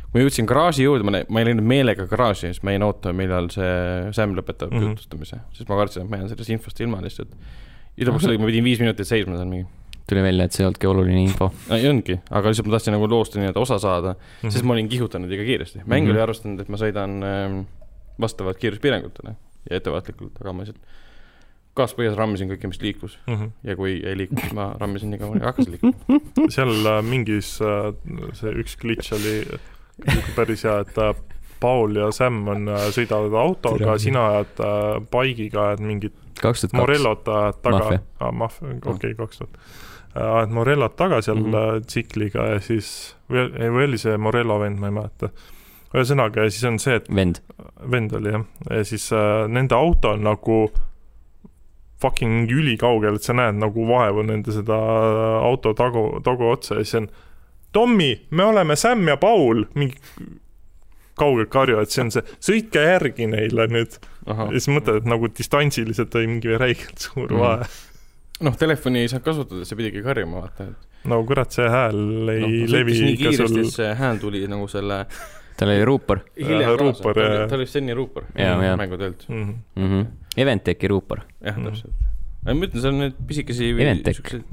kui 0.09 0.23
ma 0.23 0.25
jõudsin 0.25 0.49
garaaži 0.49 0.87
juurde, 0.87 1.05
ma, 1.05 1.21
ma 1.29 1.41
ei 1.43 1.51
läinud 1.51 1.67
meelega 1.69 2.07
garaaži, 2.09 2.49
sest 2.49 2.65
ma 2.65 2.73
jäin 2.73 2.85
ootama, 2.87 3.17
millal 3.21 3.51
see 3.53 3.73
Sam 4.17 4.37
lõpetab 4.37 4.71
mm 4.73 4.79
-hmm. 4.79 4.95
jutustamise, 4.95 5.41
sest 5.57 5.69
ma 5.69 5.77
kartsin, 5.77 6.07
et 6.07 6.11
ma 6.11 6.21
jään 6.21 6.31
sellest 6.33 6.55
infost 6.55 6.81
ilma 6.81 7.03
lihtsalt. 7.05 7.35
ja 7.97 8.07
lõpuks 8.09 8.29
oligi, 8.29 8.41
ma 8.41 8.49
pidin 8.49 8.65
viis 8.65 8.81
minutit 8.81 9.07
seisma 9.07 9.37
seal 9.37 9.49
mingi. 9.49 9.67
tuli 10.09 10.23
välja, 10.23 10.45
et 10.45 10.53
see 10.53 10.63
ei 10.63 10.67
olnudki 10.67 10.87
oluline 10.87 11.23
info. 11.23 11.51
ei 11.71 11.89
olnudki, 11.89 12.21
aga 12.31 12.49
lihtsalt 12.49 12.67
ma 12.67 12.77
tahtsin 12.79 12.97
nagu 12.97 13.09
loost 13.09 13.37
nii-öelda 13.37 13.61
osa 13.61 13.79
saada 13.79 14.15
mm, 14.15 14.21
-hmm. 14.49 14.51
sest 14.51 14.65
ma 14.65 14.73
olin 14.73 14.89
kihutanud 14.89 15.29
liiga 15.29 15.45
kiiresti. 15.45 15.79
mäng 15.85 16.05
mm 16.05 16.09
-hmm. 16.09 16.11
oli 16.11 16.21
arvestanud, 16.21 16.61
et 16.61 16.69
ma 16.69 16.77
sõidan 16.77 17.21
äh, 17.23 17.65
vastavalt 18.21 18.59
kiiruspiirangutele 18.63 19.35
ja 19.71 19.77
ettevaatlikult, 19.77 20.41
aga 20.41 20.53
ma 20.53 20.67
lihtsalt 20.67 20.97
gaaspõhjas 21.79 22.19
rammisin 22.19 22.51
kõike, 22.53 22.71
mis 22.71 22.81
liikus 22.83 23.17
mm. 23.27 23.35
-hmm. 23.35 23.51
ja 23.71 23.77
kui 23.79 23.97
ei 24.03 24.17
liikunud, 24.19 24.45
siis 24.45 24.57
ma 24.57 24.69
rammisin 24.81 25.13
nii 25.13 25.21
kaua, 25.23 25.35
kuni 25.35 25.47
hakkas 25.47 25.73
liikuma. 25.73 26.21
seal 26.57 26.93
äh, 26.93 27.01
mingis 27.07 27.57
äh, 27.63 27.91
see 28.39 28.55
üks 28.63 28.79
glitch 28.81 29.15
oli 29.17 29.35
päris 30.37 30.65
hea, 30.67 30.79
et 30.85 31.27
Paul 31.59 31.99
ja 31.99 32.13
Sam 32.15 32.47
on, 32.49 32.71
sõidavad 32.95 33.35
autoga, 33.41 33.97
sina 33.99 34.29
ajad 34.33 34.63
äh, 34.63 34.87
bike'iga, 35.11 35.69
ajad 35.73 35.83
mingit. 35.83 36.25
Morellot 36.79 37.29
ajad 37.35 37.57
taga 37.65 37.79
Mafia., 37.83 38.03
ah, 38.23 38.31
okei 38.31 38.93
okay,, 38.93 39.15
kaks 39.19 39.41
tuhat. 39.41 39.57
ajad 40.15 40.55
Morellot 40.55 40.95
taga 40.97 41.19
seal 41.23 41.41
mm. 41.41 41.55
-hmm. 41.55 41.87
tsikliga 41.87 42.47
ja 42.53 42.61
siis, 42.63 43.17
või 43.31 43.49
ei, 43.59 43.71
või 43.75 43.89
oli 43.91 43.99
see 43.99 44.17
Morello 44.17 44.61
vend, 44.63 44.79
ma 44.79 44.93
ei 44.93 44.95
mäleta. 45.01 45.31
ühesõnaga, 45.95 46.45
ja 46.45 46.51
siis 46.53 46.65
on 46.69 46.79
see, 46.83 46.97
et 47.01 47.07
vend. 47.15 47.41
vend 47.91 48.13
oli 48.19 48.35
jah, 48.35 48.45
ja 48.71 48.85
siis 48.85 49.09
äh, 49.13 49.47
nende 49.49 49.75
auto 49.75 50.11
on 50.17 50.27
nagu 50.27 50.59
fucking 52.03 52.51
ülikaugel, 52.55 53.17
et 53.19 53.27
sa 53.27 53.35
näed 53.35 53.57
nagu 53.59 53.87
vaevu 53.89 54.23
nende 54.29 54.53
seda 54.55 54.77
auto 55.43 55.73
tagu, 55.79 56.21
taguotsa 56.25 56.79
ja 56.79 56.85
siis 56.85 56.95
on 57.01 57.09
Tommy, 57.73 58.15
me 58.31 58.45
oleme 58.49 58.77
Sam 58.81 59.03
ja 59.09 59.17
Paul, 59.21 59.65
mingi 59.77 59.99
kaugelt 61.19 61.51
karjuvad, 61.51 61.91
see 61.91 62.05
on 62.05 62.13
see, 62.15 62.23
sõitke 62.47 62.81
järgi 62.85 63.27
neile 63.29 63.67
nüüd. 63.69 63.97
ja 64.29 64.47
siis 64.55 64.69
mõtled, 64.71 65.01
et 65.03 65.09
nagu 65.11 65.29
distantsiliselt 65.35 66.15
oli 66.15 66.29
mingi 66.31 66.55
räigelt 66.61 66.99
suur 67.09 67.27
Mhm. 67.33 67.41
vahe. 67.41 67.67
noh, 68.41 68.55
telefoni 68.57 69.01
ei 69.03 69.09
saanud 69.11 69.25
kasutada, 69.27 69.65
sa 69.67 69.77
pidigi 69.77 70.03
karjuma, 70.03 70.45
vaata, 70.45 70.69
et 70.71 71.09
no 71.11 71.19
kurat, 71.27 71.51
see 71.51 71.67
hääl 71.69 72.31
ei 72.31 72.41
no, 72.41 72.73
levi 72.77 72.93
nii 73.01 73.13
ikka 73.17 73.31
kiiresti, 73.33 73.49
sul 73.49 73.65
et 73.65 73.75
see 73.75 73.95
hääl 73.99 74.19
tuli 74.23 74.45
nagu 74.47 74.69
selle 74.71 75.01
tal 75.59 75.69
oli 75.75 75.85
ruupor 75.85 76.21
Äh, 76.39 76.69
ruupor, 76.79 77.15
ta 77.15 77.21
oli 77.27 77.37
jah., 77.41 77.49
ta 77.51 77.59
oli 77.59 77.67
Steni 77.67 77.95
ruupor 77.99 78.25
mängutöölt, 78.79 79.27
mm. 79.29 79.43
-hmm. 79.45 79.55
mm. 79.83 79.91
-hmm. 79.93 80.07
Eventeki 80.37 80.89
ruupor. 80.89 81.21
jah, 81.45 81.57
Mhm. 81.57 81.67
täpselt. 81.67 81.93
ma 82.45 82.53
ütlen, 82.55 82.81
seal 82.81 82.93
on 82.95 82.99
neid 83.05 83.15
pisikesi 83.27 83.75
siukseid 84.15 84.45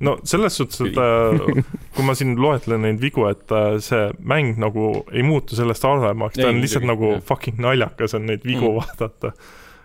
no 0.00 0.16
selles 0.28 0.56
suhtes, 0.58 0.80
et 0.84 0.96
äh, 1.00 1.62
kui 1.96 2.04
ma 2.04 2.14
siin 2.14 2.34
loetlen 2.36 2.82
neid 2.84 2.98
vigu, 3.00 3.24
et 3.30 3.52
äh, 3.54 3.78
see 3.80 4.10
mäng 4.20 4.58
nagu 4.60 5.04
ei 5.12 5.22
muutu 5.24 5.56
sellest 5.56 5.82
halvemaks, 5.88 6.36
ta 6.36 6.48
on 6.50 6.60
lihtsalt 6.60 6.84
nagu 6.88 7.12
jah. 7.16 7.22
fucking 7.30 7.58
naljakas 7.62 8.14
on 8.18 8.26
neid 8.26 8.44
vigu 8.44 8.66
Mm. 8.70 8.76
vaadata. 8.80 9.32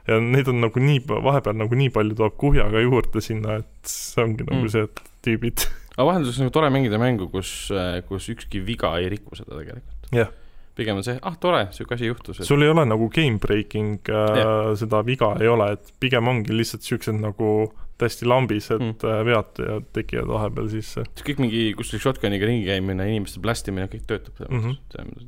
ja 0.08 0.18
neid 0.20 0.48
on 0.50 0.60
nagu 0.62 0.80
nii, 0.82 1.00
vahepeal 1.08 1.56
nagu 1.56 1.76
nii 1.78 1.90
palju 1.94 2.16
tuleb 2.18 2.34
kuhjaga 2.42 2.82
juurde 2.82 3.22
sinna, 3.22 3.60
et 3.62 3.88
see 3.88 4.24
ongi 4.24 4.44
nagu 4.50 4.64
Mm. 4.66 4.70
see, 4.74 4.84
et 4.84 5.00
tüübid. 5.24 5.68
aga 5.98 6.06
vahelduseks 6.10 6.40
nagu 6.42 6.52
tore 6.52 6.70
mängida 6.74 6.98
mängu, 7.00 7.30
kus, 7.32 7.72
kus 8.10 8.30
ükski 8.34 8.60
viga 8.66 8.98
ei 9.00 9.10
riku 9.14 9.36
seda 9.36 9.56
tegelikult. 9.62 9.91
Jah. 10.12 10.30
pigem 10.76 10.98
on 10.98 11.04
see, 11.04 11.18
ah 11.22 11.36
tore, 11.40 11.66
siuke 11.76 11.94
asi 11.98 12.08
juhtus. 12.08 12.40
sul 12.48 12.62
ei 12.64 12.70
ole 12.72 12.86
nagu 12.88 13.10
game 13.14 13.38
breaking 13.44 14.00
äh, 14.10 14.38
Jah. 14.40 14.72
seda 14.80 15.02
viga 15.06 15.34
ei 15.42 15.48
ole, 15.52 15.72
et 15.76 15.94
pigem 16.00 16.28
ongi 16.32 16.56
lihtsalt 16.56 16.82
siuksed 16.88 17.20
nagu 17.20 17.72
täiesti 18.02 18.26
lambised 18.26 18.80
Mm. 18.82 18.96
mm. 18.98 19.26
vead 19.28 19.60
ja 19.62 19.76
tekivad 19.94 20.28
vahepeal 20.32 20.70
sisse. 20.74 21.04
kõik 21.22 21.38
mingi 21.44 21.60
kuskil 21.78 22.00
shotgun'iga 22.02 22.48
ringi 22.50 22.66
käimine, 22.66 23.06
inimeste 23.12 23.40
blastimine, 23.44 23.86
kõik 23.92 24.08
töötab 24.10 24.40
selles 24.42 24.64
mõttes. 24.72 25.28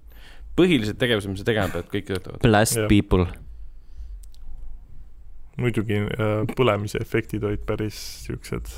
põhilised 0.57 0.97
tegevused, 1.01 1.29
mis 1.29 1.39
sa 1.43 1.45
tegema 1.51 1.69
pead, 1.73 1.85
kõik 1.91 2.07
töötavad. 2.09 2.41
Blast 2.41 2.77
Jah. 2.77 2.87
people. 2.89 3.27
muidugi 5.57 5.99
äh, 6.01 6.31
põlemise 6.57 6.97
efektid 7.03 7.43
olid 7.45 7.61
päris 7.67 7.97
siuksed, 8.25 8.71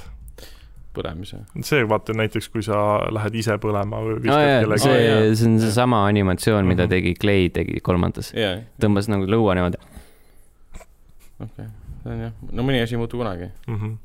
põlemise. 0.95 1.41
see 1.67 1.84
vaata 1.89 2.15
näiteks, 2.17 2.49
kui 2.53 2.63
sa 2.65 2.80
lähed 3.13 3.35
ise 3.41 3.57
põlema 3.61 4.01
või 4.05 4.17
viskad 4.23 4.47
jaa, 4.47 4.63
kellegi 4.63 4.88
see 4.88 5.03
jaa., 5.03 5.22
see 5.35 5.49
on 5.51 5.59
seesama 5.63 6.05
animatsioon, 6.09 6.65
mida 6.69 6.85
Mhm. 6.85 6.95
tegi 6.95 7.13
Clay 7.22 7.49
tegi 7.53 7.81
kolmandas. 7.85 8.34
jaa, 8.34 8.57
tõmbas 8.81 9.11
nagu 9.11 9.30
lõua 9.30 9.55
niimoodi. 9.59 9.81
okei, 11.43 11.69
see 12.03 12.11
on 12.11 12.26
jah, 12.27 12.35
no 12.51 12.67
mõni 12.67 12.81
asi 12.84 12.95
ei 12.95 13.01
muutu 13.03 13.22
kunagi. 13.22 13.51
mm. 13.67 13.80
-hmm. 13.80 13.97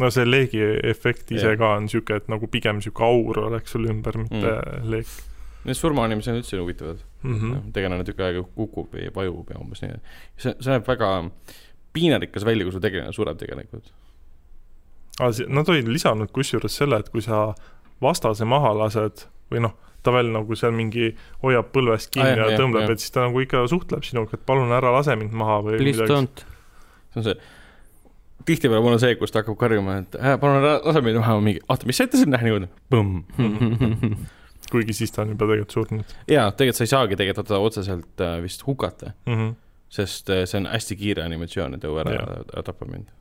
no 0.00 0.10
see 0.10 0.24
leegi 0.24 0.64
efekt 0.94 1.30
ise 1.32 1.54
Jah. 1.54 1.58
ka 1.58 1.76
on 1.76 1.88
siuke, 1.88 2.16
et 2.22 2.28
nagu 2.28 2.46
pigem 2.46 2.80
siuke 2.84 3.04
aur 3.04 3.46
oleks 3.48 3.72
sul 3.72 3.86
ümber, 3.86 4.18
mitte 4.18 4.42
mm. 4.42 4.90
leek 4.90 5.06
Need 5.64 5.78
surmaanimised 5.78 6.28
on 6.28 6.42
üldse 6.42 6.58
huvitavad 6.60 6.98
mm. 7.22 7.30
mm. 7.30 7.36
-hmm.. 7.40 7.72
tegelane 7.72 8.04
tükk 8.04 8.20
aega 8.20 8.42
kukub 8.54 8.92
või 8.92 9.08
vajub 9.14 9.50
ja 9.50 9.60
umbes 9.60 9.80
nii. 9.82 9.94
see, 10.36 10.52
see 10.60 10.72
näeb 10.74 10.84
väga 10.88 11.30
piinarikas 11.94 12.44
välja, 12.44 12.66
kui 12.66 12.74
su 12.74 12.82
tegelane 12.82 13.12
sureb 13.16 13.38
tegelikult. 13.40 13.92
Nad 15.22 15.68
olid 15.70 15.88
lisanud 15.88 16.32
kusjuures 16.34 16.74
selle, 16.74 16.98
et 16.98 17.10
kui 17.12 17.22
sa 17.22 17.52
vastase 18.02 18.46
maha 18.48 18.72
lased 18.74 19.26
või 19.52 19.62
noh, 19.62 19.74
ta 20.04 20.12
veel 20.14 20.30
nagu 20.34 20.56
seal 20.58 20.74
mingi 20.76 21.12
hoiab 21.42 21.70
põlvest 21.74 22.12
kinni 22.14 22.28
Ah, 22.28 22.34
ah, 22.34 22.40
jah, 22.42 22.54
ja 22.54 22.60
tõmbleb, 22.60 22.92
et 22.92 23.02
siis 23.02 23.14
ta 23.14 23.24
nagu 23.24 23.40
ikka 23.44 23.64
suhtleb 23.70 24.04
sinuga, 24.06 24.36
et 24.36 24.46
palun 24.46 24.72
ära 24.74 24.92
lase 24.94 25.16
mind 25.20 25.36
maha 25.36 25.60
või 25.64 25.78
Please 25.80 26.02
midagi. 26.02 26.12
don't. 26.12 26.44
see 27.14 27.22
on 27.22 27.26
see, 27.28 27.36
tihtipeale 28.50 28.82
mul 28.84 28.96
on 28.98 29.02
see, 29.02 29.16
kus 29.20 29.32
ta 29.32 29.42
hakkab 29.42 29.56
karjuma, 29.60 30.00
et 30.02 30.18
äh, 30.20 30.36
palun 30.40 30.60
ära 30.60 30.76
lase 30.84 31.04
mind 31.04 31.22
maha, 31.22 31.38
mingi, 31.44 31.64
oota, 31.68 31.88
mis 31.88 32.00
sa 32.00 32.08
ütlesid, 32.08 32.32
näe 32.34 32.48
niimoodi, 32.48 32.70
põmm. 32.92 33.24
kuigi 34.72 34.96
siis 34.96 35.12
ta 35.14 35.22
on 35.22 35.34
juba 35.34 35.46
tegelikult 35.46 35.76
surnud 35.76 36.14
jaa, 36.30 36.48
tegelikult 36.50 36.80
sa 36.80 36.86
ei 36.86 36.92
saagi 36.92 37.18
tegelikult 37.20 37.50
teda 37.50 37.60
otseselt 37.64 38.24
äh, 38.24 38.38
vist 38.44 38.64
hukata, 38.66 39.12
mm. 39.28 39.34
-hmm. 39.34 39.52
sest 39.92 40.32
äh, 40.32 40.44
see 40.50 40.60
on 40.60 40.68
hästi 40.72 40.96
kiire 41.00 41.24
animatsioon, 41.24 41.76
et 41.78 41.84
jõua 41.84 42.04
ära 42.04 42.16
ära 42.44 42.64
tappa 42.66 42.88
mind. 42.88 43.12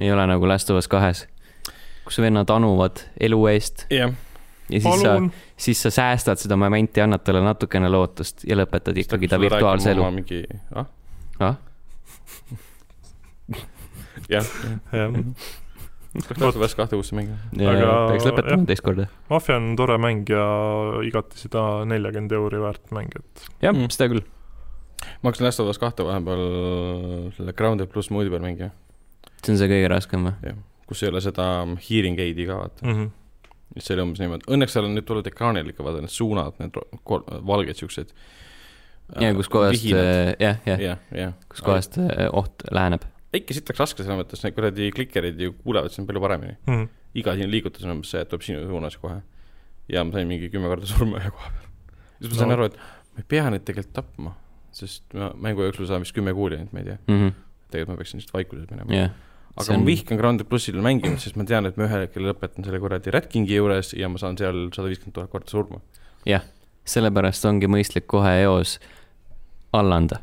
Ei 0.00 0.12
ole 0.12 0.26
nagu 0.30 0.48
Last 0.48 0.70
of 0.70 0.78
Us 0.80 0.88
kahes, 0.88 1.26
kus 2.04 2.18
vennad 2.22 2.50
anuvad 2.50 3.02
elu 3.20 3.40
eest 3.52 3.86
jah, 3.90 4.12
ja 4.68 4.80
siis 4.80 5.00
sa, 5.00 5.14
palun, 5.14 5.30
siis 5.56 5.82
sa 5.82 5.90
säästad 5.90 6.40
seda 6.40 6.56
momenti, 6.60 7.00
annad 7.00 7.24
talle 7.24 7.42
natukene 7.44 7.90
lootust 7.92 8.44
ja 8.48 8.56
lõpetad 8.58 8.98
ikkagi 9.04 9.30
ta 9.30 9.40
virtuaalse 9.40 9.94
elu. 9.94 10.10
mingi, 10.18 10.42
ah, 10.76 10.86
ah, 11.40 11.56
jah, 14.34 14.44
jah. 14.92 15.20
kas 16.18 16.34
tahad 16.34 16.58
vast 16.60 16.78
kahte 16.78 16.98
uuesti 16.98 17.16
mängida? 17.18 17.38
Aga 17.72 17.92
peaks 18.12 18.26
lõpetama 18.28 18.68
teist 18.68 18.84
korda. 18.84 19.06
Mafia 19.30 19.56
on 19.60 19.70
tore 19.78 19.98
mäng 20.02 20.28
ja 20.32 20.48
igati 21.06 21.40
seda 21.40 21.68
neljakümmend 21.88 22.34
euri 22.36 22.60
väärt 22.62 22.92
mäng, 22.96 23.14
et 23.16 23.48
jah 23.64 23.72
mm., 23.72 23.88
seda 23.94 24.10
küll. 24.12 24.26
ma 25.22 25.30
hakkasin 25.30 25.48
Last 25.48 25.64
of 25.64 25.72
Us 25.72 25.80
kahte 25.80 26.04
vahepeal 26.06 26.44
selle 27.38 27.56
Grounded 27.56 27.88
pluss 27.92 28.12
moodi 28.12 28.32
peal 28.32 28.44
mängima, 28.44 28.72
see 29.44 29.54
on 29.54 29.58
see 29.60 29.70
kõige 29.70 29.88
raskem 29.92 30.26
või? 30.28 30.56
kus 30.88 31.02
ei 31.04 31.12
ole 31.12 31.20
seda 31.20 31.46
hearing 31.84 32.18
aid'i 32.22 32.46
ka 32.48 32.56
vaata 32.62 32.86
mm. 32.86 32.96
-hmm. 32.96 33.10
siis 33.74 33.88
see 33.88 33.96
oli 33.96 34.04
umbes 34.06 34.22
niimoodi, 34.22 34.48
õnneks 34.56 34.74
seal 34.76 34.88
on 34.88 34.96
nüüd 34.96 35.06
tulnud 35.08 35.28
ekraanil 35.30 35.72
ikka 35.72 35.84
vaata 35.86 36.02
need 36.04 36.14
suunad, 36.14 36.56
need 36.62 36.78
valged 37.52 37.80
siuksed. 37.82 38.12
ja 39.20 39.32
kuskohast, 39.36 39.84
jah, 39.84 40.60
jah, 40.66 40.80
jah, 40.80 40.98
jah. 41.14 41.34
kuskohast 41.52 42.00
äh, 42.02 42.26
oht 42.32 42.64
läheneb. 42.72 43.04
väike 43.32 43.56
siit 43.56 43.68
läks 43.68 43.84
raske 43.84 44.04
selles 44.04 44.20
mõttes, 44.22 44.44
need 44.44 44.56
kuradi 44.56 44.90
klikerid 44.96 45.40
ju 45.40 45.52
kuulevad 45.62 45.92
sind 45.92 46.08
palju 46.08 46.20
paremini. 46.24 46.56
Mm 46.66 46.74
-hmm. 46.74 46.88
iga 47.14 47.34
sinu 47.36 47.50
liigutus 47.52 47.84
on 47.84 47.96
umbes 47.98 48.10
see, 48.14 48.20
et 48.24 48.28
tuleb 48.28 48.44
sinu 48.46 48.66
suunas 48.66 48.96
kohe. 48.96 49.20
ja 49.88 50.04
ma 50.04 50.12
sain 50.12 50.28
mingi 50.28 50.50
kümme 50.52 50.68
korda 50.68 50.86
surma 50.86 51.20
ühe 51.20 51.30
koha 51.30 51.50
peal. 51.52 51.68
siis 52.20 52.32
ma 52.32 52.38
sain 52.38 52.48
No. 52.48 52.54
aru, 52.54 52.64
et 52.64 52.76
ma 52.76 53.18
ei 53.18 53.28
pea 53.28 53.50
neid 53.50 53.64
tegelikult 53.64 53.92
tapma, 53.92 54.34
sest 54.72 55.14
ma 55.14 55.32
mängu 55.34 55.62
jooksul 55.62 55.86
saan 55.86 56.00
vist 56.00 56.16
kümme 56.16 56.34
kuuli 56.34 56.56
ainult, 56.56 56.72
ma 56.72 56.78
ei 56.78 56.84
tea. 56.84 56.98
Mhm. 57.08 57.28
tegelikult 57.70 57.88
ma 57.88 57.96
peaksin 57.96 58.20
lihtsalt 58.20 58.34
vaikuses 58.34 58.70
minema. 58.70 58.94
jah, 58.94 59.10
aga 59.58 59.72
on... 59.72 59.76
on- 59.80 59.84
ma 59.84 59.90
vihkan 59.90 60.18
Grounded 60.20 60.48
plussil 60.50 60.78
mängimist, 60.84 61.26
sest 61.26 61.36
ma 61.40 61.44
tean, 61.48 61.66
et 61.68 61.76
ma 61.80 61.86
ühel 61.88 62.04
hetkel 62.06 62.24
lõpetan 62.28 62.64
selle 62.66 62.80
kuradi 62.82 63.12
Rat 63.14 63.26
Kingi 63.32 63.56
juures 63.58 63.92
ja 63.98 64.08
ma 64.08 64.18
saan 64.22 64.38
seal 64.40 64.68
sada 64.74 64.88
viiskümmend 64.90 65.14
tuhat 65.18 65.30
korda 65.32 65.50
surma. 65.52 65.80
sellepärast 66.88 67.44
ongi 67.44 67.68
mõistlik 67.68 68.06
kohe 68.08 68.30
eos 68.46 68.78
alla 69.76 69.96
anda. 70.00 70.20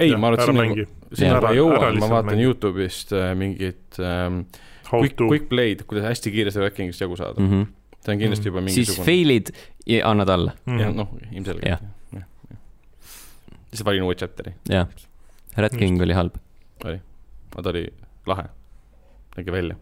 ei, 0.00 0.10
Jah, 0.10 0.18
ma 0.20 0.28
arvan, 0.28 0.40
et 0.40 0.76
sinna 0.76 0.86
sinna 1.16 1.38
Ära- 1.38 1.48
ma 1.48 1.52
jõuan, 1.56 1.98
ma 2.00 2.08
vaatan 2.08 2.34
mängi. 2.34 2.44
Youtube'ist 2.46 3.12
äh, 3.16 3.30
mingit 3.36 3.98
ähm, 3.98 4.42
quick, 4.90 5.16
quick 5.16 5.48
play'd, 5.48 5.82
kuidas 5.88 6.04
hästi 6.10 6.30
kiiresti 6.34 6.60
Rat 6.62 6.74
Kingist 6.76 7.00
jagu 7.02 7.16
saada 7.18 7.40
mm.. 7.40 7.64
see 8.04 8.12
on 8.14 8.20
kindlasti 8.20 8.48
juba 8.52 8.60
Mhm. 8.60 8.68
siis 8.68 8.88
mingisugune. 8.88 9.06
fail'id 9.08 9.50
ja 9.86 10.04
annad 10.10 10.28
alla, 10.28 10.52
jah, 10.66 10.88
mm. 10.92 10.96
noh, 10.96 11.08
ilmselgelt 11.32 11.66
Jah. 11.68 11.80
jah, 12.12 12.24
jah. 12.52 12.60
lihtsalt 13.72 13.86
valin 13.90 14.02
uue 14.06 14.14
chapter'i, 14.20 14.54
jah. 14.68 14.86
Red 15.56 15.76
King 15.78 15.96
Just. 15.98 16.04
oli 16.06 16.14
halb. 16.14 16.36
aga 16.84 17.62
ta 17.62 17.68
oli 17.72 17.86
lahe, 18.26 18.48
nägi 19.36 19.54
välja. 19.54 19.76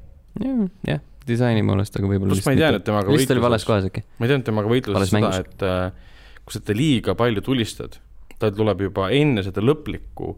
jah, 0.86 1.00
disaini 1.26 1.64
poolest, 1.66 1.96
aga 1.98 2.10
võib-olla 2.10 2.36
pluss 2.36 2.46
ma 2.46 2.54
ei 2.54 2.62
teadnud 2.62 2.86
temaga 2.86 3.14
lihtsalt 3.14 3.36
oli 3.36 3.46
vales 3.48 3.66
kohas 3.68 3.88
äkki. 3.90 4.04
ma 4.18 4.26
ei 4.26 4.32
teadnud 4.32 4.46
temaga 4.46 4.72
võitluses 4.74 5.14
Vales 5.16 5.34
seda, 5.34 5.42
et 5.42 5.66
äh, 5.66 6.14
kui 6.44 6.56
sa 6.56 6.62
teda 6.62 6.78
liiga 6.78 7.16
palju 7.18 7.44
tulistad, 7.44 7.98
ta 8.38 8.52
tuleb 8.54 8.86
juba 8.88 9.10
enne 9.14 9.42
seda 9.46 9.64
lõplikku 9.64 10.36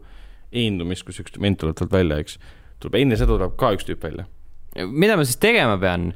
eendumist, 0.51 1.05
kus 1.07 1.21
üks 1.23 1.37
ment 1.39 1.61
tuleb 1.61 1.77
talt 1.79 1.93
välja, 1.93 2.19
eks, 2.23 2.37
tuleb 2.83 2.99
enne 3.03 3.19
seda 3.19 3.37
tuleb 3.37 3.55
ka 3.59 3.75
üks 3.77 3.87
tüüp 3.87 4.03
välja 4.03 4.27
mida 4.75 5.17
ma 5.19 5.25
siis 5.27 5.39
tegema 5.41 5.77
pean? 5.81 6.11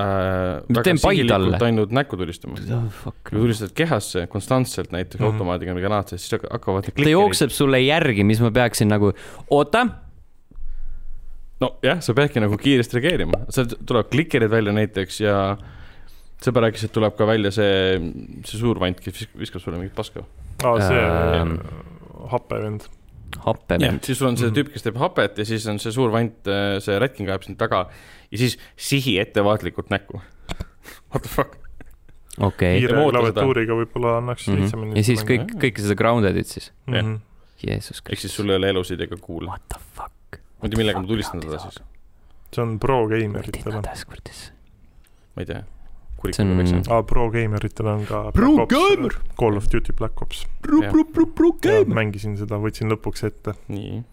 äh,. 0.00 0.82
Teen 0.82 1.00
pai 1.02 1.24
talle. 1.28 1.58
ainult 1.60 1.90
näkku 1.92 2.16
tulistama. 2.16 2.56
Fuck. 3.02 3.28
kui 3.28 3.40
tulistad 3.42 3.74
kehasse 3.76 4.26
konstantselt 4.26 4.92
näiteks 4.92 5.18
mm. 5.18 5.26
-hmm. 5.26 5.32
automaadiga 5.32 5.74
või 5.76 5.84
granaatse, 5.84 6.18
siis 6.18 6.32
hakka- 6.38 6.52
hakkavad 6.52 6.88
need 6.88 7.04
ta 7.04 7.10
jookseb 7.10 7.50
sulle 7.50 7.80
järgi, 7.80 8.24
mis 8.24 8.40
ma 8.40 8.50
peaksin 8.50 8.88
nagu, 8.88 9.12
oota, 9.50 9.86
nojah, 11.62 12.00
sa 12.04 12.14
peadki 12.16 12.42
nagu 12.42 12.58
kiiresti 12.60 12.98
reageerima, 12.98 13.44
seal 13.54 13.70
tuleb 13.88 14.10
klikerid 14.12 14.50
välja 14.52 14.74
näiteks 14.76 15.20
ja 15.22 15.36
sõber 16.42 16.66
rääkis, 16.66 16.88
et 16.88 16.94
tuleb 16.94 17.14
ka 17.18 17.28
välja 17.28 17.52
see, 17.54 18.00
see 18.48 18.58
suur 18.58 18.80
vant, 18.82 18.98
kes 19.02 19.28
viskab, 19.38 19.62
sulle 19.62 19.78
mingit 19.78 19.94
paska. 19.96 20.24
aa, 20.64 20.74
see 20.82 20.98
Ähm. 20.98 21.54
äh, 21.54 22.28
happevend. 22.32 22.88
happevend. 23.46 24.02
siis 24.04 24.18
sul 24.18 24.28
on 24.28 24.36
see 24.36 24.50
Mhm. 24.50 24.58
tüüp, 24.58 24.72
kes 24.74 24.82
teeb 24.86 24.98
hapet 25.00 25.38
ja 25.38 25.44
siis 25.48 25.66
on 25.70 25.78
see 25.82 25.92
suur 25.94 26.12
vant, 26.12 26.52
see 26.84 26.98
rätking 26.98 27.30
ajab 27.30 27.46
sind 27.48 27.58
taga 27.58 27.86
ja 28.30 28.38
siis 28.38 28.58
sihi 28.76 29.18
ettevaatlikult 29.22 29.90
näkku. 29.90 30.20
What 31.12 31.22
the 31.22 31.28
fuck? 31.28 31.58
okei 32.40 32.80
kiire 32.80 32.96
ootan 32.96 33.26
seda. 33.26 33.42
klaviatuuriga 33.42 33.76
võib-olla 33.76 34.16
annaks 34.22 34.48
mm. 34.48 34.56
lihtsamini 34.56 34.92
-hmm. 34.92 34.96
ja 34.96 35.04
siis 35.04 35.24
kõik, 35.28 35.52
kõike 35.60 35.84
seda 35.84 35.96
grounded'id 36.00 36.48
siis. 36.48 36.72
mm. 36.86 36.94
-hmm. 36.94 37.20
Jeesus 37.66 37.98
ehk 38.00 38.04
Kristus. 38.06 38.30
siis 38.30 38.36
sul 38.36 38.50
ei 38.50 38.56
ole 38.56 38.70
elusid 38.72 39.00
ega 39.00 39.16
kuule. 39.20 39.46
What 39.50 39.68
the 39.68 39.78
fuck? 39.96 40.12
Ma 40.62 40.68
ei 40.68 40.70
tea, 40.70 40.78
millega 40.78 41.02
ma 41.02 41.08
tulistan 41.10 41.42
teda 41.42 41.58
siis, 41.58 41.80
see 42.54 42.62
on 42.62 42.78
pro 42.78 43.02
geimeritele. 43.10 43.82
ma 43.82 45.42
ei 45.42 45.46
tea. 45.48 45.62
See 46.22 46.44
on- 46.44 46.52
kurikuga 46.54 46.58
peksan. 46.62 46.82
aa, 46.94 47.02
pro 47.02 47.24
geimeritele 47.34 47.90
on 47.90 48.04
ka 48.06 48.18
Pro 48.32 48.52
Black 48.54 48.70
gamer! 48.70 49.16
Ops, 49.16 49.34
Call 49.40 49.56
of 49.58 49.66
Duty 49.72 49.92
Black 49.98 50.22
Ops. 50.22 50.44
mängisin 51.98 52.36
seda, 52.38 52.60
võtsin 52.62 52.92
lõpuks 52.94 53.24
ette. 53.26 53.56
nii, 53.68 54.04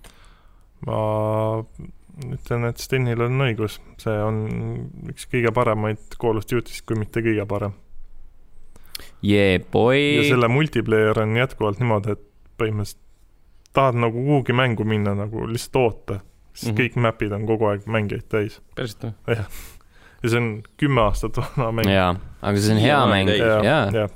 ma 0.87 1.01
ütlen, 2.33 2.65
et 2.67 2.81
Stenil 2.81 3.21
on 3.21 3.37
õigus, 3.45 3.77
see 4.01 4.15
on 4.25 4.41
üks 5.11 5.27
kõige 5.29 5.53
paremaid 5.53 6.01
Call 6.17 6.41
of 6.41 6.49
Duty'st, 6.49 6.81
kui 6.85 6.97
mitte 6.99 7.21
kõige 7.21 7.45
parem. 7.47 7.77
Yeah 9.21 9.59
ja 9.59 9.65
boy. 9.71 10.25
selle 10.27 10.47
multiplayer 10.51 11.21
on 11.21 11.37
jätkuvalt 11.37 11.79
niimoodi, 11.79 12.17
et 12.17 12.25
põhimõtteliselt 12.59 13.05
tahad 13.75 13.95
nagu 14.01 14.17
kuhugi 14.17 14.55
mängu 14.55 14.83
minna 14.87 15.13
nagu 15.15 15.45
lihtsalt 15.47 15.77
oota, 15.79 16.19
siis 16.59 16.71
mm. 16.71 16.75
-hmm. 16.75 16.79
kõik 16.83 17.03
map'id 17.07 17.35
on 17.35 17.49
kogu 17.49 17.71
aeg 17.71 17.87
mängijaid 17.87 18.29
täis. 18.29 18.61
päriselt 18.75 19.09
või? 19.27 19.39
ja 19.39 20.29
see 20.29 20.39
on 20.39 20.49
kümme 20.77 21.05
aastat 21.07 21.39
vana 21.39 21.71
mäng. 21.71 21.91
jaa, 21.93 22.15
aga 22.41 22.63
see 22.63 22.75
on 22.75 22.81
hea 22.83 23.03
mäng, 23.13 23.35
jaa. 23.39 23.83
ja 23.95 24.09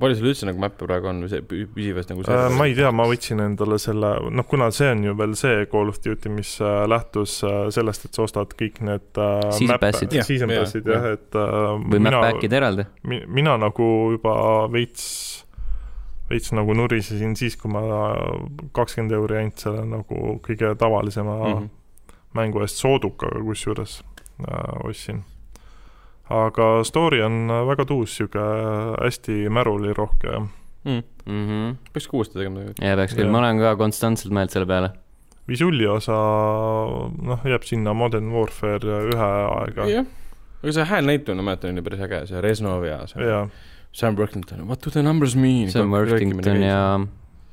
palju 0.00 0.16
sul 0.16 0.30
üldse 0.30 0.48
nagu 0.48 0.60
mäppe 0.62 0.86
praegu 0.86 1.10
on 1.10 1.20
või 1.24 1.30
see 1.32 1.42
pü- 1.44 1.66
püsivas 1.74 2.08
nagu 2.08 2.24
see 2.24 2.36
äh, 2.36 2.46
ma 2.56 2.66
ei 2.68 2.76
tea, 2.78 2.90
ma 2.94 3.06
võtsin 3.10 3.42
endale 3.44 3.76
selle, 3.82 4.12
noh, 4.32 4.46
kuna 4.48 4.70
see 4.74 4.88
on 4.94 5.02
ju 5.04 5.14
veel 5.18 5.34
see 5.38 5.66
Call 5.72 5.92
of 5.92 6.00
Duty, 6.04 6.32
mis 6.32 6.54
äh, 6.62 6.84
lähtus 6.90 7.40
äh, 7.46 7.58
sellest, 7.74 8.06
et 8.08 8.16
sa 8.16 8.24
ostad 8.24 8.54
kõik 8.58 8.80
need 8.86 9.20
äh, 9.20 9.50
Season 9.56 9.82
passid. 9.82 10.16
Jah, 10.16 10.30
jah, 10.30 10.54
jah. 10.56 10.86
jah, 10.94 11.08
et 11.18 11.36
äh, 11.36 11.58
või 11.76 12.00
map 12.00 12.06
mina, 12.08 12.22
back'id 12.28 12.56
eraldi. 12.60 12.86
mina 13.40 13.56
nagu 13.60 13.90
juba 14.14 14.36
veits, 14.72 15.04
veits 16.30 16.54
nagu 16.56 16.76
nurisesin 16.78 17.36
siis, 17.38 17.58
kui 17.60 17.72
ma 17.74 17.84
kakskümmend 18.76 19.18
euri 19.18 19.42
ainult 19.42 19.66
selle 19.66 19.84
nagu 19.88 20.38
kõige 20.46 20.72
tavalisema 20.80 21.36
mm. 21.36 21.52
-hmm. 21.58 21.76
Mängu 22.36 22.62
eest 22.64 22.80
soodukaga 22.82 23.42
kusjuures 23.44 24.00
äh, 24.46 24.86
ostsin. 24.86 25.24
aga 26.30 26.84
story 26.86 27.22
on 27.26 27.50
äh, 27.50 27.66
väga 27.66 27.86
tuus, 27.90 28.16
sihuke 28.16 28.42
hästi 29.02 29.42
märulirohke 29.50 30.38
mm.. 30.84 31.02
Mhm. 31.26 31.76
peaks 31.92 32.08
ka 32.08 32.16
uuesti 32.20 32.38
tegema 32.38 32.60
tegelikult. 32.60 32.84
jaa, 32.86 32.96
peaks 33.02 33.16
küll, 33.16 33.26
Jah. 33.26 33.34
ma 33.34 33.42
olen 33.42 33.62
ka 33.62 33.74
konstantselt 33.80 34.34
mõelnud 34.34 34.54
selle 34.54 34.68
peale. 34.70 34.92
Visulli 35.50 35.86
osa, 35.90 36.14
noh, 37.26 37.40
jääb 37.48 37.64
sinna 37.66 37.94
Modern 37.96 38.30
Warfare 38.30 39.00
ühe 39.10 39.26
aega. 39.26 39.88
jah, 39.90 40.06
aga 40.62 40.74
see 40.76 40.86
häälnäitlemine, 40.92 41.42
ma 41.42 41.50
mäletan, 41.50 41.74
oli 41.74 41.86
päris 41.86 42.04
äge, 42.06 42.24
see 42.30 42.42
Reznov 42.44 42.86
ja 42.86 43.02
see 43.10 43.26
ja 43.26 43.44
Sam 43.92 44.14
Worthington, 44.14 44.68
what 44.68 44.84
do 44.84 44.90
the 44.94 45.02
numbers 45.02 45.34
mean? 45.34 45.70
Sam 45.70 45.90
Worthington 45.90 46.62
ja 46.62 47.00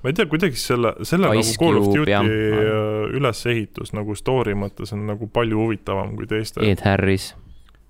ma 0.07 0.13
ei 0.13 0.15
tea, 0.15 0.27
kuidagi 0.31 0.59
selle, 0.61 0.93
selle 1.07 1.33
Ice 1.35 1.57
nagu 1.57 1.59
Call 1.59 1.81
of 1.81 1.89
Duty 1.91 2.13
äh, 2.15 3.17
ülesehitus 3.17 3.91
nagu 3.97 4.15
story 4.15 4.55
mõttes 4.55 4.93
on 4.95 5.03
nagu 5.09 5.27
palju 5.27 5.65
huvitavam 5.65 6.13
kui 6.15 6.29
teiste. 6.29 6.63
Ed 6.63 6.85
Harris. 6.87 7.33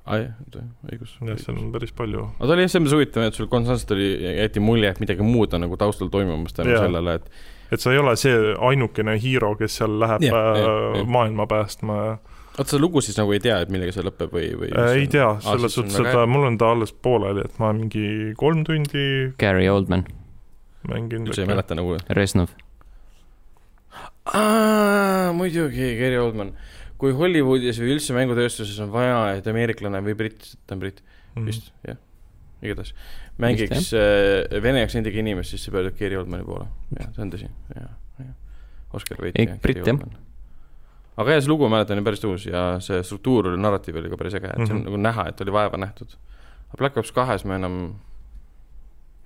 aa 0.07 0.22
jah, 0.23 0.64
õigus. 0.88 1.14
jah, 1.22 1.38
seal 1.44 1.60
on 1.60 1.69
päris 1.76 1.94
palju. 1.94 2.23
aga 2.39 2.49
ta 2.49 2.56
oli 2.56 2.65
jah 2.65 2.73
selles 2.73 2.88
mõttes 2.88 2.98
huvitav, 2.98 3.27
et 3.30 3.38
sul 3.38 3.52
konstantselt 3.52 3.94
oli, 3.94 4.10
jäeti 4.39 4.64
mulje, 4.64 4.95
et 4.95 5.03
midagi 5.03 5.27
muud 5.27 5.53
on 5.53 5.68
nagu 5.68 5.77
taustal 5.77 6.10
toimumas 6.10 6.57
tänu 6.57 6.73
Jaa. 6.73 6.88
sellele, 6.88 7.19
et 7.22 7.45
et 7.76 7.84
sa 7.84 7.91
ei 7.91 7.99
ole 7.99 8.15
see 8.18 8.34
ainukene 8.69 9.18
hiiro, 9.19 9.52
kes 9.60 9.81
seal 9.81 9.99
läheb 10.02 10.23
yeah, 10.23 10.34
jah, 10.34 10.60
yeah, 10.64 10.98
jah. 11.02 11.10
maailma 11.11 11.45
päästma 11.52 11.99
ja 11.99 12.18
oota, 12.57 12.69
seda 12.72 12.81
lugu 12.81 13.03
siis 13.06 13.18
nagu 13.19 13.34
ei 13.35 13.41
tea, 13.44 13.60
et 13.61 13.73
millega 13.73 13.94
see 13.94 14.06
lõpeb 14.07 14.34
või, 14.34 14.48
või? 14.61 14.72
äh, 14.73 14.94
ei 15.03 15.10
tea, 15.11 15.27
Aa, 15.35 15.41
selles 15.44 15.76
on 15.77 15.91
suhtes, 15.91 15.99
et 16.02 16.14
äh, 16.14 16.23
mul 16.30 16.48
on 16.49 16.57
ta 16.57 16.72
alles 16.73 16.94
pooleli, 16.94 17.44
et 17.45 17.60
ma 17.61 17.73
mingi 17.76 18.34
kolm 18.39 18.64
tundi 18.68 19.03
Gary 19.41 19.68
Oldman, 19.69 20.07
mängin. 20.88 21.27
üldse 21.27 21.41
ei 21.43 21.47
mäleta 21.49 21.76
nagu. 21.76 21.97
Reznov. 22.09 22.49
muidugi, 25.38 25.93
Gary 25.99 26.18
Oldman. 26.19 26.51
kui 26.97 27.11
Hollywoodis 27.14 27.77
või 27.77 27.91
üldse 27.93 28.14
mängutööstuses 28.15 28.80
on 28.81 28.89
vaja, 28.89 29.18
et 29.38 29.45
ameeriklane 29.47 29.99
või 30.01 30.15
britt, 30.18 30.55
ta 30.65 30.73
on 30.73 30.80
britt 30.81 31.03
Mhm. 31.35 31.45
vist, 31.45 31.68
jah, 31.85 31.97
igatahes, 32.64 32.93
mängiks 33.38 33.91
äh, 33.93 34.61
vene 34.64 34.81
aktsendiga 34.81 35.19
inimest, 35.22 35.51
siis 35.53 35.61
sa 35.68 35.72
pöördud 35.72 35.93
Gary 35.99 36.15
Oldmani 36.18 36.43
poole. 36.43 36.65
jah, 36.97 37.11
see 37.14 37.22
on 37.22 37.30
tõsi, 37.31 37.49
jah, 37.76 37.91
jah. 38.19 38.31
Oscar 38.97 39.18
Ikka 39.27 39.59
britt, 39.61 39.85
jah. 39.85 39.99
aga 41.18 41.31
jah, 41.35 41.41
see 41.43 41.49
lugu 41.51 41.69
ma 41.69 41.77
mäletan, 41.77 41.97
on 42.01 42.03
päris 42.03 42.23
uus 42.26 42.45
ja 42.49 42.80
see 42.81 43.03
struktuur 43.03 43.51
oli, 43.51 43.61
narratiiv 43.61 43.95
oli 44.01 44.09
ka 44.09 44.18
päris 44.18 44.34
äge, 44.34 44.49
et 44.49 44.65
see 44.65 44.73
on 44.73 44.81
Mhm. 44.81 44.85
nagu 44.89 44.97
näha, 44.97 45.27
et 45.30 45.41
oli 45.41 45.51
vaeva 45.51 45.77
nähtud. 45.77 46.15
Black 46.77 46.97
Ops 46.97 47.11
kahes 47.11 47.45
ma 47.45 47.55
enam, 47.61 47.93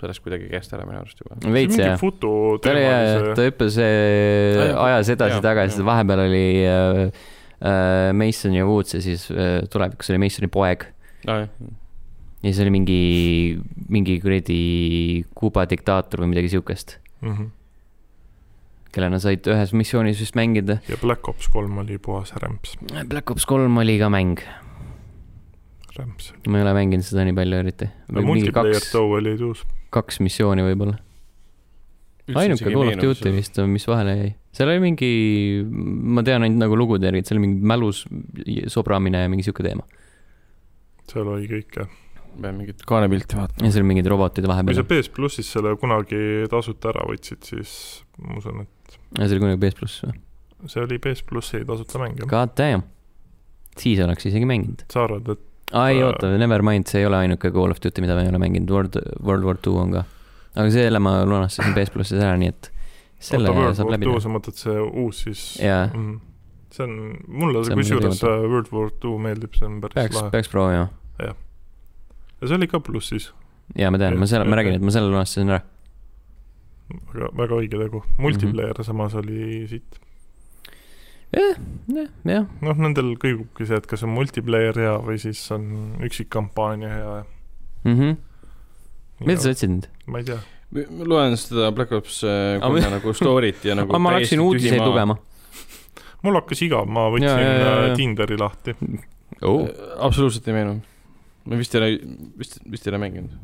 läks 0.10 0.24
kuidagi 0.24 0.50
käest 0.52 0.74
ära 0.74 0.88
minu 0.88 1.02
arust 1.02 1.22
juba. 1.22 1.38
veits 1.54 1.78
jah. 1.78 2.00
ta 2.00 2.32
oli, 2.74 2.86
teema 2.88 3.36
ta 3.38 3.46
hüppas 3.50 3.78
äh, 3.82 4.72
ajas 4.88 5.12
edasi-tagasi, 5.14 5.86
vahepeal 5.86 6.26
oli 6.26 6.46
äh, 6.66 7.04
äh, 7.62 8.14
Mason 8.18 8.56
ja 8.58 8.66
Woods 8.66 8.98
ja 8.98 9.02
siis 9.04 9.30
äh, 9.32 9.62
tulevikus 9.70 10.10
oli 10.10 10.24
Masoni 10.26 10.50
poeg. 10.52 10.88
jah, 11.28 11.48
ja 12.42 12.50
siis 12.50 12.62
oli 12.64 12.74
mingi, 12.74 13.02
mingi 13.90 14.18
kuradi 14.22 14.62
Kuuba 15.38 15.68
diktaator 15.70 16.24
või 16.24 16.34
midagi 16.34 16.52
siukest, 16.56 16.98
mm. 17.22 17.36
-hmm. 17.36 17.52
kelle 18.96 19.12
nad 19.14 19.24
said 19.24 19.46
ühes 19.48 19.74
missioonis 19.78 20.22
vist 20.22 20.36
mängida. 20.36 20.80
ja 20.90 20.98
Black 21.02 21.30
Ops 21.30 21.48
kolm 21.54 21.78
oli 21.84 21.98
puhas 21.98 22.34
rämps, 22.42 22.78
Black 23.06 23.30
Ops 23.32 23.46
kolm 23.46 23.78
oli 23.78 24.00
ka 24.02 24.10
mäng, 24.10 24.42
rämps. 25.98 26.34
ma 26.48 26.58
ei 26.58 26.66
ole 26.66 26.74
mänginud 26.74 27.06
seda 27.06 27.28
nii 27.28 27.38
palju 27.38 27.62
eriti. 27.62 27.92
mingi 28.10 28.28
multiplayer 28.28 28.82
kaks, 28.82 28.92
too 28.92 29.14
oli 29.20 29.38
tuus. 29.38 29.66
Kaks 29.92 30.22
missiooni 30.24 30.66
võib-olla. 30.66 30.98
ainuke 32.32 32.70
Call 32.70 32.94
of 32.94 33.00
Duty 33.02 33.34
vist, 33.36 33.58
mis 33.68 33.88
vahele 33.90 34.14
jäi. 34.18 34.30
seal 34.56 34.72
oli 34.72 34.84
mingi, 34.84 35.10
ma 36.18 36.24
tean 36.28 36.46
ainult 36.46 36.62
nagu 36.62 36.78
lugude 36.80 37.10
järgi, 37.10 37.24
et 37.24 37.32
seal 37.32 37.40
oli 37.40 37.48
mingi 37.48 37.72
mälus 37.74 38.06
sobramine 38.72 39.26
ja 39.26 39.32
mingi 39.32 39.48
sihuke 39.48 39.66
teema. 39.66 39.84
seal 41.12 41.28
oli 41.28 41.50
kõike. 41.52 41.88
pean 42.42 42.56
mingit 42.56 42.86
kaanepilti 42.88 43.40
vaatama. 43.40 43.68
ja 43.68 43.76
seal 43.76 43.88
mingid 43.88 44.08
robotid 44.12 44.46
kui 44.46 44.54
vahepeal 44.54 44.80
sa. 44.80 44.88
PS 44.88 45.12
plussis 45.12 45.52
selle 45.58 45.76
kunagi 45.82 46.48
tasuta 46.52 46.94
ära 46.94 47.06
võtsid, 47.10 47.44
siis 47.52 47.76
ma 48.22 48.40
usun, 48.40 48.64
et 48.64 49.00
ja 49.20 49.28
see 49.28 49.36
oli 49.36 49.46
kunagi 49.46 49.62
PS 49.66 49.80
pluss 49.82 50.06
või? 50.08 50.18
see 50.72 50.84
oli 50.86 51.00
PS 51.04 51.26
plussi 51.28 51.64
tasuta 51.68 52.00
mäng 52.02 52.22
jah. 52.22 52.32
God 52.32 52.56
damn. 52.58 52.88
siis 53.76 54.00
oleks 54.04 54.30
isegi 54.30 54.48
mänginud. 54.48 54.86
sa 54.94 55.04
arvad, 55.08 55.34
et 55.36 55.48
aa 55.72 55.90
ei 55.90 56.00
Äh, 56.00 56.06
oota, 56.08 56.32
never 56.38 56.62
mind, 56.66 56.90
see 56.92 57.02
ei 57.02 57.08
ole 57.10 57.18
ainuke 57.22 57.52
Call 57.52 57.72
of 57.72 57.80
Duty, 57.84 58.04
mida 58.04 58.16
ma 58.18 58.26
ei 58.26 58.32
ole 58.32 58.42
mänginud, 58.42 58.72
World, 58.72 58.98
World 59.24 59.48
War 59.48 59.58
Two 59.58 59.78
on 59.80 59.96
ka. 59.96 60.04
aga 60.56 60.70
selle 60.74 61.00
ma 61.00 61.22
lunastasin 61.26 61.76
PS 61.78 61.94
plussis 61.94 62.20
ära, 62.20 62.36
nii 62.40 62.52
et 62.52 62.72
selle 63.22 63.50
oota, 63.50 63.60
World 63.60 63.80
saab 63.80 63.94
läbi 63.94 64.16
sa 64.24 64.34
mõtled 64.34 64.60
see 64.60 64.88
uus 65.04 65.24
siis? 65.28 65.44
jaa, 65.64 65.86
see 66.76 66.88
on, 66.88 66.98
mulle 67.28 67.64
See 67.66 67.76
on 67.76 67.84
kusjuures 67.84 68.20
muidugi 68.20 68.32
äh, 68.32 68.50
World 68.52 68.72
War 68.76 68.92
Two 69.04 69.18
meeldib, 69.22 69.56
see 69.58 69.70
on 69.70 69.80
päris 69.84 70.00
peaks, 70.00 70.18
lahe. 70.20 70.34
peaks 70.36 70.52
proovima. 70.52 70.90
ja 71.22 71.34
see 72.44 72.58
oli 72.58 72.70
ka 72.72 72.82
plussis, 72.84 73.32
jaa, 73.78 73.92
ma 73.94 74.02
tean, 74.02 74.20
ma 74.20 74.30
selle, 74.30 74.48
ma 74.48 74.56
Jah, 74.56 74.62
räägin, 74.62 74.78
jah. 74.78 74.84
et 74.84 74.88
ma 74.90 74.96
selle 74.98 75.12
lunastasin 75.12 75.56
ära. 75.56 75.62
väga, 77.14 77.34
väga 77.44 77.60
õige 77.64 77.84
tegu. 77.86 78.04
multiplayer 78.18 78.74
mm 78.74 78.82
-hmm. 78.82 78.92
samas 78.92 79.16
oli 79.16 79.68
siit. 79.72 80.02
jah, 81.32 81.60
jah, 82.28 82.48
noh, 82.64 82.80
nendel 82.86 83.14
kõigubki 83.22 83.68
see, 83.68 83.80
et 83.80 83.88
kas 83.90 84.04
on 84.08 84.12
multiplayer 84.16 84.78
hea 84.82 84.96
või 85.06 85.20
siis 85.22 85.42
on 85.56 85.70
üksikkampaania 86.04 86.92
hea. 86.92 87.14
mhmh. 87.88 88.18
mida 89.24 89.40
sa 89.40 89.54
ütlesid 89.54 89.76
nüüd? 89.76 89.88
ma 90.12 90.22
ei 90.22 90.28
tea. 90.28 90.40
ma 90.72 91.08
loen 91.14 91.38
seda 91.40 91.72
Black 91.76 91.96
Ops 91.96 92.22
äh, 92.28 92.58
Aga 92.58 92.68
kolme 92.68 92.84
me- 92.84 92.94
nagu 92.98 93.16
story't 93.18 93.68
ja 93.68 93.76
nagu 93.80 93.94
aga 93.94 94.04
ma 94.04 94.16
läksin 94.18 94.44
uudiseid 94.44 94.84
lugema. 94.84 95.18
mul 96.22 96.40
hakkas 96.42 96.64
igav, 96.68 96.90
ma 96.92 97.08
võtsin 97.14 97.48
äh. 97.48 97.92
Tinderi 98.00 98.40
lahti 98.40 98.76
oh.. 99.42 99.68
Äh, 99.68 99.94
absoluutselt 100.04 100.48
ei 100.52 100.58
meenu. 100.60 100.80
ma 101.48 101.60
vist 101.60 101.76
ei 101.76 101.82
ole, 101.82 101.94
vist, 102.40 102.60
vist 102.70 102.88
ei 102.88 102.94
ole 102.94 103.06
mänginud, 103.08 103.38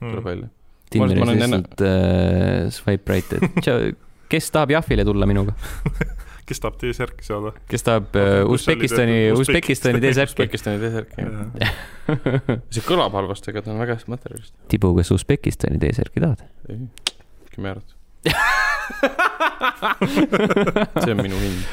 tuleb 0.00 0.22
mm.. 0.22 0.28
välja. 0.32 0.54
Tinderis 0.88 1.20
ma 1.20 1.26
olen 1.28 1.42
enne- 1.44 1.60
lihtsalt 1.60 1.82
äh, 1.84 2.70
swipe 2.72 3.12
right, 3.12 3.36
et 3.36 4.06
kes 4.32 4.50
tahab 4.52 4.72
Jahvile 4.72 5.04
tulla 5.08 5.28
minuga, 5.28 5.52
kes 6.48 6.60
tahab 6.64 6.76
T-särki 6.80 7.22
saada? 7.26 7.50
kes 7.70 7.82
tahab 7.86 8.06
oli 8.16 8.54
Usbekistani? 8.56 9.16
Usbekistani 9.36 9.98
T-särki. 10.02 10.32
Usbekistani 10.32 10.76
T-särk, 10.82 11.10
jah. 11.20 11.72
see 12.74 12.82
kõlab 12.86 13.12
halvasti, 13.18 13.46
aga 13.52 13.58
ta 13.66 13.68
on 13.74 13.80
väga 13.82 13.92
hästi 13.98 14.10
materjalist. 14.14 14.52
Tibu, 14.72 14.88
kas 14.98 15.08
Usbekistani 15.14 15.76
T-särki 15.82 16.18
tahad? 16.24 16.40
kümme 17.52 17.68
eurot. 17.74 17.90
see 21.04 21.12
on 21.12 21.18
minu 21.22 21.36
hind. 21.42 21.60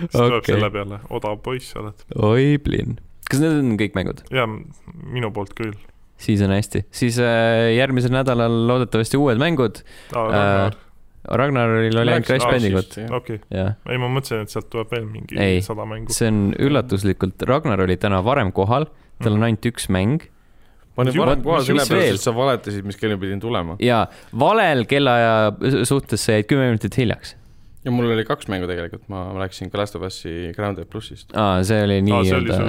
siis 0.00 0.12
tuleb 0.12 0.40
Okei. 0.40 0.54
selle 0.54 0.70
peale, 0.74 0.96
odav 1.16 1.34
poiss 1.44 1.66
sa 1.72 1.76
oled. 1.82 1.98
oi, 2.28 2.44
plinn. 2.62 2.92
kas 3.30 3.38
need 3.42 3.54
on 3.60 3.68
kõik 3.80 3.94
mängud? 3.98 4.18
jaa, 4.34 4.46
minu 4.46 5.28
poolt 5.34 5.52
küll 5.58 5.76
siis 6.20 6.40
on 6.44 6.50
hästi, 6.54 6.84
siis 6.94 7.18
äh, 7.20 7.74
järgmisel 7.76 8.12
nädalal 8.14 8.54
loodetavasti 8.70 9.16
uued 9.20 9.38
mängud 9.40 9.74
äh,. 10.16 10.70
Ragnar, 11.26 11.68
Ragnaril 11.68 11.98
oli 11.98 12.12
ainult 12.14 12.28
Crash 12.28 12.46
Bandicoot, 12.46 12.96
okei. 13.18 13.40
ei, 13.52 13.98
ma 13.98 14.08
mõtlesin, 14.12 14.46
et 14.46 14.52
sealt 14.54 14.70
tuleb 14.70 14.92
veel 14.94 15.06
mingi 15.10 15.38
Ei. 15.42 15.60
sada 15.64 15.86
mängu. 15.88 16.14
see 16.14 16.30
on 16.30 16.54
üllatuslikult, 16.62 17.42
Ragnar 17.48 17.82
oli 17.82 17.96
täna 18.00 18.22
varem 18.24 18.52
kohal, 18.54 18.88
tal 19.22 19.38
on 19.38 19.46
ainult 19.48 19.66
üks 19.72 19.90
mäng 19.92 20.28
ma 20.96 21.04
olin 21.04 21.18
valel 21.20 21.42
kohal 21.44 21.64
sellepärast, 21.66 22.14
et 22.16 22.24
sa 22.24 22.32
valetasid, 22.36 22.86
mis 22.88 22.96
kell 23.00 23.12
ma 23.14 23.20
pidin 23.20 23.42
tulema. 23.42 23.76
ja 23.82 24.04
valel 24.38 24.86
kellaaja 24.88 25.82
suhtes 25.88 26.24
sa 26.24 26.38
jäid 26.38 26.48
kümme 26.50 26.70
minutit 26.70 26.96
hiljaks. 26.96 27.34
ja 27.84 27.92
mul 27.94 28.08
oli 28.14 28.24
kaks 28.28 28.48
mängu 28.52 28.68
tegelikult, 28.70 29.04
ma 29.12 29.26
ma 29.34 29.44
läksin 29.44 29.70
ka 29.72 29.80
Last 29.82 29.98
of 29.98 30.06
Us'i 30.08 30.54
Grounded 30.56 30.88
plussist. 30.92 31.34
aa, 31.36 31.60
see 31.68 31.82
oli 31.84 32.00
nii-öelda, 32.06 32.60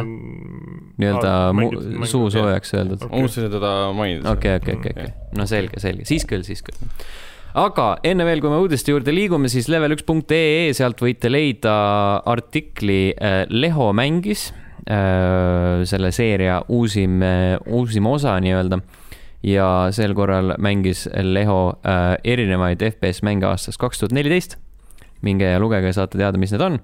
nii-öelda 0.98 1.32
mu- 1.56 2.10
suu. 2.10 2.28
soojaks 2.34 2.76
öeldud. 2.76 3.08
ma 3.08 3.24
unustasin 3.24 3.54
teda 3.54 3.74
mainida. 3.96 4.36
okei, 4.36 4.60
okei, 4.60 4.76
okei, 4.82 4.98
okei, 4.98 5.14
no 5.38 5.48
selge, 5.48 5.80
selge, 5.84 6.06
siis 6.10 6.28
küll, 6.28 6.44
siis 6.48 6.66
küll. 6.68 6.92
Aga 7.58 7.88
enne 8.06 8.26
veel, 8.28 8.42
kui 8.44 8.52
me 8.54 8.60
uudiste 8.62 8.94
juurde 8.94 9.14
liigume, 9.14 9.50
siis 9.52 9.70
level1.ee, 9.72 10.70
sealt 10.78 11.02
võite 11.04 11.32
leida 11.32 11.74
artikli 12.30 13.12
äh, 13.14 13.44
Leho 13.50 13.92
mängis, 13.98 14.52
selle 14.88 16.14
seeria 16.16 16.62
uusim, 16.72 17.18
uusim 17.76 18.06
osa 18.08 18.38
nii-öelda. 18.40 18.78
ja 19.44 19.66
sel 19.92 20.14
korral 20.16 20.54
mängis 20.64 21.10
Leho 21.12 21.74
äh, 21.84 22.16
erinevaid 22.24 22.80
FPS 22.94 23.20
mänge 23.28 23.50
aastast 23.50 23.82
kaks 23.82 24.00
tuhat 24.00 24.16
neliteist. 24.16 24.56
minge 25.22 25.44
ja 25.44 25.60
lugege, 25.60 25.92
saate 25.92 26.18
teada, 26.18 26.38
mis 26.38 26.56
need 26.56 26.64
on 26.64 26.80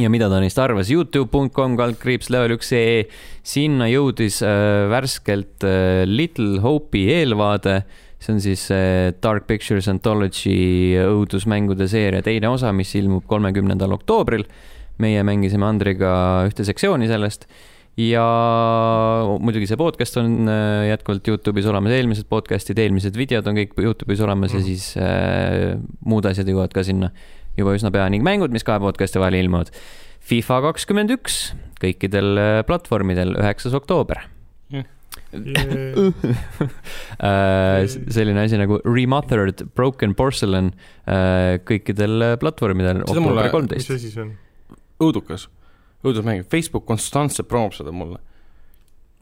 ja 0.00 0.10
mida 0.10 0.28
ta 0.30 0.40
neist 0.42 0.58
arvas, 0.58 0.90
Youtube.com 0.92 1.76
kaldkriips 1.78 2.30
level 2.32 2.56
üks 2.56 2.72
ee, 2.76 3.04
sinna 3.46 3.88
jõudis 3.90 4.40
äh, 4.44 4.86
värskelt 4.90 5.66
äh, 5.66 6.02
Little 6.08 6.60
Hope'i 6.64 7.06
eelvaade, 7.20 7.82
see 8.24 8.34
on 8.34 8.40
siis 8.40 8.64
äh, 8.72 9.12
Dark 9.22 9.46
Pictures 9.50 9.88
Anthology 9.90 10.96
õudusmängude 11.02 11.88
seeria 11.90 12.24
teine 12.24 12.48
osa, 12.52 12.72
mis 12.76 12.94
ilmub 12.98 13.26
kolmekümnendal 13.30 13.92
oktoobril. 13.98 14.46
meie 15.02 15.22
mängisime 15.26 15.66
Andriga 15.66 16.10
ühte 16.46 16.62
sektsiooni 16.62 17.08
sellest 17.10 17.48
ja 17.98 18.22
muidugi 19.42 19.66
see 19.66 19.78
podcast 19.78 20.18
on 20.20 20.48
äh, 20.50 20.88
jätkuvalt 20.92 21.26
Youtube'is 21.30 21.66
olemas, 21.70 21.94
eelmised 21.94 22.28
podcast'id, 22.30 22.78
eelmised 22.78 23.18
videod 23.18 23.46
on 23.50 23.58
kõik 23.58 23.74
Youtube'is 23.78 24.22
olemas 24.22 24.52
mm. 24.52 24.56
ja 24.56 24.62
Mhm. 24.62 24.66
siis 24.68 24.84
äh, 24.98 25.74
muud 26.06 26.26
asjad 26.30 26.50
jõuavad 26.50 26.74
ka 26.74 26.86
sinna 26.86 27.10
juba 27.58 27.74
üsna 27.74 27.90
pea 27.94 28.06
ning 28.10 28.24
mängud, 28.26 28.54
mis 28.54 28.66
kahe 28.66 28.82
podcast'i 28.82 29.22
vahel 29.22 29.38
ilmuvad. 29.42 29.70
FIFA 30.24 30.60
kakskümmend 30.70 31.12
üks 31.14 31.52
kõikidel 31.82 32.38
platvormidel, 32.66 33.34
üheksas 33.38 33.74
oktoober. 33.76 34.24
Äh, 34.74 34.86
selline 38.14 38.40
asi 38.44 38.58
nagu 38.60 38.78
Remothered 38.84 39.64
Broken 39.74 40.14
Porcelain 40.18 40.72
äh, 41.06 41.58
kõikidel 41.66 42.22
äh, 42.22 42.34
platvormidel, 42.40 43.02
mis 43.04 43.90
asi 43.90 44.10
see 44.12 44.22
on? 44.24 44.32
õudukas, 45.04 45.48
õudusmäng, 46.06 46.44
Facebook 46.50 46.86
konstantselt 46.88 47.48
promoob 47.50 47.74
seda 47.76 47.92
mulle, 47.94 48.20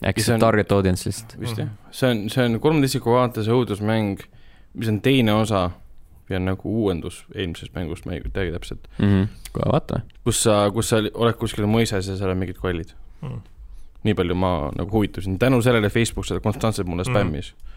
äkki 0.05 0.25
see 0.25 0.35
on- 0.37 0.41
target 0.45 0.73
audience 0.77 1.07
lihtsalt. 1.09 1.37
vist 1.41 1.57
Mhm. 1.59 1.63
jah? 1.69 1.93
see 1.95 2.11
on, 2.11 2.25
see 2.33 2.45
on 2.49 2.59
kolmeteist 2.61 2.95
isiku 2.99 3.15
vaates 3.17 3.49
õudusmäng, 3.49 4.21
mis 4.75 4.89
on 4.89 5.01
teine 5.05 5.33
osa 5.37 5.71
ja 6.31 6.39
nagu 6.41 6.69
uuendus 6.85 7.25
eelmisest 7.35 7.75
mängust, 7.77 8.07
ma 8.07 8.15
ei 8.17 8.23
teagi 8.33 8.53
täpselt, 8.55 8.87
kohe 9.53 9.67
vaatame. 9.73 10.03
kus 10.25 10.43
sa, 10.43 10.71
kus 10.73 10.89
sa 10.89 10.97
oled 11.03 11.37
kuskil 11.37 11.67
mõisas 11.69 12.09
ja 12.09 12.17
seal 12.17 12.31
on 12.33 12.39
mingid 12.41 12.57
kollid. 12.63 12.95
Mm. 13.23 13.41
Nii 14.05 14.15
palju 14.19 14.35
ma 14.35 14.71
nagu 14.77 14.91
huvitusin, 14.91 15.39
tänu 15.39 15.63
sellele 15.63 15.91
Facebook 15.91 16.27
seda 16.27 16.41
konstantselt 16.41 16.89
mulle 16.89 17.05
Mm. 17.55 17.69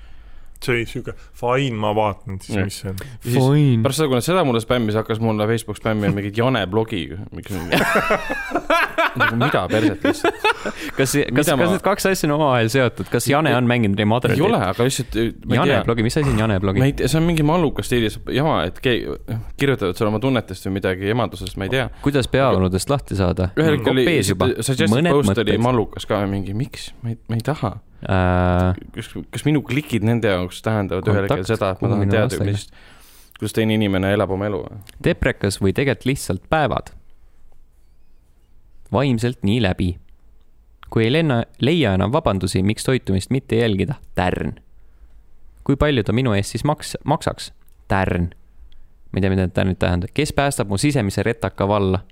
See 0.63 0.73
oli 0.75 0.85
siuke, 0.89 1.15
fine, 1.35 1.75
ma 1.79 1.91
vaatan 1.95 2.39
siis, 2.43 2.57
mis 2.63 2.79
see 2.83 2.91
on. 2.91 3.83
pärast 3.85 4.01
seda, 4.01 4.09
kui 4.09 4.19
nad 4.19 4.25
seda 4.25 4.43
mulle 4.47 4.61
spämmis, 4.63 4.97
hakkas 4.99 5.21
mulle 5.23 5.47
Facebook 5.49 5.79
spämmima 5.79 6.15
mingit 6.15 6.37
Jane 6.37 6.65
blogi, 6.71 7.07
miks 7.35 7.53
nagu 9.19 9.37
mida 9.39 9.61
perset 9.71 10.03
lihtsalt. 10.03 10.39
kas, 10.97 11.13
kas, 11.13 11.15
kas 11.35 11.51
ma- 11.55 11.69
need 11.71 11.85
kaks 11.85 12.09
asja 12.11 12.29
on 12.29 12.35
omavahel 12.37 12.69
seotud, 12.71 13.09
kas 13.11 13.27
Jane 13.31 13.53
on 13.55 13.69
mänginud 13.69 13.99
Remothered'i 13.99 14.41
ei 14.41 14.47
ole,? 14.47 14.61
aga 14.71 14.87
lihtsalt 14.87 15.15
Jane 15.15 15.81
blogi, 15.87 16.05
mis 16.07 16.19
asi 16.19 16.33
on 16.33 16.39
Jane 16.43 16.59
blogi 16.63 16.83
ma? 16.83 16.89
ei 16.89 16.95
tea, 16.97 17.09
see 17.11 17.21
on 17.21 17.27
mingi 17.29 17.45
mallukas 17.47 17.89
stiilis 17.89 18.19
jama, 18.35 18.61
et 18.69 18.79
keegi 18.83 19.15
kirjutavad 19.59 19.97
seal 19.97 20.11
oma 20.11 20.21
tunnetest 20.23 20.67
või 20.69 20.77
midagi 20.79 21.11
emadusest, 21.15 21.59
ma 21.61 21.69
ei 21.69 21.75
tea. 21.75 21.89
kuidas 22.05 22.29
peaoludest 22.31 22.91
lahti 22.91 23.19
saada? 23.19 23.51
ühel 23.59 23.77
hetkel 23.77 23.95
oli 23.95 24.07
suggested 24.25 25.11
post 25.11 25.43
oli 25.45 25.59
mallukas 25.61 26.07
ka 26.09 26.23
mingi, 26.29 26.55
miks, 26.57 26.91
ma 27.03 27.13
ei, 27.13 27.19
ma 27.29 27.39
ei 27.39 27.45
taha. 27.45 27.75
Äh, 28.05 28.75
kas, 28.93 29.07
kas 29.33 29.45
minu 29.47 29.63
klikid 29.65 30.03
nende 30.05 30.29
jaoks 30.29 30.59
tähendavad 30.65 31.07
ühel 31.09 31.25
hetkel 31.25 31.47
seda, 31.47 31.71
et 31.73 31.79
ma 31.81 31.89
tahan 31.89 32.11
teada, 32.11 32.37
mis, 32.45 32.67
kuidas 33.39 33.55
teine 33.57 33.73
inimene 33.79 34.11
elab 34.13 34.35
oma 34.35 34.45
elu? 34.45 34.59
deprekas 35.07 35.57
või 35.57 35.73
tegelikult 35.73 36.05
lihtsalt 36.11 36.43
päevad. 36.51 36.91
vaimselt 38.93 39.41
nii 39.41 39.63
läbi. 39.65 39.95
kui 40.89 41.07
ei 41.07 41.13
lenna, 41.15 41.43
leia 41.59 41.95
enam 41.97 42.13
vabandusi, 42.13 42.61
miks 42.63 42.85
toitumist 42.85 43.33
mitte 43.33 43.57
jälgida, 43.57 43.97
tärn. 44.15 44.59
kui 45.63 45.75
palju 45.75 46.03
ta 46.05 46.13
minu 46.13 46.37
eest 46.37 46.53
siis 46.53 46.63
maks-, 46.63 46.99
maksaks, 47.03 47.53
tärn. 47.87 48.29
ma 49.09 49.17
ei 49.17 49.25
tea, 49.25 49.33
mida 49.33 49.47
tärnid 49.49 49.81
tähendab, 49.81 50.13
kes 50.13 50.33
päästab 50.33 50.69
mu 50.69 50.77
sisemise 50.77 51.23
retaka 51.25 51.67
valla, 51.67 52.03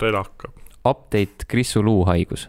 redaka. 0.00 0.48
update 0.80 1.44
Krisu 1.48 1.84
luuhaigus. 1.84 2.48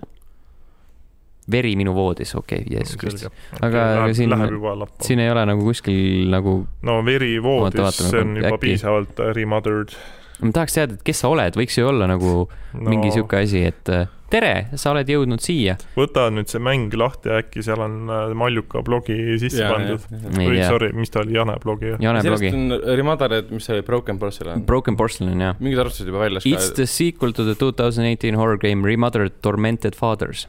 Veri 1.51 1.75
minu 1.79 1.93
voodis, 1.95 2.33
okei 2.35 2.63
okay,, 2.63 2.77
Jeesus 2.77 2.97
Kristus. 3.01 3.29
Aga- 3.59 3.85
aga 4.05 4.13
siin- 4.17 4.31
Läheb 4.31 4.57
lappa. 4.61 5.03
siin 5.03 5.19
ei 5.19 5.29
ole 5.31 5.45
nagu 5.45 5.65
kuskil 5.67 6.29
nagu, 6.31 6.55
no 6.87 7.01
veri 7.05 7.35
voodis 7.43 8.01
see 8.01 8.23
on 8.23 8.35
juba 8.37 8.55
äkki- 8.55 8.65
piisavalt 8.67 9.19
äh, 9.19 9.33
remothered 9.35 9.95
ma 10.41 10.51
tahaks 10.55 10.73
teada, 10.77 10.97
et 10.97 11.03
kes 11.05 11.21
sa 11.21 11.29
oled, 11.31 11.57
võiks 11.57 11.77
ju 11.77 11.85
olla 11.87 12.07
nagu 12.09 12.31
no, 12.47 12.81
mingi 12.89 13.11
sihuke 13.13 13.43
asi, 13.43 13.61
et 13.69 13.91
äh, 13.93 14.07
tere, 14.31 14.53
sa 14.79 14.93
oled 14.93 15.09
jõudnud 15.11 15.43
siia. 15.43 15.75
võta 15.97 16.27
nüüd 16.33 16.49
see 16.51 16.61
mäng 16.63 16.93
lahti, 16.97 17.29
äkki 17.41 17.63
seal 17.65 17.83
on 17.85 17.97
äh, 18.09 18.31
Maljuka 18.37 18.81
blogi 18.85 19.17
sisse 19.41 19.67
pandud. 19.69 20.07
ei 20.31 20.47
või 20.49 20.63
sorry, 20.65 20.91
mis 20.97 21.13
ta 21.13 21.21
oli, 21.21 21.35
Jane 21.37 21.57
blogi? 21.63 21.93
Jane 22.01 22.23
blogi, 22.25 22.53
on 22.55 22.77
Rimadar, 23.01 23.37
mis 23.51 23.67
see 23.69 23.77
oli, 23.77 23.85
Broken 23.87 24.21
Porcelain. 24.21 24.65
Broken 24.65 24.97
Porcelain 24.99 25.45
jah. 25.45 25.59
mingid 25.61 25.83
arvutused 25.83 26.09
juba 26.09 26.23
väljas 26.25 26.47
It's 26.49 26.73
the 26.77 26.87
sequel 26.89 27.35
to 27.37 27.45
the 27.45 27.55
two 27.55 27.71
thousand 27.71 28.09
eighteen 28.09 28.39
horror 28.39 28.57
game 28.57 28.85
Remothered 28.87 29.41
Tormented 29.45 29.97
Fathers 29.99 30.47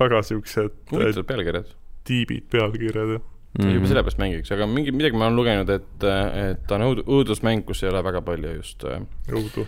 väga 0.00 0.22
siuksed 0.26 0.70
äh, 0.70 0.92
huvitavad 0.92 1.28
pealkirjad. 1.28 1.74
tiibid 2.08 2.48
pealkirjad 2.52 3.14
jah. 3.16 3.22
mm. 3.58 3.74
juba 3.76 3.90
sellepärast 3.90 4.20
mängiks, 4.20 4.52
aga 4.54 4.68
mingi, 4.70 4.94
midagi 4.94 5.18
ma 5.18 5.28
olen 5.28 5.38
lugenud, 5.38 5.72
et, 5.74 6.06
et 6.06 6.66
ta 6.68 6.78
on 6.78 6.86
õud-, 6.88 7.04
õudusmäng, 7.06 7.64
kus 7.68 7.84
ei 7.84 7.92
ole 7.92 8.02
väga 8.06 8.22
palju 8.26 8.56
just 8.56 8.86
äh, 8.88 9.02
jõudu. 9.30 9.66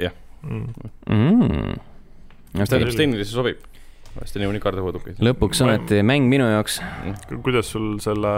Jah. 0.00 0.14
mm.. 0.42 0.90
mm.. 1.10 1.80
mis 2.58 2.72
tähendab, 2.72 2.94
tehniliselt 2.96 3.36
sobib. 3.36 3.64
hästi 4.14 4.42
niikuinii 4.42 4.62
kardab 4.62 4.92
õudukaid. 4.92 5.18
lõpuks 5.24 5.64
ometi 5.66 6.02
mäng 6.06 6.30
minu 6.30 6.46
jaoks, 6.50 6.80
kuidas 7.34 7.72
sul 7.74 7.98
selle 8.04 8.34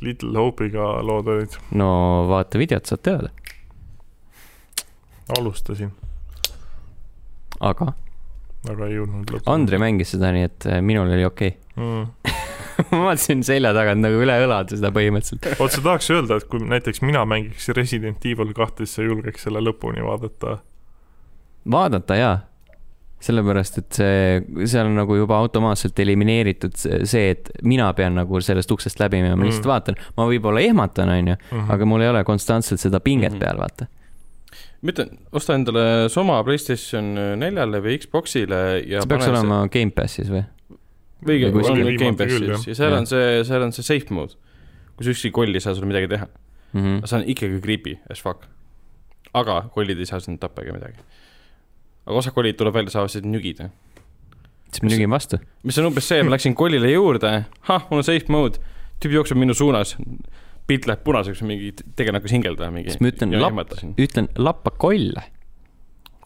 Little 0.00 0.36
Hope'iga 0.36 0.92
lood 1.04 1.28
olid? 1.32 1.56
no 1.76 1.90
vaata 2.30 2.60
videot, 2.60 2.88
saad 2.88 3.02
teada, 3.04 3.32
alustasin, 5.38 5.90
aga 7.60 7.92
aga 8.68 8.86
ei 8.90 8.98
jõudnud 8.98 9.30
lõpuni. 9.32 9.48
Andri 9.54 9.78
mängis 9.80 10.10
seda 10.14 10.32
nii, 10.36 10.48
et 10.50 10.66
äh, 10.68 10.80
minul 10.84 11.08
oli 11.08 11.24
okei 11.24 11.54
mm.. 11.76 12.02
okay.. 12.24 12.88
ma 12.90 13.02
vaatasin 13.10 13.42
selja 13.46 13.72
tagant 13.76 14.00
nagu 14.04 14.20
üle 14.20 14.36
õlade 14.44 14.76
seda 14.76 14.90
põhimõtteliselt. 14.92 15.48
vot 15.62 15.72
sa 15.72 15.80
tahaks 15.84 16.10
öelda, 16.12 16.36
et 16.40 16.48
kui 16.50 16.60
näiteks 16.64 17.00
mina 17.06 17.24
mängiks 17.28 17.68
Resident 17.76 18.24
Evil 18.28 18.52
kahte, 18.56 18.84
siis 18.84 18.98
sa 19.00 19.06
julgeks 19.08 19.46
selle 19.48 19.62
lõpuni 19.64 20.04
vaadata. 20.04 20.58
vaadata 21.70 22.16
jaa, 22.20 22.36
sellepärast 23.20 23.78
et 23.82 23.92
see, 24.00 24.20
seal 24.64 24.88
on 24.88 24.94
nagu 24.96 25.16
juba 25.18 25.36
automaatselt 25.42 25.98
elimineeritud 26.00 26.72
see- 26.80 27.30
et 27.34 27.50
mina 27.68 27.90
pean 27.96 28.14
nagu 28.16 28.40
sellest 28.40 28.70
uksest 28.72 29.00
läbi 29.02 29.20
minema, 29.20 29.36
ma 29.36 29.44
lihtsalt 29.48 29.66
Mm. 29.68 29.72
vaatan, 29.74 29.98
ma 30.16 30.24
võib-olla 30.30 30.62
ehmatan, 30.64 31.08
onju, 31.16 31.36
aga 31.68 31.84
mul 31.88 32.00
ei 32.00 32.08
ole 32.08 32.24
konstantselt 32.24 32.80
seda 32.80 33.00
pinget 33.00 33.32
Mhm. 33.36 33.40
peal, 33.40 33.58
vaata. 33.60 33.86
Ma 34.80 34.94
ütlen, 34.94 35.10
osta 35.36 35.56
endale 35.58 35.84
Soma 36.12 36.38
Playstation 36.46 37.12
neljale 37.40 37.82
või 37.84 37.98
Xboxile 38.00 38.60
ja 38.88 39.02
see 39.02 39.10
peaks 39.10 39.26
pane 39.26 39.34
olema 39.36 39.58
Gamepassis 39.72 40.30
või? 40.32 40.44
või 41.26 41.44
on 41.44 41.82
Gamepassis 42.00 42.68
ja 42.68 42.76
seal 42.76 42.94
Jah. 42.94 43.00
on 43.00 43.08
see, 43.10 43.42
seal 43.48 43.66
on 43.66 43.74
see 43.76 43.86
safe 43.86 44.14
mode, 44.14 44.38
kus 44.96 45.10
ükski 45.12 45.32
koll 45.36 45.52
ei 45.52 45.62
saa 45.62 45.76
sulle 45.76 45.90
midagi 45.90 46.08
teha. 46.14 46.30
Mhm. 46.72 47.04
see 47.04 47.18
on 47.18 47.26
ikkagi 47.26 47.60
creepy 47.60 47.98
as 48.10 48.22
fuck. 48.22 48.46
aga 49.34 49.62
kollid 49.74 49.98
ei 49.98 50.06
saa 50.06 50.20
sind 50.20 50.40
tappa 50.40 50.62
ega 50.62 50.74
midagi. 50.74 50.98
aga 52.06 52.16
osa 52.16 52.32
kollid 52.34 52.56
tuleb 52.56 52.74
välja, 52.74 52.96
saavad 52.96 53.10
sind 53.10 53.26
nügida. 53.26 53.70
siis 54.70 54.82
ma 54.82 54.92
nügin 54.94 55.10
vastu. 55.10 55.38
mis 55.62 55.78
on 55.78 55.90
umbes 55.90 56.08
see, 56.08 56.22
ma 56.22 56.36
läksin 56.36 56.54
kollile 56.54 56.92
juurde, 56.92 57.44
ah, 57.68 57.86
mul 57.90 58.00
on 58.00 58.06
safe 58.06 58.32
mode, 58.32 58.62
tüüp 59.02 59.18
jookseb 59.18 59.36
minu 59.36 59.54
suunas, 59.54 59.96
pilt 60.70 60.86
läheb 60.88 61.02
punaseks, 61.06 61.42
mingi 61.46 61.72
tegelane 61.98 62.20
hakkas 62.20 62.34
hingeldama, 62.36 62.72
mingi. 62.78 62.94
siis 62.94 63.02
ma 63.02 63.12
ütlen, 63.12 63.36
lapp, 63.42 63.76
ütlen 64.00 64.30
lappa 64.38 64.70
kolle. 64.78 65.22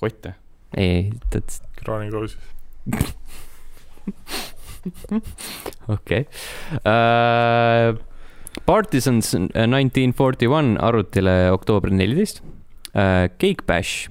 kotte. 0.00 0.30
ei, 0.76 1.12
tead, 1.32 1.60
kraanikoosis. 1.80 2.40
okei. 5.94 6.26
Partisans 8.66 9.34
nineteen 9.66 10.12
forty 10.12 10.48
one 10.50 10.76
arvutile 10.80 11.50
oktoober 11.54 11.92
neliteist. 11.92 12.42
Cake 12.92 13.64
Bash. 13.66 14.10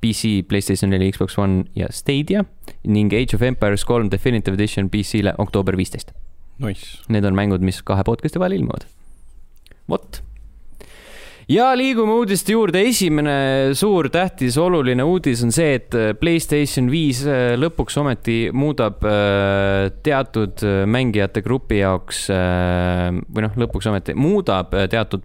PC, 0.00 0.44
Playstation 0.46 0.90
neli, 0.92 1.08
Xbox 1.10 1.38
One 1.40 1.64
ja 1.74 1.86
Stadia 1.90 2.44
ning 2.84 3.10
Age 3.16 3.34
of 3.34 3.42
Empires 3.42 3.84
kolm 3.84 4.10
Definitive 4.12 4.54
Edition 4.54 4.90
PC-le 4.92 5.34
oktoober 5.42 5.76
viisteist. 5.76 6.12
Nice. 6.62 7.02
Need 7.12 7.26
on 7.28 7.36
mängud, 7.36 7.64
mis 7.64 7.82
kahe 7.84 8.04
podcast'i 8.06 8.40
vahel 8.40 8.56
ilmuvad. 8.60 8.86
vot 9.86 10.22
ja 11.48 11.68
liigume 11.78 12.14
uudiste 12.18 12.54
juurde, 12.54 12.80
esimene 12.88 13.34
suur 13.78 14.08
tähtis 14.10 14.56
oluline 14.58 15.04
uudis 15.06 15.44
on 15.46 15.52
see, 15.54 15.76
et 15.78 15.94
äh, 15.94 16.10
Playstation 16.18 16.90
viis 16.90 17.22
äh, 17.26 17.54
lõpuks 17.58 17.98
ometi 18.02 18.38
muudab 18.56 19.04
äh, 19.06 19.92
teatud 20.06 20.64
mängijate 20.90 21.42
grupi 21.46 21.80
jaoks 21.82 22.26
või 22.26 23.46
noh, 23.46 23.54
lõpuks 23.62 23.90
ometi 23.90 24.16
muudab 24.18 24.74
teatud 24.90 25.22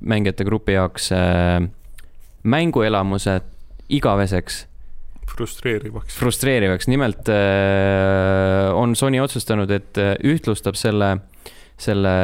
mängijate 0.00 0.46
grupi 0.48 0.76
jaoks 0.78 1.10
mänguelamuse 2.42 3.36
igaveseks 3.92 4.64
frustreerivaks. 5.30 6.18
frustreerivaks, 6.20 6.88
nimelt 6.90 7.30
on 8.76 8.96
Sony 8.98 9.20
otsustanud, 9.22 9.70
et 9.72 10.00
ühtlustab 10.26 10.78
selle 10.78 11.16
selle 11.80 12.14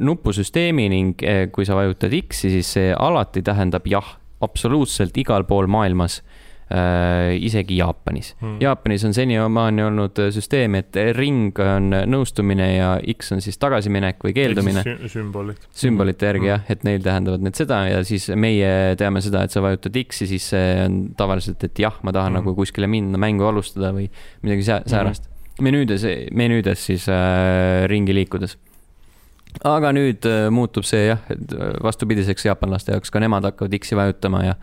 nupusüsteemi 0.00 0.86
ning 0.88 1.24
eh, 1.26 1.44
kui 1.52 1.66
sa 1.68 1.76
vajutad 1.76 2.14
X-i, 2.16 2.48
siis 2.54 2.70
see 2.78 2.92
alati 2.96 3.42
tähendab 3.44 3.84
jah, 3.90 4.14
absoluutselt 4.42 5.18
igal 5.20 5.44
pool 5.44 5.68
maailmas 5.70 6.22
äh,, 6.22 6.31
isegi 6.72 7.76
Jaapanis 7.76 8.32
hmm.. 8.40 8.60
Jaapanis 8.62 9.04
on 9.04 9.14
senimaani 9.16 9.84
olnud 9.84 10.20
süsteem, 10.32 10.76
et 10.78 10.96
ring 11.16 11.58
on 11.60 11.90
nõustumine 12.08 12.68
ja 12.72 12.94
X 13.14 13.34
on 13.36 13.42
siis 13.44 13.58
tagasiminek 13.60 14.22
või 14.24 14.34
keeldumine. 14.36 14.84
sümbolid. 15.12 15.66
sümbolite 15.76 16.30
järgi 16.30 16.46
hmm. 16.46 16.52
jah, 16.54 16.64
et 16.72 16.86
neil 16.88 17.04
tähendavad 17.04 17.44
need 17.44 17.58
seda 17.58 17.82
ja 17.90 18.00
siis 18.08 18.30
meie 18.32 18.96
teame 19.00 19.22
seda, 19.24 19.44
et 19.44 19.54
sa 19.54 19.64
vajutad 19.64 19.98
X-i, 20.04 20.30
siis 20.30 20.48
see 20.54 20.72
on 20.86 20.98
tavaliselt, 21.18 21.62
et 21.68 21.84
jah, 21.84 21.98
ma 22.06 22.14
tahan 22.14 22.32
hmm. 22.32 22.42
nagu 22.42 22.56
kuskile 22.58 22.90
minna, 22.90 23.20
mängu 23.20 23.48
alustada 23.50 23.92
või 23.96 24.08
midagi 24.44 24.66
säärast 24.68 25.28
hmm. 25.28 25.64
menüüdes, 25.68 26.08
menüüdes 26.32 26.88
siis 26.90 27.08
äh, 27.12 27.84
ringi 27.90 28.16
liikudes 28.16 28.56
aga 29.68 29.92
nüüd 29.94 30.24
äh, 30.28 30.46
muutub 30.54 30.86
see 30.88 31.06
jah, 31.10 31.20
äh, 31.28 31.74
vastupidiseks 31.84 32.46
jaapanlaste 32.48 32.96
jaoks, 32.96 33.12
ka 33.12 33.20
nemad 33.22 33.46
hakkavad 33.50 33.76
X-i 33.78 33.98
vajutama 33.98 34.44
ja, 34.46 34.56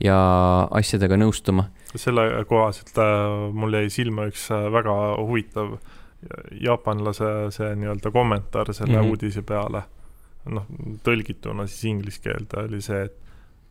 ja 0.00 0.18
asjadega 0.70 1.18
nõustuma. 1.20 1.68
selle 1.94 2.44
kohaselt 2.48 2.98
äh, 2.98 3.52
mul 3.52 3.74
jäi 3.74 3.90
silma 3.90 4.28
üks 4.30 4.48
väga 4.50 4.96
huvitav 5.18 5.78
jaapanlase 6.60 7.30
see 7.54 7.70
nii-öelda 7.80 8.10
kommentaar 8.12 8.74
selle 8.74 8.96
mm 8.96 9.02
-hmm. 9.02 9.10
uudise 9.10 9.42
peale. 9.42 9.82
noh, 10.44 10.66
tõlgituna 11.04 11.66
siis 11.66 11.84
inglise 11.84 12.20
keelde 12.24 12.62
oli 12.64 12.80
see, 12.80 13.02
et 13.04 13.16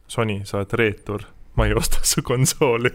Sony, 0.08 0.42
sa 0.46 0.58
oled 0.58 0.74
reetur, 0.74 1.24
ma 1.56 1.66
ei 1.66 1.74
osta 1.74 1.98
su 2.04 2.22
konsooli 2.24 2.92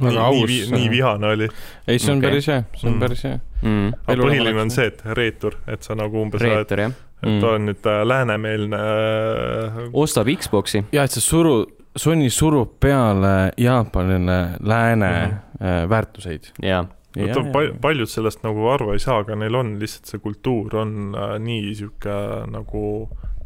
aus. 0.00 0.34
nii, 0.48 0.70
nii 0.70 0.90
vihane 0.90 1.26
oli. 1.26 1.48
ei, 1.88 1.98
see 1.98 2.12
on 2.12 2.18
okay. 2.18 2.30
päris 2.30 2.46
hea, 2.46 2.62
see 2.76 2.88
on 2.88 2.94
mm. 2.94 3.00
päris 3.00 3.24
hea 3.24 3.38
mm.. 3.62 3.88
aga 4.06 4.22
põhiline 4.22 4.60
on 4.60 4.70
see, 4.70 4.86
et 4.86 5.02
reetur, 5.04 5.56
et 5.66 5.82
sa 5.82 5.96
nagu 5.98 6.22
umbes 6.22 6.40
reetur, 6.40 6.80
oled, 6.84 7.00
et 7.22 7.30
mm. 7.30 7.44
olen 7.44 7.70
nüüd 7.70 7.86
äh, 7.86 8.02
läänemeelne 8.06 8.82
äh,. 8.82 9.78
ostab 9.92 10.30
Xbox'i. 10.32 10.84
ja, 10.92 11.04
et 11.04 11.14
sa 11.14 11.20
suru, 11.20 11.62
Sony 11.96 12.30
surub 12.32 12.78
peale 12.80 13.52
Jaapanile 13.60 14.42
lääne 14.60 15.14
mm 15.22 15.40
väärtuseid. 15.62 16.48
jaa 16.58 16.80
Ja, 17.16 17.34
no, 17.36 17.50
pal 17.52 17.74
paljud 17.80 18.08
sellest 18.08 18.40
nagu 18.44 18.64
aru 18.72 18.94
ei 18.94 19.00
saa, 19.02 19.18
aga 19.20 19.36
neil 19.36 19.56
on 19.58 19.74
lihtsalt 19.80 20.08
see 20.08 20.22
kultuur 20.22 20.78
on 20.80 20.94
äh, 21.12 21.34
nii 21.44 21.74
sihuke 21.76 22.14
nagu 22.48 22.84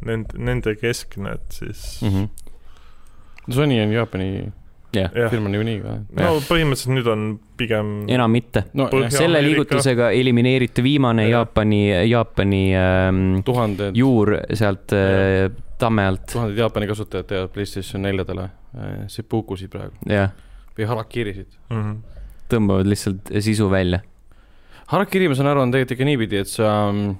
nende, 0.06 0.38
nende 0.38 0.76
keskne, 0.78 1.34
et 1.34 1.56
siis 1.58 1.82
mm. 2.02 2.12
-hmm. 2.14 2.28
Sony 3.56 3.80
on 3.82 3.92
Jaapani 3.92 4.52
yeah. 5.04 5.30
film 5.30 5.48
on 5.48 5.54
niikuinii 5.54 5.76
ka. 5.82 5.94
no 6.20 6.30
põhimõtteliselt 6.46 6.94
nüüd 6.96 7.10
on 7.12 7.26
pigem. 7.58 7.92
enam 8.12 8.32
mitte 8.32 8.64
no,. 8.78 8.88
selle 9.12 9.42
liigutusega 9.44 10.10
elimineeriti 10.16 10.84
viimane 10.84 11.26
ja. 11.28 11.38
Jaapani, 11.38 11.80
Jaapani 12.10 12.62
ähm, 12.78 13.22
tuhanded 13.46 13.98
juur 13.98 14.34
sealt 14.56 14.94
äh, 14.96 15.50
tamme 15.78 16.06
alt. 16.10 16.26
tuhanded 16.32 16.58
Jaapani 16.60 16.88
kasutajad 16.90 17.30
teevad 17.32 17.52
Playstation 17.54 18.06
neljadele 18.06 18.48
äh, 18.48 18.96
seppukusid 19.12 19.72
praegu. 19.72 19.96
jah. 20.10 20.32
või 20.78 20.90
harakirisid 20.92 21.52
mm. 21.70 21.82
-hmm. 21.82 22.24
tõmbavad 22.52 22.90
lihtsalt 22.92 23.34
sisu 23.40 23.70
välja. 23.70 24.00
harakiri, 24.94 25.28
ma 25.28 25.38
saan 25.38 25.52
aru, 25.52 25.66
on 25.66 25.74
tegelikult 25.74 25.98
ikka 25.98 26.10
niipidi, 26.10 26.42
et 26.44 26.52
sa 26.52 26.72
mm, 26.92 27.14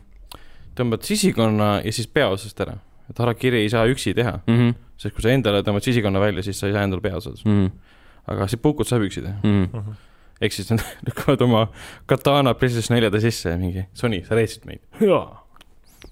tõmbad 0.76 1.06
sisikonna 1.06 1.76
ja 1.84 1.92
siis 1.92 2.08
peaosast 2.08 2.60
ära. 2.60 2.78
et 3.10 3.18
harakiri 3.18 3.64
ei 3.64 3.70
saa 3.70 3.86
üksi 3.86 4.14
teha 4.14 4.40
mm. 4.46 4.58
-hmm 4.58 4.82
sest 4.96 5.14
kui 5.14 5.24
sa 5.24 5.32
endale 5.34 5.62
tõmbad 5.66 5.84
sisikonna 5.84 6.20
välja, 6.22 6.44
siis 6.46 6.60
sa 6.60 6.70
ei 6.70 6.76
saa 6.76 6.84
endale 6.88 7.04
peaosas 7.04 7.44
mm. 7.44 7.56
-hmm. 7.56 7.96
aga 8.32 8.48
sepukut 8.48 8.88
saab 8.88 9.04
üksi 9.06 9.22
teha 9.24 9.36
mm. 9.42 9.64
-hmm. 9.72 9.98
ehk 10.40 10.52
siis 10.52 10.70
nad 10.70 10.84
lükkavad 11.08 11.42
oma 11.42 11.66
katana 12.06 12.54
PlayStation 12.54 12.96
neljade 12.96 13.20
sisse 13.20 13.50
ja 13.50 13.58
mingi, 13.58 13.86
Sony, 13.94 14.24
sa 14.24 14.34
reetsid 14.34 14.64
meid. 14.66 14.80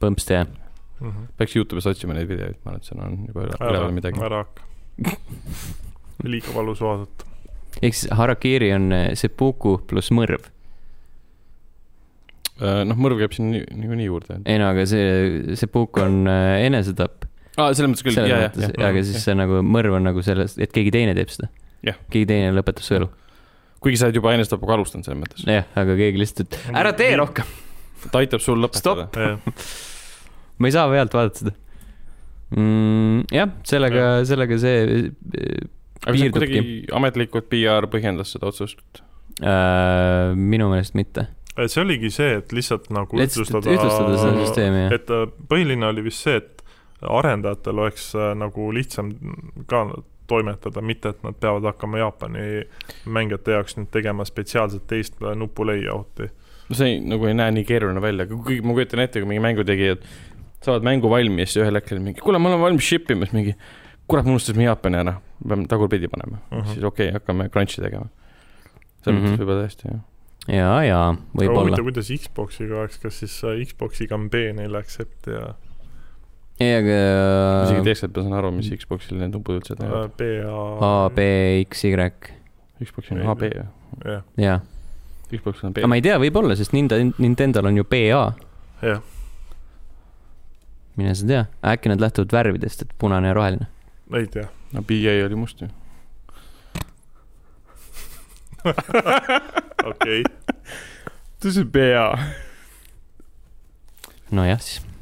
põmpsti 0.00 0.38
jah 0.38 0.46
mm. 1.00 1.10
-hmm. 1.10 1.26
peaks 1.36 1.56
Youtube'is 1.56 1.86
otsima 1.86 2.14
neid 2.14 2.28
videoid, 2.28 2.56
ma 2.64 2.74
arvan, 2.74 2.80
et 2.80 2.84
seal 2.84 3.00
on 3.00 3.18
juba 3.28 3.46
üleval 3.70 3.92
midagi. 3.92 4.20
ära 4.20 4.44
hakka 4.44 4.62
liiga 6.32 6.54
valus 6.54 6.80
vaadata. 6.80 7.26
ehk 7.82 7.94
siis 7.94 8.12
Harakiri 8.12 8.72
on 8.74 8.92
eh, 8.92 9.14
sepuku 9.14 9.78
pluss 9.86 10.12
mõrv 10.14 10.48
äh, 12.60 12.82
noh, 12.84 12.96
mõrv 12.96 13.18
käib 13.24 13.32
siin 13.32 13.50
niikuinii 13.50 14.06
juurde. 14.06 14.40
ei 14.44 14.58
no 14.58 14.68
aga 14.68 14.86
see, 14.86 15.56
see 15.56 15.66
puuk 15.66 15.96
on 16.04 16.26
eh, 16.28 16.66
enesetapp 16.66 17.24
aa, 17.56 17.72
selles 17.72 17.90
mõttes 17.92 18.06
küll, 18.06 18.18
ja, 18.18 18.44
ja, 18.46 18.52
ja. 18.52 18.70
aga 18.88 19.02
siis 19.06 19.24
see 19.24 19.36
nagu 19.38 19.60
mõrv 19.66 19.98
on 19.98 20.08
nagu 20.08 20.24
selles, 20.26 20.56
et 20.58 20.72
keegi 20.74 20.94
teine 20.94 21.16
teeb 21.16 21.32
seda. 21.32 21.50
keegi 21.84 22.26
teine 22.30 22.54
lõpetab 22.56 22.86
su 22.86 22.98
elu. 22.98 23.10
kuigi 23.84 24.00
sa 24.00 24.08
oled 24.08 24.18
juba 24.20 24.34
enesetapuga 24.36 24.78
alustanud 24.78 25.08
selles 25.08 25.20
mõttes. 25.20 25.44
jah, 25.48 25.68
aga 25.80 25.98
keegi 26.00 26.22
lihtsalt, 26.22 26.54
et 26.54 26.78
ära 26.82 26.94
tee 26.98 27.12
rohkem. 27.20 27.52
ta 28.10 28.22
aitab 28.22 28.42
sul 28.44 28.62
lõpetada. 28.64 29.08
ma 30.58 30.70
ei 30.70 30.74
saa 30.74 30.88
pealt 30.90 31.14
vaadata 31.16 31.42
seda 31.42 31.54
mm,. 32.54 33.24
jah, 33.34 33.54
sellega, 33.66 34.10
sellega 34.28 34.58
see 34.62 34.84
äh, 34.84 35.64
aga 36.04 36.18
see 36.18 36.34
kuidagi 36.34 36.62
ametlikult 36.94 37.48
PR 37.52 37.88
põhjendas 37.92 38.34
seda 38.34 38.50
otsust 38.52 39.02
äh,? 39.42 40.34
minu 40.36 40.70
meelest 40.72 40.98
mitte 40.98 41.28
see 41.54 41.84
oligi 41.84 42.10
see, 42.10 42.40
et 42.40 42.52
lihtsalt 42.54 42.88
nagu 42.94 43.18
ühtlustada, 43.20 43.70
ühtlustada 43.70 44.18
seda 44.18 44.34
süsteemi, 44.40 44.84
jah. 44.86 44.96
et 44.98 45.12
äh, 45.14 45.28
põhiline 45.50 45.86
oli 45.86 46.06
vist 46.08 46.24
see, 46.26 46.40
et 46.42 46.63
arendajatel 47.08 47.78
oleks 47.78 48.10
äh, 48.18 48.32
nagu 48.38 48.70
lihtsam 48.74 49.12
ka 49.70 49.84
toimetada, 50.26 50.80
mitte 50.80 51.12
et 51.12 51.22
nad 51.24 51.36
peavad 51.40 51.66
hakkama 51.68 52.00
Jaapani 52.00 52.64
mängijate 53.04 53.58
jaoks 53.58 53.76
nüüd 53.76 53.90
tegema 53.92 54.24
spetsiaalselt 54.24 54.86
teist 54.88 55.20
nupu 55.36 55.66
layout'i. 55.68 56.30
no 56.68 56.78
see 56.78 56.94
ei, 56.94 57.00
nagu 57.04 57.28
ei 57.28 57.36
näe 57.36 57.52
nii 57.58 57.66
keeruline 57.68 58.00
välja, 58.02 58.26
kuigi 58.30 58.62
ma 58.64 58.76
kujutan 58.76 59.04
ette, 59.04 59.20
kui 59.20 59.28
mingi 59.28 59.44
mängutegijad 59.44 60.06
saavad 60.64 60.86
mängu 60.86 61.10
valmis 61.12 61.56
ja 61.56 61.66
ühel 61.66 61.76
hetkel 61.80 62.00
mingi, 62.00 62.24
kuule, 62.24 62.40
ma 62.40 62.52
olen 62.52 62.62
valmis 62.62 62.88
ship 62.88 63.10
ima, 63.12 63.28
siis 63.28 63.36
mingi 63.36 63.54
kurat, 64.08 64.24
me 64.24 64.32
unustasime 64.36 64.64
Jaapani 64.64 65.02
ära, 65.02 65.18
peame 65.44 65.68
tagurpidi 65.68 66.08
panema 66.08 66.40
uh, 66.40 66.56
-huh. 66.56 66.72
siis 66.72 66.84
okei 66.84 67.10
okay,, 67.10 67.18
hakkame 67.20 67.50
crunch'i 67.52 67.84
tegema. 67.84 68.08
selles 69.04 69.20
mõttes 69.20 69.28
mm 69.28 69.34
-hmm. 69.34 69.40
võib-olla 69.44 69.66
tõesti, 69.66 69.92
jah 69.92 70.02
ja, 70.48 70.70
ja 70.84 71.00
võib-olla. 71.36 71.78
kuidas 71.82 72.10
Xbox'iga 72.12 72.80
oleks, 72.82 72.98
kas 73.02 73.20
siis 73.22 73.36
Xbox'iga 73.70 74.16
on 74.16 74.28
B4 74.32 74.76
accept 74.78 75.28
ja 75.32 75.54
ei, 76.60 76.76
aga. 76.78 76.98
isegi 77.66 77.82
teised 77.88 78.14
ma 78.14 78.22
saan 78.22 78.36
aru, 78.38 78.52
mis 78.54 78.70
Xbox'il 78.78 79.18
need 79.18 79.34
nupud 79.34 79.58
üldse 79.58 79.74
teevad. 79.78 80.12
B, 80.18 80.28
A. 80.46 80.60
A, 80.86 80.92
B, 81.14 81.26
X, 81.66 81.84
Y. 81.88 81.94
Xbox'il 82.84 83.18
on 83.18 83.26
A, 83.32 83.34
B 83.38 83.50
ju. 83.50 83.66
jah. 84.38 84.62
Xbox'il 85.32 85.68
on 85.70 85.74
B. 85.74 85.82
aga 85.82 85.90
ma 85.90 85.98
ei 85.98 86.04
tea, 86.04 86.18
võib-olla, 86.22 86.54
sest 86.58 86.74
Nintendo'l 86.76 87.70
on 87.70 87.80
ju 87.80 87.86
BA. 87.90 88.24
jah. 88.84 89.02
mine 90.94 91.14
sa 91.18 91.26
tea, 91.26 91.44
äkki 91.74 91.90
nad 91.90 92.02
lähtuvad 92.02 92.34
värvidest, 92.36 92.86
et 92.86 92.94
punane 92.98 93.32
ja 93.32 93.34
roheline. 93.34 93.66
ei 94.14 94.26
tea. 94.30 94.46
no 94.72 94.82
BA 94.86 95.18
oli 95.26 95.38
must 95.38 95.60
ju. 95.64 95.68
okei. 99.90 100.22
this 101.40 101.56
is 101.56 101.64
BA. 101.66 102.08
nojah, 104.30 104.60
siis 104.60 104.93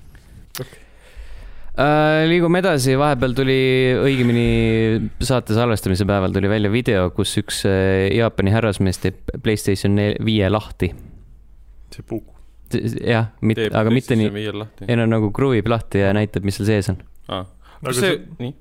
Uh, 1.73 2.27
liigume 2.29 2.61
edasi, 2.61 2.93
vahepeal 3.01 3.33
tuli, 3.33 3.55
õigemini 3.97 4.43
saate 5.25 5.55
salvestamise 5.57 6.05
päeval 6.05 6.35
tuli 6.35 6.51
välja 6.53 6.69
video, 6.69 7.07
kus 7.17 7.33
üks 7.41 7.63
uh, 7.65 8.11
Jaapani 8.13 8.53
härrasmees 8.53 9.01
teeb 9.01 9.33
Playstation 9.41 9.97
viie 10.21 10.51
lahti. 10.53 10.91
see 11.95 12.05
puuk. 12.05 12.29
jah, 13.01 13.31
mitte, 13.41 13.71
aga 13.73 13.93
mitte 13.93 14.17
nii, 14.21 14.29
ei 14.85 15.01
no 15.01 15.09
nagu 15.09 15.33
kruvib 15.33 15.69
lahti 15.73 16.05
ja 16.05 16.13
näitab, 16.17 16.45
mis 16.45 16.61
seal 16.61 16.69
sees 16.69 16.93
on 16.93 17.01
ah.. 17.33 17.49
aga 17.81 17.97
see, 17.97 18.21
nii? 18.41 18.53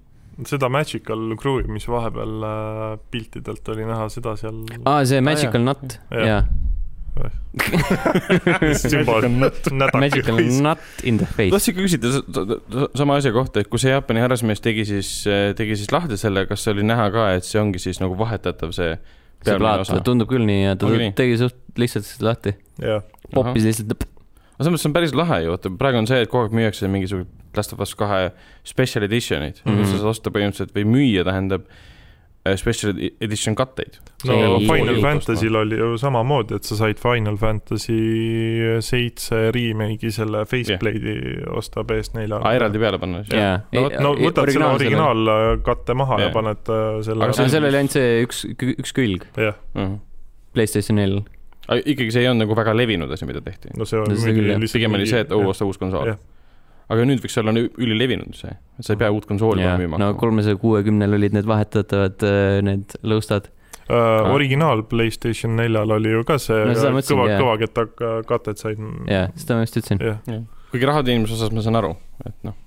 seda 0.47 0.69
Magical 0.71 1.35
Crew'i, 1.39 1.67
mis 1.71 1.87
vahepeal 1.91 2.47
äh, 2.47 2.97
piltidelt 3.11 3.75
oli 3.75 3.85
näha, 3.87 4.07
seda 4.13 4.37
seal. 4.39 4.63
aa, 4.85 5.03
see 5.07 5.19
Magical 5.23 5.61
ah, 5.61 5.67
Nut, 5.67 5.97
jaa. 6.15 6.43
Magical 10.01 10.37
nut 10.61 10.79
in 11.03 11.17
the 11.17 11.25
face. 11.27 11.51
tahtsin 11.51 11.75
ka 11.75 11.81
küsida 11.83 12.07
sama 12.97 13.17
asja 13.19 13.33
kohta, 13.35 13.63
et 13.63 13.69
kui 13.71 13.81
see 13.81 13.91
Jaapani 13.91 14.23
härrasmees 14.23 14.63
tegi 14.63 14.85
siis, 14.87 15.09
tegi 15.57 15.75
siis 15.79 15.91
lahti 15.91 16.17
selle, 16.19 16.45
kas 16.49 16.63
oli 16.71 16.85
näha 16.87 17.09
ka, 17.13 17.27
et 17.37 17.47
see 17.47 17.59
ongi 17.61 17.81
siis 17.83 17.99
nagu 18.03 18.15
vahetatav 18.19 18.71
see 18.77 18.95
see 19.41 19.57
plaat, 19.57 19.91
tundub 20.07 20.29
küll 20.31 20.45
nii 20.47 20.63
ja 20.63 20.77
ta 20.79 20.89
nii? 20.91 21.11
tegi 21.17 21.37
suht 21.41 21.59
lihtsalt 21.81 22.25
lahti. 22.25 22.55
poppis 23.33 23.67
lihtsalt. 23.67 24.07
aga 24.55 24.69
samas 24.69 24.79
see 24.83 24.89
on 24.91 24.97
päris 24.97 25.13
lahe 25.17 25.43
ju, 25.45 25.53
vaata 25.55 25.75
praegu 25.83 25.97
on 26.01 26.09
see, 26.09 26.23
et 26.23 26.31
kogu 26.31 26.47
aeg 26.47 26.57
müüakse 26.61 26.89
mingisugust 26.91 27.37
Last 27.51 27.73
of 27.75 27.81
Us 27.83 27.91
kahe 27.99 28.29
special 28.63 29.03
edition'id 29.03 29.59
mm, 29.65 29.71
-hmm. 29.73 29.87
sa 29.89 29.99
saad 29.99 30.11
osta 30.13 30.31
põhimõtteliselt 30.31 30.71
või 30.77 30.85
müüa 30.87 31.27
tähendab 31.27 31.67
Äh, 31.67 31.89
special 32.55 32.93
edition 33.21 33.55
katteid. 33.55 33.97
no 34.25 34.33
ei, 34.33 34.67
Final 34.67 35.01
Fantasy'l 35.01 35.55
oli 35.55 35.77
ju 35.77 35.97
samamoodi, 35.97 36.57
et 36.57 36.65
sa 36.65 36.77
said 36.79 36.97
Final 37.01 37.37
Fantasy 37.37 37.97
seitse 38.81 39.41
remake'i 39.53 40.11
selle 40.13 40.43
faceplate'i 40.49 41.15
yeah. 41.17 41.51
osta 41.57 41.85
PS4-le. 41.85 42.39
aa, 42.41 42.53
eraldi 42.57 42.81
peale 42.81 43.01
panna 43.01 43.21
siis 43.25 43.37
yeah.? 43.37 43.61
no, 43.77 43.85
no 44.07 44.13
võtad 44.17 44.49
selle 44.53 44.71
originaalkatte 44.79 45.97
maha 45.97 46.17
yeah. 46.17 46.31
ja 46.31 46.37
paned 46.37 46.73
äh, 46.73 46.89
selle 47.05 47.29
aga 47.29 47.37
seal 47.53 47.69
oli 47.69 47.81
ainult 47.83 47.99
see 47.99 48.17
üks, 48.25 48.43
üks 48.73 48.97
külg. 48.97 49.29
jah 49.37 49.51
yeah. 49.51 49.61
uh 49.77 49.83
-huh. 49.85 49.95
PlayStation 50.57 50.97
4 50.97 51.21
aga 51.67 51.81
ikkagi 51.85 52.09
see 52.11 52.25
ei 52.25 52.31
olnud 52.31 52.47
nagu 52.47 52.57
väga 52.57 52.73
levinud 52.77 53.11
asi, 53.13 53.29
mida 53.29 53.45
tehti? 53.45 53.73
no 53.77 53.85
see 53.85 54.01
on 54.01 54.09
no, 54.09 54.67
pigem 54.73 54.97
oli 54.97 55.09
see, 55.09 55.21
et 55.27 55.31
oo, 55.31 55.45
osta 55.53 55.69
uus 55.69 55.77
konsool 55.81 56.13
yeah 56.15 56.21
aga 56.91 57.07
nüüd 57.07 57.23
võiks 57.23 57.37
olla 57.39 57.53
ülilevinud 57.55 58.35
see, 58.37 58.51
et 58.79 58.85
sa 58.85 58.95
ei 58.95 58.99
pea 59.01 59.11
uut 59.13 59.27
konsooli 59.29 59.63
yeah. 59.63 59.79
müüma. 59.79 59.99
no 60.01 60.11
kolmesaja 60.19 60.59
kuuekümnel 60.61 61.17
olid 61.17 61.35
need 61.37 61.47
vahetatavad 61.49 62.25
äh, 62.27 62.59
need 62.65 62.95
lõustad 63.07 63.51
uh,. 63.87 64.31
originaal 64.33 64.83
Playstation 64.91 65.55
neljal 65.59 65.95
oli 65.97 66.15
ju 66.15 66.25
ka 66.27 66.39
see 66.41 66.65
no, 66.67 66.73
kõva, 66.99 67.27
kõvaketta 67.37 67.85
katet 68.27 68.63
said. 68.63 68.81
jah, 69.09 69.31
seda 69.39 69.59
ma 69.59 69.67
just 69.67 69.79
ütlesin 69.79 70.03
yeah.. 70.03 70.19
Yeah. 70.27 70.43
kuigi 70.73 70.89
raha 70.89 71.05
teenimise 71.07 71.37
osas 71.37 71.53
ma 71.55 71.63
saan 71.65 71.79
aru, 71.79 71.93
et 72.25 72.35
noh, 72.47 72.57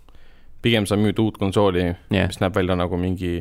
pigem 0.65 0.89
sa 0.89 0.99
müüd 1.01 1.21
uut 1.23 1.39
konsooli 1.41 1.85
yeah., 1.85 2.31
mis 2.31 2.41
näeb 2.43 2.57
välja 2.57 2.79
nagu 2.81 3.01
mingi 3.01 3.37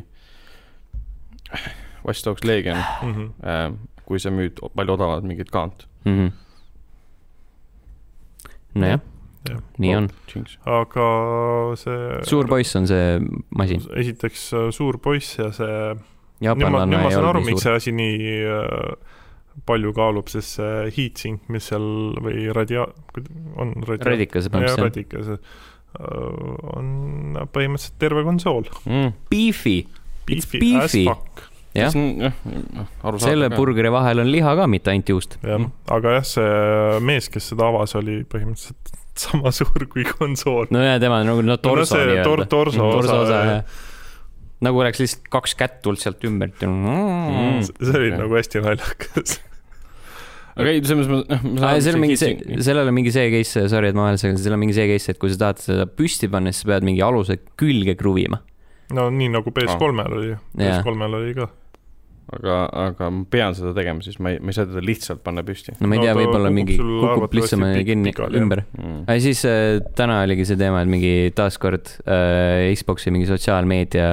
Watch 2.04 2.26
Dogs 2.26 2.44
Legion 2.44 2.78
mm, 2.78 3.14
-hmm. 3.16 3.80
kui 4.04 4.20
sa 4.20 4.34
müüd 4.34 4.60
palju 4.76 4.98
odavamat 4.98 5.24
mingit 5.24 5.52
kaant 5.54 5.88
mm. 6.04 6.20
-hmm. 6.20 6.30
nojah 8.84 9.13
nii 9.52 9.96
on. 9.98 10.08
aga 10.70 11.08
see. 11.80 12.20
suur 12.30 12.48
poiss 12.50 12.78
on 12.80 12.88
see 12.88 13.18
masin. 13.56 13.84
esiteks 14.00 14.46
äh, 14.56 14.70
suur 14.76 15.00
poiss 15.04 15.38
ja 15.40 15.50
see. 15.56 15.82
nüüd 16.44 16.72
ma, 16.72 16.86
nüüd 16.88 17.04
ma 17.04 17.12
saan 17.12 17.30
aru, 17.32 17.44
miks 17.48 17.66
see 17.66 17.76
asi 17.76 17.96
nii 17.96 18.32
äh, 18.48 19.20
palju 19.68 19.94
kaalub, 19.94 20.32
sest 20.32 20.58
see 20.58 20.90
heatsink, 20.96 21.46
mis 21.54 21.68
seal 21.70 21.86
või 22.24 22.48
radia-, 22.56 22.88
on 23.60 23.76
radia-. 23.84 24.14
radikas 24.14 24.50
põhimõtteliselt. 24.54 24.88
radikas 24.88 25.34
äh, 25.36 25.58
on 26.78 27.42
põhimõtteliselt 27.54 28.00
terve 28.02 28.26
konsool 28.28 28.70
mm.. 28.86 29.18
Beefy. 29.32 29.82
Beefy 30.28 30.78
as 30.80 30.96
fuck 30.96 31.50
jah, 31.74 31.94
selle 33.22 33.50
burgeri 33.54 33.92
vahel 33.94 34.24
on 34.24 34.30
liha 34.30 34.56
ka, 34.58 34.68
mitte 34.70 34.94
ainult 34.94 35.14
juust. 35.14 35.38
jah 35.44 35.60
mm., 35.60 35.72
aga 35.94 36.18
jah, 36.20 36.28
see 36.36 37.00
mees, 37.06 37.30
kes 37.34 37.52
seda 37.54 37.68
avas, 37.70 37.96
oli 38.00 38.22
põhimõtteliselt 38.30 39.03
sama 39.20 39.54
suur 39.56 39.88
kui 39.92 40.06
konsool. 40.08 40.68
no 40.74 40.84
ja 40.84 41.00
tema 41.02 41.22
nagu 41.28 41.44
no 41.46 41.58
torso 41.62 42.00
no, 42.00 42.06
nii-öelda 42.10 42.28
tor. 42.28 42.46
torso 42.50 42.84
mm, 42.84 43.00
osa, 43.00 43.18
osa, 43.26 43.40
jah. 43.50 43.82
nagu 44.68 44.84
oleks 44.84 45.02
lihtsalt 45.04 45.32
kaks 45.34 45.58
kätt 45.60 45.82
tulnud 45.86 46.02
sealt 46.02 46.24
ümbert 46.28 46.62
ja 46.64 46.70
mm.. 46.70 47.66
see 47.70 47.98
oli 48.00 48.14
nagu 48.16 48.40
hästi 48.40 48.64
naljakas 48.64 49.40
aga 50.54 50.70
ei, 50.70 50.84
selles 50.86 51.10
mõttes 51.10 51.30
ma, 51.30 51.38
noh, 51.38 51.46
ma 51.50 51.66
saan 51.66 51.84
seal 51.88 51.98
on 51.98 52.04
mingi 52.04 52.20
see, 52.22 52.60
sellel 52.68 52.90
on 52.92 52.98
mingi 52.98 53.14
see 53.14 53.30
case, 53.34 53.66
sorry, 53.72 53.90
et 53.90 53.98
ma 53.98 54.08
vahele 54.08 54.22
segan, 54.22 54.40
seal 54.42 54.56
on 54.56 54.62
mingi 54.62 54.78
see 54.78 54.88
case, 54.92 55.14
et 55.14 55.22
kui 55.22 55.34
sa 55.34 55.40
tahad 55.48 55.64
seda 55.64 55.88
püsti 55.90 56.30
panna, 56.32 56.54
siis 56.54 56.66
sa 56.66 56.74
pead 56.74 56.88
mingi 56.88 57.04
aluse 57.06 57.40
külge 57.60 57.98
kruvima. 58.00 58.42
no 58.94 59.10
nii 59.14 59.32
nagu 59.34 59.54
PS3-l 59.54 60.18
oli 60.20 60.34
ju, 60.34 60.40
PS3-l 60.60 61.20
oli 61.22 61.36
ka 61.40 61.50
aga, 62.32 62.58
aga 62.88 63.10
ma 63.12 63.26
pean 63.30 63.56
seda 63.58 63.74
tegema, 63.76 64.04
siis 64.06 64.20
ma 64.24 64.32
ei, 64.34 64.40
ma 64.40 64.54
ei 64.54 64.58
saa 64.58 64.68
teda 64.70 64.84
lihtsalt 64.86 65.24
panna 65.26 65.44
püsti. 65.46 65.76
no 65.80 65.90
ma 65.92 65.98
ei 65.98 66.06
tea 66.06 66.14
no,, 66.16 66.22
võib-olla 66.22 66.52
mingi 66.54 66.78
kukub 66.80 67.36
lihtsamini 67.36 67.84
kinni 67.88 68.14
ümber 68.40 68.64
mm.. 68.70 69.04
aga 69.06 69.20
siis 69.24 69.44
äh, 69.50 69.82
täna 69.98 70.22
oligi 70.24 70.48
see 70.50 70.60
teema, 70.60 70.84
et 70.84 70.92
mingi 70.92 71.14
taaskord 71.36 71.96
äh, 72.06 72.72
Xbox'i 72.78 73.14
mingi 73.14 73.28
sotsiaalmeedia 73.30 74.10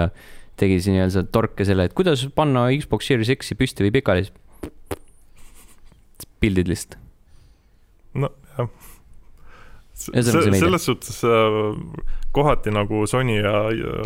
tegi 0.60 0.80
siin 0.84 0.98
nii-öelda 0.98 1.24
torke 1.32 1.64
selle, 1.68 1.88
et 1.88 1.96
kuidas 1.96 2.26
panna 2.36 2.66
Xbox 2.74 3.08
Series 3.08 3.32
X-i 3.38 3.56
püsti 3.56 3.86
või 3.86 3.94
pikali. 3.96 4.26
pildid 6.40 6.68
lihtsalt. 6.72 6.98
no 8.20 8.32
jah. 8.56 8.68
selles 9.94 10.88
suhtes 10.88 11.22
äh, 11.24 12.18
kohati 12.32 12.70
nagu 12.74 13.02
Sony 13.10 13.40
ja 13.40 13.52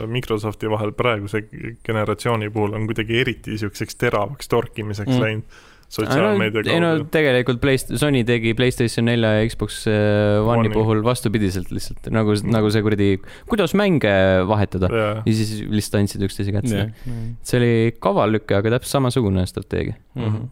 Microsofti 0.07 0.71
vahel 0.71 0.95
praeguse 0.97 1.45
generatsiooni 1.85 2.51
puhul 2.55 2.75
on 2.79 2.89
kuidagi 2.89 3.21
eriti 3.21 3.55
niisuguseks 3.55 3.99
teravaks 4.01 4.49
torkimiseks 4.49 5.13
mm. 5.13 5.23
läinud 5.23 5.63
sotsiaalmeedia 5.95 6.63
kaudu. 6.63 6.73
ei 6.73 6.81
no 6.83 6.93
tegelikult 7.13 7.61
Playst-, 7.63 7.93
Sony 8.01 8.25
tegi 8.27 8.55
Playstation 8.57 9.07
nelja 9.09 9.35
ja 9.37 9.45
Xbox 9.51 9.85
äh, 9.91 10.41
One'i 10.41 10.73
puhul 10.73 11.05
vastupidiselt 11.07 11.71
lihtsalt 11.75 12.09
nagu 12.15 12.35
mm., 12.35 12.55
nagu 12.55 12.73
see 12.73 12.85
kuradi, 12.87 13.11
kuidas 13.51 13.77
mänge 13.79 14.15
vahetada 14.49 14.91
yeah. 14.91 15.21
ja 15.21 15.37
siis 15.37 15.63
lihtsalt 15.69 16.01
andsid 16.01 16.25
üksteise 16.27 16.57
kätte 16.57 16.75
yeah.. 16.75 16.91
Mm. 17.05 17.37
see 17.45 17.61
oli 17.61 17.73
kaval 18.01 18.35
lüke, 18.39 18.57
aga 18.57 18.77
täpselt 18.79 18.99
samasugune 18.99 19.47
strateegia 19.51 19.99
mm. 20.17 20.25
-hmm. 20.25 20.51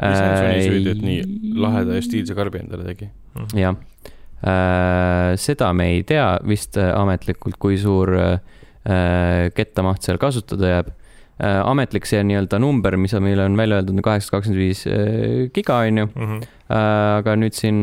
mis 0.00 0.18
on 0.24 0.34
Sony 0.40 0.66
süüdi, 0.66 0.96
et 0.96 1.06
nii 1.06 1.60
laheda 1.60 2.00
ja 2.00 2.08
stiilse 2.08 2.38
karbi 2.38 2.64
endale 2.64 2.88
tegi? 2.94 3.12
jah 3.54 3.76
Äh, 3.76 3.89
seda 4.40 5.72
me 5.76 5.90
ei 5.96 6.04
tea 6.08 6.32
vist 6.48 6.78
äh, 6.80 6.92
ametlikult, 6.96 7.58
kui 7.60 7.76
suur 7.80 8.14
äh, 8.16 8.38
kettamaht 9.56 10.06
seal 10.06 10.20
kasutada 10.20 10.74
jääb. 10.76 10.96
ametlik 11.40 12.04
see 12.04 12.20
nii-öelda 12.28 12.58
number, 12.60 12.98
mis 13.00 13.14
on 13.16 13.22
meile 13.24 13.46
on 13.48 13.54
välja 13.56 13.78
öeldud, 13.78 13.96
on 13.96 14.04
kaheksasada 14.04 14.34
kakskümmend 14.34 14.60
viis 14.60 14.82
giga, 15.56 15.78
on 15.88 16.00
ju. 16.02 16.08
Mhm. 16.12 16.40
aga 16.76 17.36
nüüd 17.40 17.56
siin 17.56 17.78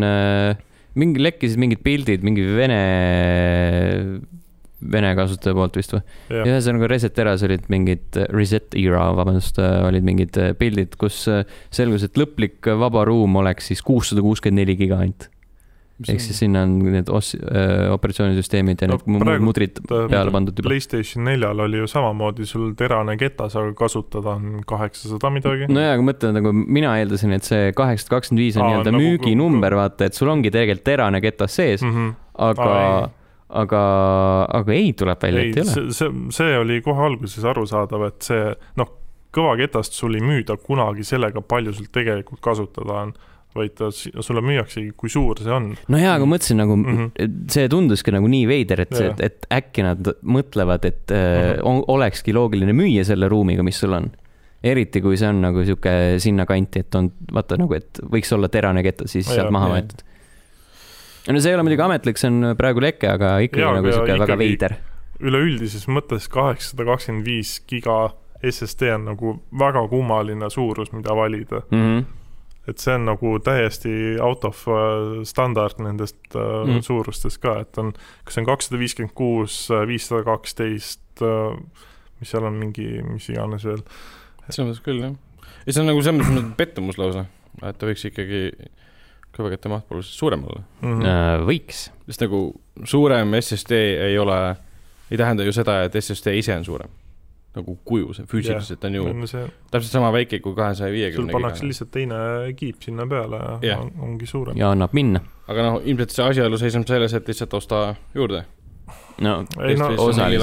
mingi, 0.93 1.23
lekkisid 1.25 1.57
mingid 1.57 1.81
pildid, 1.81 2.21
mingi 2.21 2.45
Vene, 2.53 2.77
Vene 4.93 5.15
kasutaja 5.17 5.57
poolt 5.57 5.79
vist 5.79 5.95
või? 5.95 6.03
ühesõnaga 6.38 6.91
Reset 6.91 7.17
Eras 7.23 7.47
olid 7.49 7.65
mingid, 7.73 8.21
Reset 8.29 8.77
Era, 8.77 9.07
vabandust, 9.17 9.57
olid 9.57 10.05
mingid 10.05 10.38
pildid, 10.61 10.93
kus 11.01 11.23
selgus, 11.73 12.05
et 12.05 12.21
lõplik 12.21 12.69
vaba 12.77 13.07
ruum 13.09 13.41
oleks 13.41 13.71
siis 13.71 13.81
kuussada 13.81 14.21
kuuskümmend 14.21 14.61
neli 14.67 14.77
giga 14.77 15.01
ainult 15.01 15.31
ehk 16.06 16.22
siis 16.22 16.41
sinna 16.44 16.61
on 16.68 16.76
need 16.94 17.10
os-, 17.10 17.34
äh, 17.38 17.88
operatsioonisüsteemid 17.94 18.84
ja 18.84 18.90
no, 18.91 18.99
need 19.18 19.44
mudrid 19.45 19.82
peale 19.88 20.34
pandud 20.34 20.57
juba. 20.57 20.69
Playstation 20.69 21.26
neljal 21.26 21.64
oli 21.65 21.82
ju 21.82 21.90
samamoodi 21.90 22.45
sul 22.49 22.72
terane 22.78 23.18
ketas, 23.18 23.57
aga 23.57 23.74
kasutada 23.78 24.36
on 24.38 24.61
kaheksasada 24.68 25.32
midagi. 25.34 25.69
no 25.72 25.84
jaa, 25.84 25.95
aga 25.98 26.06
mõtle 26.06 26.34
nagu 26.38 26.53
mina 26.57 26.94
eeldasin, 27.02 27.34
et 27.38 27.48
see 27.48 27.72
kaheksasada 27.78 28.18
kakskümmend 28.18 28.45
viis 28.45 28.60
on 28.60 28.68
nii-öelda 28.69 28.94
nagu, 28.94 29.06
müüginumber, 29.07 29.78
vaata, 29.80 30.10
et 30.10 30.18
sul 30.18 30.30
ongi 30.34 30.53
tegelikult 30.53 30.86
terane 30.88 31.22
ketas 31.24 31.57
sees 31.57 31.82
mm, 31.82 31.95
-hmm. 31.95 32.14
aga 32.48 32.69
Aa, 32.78 33.07
aga, 33.64 33.82
aga 34.60 34.74
ei, 34.76 34.91
tuleb 34.98 35.22
välja, 35.24 35.41
et 35.41 35.57
ei 35.57 35.64
ole. 35.64 35.94
see, 35.95 36.14
see 36.36 36.57
oli 36.60 36.82
kohe 36.86 37.06
alguses 37.07 37.45
arusaadav, 37.48 38.07
et 38.10 38.28
see 38.28 38.52
noh, 38.80 38.94
kõvaketast 39.38 39.98
sul 39.98 40.18
ei 40.18 40.24
müüda 40.26 40.57
kunagi 40.61 41.06
sellega, 41.07 41.41
palju 41.41 41.74
sul 41.78 41.90
tegelikult 41.94 42.41
kasutada 42.44 43.02
on 43.06 43.14
vaid 43.56 43.74
ta 43.78 43.90
sulle 43.91 44.41
müüaksegi, 44.45 44.91
kui 44.99 45.11
suur 45.11 45.40
see 45.41 45.53
on. 45.53 45.72
no 45.91 45.99
jaa, 46.02 46.15
aga 46.18 46.28
mõtlesin 46.30 46.60
nagu 46.61 46.76
mm, 46.78 46.98
-hmm. 46.98 47.36
see 47.53 47.69
tunduski 47.72 48.14
nagu 48.15 48.30
nii 48.32 48.48
veider, 48.49 48.84
et 48.84 48.95
see, 48.95 49.14
et, 49.24 49.48
äkki 49.53 49.86
nad 49.86 50.11
mõtlevad, 50.22 50.86
et 50.90 51.14
mm 51.14 51.61
-hmm. 51.61 51.86
olekski 51.95 52.36
loogiline 52.38 52.76
müüa 52.78 53.06
selle 53.07 53.30
ruumiga, 53.32 53.64
mis 53.64 53.80
sul 53.80 53.94
on. 53.98 54.11
eriti 54.64 55.02
kui 55.02 55.18
see 55.18 55.30
on 55.30 55.41
nagu 55.41 55.64
sihuke 55.64 56.18
sinnakanti, 56.19 56.80
et 56.80 56.95
on 56.95 57.11
vaata 57.34 57.60
nagu, 57.61 57.74
et 57.78 57.99
võiks 58.02 58.34
olla 58.34 58.49
terane 58.49 58.82
ketas, 58.84 59.11
siis 59.11 59.28
sealt 59.30 59.52
maha 59.53 59.69
võetud. 59.76 60.02
no 61.30 61.40
see 61.40 61.52
ei 61.52 61.56
ole 61.56 61.64
muidugi 61.64 61.86
ametlik, 61.86 62.18
see 62.18 62.32
on 62.32 62.56
praegu 62.57 62.82
leke, 62.82 63.07
aga 63.07 63.38
ikkagi 63.45 63.64
ja, 63.64 63.74
nagu 63.78 63.91
sihuke 63.91 64.19
väga 64.19 64.38
veider. 64.38 64.78
üleüldises 65.19 65.88
mõttes 65.88 66.28
kaheksasada 66.30 66.86
kakskümmend 66.86 67.26
viis 67.26 67.61
giga 67.69 68.14
SSD 68.44 68.94
on 68.94 69.06
nagu 69.06 69.40
väga 69.60 69.88
kummaline 69.90 70.49
suurus, 70.49 70.91
mida 70.91 71.15
valida 71.15 71.61
mm. 71.72 71.78
-hmm 71.78 72.18
et 72.68 72.81
see 72.84 72.95
on 72.98 73.06
nagu 73.07 73.34
täiesti 73.44 73.91
out 74.23 74.45
of 74.48 74.64
uh, 74.68 75.22
standard 75.27 75.80
nendest 75.84 76.19
mm. 76.35 76.81
suurustest 76.85 77.39
ka, 77.44 77.60
et 77.64 77.80
on, 77.81 77.94
kas 78.27 78.38
see 78.38 78.44
on 78.44 78.49
kakssada 78.49 78.81
viiskümmend 78.81 79.15
kuus, 79.18 79.60
uh, 79.72 79.85
viissada 79.89 80.26
kaksteist, 80.27 81.23
mis 82.18 82.30
seal 82.34 82.45
on 82.45 82.60
mingi, 82.60 82.85
mis 83.07 83.30
iganes 83.31 83.65
veel. 83.65 83.80
selles 84.49 84.68
mõttes 84.68 84.84
küll, 84.85 85.02
jah. 85.02 85.15
ja 85.65 85.73
see 85.73 85.84
on 85.84 85.89
nagu 85.94 86.03
selles 86.06 86.27
mõttes 86.27 86.52
pettumus 86.60 86.99
lausa, 87.02 87.26
et 87.64 87.80
ta 87.80 87.89
võiks 87.89 88.06
ikkagi 88.11 88.44
kõvakette 89.38 89.72
maht 89.72 89.89
oluliselt 89.91 90.18
suurem 90.18 90.45
olla 90.49 90.61
mm. 90.81 90.94
-hmm. 91.02 91.48
võiks. 91.48 91.88
sest 92.10 92.23
nagu 92.26 92.41
suurem 92.84 93.35
SSD 93.39 93.81
ei 94.10 94.18
ole, 94.19 94.39
ei 95.11 95.18
tähenda 95.18 95.45
ju 95.45 95.53
seda, 95.56 95.84
et 95.88 95.95
SSD 95.95 96.38
ise 96.41 96.56
on 96.57 96.65
suurem 96.65 96.91
nagu 97.57 97.77
kuju, 97.85 98.13
see 98.17 98.27
füüsiliselt 98.29 98.85
on 98.89 98.97
ju 98.99 99.05
no 99.13 99.29
see, 99.29 99.45
täpselt 99.71 99.97
sama 99.97 100.11
väike 100.15 100.39
kui 100.43 100.55
kahesaja 100.57 100.89
sul 100.91 100.97
viiekümne 100.97 101.35
pannakse 101.35 101.61
giga. 101.61 101.71
lihtsalt 101.71 101.91
teine 101.95 102.19
kiip 102.59 102.84
sinna 102.85 103.07
peale 103.09 103.41
ja 103.41 103.57
Jah. 103.71 103.81
on, 103.81 103.91
ongi 104.09 104.29
suurem. 104.29 104.57
ja 104.57 104.71
annab 104.75 104.93
minna. 104.97 105.23
aga 105.47 105.65
noh, 105.69 105.81
ilmselt 105.84 106.15
see 106.15 106.27
asjaolu 106.27 106.59
seisneb 106.61 106.88
selles, 106.89 107.13
et 107.17 107.27
lihtsalt 107.27 107.53
osta 107.57 107.81
juurde. 108.15 108.45
No 109.23 109.34
ei 109.65 109.76
no, 109.80 109.88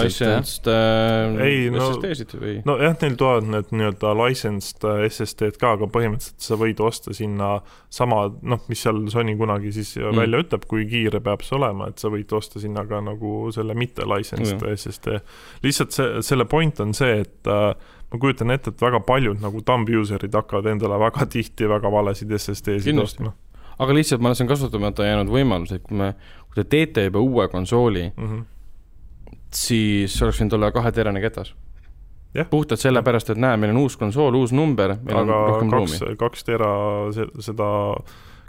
licensed 0.01 0.69
äh, 0.71 1.37
Ei, 1.45 1.71
no- 1.71 1.91
SSD-sid 1.93 2.35
või? 2.41 2.55
nojah, 2.67 2.97
neil 3.03 3.17
tulevad 3.21 3.49
need 3.53 3.71
nii-öelda 3.75 4.15
licensed 4.19 4.87
äh, 4.89 5.05
SSD-d 5.09 5.61
ka, 5.61 5.75
aga 5.79 5.89
põhimõtteliselt 5.95 6.47
sa 6.49 6.59
võid 6.59 6.83
osta 6.85 7.15
sinna 7.17 7.51
sama, 7.93 8.25
noh, 8.43 8.65
mis 8.71 8.83
seal 8.85 9.05
Sony 9.13 9.37
kunagi 9.39 9.71
siis 9.77 9.95
mm. 10.01 10.19
välja 10.19 10.43
ütleb, 10.45 10.67
kui 10.71 10.89
kiire 10.91 11.23
peab 11.25 11.45
see 11.47 11.59
olema, 11.59 11.91
et 11.93 12.03
sa 12.03 12.11
võid 12.13 12.35
osta 12.35 12.63
sinna 12.63 12.87
ka 12.91 13.03
nagu 13.05 13.35
selle 13.55 13.77
mitte 13.79 14.09
licensed 14.11 14.59
mm. 14.59 14.75
SSD. 14.75 15.21
lihtsalt 15.67 15.95
see, 15.95 16.25
selle 16.27 16.49
point 16.51 16.83
on 16.83 16.97
see, 16.97 17.23
et 17.23 17.51
äh, 17.51 17.71
ma 18.11 18.23
kujutan 18.23 18.55
ette, 18.55 18.75
et 18.75 18.85
väga 18.85 19.05
paljud 19.07 19.43
nagu 19.43 19.63
thumb 19.63 19.91
user'id 20.03 20.35
hakkavad 20.35 20.73
endale 20.75 20.99
väga 21.07 21.29
tihti 21.37 21.71
väga 21.71 21.95
valesid 21.95 22.35
SSD-sid 22.41 23.03
ostma 23.03 23.37
aga 23.79 23.95
lihtsalt 23.97 24.23
ma 24.23 24.31
olen 24.31 24.49
kasutamata 24.51 25.07
jäänud 25.07 25.31
võimalus, 25.33 25.75
et 25.75 25.83
kui 25.83 25.99
me, 25.99 26.13
kui 26.47 26.61
te 26.61 26.67
teete 26.77 27.07
juba 27.09 27.23
uue 27.23 27.49
konsooli, 27.53 28.11
mm. 28.11 28.27
-hmm. 28.29 28.43
Siis 29.55 30.17
oleks 30.23 30.41
võinud 30.43 30.59
olla 30.59 30.73
kaheterane 30.75 31.23
ketas 31.25 31.55
puhtalt 32.51 32.83
sellepärast, 32.83 33.31
et 33.31 33.39
näe, 33.39 33.57
meil 33.61 33.71
on 33.75 33.85
uus 33.85 33.97
konsool, 33.99 34.35
uus 34.35 34.53
number, 34.55 34.97
meil 35.07 35.21
aga 35.21 35.37
on 35.37 35.51
rohkem 35.53 35.71
kaks 35.71 35.99
ruumi., 36.01 36.17
kaks 36.19 36.47
tera 36.49 36.71
se- 37.15 37.31
seda 37.47 37.69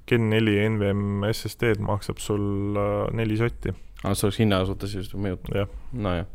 Gen 0.09 0.27
neli 0.29 0.57
NVM 0.69 1.25
SSD-d 1.31 1.81
maksab 1.81 2.19
sul 2.21 2.77
äh, 2.77 3.05
neli 3.17 3.37
sotti, 3.39 3.73
aga 4.03 4.13
see 4.13 4.27
oleks 4.27 4.41
hinna 4.41 4.59
suhtes 4.69 4.93
just 4.93 5.15
mõjutab. 5.17 5.55
jah. 5.63 5.71
nojah, 5.93 6.27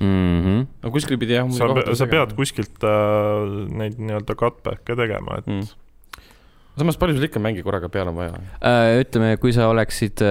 mm. 0.00 0.38
-hmm. 0.44 0.62
no 0.84 0.92
kuskil 0.92 1.20
pidi 1.20 1.36
jah. 1.36 1.50
sa, 1.52 1.68
sa 1.94 2.08
pead 2.08 2.32
kuskilt 2.36 2.84
äh, 2.84 3.68
neid 3.80 4.00
nii-öelda 4.00 4.36
cutback'e 4.36 4.96
tegema, 4.96 5.40
et 5.42 5.46
mm.. 5.46 6.24
samas 6.80 6.96
palju 6.96 7.16
sul 7.16 7.28
ikka 7.28 7.40
mänge 7.40 7.64
korraga 7.64 7.88
peale 7.88 8.12
on 8.12 8.16
vaja? 8.16 8.40
Äh, 8.60 9.00
ütleme, 9.04 9.36
kui 9.40 9.52
sa 9.52 9.68
oleksid, 9.68 10.24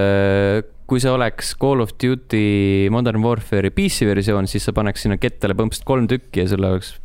kui 0.88 1.02
see 1.04 1.12
oleks 1.12 1.56
Call 1.60 1.84
of 1.84 1.96
Duty 2.00 2.88
Modern 2.94 3.24
Warfare'i 3.26 3.74
PC 3.76 4.08
versioon, 4.08 4.48
siis 4.48 4.68
sa 4.68 4.74
paneks 4.76 5.04
sinna 5.06 5.20
kettale 5.22 5.58
põhimõtteliselt 5.58 5.88
kolm 5.88 6.08
tükki 6.12 6.46
ja 6.46 6.52
sul 6.54 6.64
oleks 6.64 6.96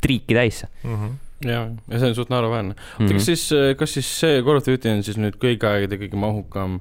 triiki 0.00 0.36
täis 0.36 0.64
mm 0.82 0.94
-hmm. 0.94 1.18
ja, 1.48 1.60
ja 1.92 1.98
see 1.98 2.08
on 2.08 2.14
suht 2.14 2.32
naeruväärne 2.32 2.74
mm. 2.74 2.80
mm. 2.80 3.06
-hmm. 3.06 3.12
kas 3.12 3.26
siis, 3.26 3.50
kas 3.76 3.94
siis 3.94 4.08
see 4.20 4.42
Call 4.42 4.56
of 4.56 4.66
Duty 4.66 4.88
on 4.88 5.02
siis 5.02 5.20
nüüd 5.20 5.36
kõigi 5.36 5.68
aegade 5.68 6.00
kõige 6.00 6.16
mahukam 6.16 6.80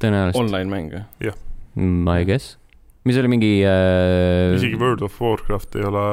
tõenäoliselt, 0.00 0.40
online 0.40 0.70
mäng? 0.70 0.96
I 2.20 2.24
guess. 2.24 2.56
mis 3.04 3.16
oli 3.16 3.28
mingi 3.28 3.64
äh,. 3.64 4.54
isegi 4.54 4.76
World 4.76 5.02
of 5.02 5.20
Warcraft 5.20 5.76
ei 5.76 5.84
ole 5.88 6.04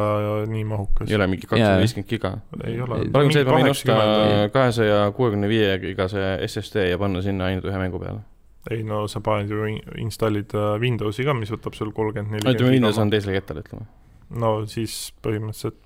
äh, 0.44 0.48
nii 0.50 0.64
mahukas 0.64 1.10
ei. 1.10 1.16
ole 1.16 1.28
mingi 1.28 1.48
kakssada 1.48 1.82
viiskümmend 1.82 2.10
giga? 2.10 2.38
ei 2.64 2.82
ole. 2.82 3.04
praegu 3.12 3.32
see, 3.36 3.42
et 3.42 3.52
ma 3.52 3.60
võin 3.60 3.70
osta 3.70 4.00
kahesaja 4.54 5.12
kuuekümne 5.18 5.50
viie 5.52 5.78
gigase 5.84 6.40
SSD 6.48 6.90
ja 6.92 6.98
panna 6.98 7.22
sinna 7.22 7.52
ainult 7.52 7.68
ühe 7.68 7.78
mängu 7.78 8.00
peale. 8.00 8.24
Ei 8.74 8.84
no 8.88 9.06
sa 9.12 9.22
paned 9.24 9.52
ju, 9.52 9.66
installid 10.04 10.54
äh, 10.58 10.76
Windowsi 10.82 11.26
ka, 11.28 11.36
mis 11.38 11.52
võtab 11.54 11.78
sul 11.78 11.92
kolmkümmend, 11.96 12.44
ütleme, 12.44 12.72
Windows 12.78 12.98
on 12.98 13.08
nelikümmend 13.08 13.18
teisele 13.18 13.38
kettale, 13.40 13.66
ütleme. 13.66 13.88
no 14.44 14.54
siis 14.70 14.98
põhimõtteliselt 15.26 15.84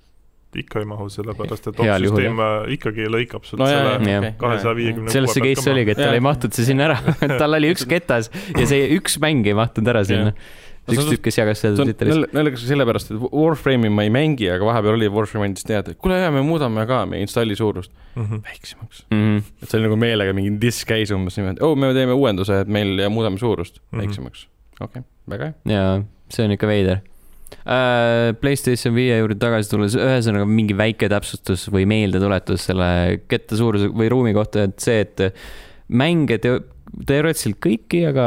ikka 0.62 0.82
ei 0.82 0.88
mahu, 0.88 1.06
sellepärast 1.12 1.70
et 1.70 1.78
Heal 1.80 2.04
juhul, 2.04 2.18
süsteem 2.18 2.40
äh, 2.44 2.56
ikkagi 2.76 3.06
lõikab 3.08 3.46
sult 3.48 3.62
no 3.62 3.68
selle 3.70 4.32
kahesaja 4.40 4.74
viiekümne 4.76 5.14
selles 5.14 5.32
see 5.36 5.44
case 5.46 5.72
oligi, 5.72 5.94
et 5.94 6.02
tal 6.02 6.16
ei 6.16 6.24
mahtunud 6.24 6.58
see 6.58 6.66
sinna 6.68 6.90
ära. 6.90 7.14
Tal 7.40 7.56
oli 7.56 7.70
üks 7.72 7.86
ketas 7.88 8.28
ja 8.52 8.66
see 8.68 8.90
üks 8.98 9.16
mäng 9.22 9.48
ei 9.48 9.56
mahtunud 9.56 9.92
ära 9.94 10.04
sinna. 10.08 10.34
No 10.82 10.94
üks 10.96 10.98
on- 11.04 11.12
tüüp, 11.12 11.20
kes 11.22 11.36
jagas 11.38 11.60
seda 11.62 11.76
Twitteris. 11.84 12.10
nal- 12.16 12.28
naljakas 12.34 12.62
ka 12.64 12.68
sellepärast, 12.72 13.10
et 13.14 13.20
Warframe'i 13.32 13.88
ma 13.94 14.02
ei 14.02 14.10
mängi, 14.10 14.48
aga 14.50 14.64
vahepeal 14.66 14.96
oli 14.98 15.06
Warframe 15.08 15.46
andis 15.46 15.62
teada, 15.64 15.92
et 15.92 15.98
kuule, 15.98 16.16
me 16.34 16.40
muudame 16.42 16.82
ka 16.90 17.04
meie 17.06 17.22
installi 17.22 17.54
suurust 17.54 17.92
Mhm. 18.16 18.42
väiksemaks. 18.42 19.04
Mhm. 19.12 19.36
et 19.62 19.68
see 19.70 19.78
oli 19.78 19.86
nagu 19.88 19.96
meelega 19.96 20.32
mingi 20.34 20.58
disk 20.58 20.88
käis 20.88 21.10
umbes 21.14 21.36
niimoodi, 21.38 21.62
oh, 21.62 21.76
me 21.76 21.92
teeme 21.94 22.12
uuenduse, 22.18 22.60
et 22.62 22.66
meil 22.68 22.98
ja 22.98 23.08
muudame 23.08 23.38
suurust 23.38 23.78
Mhm. 23.92 24.00
väiksemaks. 24.02 24.46
okei 24.80 25.00
okay,, 25.00 25.02
väga 25.28 25.44
hea. 25.44 25.54
jaa, 25.76 26.04
see 26.28 26.44
on 26.44 26.50
ikka 26.50 26.66
veider 26.66 27.00
äh,. 27.66 28.32
PlayStation 28.40 28.94
viie 28.96 29.18
juurde 29.20 29.38
tagasi 29.38 29.70
tulles, 29.70 29.94
ühesõnaga 29.94 30.46
mingi 30.48 30.74
väike 30.74 31.08
täpsustus 31.12 31.68
või 31.70 31.84
meeldetuletus 31.86 32.64
selle 32.66 33.20
kette 33.28 33.56
suuruse 33.58 33.88
või 33.92 34.08
ruumi 34.10 34.32
kohta, 34.34 34.64
et 34.64 34.80
see, 34.80 35.00
et 35.04 35.34
mänge 35.92 36.38
teo- 36.42 36.62
teoreetiliselt 37.08 37.56
kõiki, 37.64 38.02
aga 38.10 38.24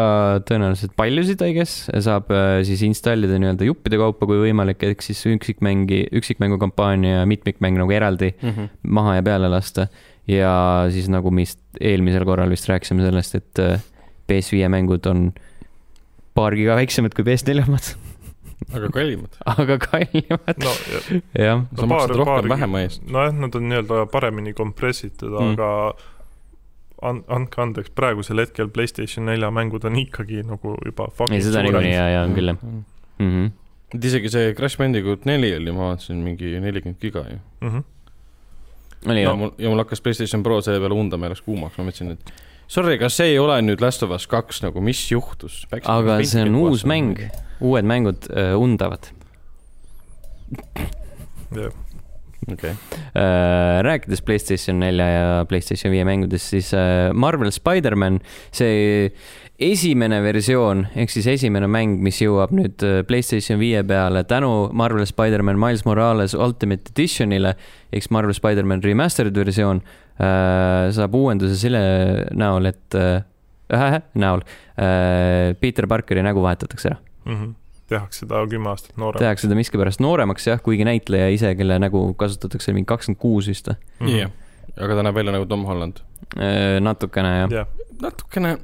tõenäoliselt 0.50 0.96
paljusid, 0.98 1.42
I 1.46 1.54
guess, 1.54 1.86
saab 2.02 2.32
äh, 2.34 2.60
siis 2.66 2.82
installida 2.88 3.38
nii-öelda 3.42 3.68
juppide 3.68 4.00
kaupa, 4.02 4.26
kui 4.30 4.40
võimalik, 4.42 4.82
ehk 4.90 5.04
siis 5.06 5.22
üksikmängi, 5.30 6.06
üksikmängu 6.18 6.58
kampaania 6.62 7.20
ja 7.22 7.28
mitmikmäng 7.30 7.78
nagu 7.78 7.94
eraldi 7.94 8.32
maha 8.82 9.20
ja 9.20 9.26
peale 9.28 9.52
lasta. 9.54 9.88
ja 10.28 10.88
siis 10.90 11.06
nagu 11.14 11.30
me 11.30 11.44
eelmisel 11.80 12.26
korral 12.26 12.50
vist 12.50 12.66
rääkisime 12.72 13.06
sellest, 13.06 13.36
et 13.38 13.60
äh, 13.62 13.84
PS5 14.26 14.66
mängud 14.74 15.06
on 15.12 15.28
paar 16.34 16.56
giga 16.58 16.74
väiksemad 16.80 17.14
kui 17.14 17.24
PS4 17.28 17.62
omad, 17.68 17.92
aga 18.74 18.90
kallimad. 18.90 19.38
aga 19.54 19.78
kallimad, 19.86 20.58
no 20.66 20.74
ja- 20.90 21.22
jah. 21.46 21.62
sa 21.78 21.86
maksad 21.92 22.16
rohkem 22.18 22.50
vähema 22.50 22.82
eest. 22.88 23.06
nojah, 23.06 23.38
nad 23.46 23.56
on 23.56 23.70
nii-öelda 23.70 24.08
paremini 24.12 24.54
kompressitud 24.58 25.30
mm., 25.30 25.46
Mm. 25.46 25.54
aga 25.54 25.94
an-, 27.02 27.24
andke 27.32 27.62
andeks, 27.64 27.92
praegusel 27.96 28.42
hetkel 28.44 28.70
Playstation 28.74 29.28
nelja 29.30 29.52
mängud 29.54 29.86
on 29.88 29.98
ikkagi 30.00 30.44
nagu 30.48 30.76
juba 30.86 31.10
ei, 31.30 31.42
seda 31.44 31.66
niikuinii 31.66 31.94
ja, 31.94 32.08
ja 32.14 32.24
on 32.28 32.36
küll 32.38 32.54
jah 32.54 32.62
mm.. 32.62 32.84
mm 33.20 33.34
-hmm.. 33.34 33.52
et 33.98 34.08
isegi 34.12 34.32
see 34.32 34.54
Crash 34.58 34.80
Bandicoot 34.80 35.28
neli 35.30 35.54
oli, 35.58 35.76
ma 35.76 35.92
vaatasin 35.92 36.24
mingi 36.24 36.56
nelikümmend 36.64 37.02
giga 37.02 37.26
ju. 37.30 37.40
mm. 37.62 37.70
-hmm. 37.70 39.12
oli 39.12 39.24
ja 39.24 39.36
mul, 39.36 39.54
ja 39.58 39.70
mul 39.70 39.84
hakkas 39.84 40.02
Playstation 40.02 40.44
Pro 40.44 40.62
selle 40.62 40.80
peale 40.80 40.94
undama 40.96 41.26
ja 41.26 41.36
läks 41.36 41.46
kuumaks, 41.46 41.78
ma 41.78 41.90
mõtlesin, 41.90 42.12
et 42.16 42.34
sorry, 42.68 42.98
kas 42.98 43.18
see 43.18 43.36
ei 43.36 43.40
ole 43.40 43.60
nüüd 43.62 43.84
Last 43.84 44.04
of 44.04 44.12
Us 44.16 44.28
kaks 44.28 44.64
nagu, 44.64 44.82
mis 44.82 45.12
juhtus? 45.12 45.66
aga 45.72 46.20
see 46.24 46.48
on 46.48 46.56
uus 46.56 46.86
mäng, 46.86 47.20
uued 47.62 47.86
mängud 47.86 48.30
äh, 48.32 48.56
undavad 48.60 49.12
jah, 51.56 51.85
okei, 52.52 52.76
äh,. 53.16 53.82
rääkides 53.86 54.22
Playstation 54.26 54.80
nelja 54.80 55.08
ja 55.08 55.46
Playstation 55.50 55.94
viie 55.94 56.06
mängudest, 56.08 56.54
siis 56.54 56.74
äh, 56.74 57.14
Marvel 57.14 57.52
Spider-man, 57.52 58.22
see 58.56 59.12
esimene 59.60 60.20
versioon 60.24 60.86
ehk 61.00 61.14
siis 61.14 61.28
esimene 61.32 61.68
mäng, 61.72 62.00
mis 62.04 62.20
jõuab 62.22 62.52
nüüd 62.56 62.84
äh, 62.84 63.02
Playstation 63.08 63.60
viie 63.62 63.84
peale 63.88 64.26
tänu 64.28 64.70
Marvel 64.76 65.08
Spider-man 65.08 65.60
Miles 65.60 65.86
Morales 65.88 66.36
Ultimate 66.36 66.92
Editionile 66.92 67.56
ehk 67.96 68.10
Marvel 68.12 68.36
Spider-man 68.36 68.84
Remastered 68.84 69.36
versioon 69.36 69.84
saab 70.16 71.16
uuenduse 71.20 71.58
selle 71.60 71.80
näol, 72.40 72.70
et 72.70 72.96
äh, 72.96 73.18
näol 74.24 74.44
äh, 74.78 75.54
Peter 75.60 75.88
Parkeri 75.88 76.24
nägu 76.24 76.42
vahetatakse 76.42 76.90
ära. 76.90 76.98
mm 77.26 77.36
-hmm. 77.36 77.54
Tehakse 77.92 78.26
ta 78.30 78.42
kümme 78.50 78.72
aastat 78.72 78.98
noorem. 78.98 79.22
tehakse 79.22 79.50
ta 79.50 79.58
miskipärast 79.58 80.02
nooremaks 80.04 80.48
jah, 80.50 80.62
kuigi 80.64 80.88
näitleja 80.88 81.30
ise, 81.34 81.54
kelle 81.58 81.78
nägu 81.82 82.08
kasutatakse 82.18 82.74
mingi 82.74 82.90
kakskümmend 82.90 83.22
kuus 83.22 83.50
vist 83.52 83.70
või? 83.70 83.78
Mhm. 84.02 84.18
jah, 84.24 84.34
aga 84.78 84.98
ta 84.98 85.06
näeb 85.08 85.20
välja 85.20 85.36
nagu 85.36 85.48
Tom 85.50 85.66
Holland. 85.70 86.02
Äh, 86.36 86.80
natukene 86.84 87.34
jah, 87.44 87.56
jah, 87.62 87.68
natukene, 88.02 88.56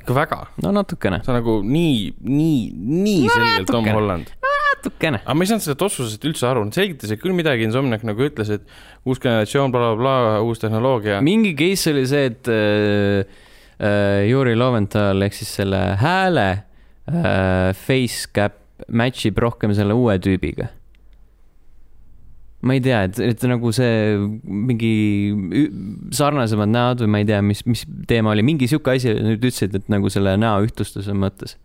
ikka 0.00 0.16
väga, 0.16 0.40
no 0.62 0.72
natukene, 0.76 1.20
see 1.24 1.32
on 1.34 1.40
nagu 1.40 1.58
nii, 1.66 2.14
nii, 2.22 2.58
nii 2.78 3.22
No 3.26 3.38
selgelt 3.38 3.72
Tom. 3.72 3.88
Holland. 3.96 4.30
natukene. 4.44 5.22
aga 5.24 5.34
ma 5.34 5.46
ei 5.46 5.50
saanud 5.50 5.64
sellest 5.64 5.86
otsusest 5.88 6.28
üldse 6.28 6.46
aru, 6.46 6.66
nad 6.68 6.76
selgitasid 6.76 7.22
küll 7.22 7.34
midagi, 7.36 7.66
Insomniac 7.66 8.04
nagu 8.06 8.22
ütles, 8.28 8.52
et 8.54 8.68
uus 9.08 9.18
generatsioon 9.22 9.74
bla,, 9.74 9.90
blablabla, 9.98 10.44
uus 10.46 10.62
tehnoloogia. 10.62 11.18
mingi 11.24 11.56
case 11.58 11.90
oli 11.90 12.06
see, 12.06 12.30
et 12.30 12.52
äh, 12.52 13.42
äh, 13.80 14.20
Juri 14.30 14.54
Loventhal 14.54 15.26
ehk 15.26 15.34
siis 15.40 15.50
selle 15.58 15.82
hääle 15.98 16.46
äh, 16.52 16.62
face 17.06 18.28
cap 18.34 18.60
match 18.88 19.26
ib 19.28 19.38
rohkem 19.38 19.74
selle 19.76 19.94
uue 19.96 20.16
tüübiga. 20.18 20.70
ma 22.64 22.72
ei 22.78 22.80
tea, 22.80 23.02
et, 23.04 23.18
et 23.20 23.42
nagu 23.44 23.68
see 23.76 24.16
mingi 24.48 24.92
sarnasemad 26.16 26.70
näod 26.72 27.02
või 27.04 27.10
ma 27.12 27.18
ei 27.20 27.26
tea, 27.28 27.42
mis, 27.44 27.60
mis 27.68 27.82
teema 28.08 28.32
oli, 28.32 28.40
mingi 28.46 28.64
sihuke 28.70 28.94
asi, 28.96 29.12
nüüd 29.12 29.42
ütlesid, 29.44 29.74
et 29.76 29.90
nagu 29.92 30.08
selle 30.08 30.32
näo 30.40 30.62
ühtlustuse 30.64 31.12
mõttes. 31.12 31.58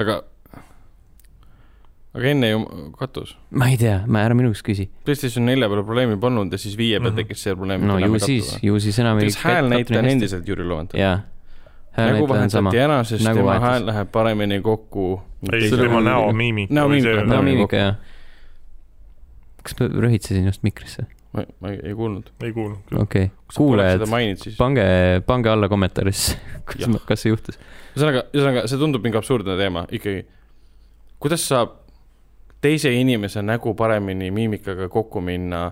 aga, 0.00 0.22
aga 2.16 2.30
enne 2.32 2.48
ju 2.54 2.62
katus. 2.96 3.34
ma 3.52 3.68
ei 3.74 3.76
tea, 3.80 3.98
ma 4.08 4.24
ära 4.24 4.34
minu 4.38 4.54
käest 4.54 4.64
küsi. 4.70 4.88
PlayStation 5.04 5.44
nelja 5.46 5.68
peal 5.68 5.84
probleemi 5.84 6.16
polnud 6.22 6.48
ja 6.56 6.58
siis 6.64 6.78
viie 6.80 6.96
peal 6.96 7.12
Mhm. 7.12 7.20
tekkis 7.20 7.44
see 7.44 7.54
probleem. 7.54 7.84
no 7.86 7.98
ju 8.00 8.18
siis, 8.24 8.56
ju 8.64 8.80
siis 8.80 8.98
enam 9.04 9.20
kas 9.20 9.36
häälnäitaja 9.44 10.00
on? 10.00 10.08
endiselt 10.14 10.48
Jüri 10.48 10.64
Loventhal? 10.64 10.96
jaa. 11.00 11.20
Nägu 11.96 12.24
on 12.24 12.28
vahetati. 12.28 12.78
ära, 12.78 13.04
sest 13.04 13.24
Nägu 13.24 13.42
tema 13.42 13.58
hääl 13.60 13.86
läheb 13.86 14.10
paremini 14.12 14.60
kokku. 14.60 15.22
ei, 15.52 15.70
Seda- 15.70 15.82
tema 15.82 16.00
näomiimika. 16.00 16.74
Näomiimika, 16.74 17.08
no 17.08 17.26
näomiimika. 17.26 17.42
miimika 17.42 17.76
jah. 17.76 17.96
kas 19.62 19.74
ma 19.80 19.86
rõhitasin 19.86 20.44
just 20.46 20.62
mikrisse? 20.62 21.06
ma, 21.32 21.44
ma 21.60 21.68
ei, 21.70 21.80
ei 21.82 21.94
kuulnud. 21.94 22.30
ei 22.42 22.52
kuulnud 22.52 22.78
küll. 22.86 23.02
okei 23.02 23.24
okay., 23.24 23.36
kuulajad 23.56 24.00
pange, 24.58 24.84
pange 25.26 25.48
alla 25.48 25.68
kommentaaris, 25.68 26.38
kas 26.68 26.88
kas 27.06 27.22
see 27.22 27.30
juhtus. 27.34 27.58
ühesõnaga, 27.96 28.24
ühesõnaga 28.34 28.66
see 28.70 28.78
tundub 28.78 29.04
mingi 29.04 29.18
absurdne 29.18 29.56
teema 29.56 29.84
ikkagi. 29.90 30.24
kuidas 31.18 31.46
saab 31.48 31.76
teise 32.60 32.92
inimese 32.92 33.42
nägu 33.42 33.74
paremini 33.74 34.30
miimikaga 34.30 34.88
kokku 34.88 35.20
minna 35.20 35.70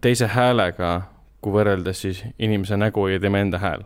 teise 0.00 0.26
häälega, 0.26 1.00
kui 1.40 1.52
võrreldes 1.52 2.00
siis 2.06 2.22
inimese 2.38 2.76
nägu 2.76 3.06
ja 3.08 3.20
tema 3.20 3.38
enda 3.38 3.58
hääl 3.58 3.84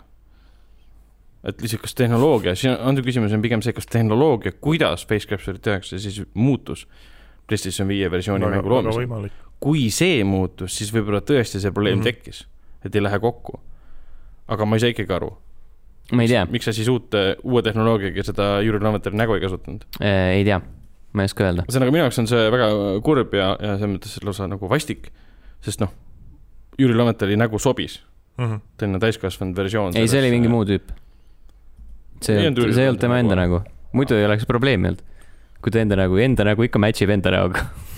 et 1.46 1.62
lihtsalt, 1.62 1.82
kas 1.84 1.94
tehnoloogia, 1.98 2.54
siin 2.58 2.74
antud 2.74 3.06
küsimus 3.06 3.34
on 3.34 3.42
pigem 3.44 3.62
see, 3.64 3.74
kas 3.76 3.86
tehnoloogia, 3.90 4.52
kuidas 4.64 5.04
face 5.06 5.28
capture'it 5.30 5.62
tehakse, 5.64 6.00
siis 6.02 6.22
muutus 6.34 6.86
PlayStation 7.48 7.88
viie 7.88 8.10
versiooni 8.10 8.44
väga, 8.44 8.58
mängu 8.58 8.72
loomisel. 8.72 9.28
kui 9.62 9.88
see 9.94 10.22
muutus, 10.26 10.74
siis 10.78 10.90
võib-olla 10.94 11.22
tõesti 11.24 11.62
see 11.62 11.74
probleem 11.74 11.98
mm 11.98 12.02
-hmm. 12.02 12.18
tekkis, 12.18 12.46
et 12.84 12.94
ei 12.94 13.02
lähe 13.02 13.18
kokku. 13.18 13.60
aga 14.48 14.64
ma 14.64 14.76
ei 14.76 14.80
saa 14.80 14.90
ikkagi 14.94 15.14
aru. 15.14 15.30
ma 16.12 16.22
ei 16.22 16.28
tea. 16.28 16.46
miks 16.50 16.64
sa 16.64 16.72
siis 16.72 16.88
uut, 16.88 17.14
uue 17.42 17.62
tehnoloogiaga 17.62 18.22
seda 18.24 18.60
Jüri 18.62 18.82
Lavateri 18.82 19.16
nägu 19.16 19.34
ei 19.34 19.40
kasutanud 19.40 19.86
äh,? 20.02 20.34
ei 20.40 20.44
tea, 20.44 20.60
ma 21.12 21.22
ei 21.22 21.30
oska 21.30 21.44
öelda. 21.44 21.62
ühesõnaga, 21.62 21.90
minu 21.90 22.04
jaoks 22.04 22.18
on 22.18 22.26
see 22.26 22.50
väga 22.50 22.68
kurb 23.04 23.34
ja, 23.34 23.56
ja 23.60 23.78
selles 23.78 23.94
mõttes 23.94 24.24
lausa 24.24 24.46
nagu 24.46 24.68
vastik, 24.68 25.12
sest 25.60 25.80
noh, 25.80 25.94
Jüri 26.78 26.94
Lavateri 26.94 27.36
nägu 27.36 27.58
sobis 27.58 28.02
mm. 28.38 28.44
-hmm. 28.44 28.60
selline 28.80 28.98
täiskasvanud 28.98 29.56
versioon. 29.56 29.96
ei, 29.96 30.08
see 30.08 30.20
oli 30.20 30.30
mingi 30.30 30.48
muu 30.48 30.64
tüüp 30.64 30.90
see 32.24 32.38
ei 32.38 32.48
olnud, 32.50 32.72
see 32.72 32.84
ei 32.84 32.92
olnud 32.92 33.02
tema 33.02 33.20
enda 33.22 33.38
nägu, 33.38 33.62
muidu 33.96 34.18
ei 34.18 34.26
oleks 34.28 34.46
probleemi 34.48 34.92
olnud. 34.92 35.04
kui 35.62 35.74
ta 35.74 35.82
enda 35.82 35.98
nägu, 35.98 36.18
enda 36.22 36.46
nägu 36.46 36.66
ikka 36.68 36.80
match 36.82 37.04
ib 37.04 37.14
enda 37.14 37.34
näoga 37.34 37.66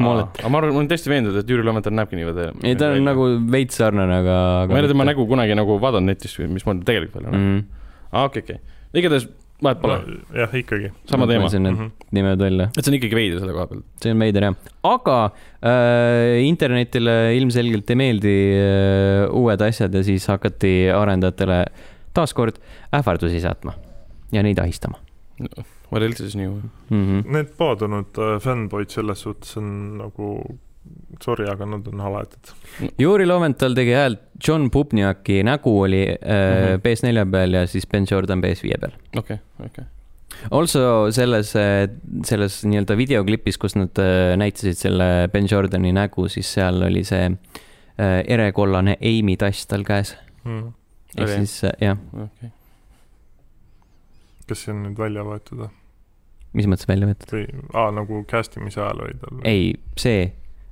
aga 0.00 0.48
ma 0.48 0.60
arvan, 0.60 0.72
ma 0.72 0.80
olen 0.80 0.88
täiesti 0.88 1.12
veendunud, 1.12 1.42
et 1.42 1.50
Jüri 1.50 1.66
Lametal 1.66 1.94
näebki 1.96 2.16
niimoodi. 2.18 2.46
ei, 2.64 2.78
ta 2.80 2.92
on 2.94 3.04
nagu 3.04 3.26
veits 3.52 3.76
sarnane, 3.80 4.22
aga, 4.22 4.38
aga. 4.62 4.72
ma 4.72 4.80
ei 4.80 4.86
ole 4.86 4.94
tema 4.94 5.06
nägu 5.08 5.26
kunagi 5.28 5.58
nagu 5.58 5.76
vaadanud 5.82 6.12
netist 6.12 6.40
mismoodi 6.40 6.84
ta 6.84 6.92
tegelikult 6.92 7.20
välja 7.20 7.34
näeb 7.34 7.44
-hmm.. 7.44 7.86
aa, 8.12 8.24
okei, 8.30 8.46
okei. 8.46 8.60
igatahes 9.02 9.28
vahet 9.64 9.80
pole 9.82 9.96
no,. 10.00 10.18
jah, 10.36 10.54
ikkagi. 10.56 10.90
sama 11.10 11.28
teema. 11.28 11.44
ma 11.44 11.52
need 11.52 11.72
mm 11.72 11.78
-hmm. 11.78 12.06
nimed 12.16 12.38
välja. 12.38 12.68
et 12.76 12.84
see 12.84 12.92
on 12.92 12.98
ikkagi 12.98 13.16
veider 13.18 13.40
selle 13.42 13.52
koha 13.56 13.66
pealt. 13.66 13.84
see 14.02 14.12
on 14.14 14.24
veider 14.24 14.46
jah, 14.48 14.56
aga 14.94 15.18
äh, 15.26 16.40
internetile 16.46 17.16
ilmselgelt 17.36 17.90
ei 17.90 18.00
meeldi 18.02 18.36
äh, 18.56 19.28
uued 19.42 19.60
asjad 19.68 19.94
ja 19.94 20.02
siis 20.04 20.26
hakati 20.32 20.74
arendajatele 20.94 21.64
taaskord 22.14 22.58
ähvardusi 22.96 23.40
saatma 23.40 23.76
ja 24.32 24.42
neid 24.42 24.58
ahistama 24.58 25.00
no,. 25.38 25.64
What 25.90 26.04
else 26.06 26.24
is 26.24 26.36
new 26.36 26.50
mm? 26.50 26.70
-hmm. 26.90 27.32
Need 27.32 27.54
paadunud 27.58 28.18
äh, 28.18 28.40
fännboid 28.40 28.90
selles 28.90 29.20
suhtes 29.20 29.56
on 29.56 29.98
nagu 29.98 30.58
sorry, 31.22 31.46
aga 31.50 31.66
nad 31.66 31.86
on 31.86 32.00
haledad. 32.00 32.52
Juri 32.98 33.26
Loventhal 33.26 33.74
tegi 33.74 33.92
häält 33.92 34.20
John 34.48 34.70
Pupniaki 34.70 35.42
nägu 35.42 35.80
oli 35.80 36.02
äh, 36.08 36.16
mm 36.16 36.76
-hmm. 36.76 36.82
PS4 36.84 37.30
peal 37.30 37.52
ja 37.52 37.66
siis 37.66 37.86
Ben 37.86 38.06
Jordan 38.10 38.40
PS5 38.40 38.80
peal. 38.80 38.92
okei 39.16 39.18
okay,, 39.18 39.66
okei 39.66 39.66
okay. 39.66 39.84
Also 40.50 41.10
selles, 41.12 41.56
äh, 41.56 41.88
selles 42.24 42.64
nii-öelda 42.64 42.96
videoklipis, 42.96 43.58
kus 43.58 43.74
nad 43.76 43.98
äh, 43.98 44.36
näitasid 44.36 44.78
selle 44.78 45.28
Ben 45.32 45.46
Jordani 45.50 45.92
nägu, 45.92 46.28
siis 46.28 46.52
seal 46.54 46.82
oli 46.82 47.04
see 47.04 47.24
äh, 47.26 48.22
erekollane 48.26 48.96
Amy 49.00 49.36
tass 49.36 49.66
tal 49.66 49.84
käes 49.84 50.16
mm 50.44 50.72
ehk 51.16 51.26
okay. 51.26 51.36
siis 51.44 51.64
äh, 51.64 51.76
jah 51.80 51.98
okay.. 52.14 52.52
kas 54.48 54.66
see 54.66 54.74
on 54.74 54.84
nüüd 54.86 54.98
välja 55.00 55.24
võetud 55.26 55.64
või? 55.64 55.72
mis 56.58 56.68
mõttes 56.70 56.88
välja 56.90 57.08
võetud? 57.10 57.32
või, 57.34 57.64
aa, 57.72 57.90
nagu 57.94 58.22
cast 58.30 58.58
imise 58.60 58.82
ajal 58.82 59.02
oli 59.06 59.18
tal? 59.22 59.42
ei, 59.48 59.74
see 60.00 60.22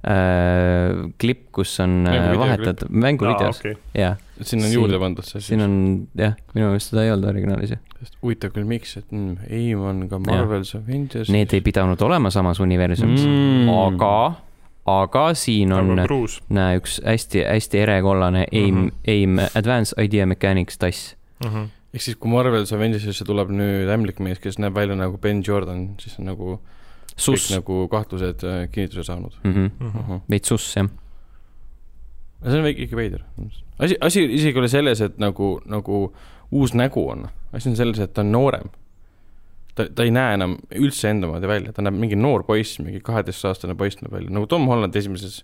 äh, 0.06 1.05
klipp, 1.19 1.48
kus 1.59 1.74
on 1.85 2.01
äh, 2.10 2.31
vahetatud 2.39 2.94
mänguvideos 2.94 3.62
okay., 3.62 3.78
jah. 3.98 4.19
sinna 4.40 4.69
on 4.70 4.74
juurde 4.74 5.02
pandud 5.02 5.27
see 5.27 5.40
siis? 5.40 5.52
siin 5.52 5.65
on 5.66 5.77
jah, 6.19 6.39
minu 6.55 6.73
meelest 6.73 6.93
seda 6.93 7.06
ei 7.06 7.15
olnud 7.15 7.31
originaalis 7.32 7.74
ju. 7.74 7.81
huvitav 8.23 8.55
küll, 8.55 8.69
miks, 8.69 8.97
et 9.01 9.09
mm, 9.10 9.48
AIM 9.51 9.86
on 9.90 10.05
ka 10.10 10.20
Marvel's 10.23 10.70
Avengers. 10.78 11.32
Need 11.35 11.55
ei 11.56 11.65
pidanud 11.66 11.98
olema 12.06 12.31
samas 12.31 12.60
universumis 12.62 13.24
mm., 13.27 13.73
aga 13.74 14.12
aga 14.89 15.24
siin 15.39 15.73
on, 15.73 15.94
näe, 16.48 16.78
üks 16.81 16.98
hästi-hästi 17.05 17.82
erekollane 17.85 18.47
AIM 18.52 18.74
mm, 18.74 18.89
-hmm. 18.89 19.10
AIM 19.15 19.39
Advanced 19.59 20.02
Idea 20.05 20.27
Mechanics 20.27 20.78
tass 20.78 21.16
mm. 21.44 21.51
-hmm. 21.51 21.69
ehk 21.94 22.02
siis, 22.02 22.16
kui 22.16 22.31
Marvel's 22.31 22.74
Avengersisse 22.74 23.24
tuleb 23.24 23.51
nüüd 23.51 23.90
ämblikmees, 23.94 24.39
kes 24.39 24.59
näeb 24.59 24.74
välja 24.74 24.97
nagu 24.97 25.19
Ben 25.19 25.43
Jordan, 25.47 25.89
siis 26.01 26.19
on 26.19 26.24
nagu 26.32 26.60
Sus. 27.16 27.51
kõik 27.51 27.56
nagu 27.56 27.89
kahtlused 27.89 28.44
äh, 28.44 28.70
kinnituse 28.70 29.05
saanud 29.05 29.32
mm. 29.44 29.52
-hmm. 29.52 29.70
Mm 29.85 29.93
-hmm. 29.93 30.20
veits 30.31 30.48
suss, 30.48 30.77
jah. 30.77 30.89
see 32.43 32.59
on 32.59 32.65
väike, 32.65 32.82
ikka 32.82 32.97
veider. 32.97 33.23
asi, 33.78 33.97
asi 34.01 34.24
isegi 34.24 34.48
ei 34.48 34.59
ole 34.59 34.69
selles, 34.69 35.01
et 35.01 35.19
nagu, 35.19 35.60
nagu 35.65 36.15
uus 36.51 36.74
nägu 36.74 37.09
on, 37.09 37.28
asi 37.52 37.69
on 37.69 37.77
selles, 37.77 37.98
et 37.98 38.12
ta 38.12 38.20
on 38.20 38.32
noorem 38.32 38.70
ta, 39.78 39.86
ta 39.94 40.06
ei 40.06 40.12
näe 40.14 40.34
enam 40.38 40.56
üldse 40.78 41.12
enda 41.12 41.30
moodi 41.30 41.50
välja, 41.50 41.72
ta 41.74 41.84
näeb 41.84 41.96
mingi 42.00 42.18
noor 42.18 42.44
poiss, 42.48 42.80
mingi 42.82 43.00
kaheteistaastane 43.05 43.76
poiss 43.78 44.00
näeb 44.02 44.14
välja, 44.14 44.32
nagu 44.34 44.48
Tom 44.50 44.66
Holland 44.70 44.96
esimeses, 44.98 45.40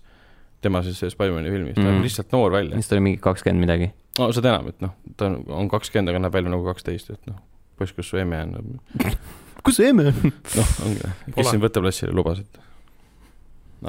tema 0.65 0.82
siis 0.86 1.01
Spider-man'i 1.15 1.52
filmis, 1.52 1.77
ta 1.77 1.85
näeb 1.85 1.98
mm. 1.98 2.05
lihtsalt 2.06 2.35
noor 2.35 2.55
välja. 2.55 2.81
siis 2.81 2.90
ta 2.90 2.98
oli 2.98 3.06
mingi 3.09 3.23
kakskümmend 3.24 3.66
midagi. 3.66 3.90
no 4.19 4.28
seda 4.35 4.55
enam, 4.55 4.69
et 4.73 4.85
noh, 4.85 4.94
ta 5.20 5.31
on 5.31 5.70
kakskümmend, 5.73 6.12
aga 6.12 6.23
näeb 6.27 6.36
välja 6.36 6.52
nagu 6.55 6.66
kaksteist, 6.66 7.15
et 7.15 7.31
noh, 7.31 7.40
poiss, 7.78 7.94
kus 7.97 8.11
su 8.11 8.20
emme 8.20 8.43
on? 8.43 8.77
kus 9.65 9.78
su 9.78 9.86
emme 9.86 10.11
on? 10.11 10.36
noh, 10.59 10.77
ongi, 10.89 11.15
kes 11.31 11.52
siin 11.52 11.65
võtteplatsile 11.65 12.15
lubas, 12.16 12.43
et 12.43 12.62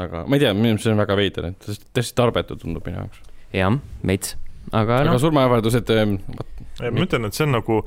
aga 0.05 0.25
ma 0.27 0.37
ei 0.37 0.45
tea, 0.45 0.55
minu 0.55 0.73
meelest 0.73 0.85
see 0.87 0.95
on 0.95 1.01
väga 1.05 1.19
veider, 1.19 1.51
et 1.53 1.69
täiesti 1.95 2.17
tarbetu 2.17 2.59
tundub 2.61 2.85
minu 2.85 3.01
jaoks. 3.01 3.21
jah, 3.55 3.77
veits, 4.05 4.35
aga, 4.71 5.01
aga 5.01 5.13
no. 5.13 5.19
surmaähvardused. 5.23 5.95
ma 5.95 7.07
ütlen, 7.07 7.29
et 7.29 7.37
see 7.37 7.47
on 7.47 7.55
nagu 7.55 7.85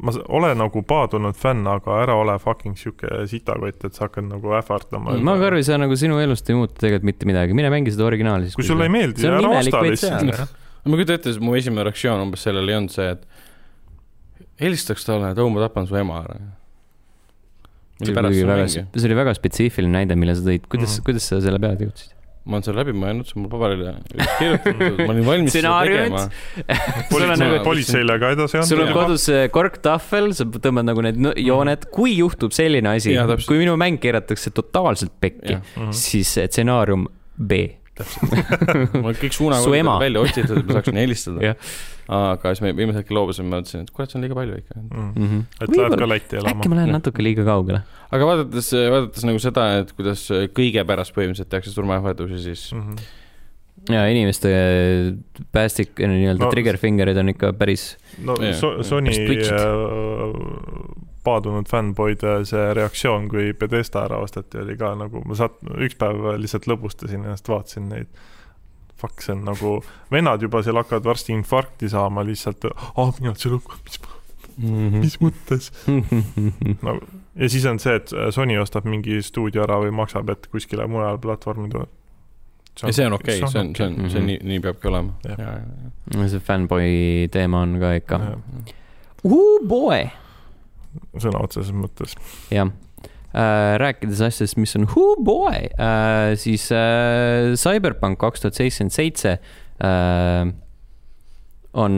ma 0.00 0.12
olen 0.28 0.58
nagu 0.60 0.82
paadunud 0.86 1.36
fänn, 1.38 1.66
aga 1.68 1.98
ära 2.02 2.16
ole 2.20 2.36
fucking 2.42 2.78
sihuke 2.78 3.24
sitakott, 3.30 3.84
et 3.86 3.96
sa 3.96 4.06
hakkad 4.06 4.28
nagu 4.28 4.54
ähvardama. 4.56 5.16
ma 5.24 5.36
ka 5.40 5.48
arvan, 5.50 5.64
see 5.66 5.78
nagu 5.80 5.98
sinu 5.98 6.20
elust 6.22 6.48
ei 6.50 6.58
muutu 6.58 6.76
tegelikult 6.78 7.08
mitte 7.10 7.28
midagi, 7.30 7.56
mine 7.56 7.72
mängi 7.72 7.94
seda 7.94 8.06
originaali 8.08 8.48
siis. 8.48 8.58
kui 8.58 8.68
sulle 8.68 8.88
ei 8.88 8.92
meeldi, 8.92 9.26
ära 9.28 9.40
osta 9.58 9.82
lihtsalt. 9.86 10.54
ma 10.84 11.00
kujutan 11.00 11.20
ette, 11.20 11.34
mu 11.44 11.56
esimene 11.58 11.88
reaktsioon 11.88 12.24
umbes 12.26 12.46
sellele 12.46 12.72
ei 12.72 12.80
olnud 12.80 12.94
see, 12.94 13.10
et 13.16 14.64
helistaks 14.64 15.04
talle, 15.08 15.32
et 15.32 15.42
oo, 15.42 15.50
ma 15.52 15.64
tapan 15.66 15.88
su 15.88 15.98
ema 16.00 16.22
ära. 16.24 16.38
see 18.00 18.14
oli 18.14 18.46
väga, 18.52 18.70
see 18.72 19.10
oli 19.10 19.20
väga 19.24 19.36
spetsiifiline 19.36 20.00
näide, 20.00 20.16
mille 20.20 20.36
sa 20.38 20.46
tõid, 20.46 20.64
kuidas 20.68 20.94
mm, 20.94 20.96
-hmm. 20.96 21.08
kuidas 21.08 21.28
sa 21.32 21.42
selle 21.44 21.60
peale 21.62 21.80
tegutsesid? 21.84 22.19
Ma 22.44 22.56
olen 22.56 22.66
selle 22.66 22.80
läbi 22.80 22.94
mõelnud, 22.96 23.28
see 23.28 23.36
on 23.36 23.44
mul 23.44 23.52
paberile 23.52 23.94
kirjutatud, 24.38 25.00
ma 25.02 25.12
olin 25.14 25.26
valmis 25.26 25.56
seda 25.56 25.74
tegema. 25.84 26.22
politsei, 27.12 27.40
nagu, 27.42 27.58
politseile 27.66 28.16
ka 28.22 28.32
edasi 28.36 28.60
anda. 28.60 28.68
sul 28.70 28.84
on 28.84 28.92
kodus 28.96 29.26
korktahvel, 29.54 30.30
sa 30.36 30.46
tõmbad 30.48 30.88
nagu 30.88 31.04
need 31.04 31.20
jooned, 31.44 31.88
kui 31.94 32.16
juhtub 32.18 32.56
selline 32.56 32.94
asi, 32.96 33.16
kui 33.48 33.60
minu 33.60 33.76
mäng 33.80 34.00
keeratakse 34.02 34.54
totaalselt 34.56 35.16
pekki, 35.20 35.60
mhm. 35.60 35.92
siis 35.96 36.32
stsenaarium 36.38 37.08
B 37.40 37.79
täpselt. 38.00 38.34
mul 39.04 39.16
kõik 39.20 39.36
suunakoodid 39.36 39.90
välja 40.04 40.24
otsitud, 40.24 40.60
et 40.60 40.68
ma 40.68 40.78
saaksin 40.78 41.00
helistada. 41.00 41.54
aga 42.20 42.52
siis 42.54 42.64
me 42.64 42.74
viimasel 42.74 43.04
hetkel 43.04 43.18
loobusime, 43.20 43.52
ma 43.52 43.62
ütlesin, 43.62 43.86
et 43.86 43.94
kurat, 43.94 44.10
see 44.10 44.18
on 44.18 44.26
liiga 44.26 44.38
palju 44.38 44.58
ikka 44.58 44.80
mm. 44.80 45.12
-hmm. 45.14 45.46
et 45.60 45.76
läheb 45.78 45.96
ka 46.02 46.10
Lätti 46.10 46.40
elama. 46.40 46.56
äkki 46.56 46.72
ma 46.72 46.80
lähen 46.80 46.94
natuke 46.96 47.22
liiga 47.24 47.46
kaugele. 47.46 47.84
aga 48.10 48.30
vaadates, 48.32 48.72
vaadates 48.96 49.28
nagu 49.28 49.42
seda, 49.42 49.70
et 49.84 49.94
kuidas 49.94 50.26
kõige 50.56 50.84
pärast 50.88 51.14
põhimõtteliselt 51.16 51.52
tehakse 51.54 51.74
surmaähvardusi, 51.76 52.42
siis 52.50 52.68
mm. 52.74 52.86
-hmm 52.90 53.18
ja 53.88 54.06
inimeste 54.12 54.50
päästik, 55.52 55.94
nii-öelda 55.98 56.44
no, 56.44 56.50
trigger 56.52 56.76
finger'id 56.76 57.16
on 57.20 57.32
ikka 57.32 57.52
päris. 57.56 57.96
no 58.24 58.36
so, 58.58 58.82
Sony 58.84 59.14
paadunud 61.24 61.68
fännboide 61.68 62.40
see 62.48 62.74
reaktsioon, 62.76 63.28
kui 63.28 63.52
Pedesta 63.58 64.04
ära 64.06 64.20
osteti, 64.24 64.60
oli 64.62 64.76
ka 64.80 64.94
nagu, 64.98 65.22
ma 65.28 65.36
saat-, 65.38 65.60
üks 65.84 65.98
päev 66.00 66.32
lihtsalt 66.40 66.68
lõbustasin 66.70 67.24
ennast, 67.24 67.48
vaatasin 67.50 67.90
neid. 67.92 68.22
Fuck, 69.00 69.22
see 69.24 69.32
on 69.32 69.46
nagu, 69.48 69.78
vennad 70.12 70.42
juba 70.44 70.60
seal 70.64 70.76
hakkavad 70.76 71.06
varsti 71.08 71.32
infarkti 71.32 71.88
saama 71.88 72.24
lihtsalt, 72.28 72.66
ah, 72.70 73.14
mina 73.20 73.32
ütlesin, 73.32 73.60
mis, 73.86 74.00
mm 74.58 74.66
-hmm. 74.66 74.98
mis 75.00 75.16
mõttes 75.22 75.70
no, 76.84 76.98
ja 77.34 77.48
siis 77.48 77.64
on 77.66 77.80
see, 77.80 77.96
et 77.96 78.12
Sony 78.30 78.58
ostab 78.60 78.84
mingi 78.84 79.22
stuudio 79.22 79.64
ära 79.64 79.80
või 79.80 79.94
maksab, 79.96 80.28
et 80.28 80.46
kuskile 80.52 80.86
mujale 80.86 81.18
platvormi 81.18 81.72
tuleb 81.72 81.96
ja 82.82 82.92
see 82.92 83.06
on 83.06 83.12
okei 83.12 83.38
okay., 83.38 83.50
see 83.50 83.60
on, 83.60 83.74
see 83.76 83.86
on, 83.86 84.10
see 84.10 84.20
on 84.20 84.26
nii, 84.26 84.38
nii 84.42 84.60
peabki 84.60 84.88
olema. 84.88 85.12
see 86.28 86.40
fännboi 86.44 87.28
teema 87.32 87.60
on 87.60 87.76
ka 87.80 87.92
ikka. 87.92 88.20
Uh 89.24 89.60
boy 89.68 90.08
sõna 91.18 91.42
otseses 91.44 91.74
mõttes. 91.74 92.16
jah 92.52 92.70
äh,, 93.34 93.76
rääkides 93.82 94.22
asjadest, 94.26 94.58
mis 94.60 94.74
on 94.78 94.88
who 94.90 95.14
boy 95.24 95.54
äh,, 95.54 96.34
siis 96.40 96.68
äh, 96.74 97.54
Cyberpunk 97.60 98.20
kaks 98.22 98.44
tuhat 98.44 98.58
seitsekümmend 98.58 98.96
seitse 98.96 99.36
äh, 99.38 100.52
on 101.72 101.96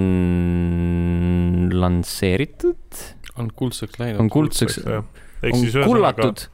lansseeritud. 1.73 3.05
on 3.39 3.53
kuldseks 3.57 3.99
läinud. 3.99 4.21
on 4.21 4.31
kuldseks, 4.31 4.81
on 4.85 5.05
kullatud. 5.85 6.47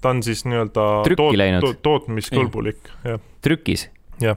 ta 0.00 0.12
on 0.12 0.22
siis 0.22 0.44
nii-öelda 0.48 0.88
toot, 1.16 1.36
to, 1.64 1.74
tootmiskõlbulik, 1.82 2.92
jah. 3.04 3.20
trükis 3.44 3.88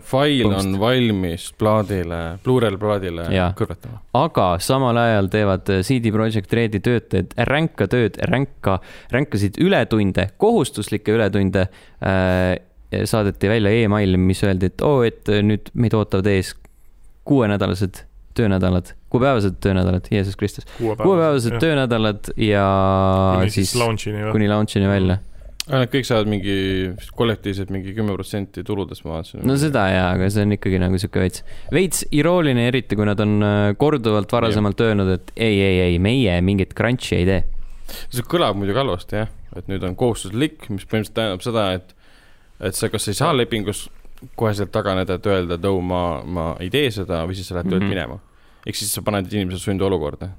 fail 0.03 0.53
on 0.53 0.73
valmis 0.79 1.49
plaadile, 1.59 2.19
Blu-ray 2.43 2.77
plaadile 2.79 3.27
kõrvetama. 3.57 4.01
aga 4.19 4.47
samal 4.63 4.97
ajal 4.99 5.29
teevad 5.31 5.71
CD 5.87 6.11
Projekt 6.13 6.53
Redi 6.53 6.81
töötajad 6.83 7.35
ränka 7.49 7.87
tööd, 7.91 8.19
ränka, 8.31 8.79
ränkasid 9.13 9.59
ületunde, 9.63 10.29
kohustuslikke 10.37 11.15
ületunde 11.15 11.67
äh,. 12.03 12.57
saadeti 13.05 13.49
välja 13.51 13.71
email, 13.83 14.17
mis 14.17 14.43
öeldi, 14.43 14.71
et 14.71 14.81
oo 14.81 14.99
oh,, 14.99 15.05
et 15.05 15.29
nüüd 15.45 15.69
meid 15.77 15.93
ootavad 15.93 16.25
ees 16.31 16.55
kuuenädalased 17.29 18.03
töönädalad, 18.33 18.93
kuupäevased 19.13 19.59
töönädalad, 19.61 20.07
Jeesus 20.11 20.35
Kristus. 20.35 20.65
kuupäevased 20.77 21.59
töönädalad 21.61 22.31
ja 22.37 22.67
kuni 23.35 23.49
siis, 23.53 23.71
siis 23.71 23.83
kuni 24.31 24.47
launch'ini 24.49 24.89
välja 24.89 25.19
Nad 25.69 25.91
kõik 25.93 26.07
saavad 26.07 26.29
mingi 26.31 26.53
kollektiivselt 27.17 27.69
mingi 27.73 27.93
kümme 27.93 28.15
protsenti 28.15 28.63
tuludest, 28.65 29.03
ma 29.05 29.19
vaatasin. 29.19 29.43
no 29.45 29.57
seda 29.61 29.83
jaa, 29.91 30.07
aga 30.15 30.29
see 30.33 30.45
on 30.47 30.55
ikkagi 30.55 30.79
nagu 30.81 30.97
sihuke 31.01 31.21
veits, 31.21 31.43
veits 31.75 32.01
irooniline, 32.15 32.65
eriti 32.71 32.97
kui 32.97 33.05
nad 33.05 33.21
on 33.21 33.35
äh, 33.45 33.57
korduvalt 33.77 34.33
varasemalt 34.33 34.81
öelnud, 34.85 35.13
et 35.13 35.31
ei, 35.35 35.59
ei, 35.61 35.77
ei, 35.85 36.01
meie 36.01 36.39
mingit 36.45 36.73
crunch'i 36.77 37.19
ei 37.19 37.29
tee. 37.29 37.43
see 38.07 38.25
kõlab 38.33 38.57
muidugi 38.57 38.81
halvasti 38.81 39.21
jah, 39.21 39.31
et 39.59 39.69
nüüd 39.69 39.85
on 39.85 39.95
kohustuslik, 39.99 40.65
mis 40.73 40.89
põhimõtteliselt 40.89 41.19
tähendab 41.21 41.45
seda, 41.45 41.69
et, 41.77 41.95
et 42.71 42.81
sa 42.81 42.89
kas 42.89 43.05
ei 43.11 43.21
saa 43.21 43.37
lepingus 43.37 43.85
koheselt 44.39 44.73
taganeda, 44.73 45.19
et 45.19 45.29
öelda, 45.29 45.61
et 45.61 45.69
oh, 45.69 45.79
ma, 45.85 46.03
ma 46.25 46.51
ei 46.59 46.73
tee 46.73 46.89
seda 46.93 47.21
või 47.29 47.37
siis 47.37 47.51
sa 47.51 47.59
lähed 47.59 47.69
töölt 47.69 47.85
mm 47.85 47.93
-hmm. 47.93 48.09
minema. 48.09 48.19
ehk 48.65 48.75
siis 48.75 48.93
sa 48.93 49.05
paned 49.05 49.29
inimese 49.31 49.61
sundolukorda 49.61 50.33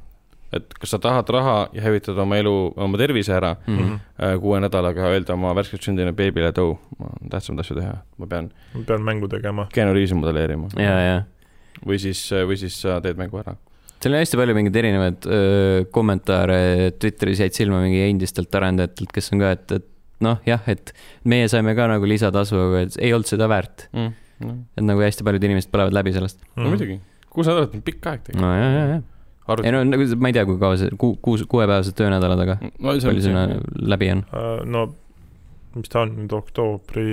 et 0.56 0.74
kas 0.82 0.94
sa 0.94 0.98
tahad 1.02 1.30
raha 1.30 1.56
ja 1.76 1.84
hävitada 1.84 2.24
oma 2.24 2.38
elu, 2.40 2.54
oma 2.76 2.98
tervise 2.98 3.32
ära 3.36 3.54
mm 3.66 3.78
-hmm. 3.78 4.38
kuue 4.42 4.60
nädalaga, 4.60 5.10
öelda 5.14 5.34
oma 5.34 5.54
värskelt 5.54 5.82
sündinud 5.82 6.16
beebile, 6.16 6.50
et 6.50 6.58
oh, 6.58 6.78
ma 6.98 7.06
on 7.06 7.30
tähtsamaid 7.30 7.60
asju 7.60 7.76
teha, 7.78 7.96
ma 8.18 8.26
pean. 8.26 8.50
ma 8.74 8.82
pean 8.86 9.02
mängu 9.02 9.28
tegema. 9.28 9.68
Reavesi 9.76 10.14
modelleerima. 10.14 10.68
ja, 10.76 11.00
ja. 11.00 11.22
või 11.86 11.98
siis, 11.98 12.30
või 12.46 12.56
siis 12.56 12.80
sa 12.82 13.00
teed 13.00 13.16
mängu 13.16 13.38
ära. 13.38 13.54
seal 14.00 14.14
on 14.14 14.18
hästi 14.18 14.36
palju 14.36 14.54
mingeid 14.54 14.76
erinevaid 14.76 15.26
öö, 15.26 15.84
kommentaare, 15.90 16.90
Twitteris 16.98 17.40
jäid 17.40 17.52
silma 17.52 17.80
mingi 17.80 18.00
endistelt 18.08 18.54
arendajatelt, 18.54 19.12
kes 19.12 19.32
on 19.32 19.38
ka, 19.38 19.50
et, 19.50 19.72
et 19.72 19.86
noh, 20.20 20.40
jah, 20.46 20.66
et 20.66 20.94
meie 21.24 21.48
saime 21.48 21.74
ka 21.74 21.86
nagu 21.86 22.04
lisatasu, 22.04 22.56
aga 22.56 22.82
et 22.86 22.98
ei 22.98 23.12
olnud 23.12 23.26
seda 23.26 23.48
väärt 23.48 23.88
mm,. 23.92 24.12
No. 24.40 24.54
et 24.72 24.84
nagu 24.84 25.02
hästi 25.04 25.20
paljud 25.20 25.42
inimesed 25.44 25.68
põlevad 25.68 25.92
läbi 25.92 26.14
sellest 26.14 26.38
mm.. 26.40 26.62
no 26.64 26.70
muidugi, 26.72 26.94
kuus 27.28 27.46
nädalat 27.46 27.74
on 27.76 27.82
pikk 27.84 28.06
aeg 28.08 28.22
tegelikult. 28.24 28.46
no 28.46 28.54
ja, 28.56 28.68
ja, 28.72 28.84
ja 28.94 29.00
Arv... 29.50 29.66
ei 29.66 29.74
no 29.74 29.82
nagu 29.86 30.08
ma 30.20 30.30
ei 30.30 30.36
tea, 30.36 30.46
kui 30.48 30.58
kaua 30.60 30.78
see, 30.80 30.96
ku-, 31.00 31.16
kuus, 31.22 31.44
kuuepäevased 31.50 31.96
töönädalad, 31.98 32.42
aga 32.46 32.58
no, 32.62 32.94
palju 32.94 33.24
sinna 33.24 33.46
läbi 33.74 34.10
on 34.14 34.24
uh,? 34.30 34.50
no 34.66 34.88
mis 35.76 35.90
ta 35.90 36.02
on 36.02 36.14
nüüd, 36.16 36.32
oktoobri 36.34 37.04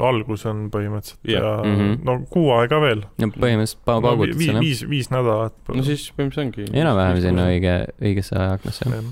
algus 0.00 0.46
on 0.48 0.64
põhimõtteliselt 0.72 1.28
yeah. 1.28 1.42
ja 1.44 1.50
mm 1.60 1.74
-hmm. 1.76 1.98
no 2.08 2.14
kuu 2.32 2.46
aega 2.56 2.80
veel. 2.80 3.02
no 3.20 3.28
põhimõtteliselt 3.34 3.82
pa-, 3.84 3.98
paugutad 4.00 4.32
no, 4.32 4.38
viis, 4.38 4.60
viis, 4.60 4.86
viis 4.88 5.10
nädalat. 5.12 5.58
no 5.68 5.84
siis 5.84 6.06
põhimõtteliselt 6.16 6.62
ongi. 6.62 6.80
enam-vähem 6.84 7.20
sinna 7.26 7.50
õige, 7.52 7.74
õigesse 8.00 8.38
ajaaknasse. 8.38 9.02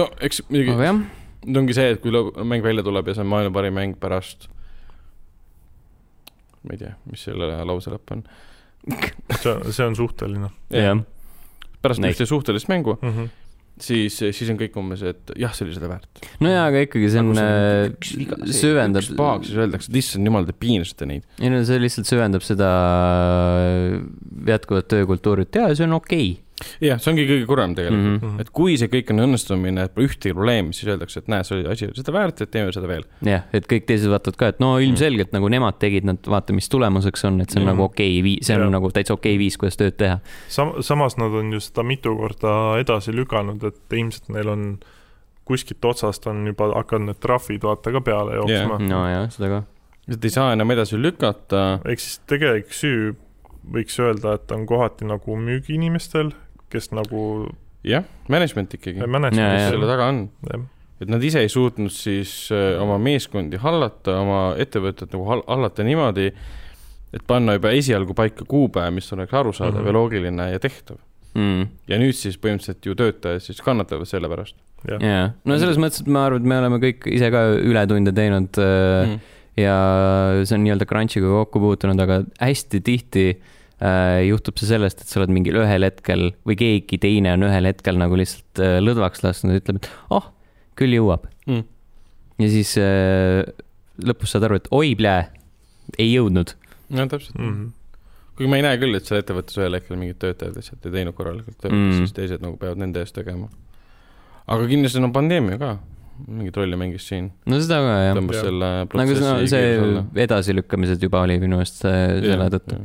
no 0.00 0.08
eks 0.20 0.42
muidugi, 0.48 0.88
nüüd 1.44 1.60
ongi 1.60 1.76
see, 1.76 1.92
et 1.96 2.00
kui 2.00 2.12
mäng 2.44 2.64
välja 2.64 2.86
tuleb 2.86 3.12
ja 3.12 3.18
see 3.18 3.26
on 3.26 3.32
maailma 3.34 3.52
parim 3.52 3.76
mäng 3.76 4.00
pärast, 4.00 4.48
ma 6.64 6.72
ei 6.72 6.80
tea, 6.80 6.96
mis 7.10 7.28
selle 7.28 7.52
lause 7.68 7.92
lõpp 7.92 8.16
on 8.16 8.24
see, 9.42 9.72
see 9.72 9.86
on 9.86 9.96
suhteline. 9.96 10.48
jah. 10.70 11.04
Pärast 11.84 12.04
ühte 12.10 12.28
suhtelist 12.28 12.70
mängu 12.72 12.96
mm, 12.96 13.16
-hmm. 13.16 13.32
siis, 13.86 14.18
siis 14.18 14.52
on 14.52 14.60
kõik 14.60 14.78
umbes, 14.80 15.04
et 15.06 15.34
jah, 15.40 15.54
see 15.56 15.66
oli 15.66 15.76
seda 15.76 15.90
väärt. 15.92 16.24
no 16.44 16.52
jaa, 16.52 16.68
aga 16.70 16.84
ikkagi 16.86 17.10
see 17.12 17.24
on 17.24 17.34
nagu, 17.36 17.42
äh, 17.44 18.54
süvendab. 18.60 19.04
üks 19.04 19.18
paak, 19.18 19.44
siis 19.48 19.60
öeldakse, 19.60 19.92
et 19.92 20.00
issand 20.02 20.30
jumal, 20.30 20.48
te 20.48 20.56
piinasite 20.56 21.10
neid. 21.10 21.28
ei 21.40 21.52
no 21.52 21.60
see 21.66 21.82
lihtsalt 21.82 22.10
süvendab 22.10 22.46
seda 22.46 22.70
jätkuvat 24.54 24.90
töökultuuri, 24.92 25.48
et 25.48 25.60
jaa, 25.62 25.74
see 25.74 25.88
on 25.88 26.00
okei 26.00 26.32
okay 26.32 26.40
jah, 26.84 27.00
see 27.02 27.12
ongi 27.12 27.26
kõige 27.28 27.46
kurvem 27.48 27.74
tegelikult 27.78 28.10
mm, 28.10 28.20
-hmm. 28.22 28.40
et 28.44 28.50
kui 28.60 28.76
see 28.80 28.90
kõik 28.92 29.12
on 29.14 29.24
õnnestumine, 29.26 29.86
et 29.88 29.94
pole 29.94 30.08
ühtegi 30.08 30.34
probleemi, 30.36 30.76
siis 30.76 30.90
öeldakse, 30.92 31.22
et 31.22 31.30
näe, 31.32 31.44
see 31.46 31.58
oli 31.58 31.68
asi 31.72 31.90
seda 31.96 32.14
väärt, 32.14 32.40
et 32.44 32.50
teeme 32.54 32.72
seda 32.76 32.90
veel. 32.90 33.04
jah, 33.26 33.46
et 33.52 33.68
kõik 33.70 33.86
teised 33.90 34.10
vaatavad 34.12 34.40
ka, 34.40 34.50
et 34.54 34.60
no 34.64 34.78
ilmselgelt 34.78 35.30
mm 35.32 35.36
-hmm. 35.36 35.40
nagu 35.40 35.54
nemad 35.56 35.78
tegid, 35.78 36.08
nad 36.08 36.30
vaata, 36.36 36.56
mis 36.56 36.68
tulemuseks 36.68 37.24
on, 37.24 37.40
et 37.40 37.50
see 37.50 37.60
on 37.60 37.66
mm 37.66 37.70
-hmm. 37.70 37.76
nagu 37.76 37.90
okei 37.90 38.18
okay, 38.18 38.24
viis, 38.24 38.46
see 38.46 38.56
on 38.56 38.68
ja. 38.68 38.70
nagu 38.78 38.90
täitsa 38.90 39.14
okei 39.14 39.34
okay 39.34 39.38
viis, 39.38 39.58
kuidas 39.58 39.76
tööd 39.76 39.96
teha. 39.96 40.18
Sam-, 40.48 40.82
samas 40.82 41.16
nad 41.16 41.32
on 41.32 41.52
ju 41.52 41.60
seda 41.60 41.82
mitu 41.82 42.16
korda 42.16 42.78
edasi 42.78 43.12
lükanud, 43.16 43.64
et 43.64 43.92
ilmselt 43.92 44.28
neil 44.28 44.48
on 44.48 44.78
kuskilt 45.44 45.84
otsast 45.84 46.26
on 46.26 46.46
juba 46.46 46.70
hakanud 46.74 47.12
need 47.12 47.20
trahvid 47.20 47.62
vaata 47.62 47.92
ka 47.92 48.00
peale 48.00 48.38
jooksma 48.38 48.78
yeah.. 48.78 48.88
nojah, 48.88 49.26
seda 49.34 49.48
ka. 49.48 49.62
et 50.08 50.24
ei 50.24 50.30
saa 50.30 50.52
enam 50.52 50.70
edasi 50.70 51.00
lükata. 51.00 51.80
ehk 51.84 52.00
siis 52.00 52.18
tegelik 52.30 52.72
süü 52.72 53.12
võiks 53.72 53.96
öelda, 54.00 54.36
et 54.38 54.52
on 54.52 54.66
kohati 54.68 55.06
nagu 55.08 55.36
müügiinimestel, 55.40 56.34
kes 56.74 56.90
nagu 56.94 57.24
jah, 57.86 58.04
management 58.32 58.76
ikkagi, 58.78 59.04
kes 59.04 59.70
selle 59.70 59.88
taga 59.88 60.08
on. 60.12 60.24
et 61.02 61.10
nad 61.10 61.24
ise 61.26 61.42
ei 61.44 61.50
suutnud 61.52 61.92
siis 61.92 62.32
äh, 62.54 62.74
oma 62.82 62.98
meeskondi 63.02 63.60
hallata, 63.60 64.18
oma 64.22 64.42
ettevõtet 64.60 65.12
nagu 65.14 65.26
hallata 65.42 65.86
niimoodi, 65.86 66.30
et 67.14 67.24
panna 67.28 67.58
juba 67.58 67.74
esialgu 67.76 68.16
paika 68.16 68.46
kuupäev, 68.48 68.94
mis 68.96 69.10
oleks 69.14 69.34
arusaadav 69.34 69.80
mm 69.80 69.84
-hmm. 69.84 69.92
ja 69.92 69.98
loogiline 69.98 70.50
ja 70.52 70.62
tehtav 70.62 70.98
mm.. 71.34 71.66
ja 71.90 72.00
nüüd 72.00 72.16
siis 72.18 72.38
põhimõtteliselt 72.38 72.86
ju 72.86 72.94
töötajad 72.98 73.44
siis 73.44 73.62
kannatavad 73.62 74.08
selle 74.10 74.28
pärast. 74.28 74.56
jaa, 74.88 75.32
no 75.44 75.58
selles 75.58 75.78
mõttes, 75.78 76.02
et 76.02 76.08
ma 76.10 76.26
arvan, 76.26 76.42
et 76.42 76.48
me 76.48 76.58
oleme 76.58 76.80
kõik 76.82 77.08
ise 77.10 77.30
ka 77.30 77.46
ületunde 77.56 78.12
teinud 78.12 78.60
mm. 78.60 79.18
ja 79.60 79.76
see 80.44 80.56
on 80.56 80.64
nii-öelda 80.64 80.88
crunch'iga 80.88 81.30
kokku 81.42 81.60
puutunud, 81.60 82.00
aga 82.00 82.22
hästi 82.40 82.80
tihti 82.84 83.28
äh, 83.30 83.38
Äh, 83.38 83.63
juhtub 83.82 84.58
see 84.60 84.68
sellest, 84.70 85.02
et 85.02 85.10
sa 85.10 85.20
oled 85.20 85.32
mingil 85.34 85.58
ühel 85.64 85.86
hetkel 85.86 86.28
või 86.46 86.56
keegi 86.60 86.98
teine 87.02 87.34
on 87.34 87.46
ühel 87.48 87.68
hetkel 87.68 87.98
nagu 88.00 88.16
lihtsalt 88.18 88.62
äh, 88.62 88.76
lõdvaks 88.82 89.24
lasknud 89.24 89.56
ja 89.56 89.62
ütleb, 89.62 89.80
et 89.82 89.88
oh, 90.14 90.28
küll 90.78 90.94
jõuab 90.94 91.26
mm.. 91.50 91.64
ja 92.44 92.50
siis 92.52 92.76
äh, 92.80 93.42
lõpus 94.04 94.34
saad 94.34 94.46
aru, 94.48 94.60
et 94.62 94.70
oi, 94.74 94.94
plää, 94.98 95.26
ei 95.98 96.12
jõudnud. 96.12 96.54
no 96.94 97.08
täpselt 97.10 97.38
mm. 97.38 97.48
-hmm 97.48 97.72
kuigi 98.34 98.50
ma 98.50 98.58
ei 98.58 98.64
näe 98.66 98.78
küll, 98.82 98.96
et 98.98 99.06
seal 99.06 99.20
ettevõttes 99.20 99.58
ühel 99.60 99.76
hetkel 99.78 99.94
mingid 99.94 100.18
töötajad 100.18 100.56
lihtsalt 100.58 100.88
ei 100.88 100.94
teinud 100.96 101.14
korralikult 101.14 101.54
tööd 101.62 101.70
mm., 101.70 102.00
siis 102.00 102.14
teised 102.16 102.42
nagu 102.42 102.56
peavad 102.58 102.80
nende 102.82 103.04
eest 103.04 103.14
tegema. 103.14 103.46
aga 104.50 104.66
kindlasti 104.66 105.02
no 105.04 105.12
pandeemia 105.14 105.58
ka 105.60 105.76
mingit 106.26 106.58
rolli 106.58 106.78
mängis 106.78 107.06
siin. 107.10 107.30
no 107.46 107.60
seda 107.62 107.78
ka 107.84 107.94
jah. 108.08 108.18
tõmbas 108.18 108.40
ja. 108.40 108.42
selle 108.48 108.72
protsessi 108.90 109.24
nagu 109.28 109.46
see 109.54 110.24
edasilükkamised 110.26 111.06
juba 111.06 111.22
oli 111.28 111.38
minu 111.42 111.62
arust 111.62 111.78
selle 111.86 112.50
tõttu 112.56 112.80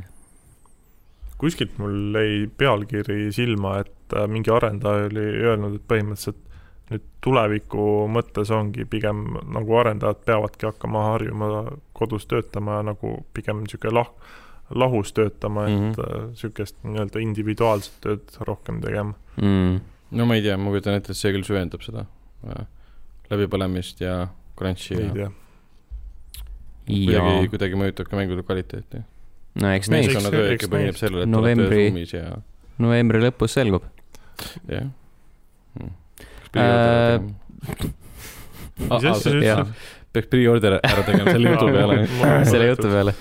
kuskilt 1.39 1.77
mul 1.79 2.15
jäi 2.15 2.49
pealkiri 2.57 3.31
silma, 3.35 3.79
et 3.83 4.15
äh, 4.15 4.27
mingi 4.27 4.51
arendaja 4.51 5.07
oli 5.09 5.25
öelnud, 5.47 5.79
et 5.79 5.87
põhimõtteliselt 5.87 6.45
nüüd 6.89 7.05
tuleviku 7.23 7.85
mõttes 8.09 8.49
ongi 8.53 8.85
pigem 8.89 9.25
nagu 9.53 9.77
arendajad 9.77 10.23
peavadki 10.25 10.67
hakkama 10.69 11.05
harjuma 11.11 11.49
kodus 11.93 12.25
töötama 12.29 12.79
ja 12.79 12.87
nagu 12.91 13.13
pigem 13.35 13.61
niisugune 13.63 13.93
lah-, 13.99 14.09
lahus 14.75 15.13
töötama 15.13 15.67
mm, 15.67 15.77
-hmm. 15.77 15.91
et 15.91 16.31
niisugust 16.31 16.79
nii-öelda 16.83 17.21
individuaalset 17.23 18.01
tööd 18.05 18.39
rohkem 18.47 18.81
tegema 18.81 19.13
mm.. 19.41 19.79
no 20.11 20.25
ma 20.25 20.39
ei 20.39 20.45
tea, 20.45 20.57
ma 20.57 20.73
kujutan 20.73 20.97
ette, 20.97 21.13
et 21.13 21.21
see 21.21 21.33
küll 21.35 21.45
süvendab 21.45 21.85
seda 21.85 22.07
äh, 22.49 22.65
läbipõlemist 23.29 24.01
ja 24.01 24.17
crunch'i 24.57 24.97
ja 24.97 25.05
ei 25.05 25.13
tea. 25.13 25.31
kuidagi, 26.89 27.53
kuidagi 27.53 27.81
mõjutab 27.83 28.09
ka 28.09 28.17
mängude 28.17 28.43
kvaliteeti 28.43 29.05
no 29.55 29.73
eks 29.73 29.89
näis. 29.91 30.07
meeskonnatöö 30.07 30.53
ikka 30.55 30.69
põhineb 30.71 30.99
sellele, 30.99 31.25
et 31.25 31.31
novembri, 31.33 31.65
oled 31.67 31.89
ruumis 31.89 32.13
ja. 32.13 32.37
novembri 32.81 33.23
lõpus 33.23 33.57
selgub. 33.57 33.83
jah 34.69 34.87
hmm.. 35.79 35.91
Äh, 36.57 37.19
peaks 40.13 40.29
pre-order 40.31 40.79
ära 40.79 41.03
tegema 41.05 41.35
selle 41.35 41.53
jutu 41.53 41.67
peale 41.75 41.95
selle 42.51 42.71
jutu 42.71 42.89
peale 42.89 43.13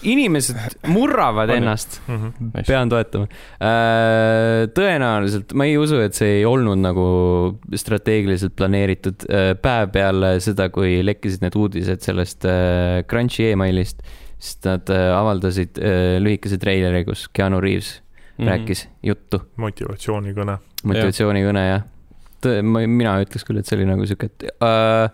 inimesed 0.00 0.78
murravad 0.88 1.50
ennast 1.52 1.98
mm, 2.06 2.16
-hmm. 2.16 2.64
pean 2.66 2.88
toetama. 2.88 3.26
Äh, 3.60 4.62
tõenäoliselt, 4.72 5.52
ma 5.52 5.66
ei 5.68 5.76
usu, 5.76 5.98
et 6.00 6.16
see 6.16 6.38
ei 6.38 6.44
olnud 6.48 6.80
nagu 6.80 7.04
strateegiliselt 7.76 8.56
planeeritud. 8.56 9.26
Äh, 9.28 9.50
päev 9.60 9.92
peale 9.92 10.38
seda, 10.40 10.70
kui 10.72 11.02
lekkisid 11.04 11.44
need 11.44 11.56
uudised 11.56 12.00
sellest 12.00 12.48
Crunchi 13.12 13.50
emailist 13.50 14.00
sest 14.40 14.66
nad 14.68 14.90
äh, 14.92 15.10
avaldasid 15.12 15.78
äh, 15.78 16.16
lühikese 16.22 16.58
treileri, 16.60 17.04
kus 17.04 17.26
Keanu 17.32 17.60
Reaves 17.60 18.00
mm 18.00 18.44
-hmm. 18.44 18.50
rääkis 18.50 18.88
juttu. 19.02 19.42
motivatsioonikõne. 19.56 20.58
motivatsioonikõne 20.84 21.66
jah. 21.68 21.82
mina 22.86 23.20
ütleks 23.20 23.44
küll, 23.44 23.58
et 23.60 23.66
see 23.66 23.76
oli 23.76 23.86
nagu 23.86 24.06
sihuke, 24.06 24.26
et 24.26 24.44
uh, 24.64 25.10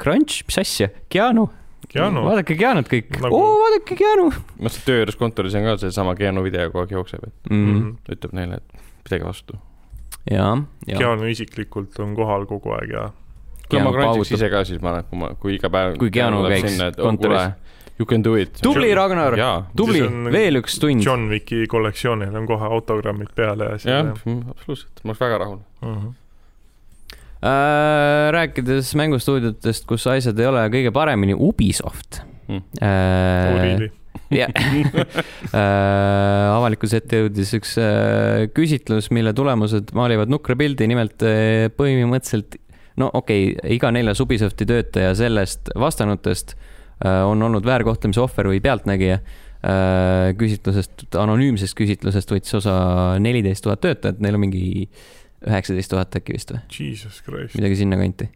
Crunch, 0.00 0.44
mis 0.46 0.58
asja, 0.58 0.88
Keanu 1.08 1.50
Keanu. 1.88 2.24
vaadake 2.24 2.56
Keanut 2.56 2.88
kõik 2.88 3.16
nagu..., 3.20 3.36
oo 3.36 3.56
vaadake 3.60 3.96
Keanu. 3.96 4.28
ma 4.30 4.66
mõtlesin, 4.66 4.80
et 4.80 4.86
töö 4.86 5.00
juures 5.00 5.16
kontoris 5.16 5.54
on 5.54 5.66
ka 5.68 5.76
seesama 5.76 6.14
Keanu 6.14 6.42
video 6.42 6.70
kogu 6.70 6.84
aeg 6.84 6.90
jookseb, 6.90 7.24
et 7.26 7.50
mm 7.50 7.66
-hmm. 7.66 8.14
ütleb 8.16 8.32
neile, 8.32 8.60
et 8.60 8.84
pidage 9.04 9.24
vastu. 9.24 9.58
ja, 10.30 10.56
ja. 10.86 10.98
Keanu 10.98 11.24
isiklikult 11.24 11.98
on 11.98 12.14
kohal 12.14 12.46
kogu 12.46 12.72
aeg 12.72 12.90
ja. 12.90 13.10
kui 13.68 13.82
ma 13.82 13.92
crunch'iks 13.92 14.32
ise 14.32 14.50
ka, 14.50 14.64
siis 14.64 14.80
ma 14.80 14.98
et 14.98 15.06
kui 15.10 15.18
ma, 15.18 15.34
kui 15.34 15.54
iga 15.54 15.70
päev. 15.70 15.98
kui 15.98 16.10
Keanu 16.10 16.42
käiks 16.48 16.78
kontoris 16.96 17.52
You 18.00 18.06
can 18.08 18.22
do 18.24 18.32
it. 18.40 18.62
tubli, 18.64 18.88
Ragnar, 18.96 19.36
tubli 19.76 20.00
veel 20.32 20.56
üks 20.62 20.78
tund. 20.80 21.04
John 21.04 21.28
Wicki 21.28 21.66
kollektsioonil 21.68 22.32
on 22.32 22.46
kohe 22.48 22.70
autogrammid 22.72 23.34
peale 23.36 23.74
ja 23.74 23.76
siis 23.76 23.90
jah, 23.92 24.08
absoluutselt, 24.54 25.02
ma 25.04 25.12
oleks 25.12 25.20
väga 25.26 25.44
rahul. 25.44 25.60
mm 25.84 25.94
-hmm. 25.98 26.16
Äh, 27.40 28.32
rääkides 28.32 28.94
mängustuudiotest, 28.94 29.86
kus 29.88 30.06
asjad 30.06 30.38
ei 30.38 30.46
ole 30.46 30.66
kõige 30.68 30.90
paremini, 30.92 31.34
Ubisoft 31.34 32.20
Mm. 32.50 32.62
äh,. 32.82 33.80
oh, 33.80 33.90
jah 34.34 34.48
äh,, 35.54 36.56
avalikkuse 36.56 36.98
ette 36.98 37.20
jõudis 37.20 37.52
üks 37.54 37.76
äh, 37.78 38.48
küsitlus, 38.50 39.10
mille 39.14 39.32
tulemused 39.32 39.92
maalivad 39.94 40.32
nukra 40.32 40.56
pildi, 40.58 40.88
nimelt 40.90 41.22
äh, 41.22 41.68
põhimõtteliselt 41.76 42.58
no 42.96 43.10
okei 43.12 43.52
okay,, 43.52 43.76
iga 43.76 43.92
neljas 43.94 44.20
Ubisofti 44.20 44.66
töötaja 44.66 45.14
sellest 45.14 45.70
vastanutest 45.78 46.56
äh, 46.56 46.69
on 47.00 47.42
olnud 47.42 47.64
väärkohtlemise 47.64 48.20
ohver 48.20 48.50
või 48.52 48.60
pealtnägija 48.64 49.20
äh,. 49.20 50.34
küsitlusest, 50.40 51.06
anonüümsest 51.16 51.76
küsitlusest 51.78 52.34
võttis 52.34 52.58
osa 52.60 52.74
neliteist 53.22 53.64
tuhat 53.64 53.80
töötajat, 53.84 54.20
neil 54.20 54.36
on 54.36 54.44
mingi 54.44 54.64
üheksateist 55.46 55.94
tuhat 55.94 56.20
äkki 56.20 56.36
vist 56.36 56.52
või, 56.52 56.60
midagi 57.56 57.80
sinnakanti. 57.80 58.28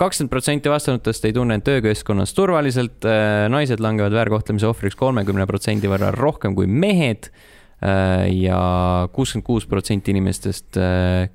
kakskümmend 0.00 0.32
protsenti 0.32 0.72
vastanutest 0.72 1.28
ei 1.28 1.34
tunne 1.36 1.58
end 1.58 1.66
töökeskkonnas 1.66 2.34
turvaliselt, 2.34 3.06
naised 3.54 3.82
langevad 3.82 4.16
väärkohtlemise 4.16 4.66
ohvriks 4.66 4.98
kolmekümne 4.98 5.46
protsendi 5.46 5.90
võrra 5.90 6.10
rohkem 6.16 6.56
kui 6.58 6.66
mehed 6.66 7.30
äh, 7.30 7.50
ja 7.82 9.08
kuuskümmend 9.12 9.46
kuus 9.46 9.66
protsenti 9.66 10.12
inimestest, 10.12 10.76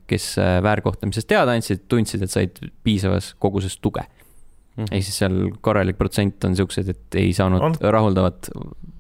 kes 0.08 0.28
äh, 0.38 0.58
väärkohtlemisest 0.64 1.28
teada 1.28 1.56
andsid, 1.58 1.86
tundsid, 1.90 2.26
et 2.26 2.34
said 2.34 2.60
piisavas 2.86 3.34
koguses 3.42 3.78
tuge. 3.82 4.06
Mhm. 4.78 4.88
ehk 4.92 5.04
siis 5.08 5.18
seal 5.22 5.36
korralik 5.64 5.98
protsent 5.98 6.44
on 6.46 6.56
siuksed, 6.56 6.90
et 6.90 7.16
ei 7.16 7.32
saanud 7.34 7.62
On- 7.64 7.78
rahuldavat 7.82 8.50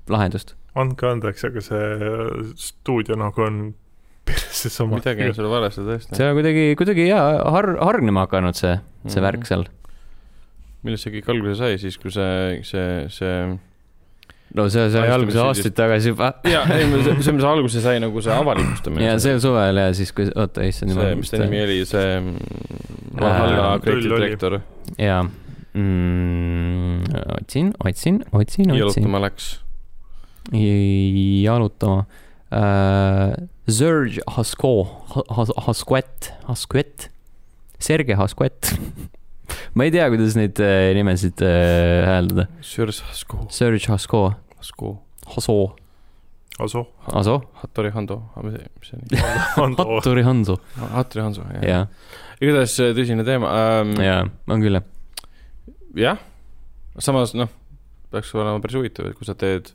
lahendust. 0.09 0.53
andke 0.75 1.07
andeks, 1.09 1.43
aga 1.49 1.61
see 1.61 2.53
stuudio 2.55 3.15
nagu 3.19 3.41
on 3.43 3.73
perses 4.25 4.79
oma. 4.81 4.95
midagi 4.97 5.27
on 5.27 5.33
seal 5.35 5.47
valesti 5.51 5.81
tõesti. 5.85 6.15
see 6.15 6.29
on 6.29 6.35
kuidagi, 6.39 6.65
kuidagi 6.79 7.07
jaa, 7.09 7.43
har-, 7.51 7.75
hargnema 7.83 8.25
hakanud 8.27 8.55
see, 8.55 8.79
see 9.07 9.19
Mhm. 9.21 9.25
värk 9.27 9.45
seal. 9.51 9.65
millest 10.83 11.03
see 11.03 11.11
kõik 11.19 11.29
alguse 11.33 11.55
sai 11.57 11.77
siis, 11.81 11.97
kui 11.97 12.11
see, 12.11 12.59
see, 12.63 13.07
see 13.09 13.59
no 14.55 14.67
see 14.69 14.89
sai 14.93 15.07
alguse 15.09 15.39
aastaid 15.41 15.73
tagasi 15.75 16.11
juba. 16.13 16.33
jaa, 16.45 16.63
ei, 16.71 16.85
see, 17.03 17.15
see, 17.21 17.33
mis 17.33 17.43
alguse 17.43 17.81
sai 17.81 17.99
nagu 17.99 18.21
see 18.21 18.31
avalikustamine. 18.31 19.03
ja 19.03 19.17
sel 19.19 19.39
suvel 19.43 19.75
ja 19.81 19.91
siis, 19.93 20.11
kui, 20.15 20.29
oota, 20.35 20.61
issand 20.63 20.93
see, 20.93 21.15
mis 21.15 21.31
ta 21.31 21.37
nimi 21.43 21.63
oli, 21.63 21.79
see 21.85 22.19
mm, 22.21 22.37
Valhalla 23.19 23.73
oli. 23.81 24.01
Director, 24.07 24.61
jaa 24.99 25.23
mm,. 25.75 27.03
otsin, 27.39 27.73
otsin, 27.79 28.21
otsin, 28.31 28.71
otsin. 28.71 28.79
jalutama 28.79 29.21
läks. 29.27 29.51
jalutama 30.51 32.05
uh,. 32.51 33.49
Serge 33.67 34.21
Hasko, 34.27 34.85
Hasquet, 35.57 36.33
Hasquet, 36.45 37.09
Sergei 37.79 38.15
Hasquet. 38.15 38.75
ma 39.75 39.87
ei 39.87 39.93
tea, 39.93 40.05
kuidas 40.13 40.35
neid 40.37 40.59
äh, 40.61 40.91
nimesid 40.97 41.41
äh, 41.41 42.05
hääldada. 42.05 42.45
Sürs 42.61 43.01
Hasko, 43.07 43.47
Serge 43.49 43.89
Hasko, 43.89 44.21
Hasko, 44.59 44.91
Haso, 45.33 45.57
Aso, 46.61 46.85
Aso, 47.09 47.41
Hattori 47.63 47.89
Hando, 47.91 48.21
mis 48.43 48.53
see, 48.53 48.69
mis 48.79 48.91
see 48.91 49.01
oli? 49.01 49.23
Ando, 49.65 49.87
Hatturi 49.97 50.23
Hanso, 50.23 50.59
Hattori 50.93 51.25
Hanso, 51.25 51.47
jah. 51.57 51.65
jaa, 51.65 51.81
igatahes 52.37 52.77
äh, 52.85 52.93
tõsine 52.95 53.25
teema 53.27 53.49
ähm,. 53.57 53.97
jaa, 53.99 54.21
on 54.47 54.63
küll 54.63 54.77
jah. 54.77 54.85
jah, 55.95 56.19
samas 56.99 57.33
noh, 57.37 57.51
peaks 58.11 58.33
olema 58.35 58.61
päris 58.63 58.77
huvitav, 58.79 59.09
et 59.09 59.17
kui 59.17 59.27
sa 59.27 59.35
teed 59.37 59.71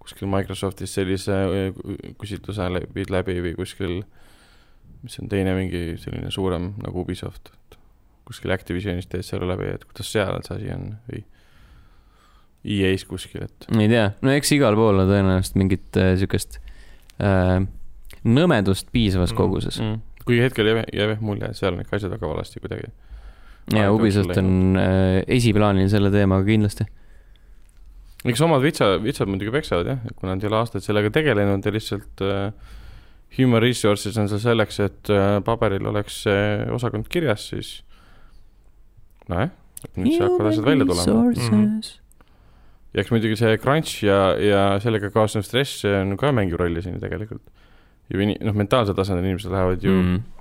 kuskil 0.00 0.30
Microsoftis 0.32 0.94
sellise 0.96 1.36
äh, 1.46 1.80
küsitluse 2.20 2.68
viid 2.94 3.12
läbi 3.12 3.36
või 3.44 3.56
kuskil, 3.58 4.00
mis 5.04 5.18
on 5.20 5.28
teine 5.32 5.54
mingi 5.56 5.96
selline 6.00 6.32
suurem 6.34 6.72
nagu 6.80 7.04
Ubisoft, 7.04 7.52
kuskil 8.28 8.54
Activisionis 8.54 9.10
teed 9.10 9.26
selle 9.26 9.48
läbi, 9.50 9.68
et 9.74 9.84
kuidas 9.88 10.12
seal 10.12 10.40
see 10.46 10.56
asi 10.56 10.72
on 10.74 10.88
või 11.10 11.24
EA-s 12.60 13.06
kuskil, 13.08 13.46
et 13.46 13.68
ei 13.72 13.88
tea, 13.88 14.10
no 14.20 14.32
eks 14.36 14.50
igal 14.56 14.76
pool 14.76 15.00
on 15.00 15.08
tõenäoliselt 15.08 15.56
mingit 15.60 16.00
äh, 16.00 16.12
siukest 16.20 16.58
äh, 17.24 17.60
nõmedust 18.24 18.90
piisavas 18.92 19.32
Mm. 19.32 19.36
koguses 19.36 19.80
mm.. 19.80 19.94
mm. 19.94 20.24
kuigi 20.28 20.42
hetkel 20.44 20.68
jääb, 20.68 20.82
jääb 20.92 21.14
jah 21.14 21.22
mulje, 21.24 21.48
et 21.48 21.60
seal 21.60 21.74
on 21.74 21.84
ikka 21.84 21.96
asjad 21.96 22.12
väga 22.12 22.28
valesti 22.34 22.60
kuidagi. 22.60 22.92
Ja 23.76 23.90
Ubisoft 23.92 24.38
on 24.40 24.78
äh, 24.78 25.20
esiplaanil 25.38 25.90
selle 25.92 26.10
teemaga 26.14 26.46
kindlasti. 26.46 26.86
eks 28.24 28.42
omad 28.44 28.64
vitsa, 28.64 28.92
vitsad 29.02 29.30
muidugi 29.30 29.54
peksavad 29.54 29.88
jah, 29.88 30.02
kuna 30.18 30.34
nad 30.34 30.44
ei 30.44 30.50
ole 30.50 30.60
aastaid 30.60 30.84
sellega 30.84 31.12
tegelenud 31.14 31.66
ja 31.66 31.72
lihtsalt 31.74 32.24
äh, 32.26 32.50
human 33.38 33.62
resources 33.62 34.18
on 34.18 34.28
seal 34.30 34.42
selleks, 34.42 34.80
et 34.84 35.12
äh, 35.12 35.38
paberil 35.46 35.86
oleks 35.90 36.24
see 36.26 36.42
osakond 36.74 37.08
kirjas, 37.12 37.46
siis 37.52 37.78
nojah, 39.30 39.52
nüüd 39.96 40.16
see 40.16 40.24
hakkavad 40.24 40.50
asjad 40.52 40.66
välja 40.66 40.88
tulema. 40.90 41.22
Mhm. 41.30 41.70
ja 42.90 43.04
eks 43.04 43.14
muidugi 43.14 43.38
see 43.38 43.62
crunch 43.62 44.02
ja, 44.04 44.20
ja 44.42 44.66
sellega 44.82 45.12
kaasnev 45.14 45.46
stress, 45.46 45.84
see 45.84 45.94
on 45.94 46.16
ka 46.20 46.34
mängib 46.34 46.58
rolli 46.60 46.82
siin 46.82 46.98
tegelikult. 47.02 47.44
ju 48.10 48.18
ini-, 48.18 48.40
noh, 48.42 48.56
mentaalsel 48.58 48.96
tasandil 48.98 49.28
inimesed 49.28 49.52
lähevad 49.54 49.84
ju 49.86 49.94
mm., 49.94 50.12
mm.. 50.16 50.39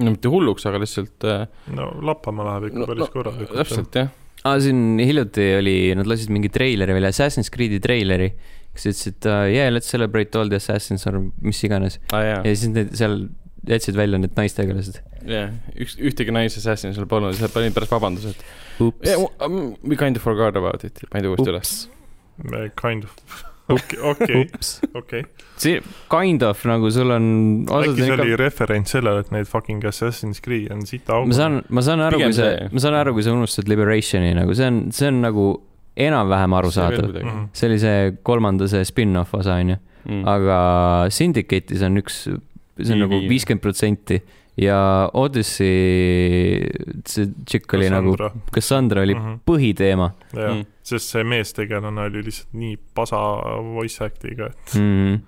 No 0.00 0.14
mitte 0.14 0.32
hulluks, 0.32 0.66
aga 0.70 0.80
lihtsalt 0.82 1.26
äh, 1.28 1.46
no 1.76 1.88
lappama 2.04 2.46
läheb 2.48 2.68
ikka 2.70 2.82
no, 2.82 2.90
päris 2.90 3.04
no, 3.04 3.10
korralikult. 3.12 3.60
täpselt 3.60 3.98
jah, 4.00 4.10
aa, 4.42 4.58
siin 4.64 4.82
hiljuti 5.02 5.46
oli, 5.60 5.76
nad 5.98 6.10
lasid 6.10 6.32
mingi 6.34 6.50
treileri 6.54 6.96
välja, 6.96 7.12
Assassin's 7.14 7.52
Creed'i 7.54 7.80
treileri, 7.84 8.32
kes 8.74 8.90
ütlesid 8.90 9.30
uh, 9.30 9.46
yeah, 9.50 9.70
let's 9.72 9.90
celebrate 9.90 10.36
all 10.38 10.50
the 10.50 10.60
assassins 10.62 11.06
or 11.10 11.20
mis 11.44 11.62
iganes. 11.66 12.00
aa 12.12 12.24
jaa 12.26 12.42
ja 12.42 12.52
siis 12.52 12.74
need 12.74 12.94
seal 12.98 13.24
jätsid 13.68 13.96
välja 13.96 14.20
need 14.20 14.36
naistegelased. 14.36 15.00
jah, 15.30 15.54
üks, 15.80 15.96
ühtegi 15.96 16.34
naise 16.34 16.60
assassin'i 16.60 16.96
seal 16.96 17.08
polnud, 17.10 17.36
siis 17.36 17.46
nad 17.46 17.54
panid 17.54 17.76
pärast 17.76 17.94
vabanduse, 17.94 18.34
et 18.34 19.08
yeah,, 19.08 19.24
um, 19.44 19.74
we 19.86 19.96
kind 20.00 20.18
of 20.18 20.26
forgot 20.26 20.58
about 20.60 20.84
it, 20.84 21.04
panid 21.12 21.30
uuesti 21.30 21.52
üles. 21.54 21.74
Kind 22.74 23.06
of, 23.06 23.44
okei, 23.68 24.40
okei, 24.94 25.22
see 25.56 25.80
kind 26.12 26.42
of 26.42 26.60
nagu 26.68 26.90
sul 26.92 27.10
on. 27.14 27.26
äkki 27.64 28.02
see 28.04 28.12
oli 28.16 28.36
referents 28.36 28.92
sellele, 28.96 29.20
et 29.24 29.30
neid 29.32 29.46
fucking 29.48 29.84
Assassin's 29.88 30.40
Creed 30.44 30.70
on 30.74 30.82
sita 30.86 31.14
augu. 31.16 31.28
ma 31.32 31.38
saan, 31.38 31.62
ma 31.68 31.80
saan 31.86 32.00
aru, 32.04 32.18
kui 32.20 32.32
sa 32.36 32.42
see., 32.50 32.68
ma 32.72 32.82
saan 32.84 32.98
aru, 33.00 33.14
kui 33.16 33.22
sa 33.24 33.32
unustad 33.32 33.68
Liberationi 33.72 34.34
nagu 34.36 34.54
see 34.58 34.66
on, 34.68 34.82
see 34.92 35.08
on 35.08 35.22
nagu 35.24 35.46
enam-vähem 35.96 36.52
arusaadav. 36.58 37.10
Mhm. 37.22 37.48
see 37.54 37.68
oli 37.70 37.78
see 37.78 37.98
kolmanda 38.26 38.68
see 38.68 38.84
spin-off 38.84 39.34
osa 39.40 39.56
onju, 39.62 39.76
Mm. 40.04 40.20
aga 40.28 40.56
Syndicate'is 41.08 41.80
on 41.86 41.96
üks, 41.96 42.16
see 42.28 42.92
on 42.92 42.98
Nii, 42.98 43.04
nagu 43.06 43.20
viiskümmend 43.30 43.62
protsenti 43.64 44.18
ja 44.60 45.08
Odyssey, 45.16 46.60
see 47.08 47.26
tšikk 47.46 47.72
oli 47.78 47.88
nagu, 47.88 48.12
Cassandra 48.52 49.00
oli 49.06 49.14
Mhm. 49.16 49.38
põhiteema 49.48 50.10
jah 50.34 50.52
Mm., 50.54 50.66
sest 50.84 51.14
see 51.14 51.24
meestegelane 51.24 52.02
oli 52.10 52.22
lihtsalt 52.26 52.52
nii 52.60 52.74
pasa 52.94 53.20
voice 53.74 54.04
act'iga, 54.04 54.50
et 54.52 54.74
mm. 54.76 54.90
-hmm. 54.90 55.22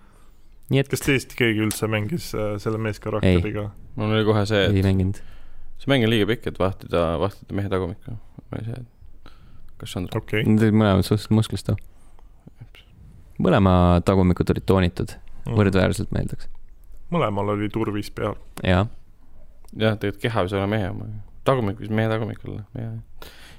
nii 0.71 0.83
et 0.83 0.89
kas 0.93 1.01
teist 1.07 1.33
keegi 1.39 1.63
üldse 1.65 1.89
mängis 1.89 2.33
äh, 2.37 2.57
selle 2.63 2.79
meeskarakteriga? 2.79 3.71
mul 3.97 4.13
oli 4.19 4.25
kohe 4.29 4.45
see, 4.47 4.67
ei 4.69 4.79
et 4.83 4.85
mänginud. 4.91 5.23
see 5.81 5.89
mäng 5.93 6.05
on 6.05 6.13
liiga 6.13 6.27
pikk, 6.33 6.47
et 6.53 6.59
vahtida, 6.61 7.07
vahtida 7.23 7.57
mehe 7.57 7.69
tagumikku. 7.73 8.17
ma 8.51 8.61
ei 8.61 8.65
tea, 8.69 8.83
kas 9.81 9.97
on, 9.97 10.09
okei, 10.17 10.45
Need 10.45 10.63
olid 10.69 10.77
mõlemad 10.83 11.03
suhteliselt 11.09 11.37
musklist 11.41 11.67
too. 11.67 11.77
mõlema 13.43 14.01
tagumikud 14.05 14.51
olid 14.55 14.65
toonitud, 14.69 15.17
Mhm. 15.47 15.57
võrdväärselt 15.57 16.13
ma 16.13 16.21
eeldaks. 16.23 16.49
mõlemal 17.13 17.55
oli 17.55 17.69
turvis 17.73 18.11
peal. 18.11 18.35
jaa, 18.63 18.87
jah, 19.77 19.97
tegelikult 19.99 20.23
keha 20.23 20.45
võis 20.45 20.53
olla 20.57 20.67
mehe 20.67 20.91
oma. 20.91 21.07
tagumik 21.45 21.79
võis 21.81 21.91
mehe 21.91 22.09
tagumik 22.09 22.45
olla, 22.45 22.65
jah. 22.75 22.93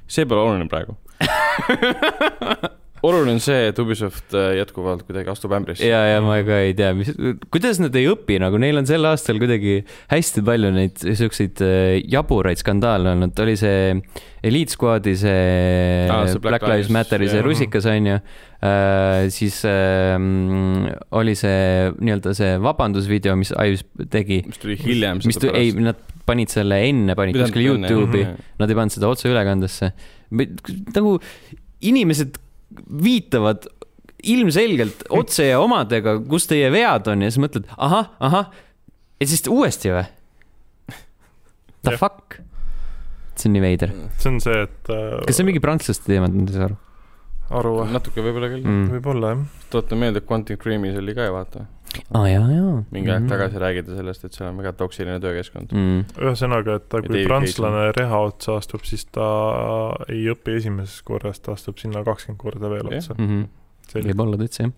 see 0.08 0.26
pole 0.26 0.42
oluline 0.42 0.70
praegu. 0.70 0.98
oluline 3.06 3.36
on 3.36 3.42
see, 3.44 3.68
et 3.70 3.80
Ubisoft 3.82 4.34
äh, 4.36 4.56
jätkuvalt 4.58 5.04
kuidagi 5.08 5.30
astub 5.32 5.54
ämbrisse. 5.58 5.86
ja, 5.86 6.00
ja 6.10 6.22
ma 6.24 6.40
ka 6.46 6.62
ei 6.66 6.74
tea, 6.78 6.94
mis, 6.98 7.12
kuidas 7.54 7.82
nad 7.82 7.96
ei 7.98 8.08
õpi, 8.10 8.40
nagu 8.42 8.60
neil 8.62 8.80
on 8.80 8.90
sel 8.90 9.06
aastal 9.10 9.40
kuidagi 9.42 9.80
hästi 10.12 10.44
palju 10.48 10.72
neid 10.76 11.06
siukseid 11.06 11.62
äh, 11.66 12.00
jaburaid 12.10 12.62
skandaale 12.62 13.14
olnud, 13.14 13.38
oli 13.46 13.56
see 13.60 13.94
Elite 14.48 14.74
Squad'i 14.74 15.14
see, 15.20 16.10
ah, 16.10 16.26
see 16.30 16.42
Black, 16.42 16.64
Black 16.64 16.68
Lives 16.74 16.92
Matteri 16.94 17.30
see 17.30 17.46
rusikas 17.46 17.88
onju 17.90 18.18
äh,. 18.18 19.28
siis 19.34 19.62
äh, 19.70 20.18
oli 21.22 21.38
see 21.38 21.94
nii-öelda 22.02 22.36
see 22.38 22.58
vabandusvideo, 22.66 23.38
mis 23.40 23.54
Ives 23.54 23.86
tegi, 24.10 24.42
mis 24.48 24.62
tuli 24.62 24.78
hiljem. 24.82 25.22
mis, 25.26 25.42
ei, 25.54 25.74
nad 25.78 26.02
panid 26.28 26.52
selle 26.52 26.82
enne, 26.90 27.16
panid 27.16 27.38
kuskil 27.40 27.70
Youtube'i, 27.70 28.26
nad 28.60 28.72
ei 28.72 28.78
pannud 28.78 28.94
seda 28.98 29.10
otseülekandesse. 29.14 29.94
Nagu 30.32 31.18
inimesed 31.88 32.40
viitavad 33.04 33.68
ilmselgelt 34.28 35.06
otse 35.14 35.46
ja 35.52 35.60
omadega, 35.62 36.18
kus 36.30 36.48
teie 36.50 36.70
vead 36.74 37.08
on 37.12 37.24
ja 37.24 37.32
siis 37.32 37.42
mõtled, 37.44 37.68
ahah, 37.78 38.10
ahah, 38.24 38.50
ja 39.22 39.30
siis 39.30 39.46
uuesti 39.52 39.94
või? 39.94 40.08
The 41.86 41.94
Jah. 41.94 42.02
fuck? 42.02 42.40
see 43.38 43.52
on 43.52 43.54
nii 43.54 43.62
veider. 43.62 43.94
see 44.18 44.32
on 44.32 44.40
see, 44.42 44.66
et 44.66 44.90
äh, 44.90 45.22
kas 45.28 45.38
see 45.38 45.46
on 45.46 45.52
mingi 45.52 45.62
prantslaste 45.64 46.10
teema, 46.10 46.30
ma 46.32 46.46
ei 46.48 46.56
saa 46.56 46.68
aru? 46.72 46.78
aru 47.60 47.74
või? 47.78 47.88
natuke 47.94 48.26
võib-olla 48.26 48.50
küll 48.52 48.66
mm.. 48.66 48.88
võib-olla 48.96 49.34
jah. 49.36 49.44
tuletan 49.72 50.02
meelde, 50.02 50.24
Quantum 50.26 50.60
Creamis 50.62 50.98
oli 51.00 51.16
ka 51.18 51.28
ju 51.28 51.36
vaata. 51.36 51.68
Ah, 52.14 52.26
jaa, 52.30 52.48
jaa. 52.52 52.74
mingi 52.92 53.12
aeg 53.12 53.22
mm 53.22 53.26
-hmm. 53.26 53.30
tagasi 53.32 53.62
räägiti 53.64 53.96
sellest, 53.98 54.26
et 54.26 54.38
seal 54.38 54.50
on 54.50 54.58
väga 54.62 54.74
toksiline 54.80 55.20
töökeskkond 55.24 55.74
mm.. 55.76 56.02
ühesõnaga, 56.24 56.78
et 56.82 56.90
ta, 56.90 57.02
kui 57.06 57.24
prantslane 57.28 57.92
reha 57.98 58.20
otsa 58.30 58.58
astub, 58.62 58.84
siis 58.88 59.06
ta 59.06 59.28
ei 60.10 60.28
õpi 60.34 60.58
esimeses 60.62 61.02
korras, 61.08 61.40
ta 61.40 61.56
astub 61.58 61.80
sinna 61.82 62.04
kakskümmend 62.08 62.42
korda 62.42 62.72
veel 62.74 62.92
otsa 62.92 63.16
yeah.. 63.18 63.28
Mm 63.28 63.32
-hmm. 63.34 64.08
võib-olla 64.10 64.42
täitsa 64.44 64.64
jah 64.64 64.74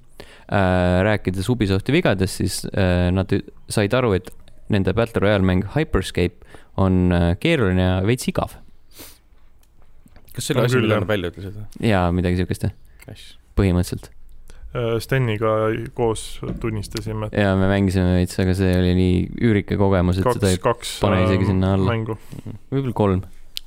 äh,. 0.51 1.03
rääkides 1.09 1.49
Ubisofti 1.49 1.95
vigadest, 1.95 2.41
siis 2.43 2.65
äh, 2.65 3.09
nad 3.11 3.33
said 3.69 3.93
aru, 3.93 4.13
et 4.13 4.31
nende 4.69 4.93
Battle 4.93 5.21
Royale 5.25 5.43
mäng 5.43 5.65
Hyperscape 5.75 6.45
on 6.77 7.11
äh, 7.11 7.35
keeruline 7.39 7.81
ja 7.81 8.01
veits 8.05 8.27
igav 8.27 8.55
kas 10.33 10.45
see 10.45 10.55
oli 10.55 10.65
asi, 10.65 10.77
mille 10.77 10.99
nad 10.99 11.07
välja 11.07 11.33
ütlesid 11.33 11.57
või? 11.57 11.89
jaa, 11.89 12.11
midagi 12.11 12.37
siukest 12.39 12.63
jah 12.63 12.75
põhimõtteliselt. 13.59 14.11
Äh, 14.69 14.99
Steniga 15.01 15.51
koos 15.97 16.23
tunnistasime 16.61 17.31
et.... 17.31 17.37
jaa, 17.41 17.55
me 17.57 17.65
mängisime 17.71 18.19
veits, 18.19 18.37
aga 18.37 18.53
see 18.53 18.69
oli 18.77 18.91
nii 18.99 19.15
üürike 19.47 19.79
kogemus, 19.81 20.19
et 20.21 20.27
kaks, 20.27 20.37
seda 20.37 20.51
ei 20.53 20.59
kaks, 20.61 20.91
pane 21.01 21.23
isegi 21.23 21.47
äh, 21.47 21.49
sinna 21.49 21.71
alla. 21.73 21.95
võib-olla 22.69 22.93
kolm. 22.99 23.23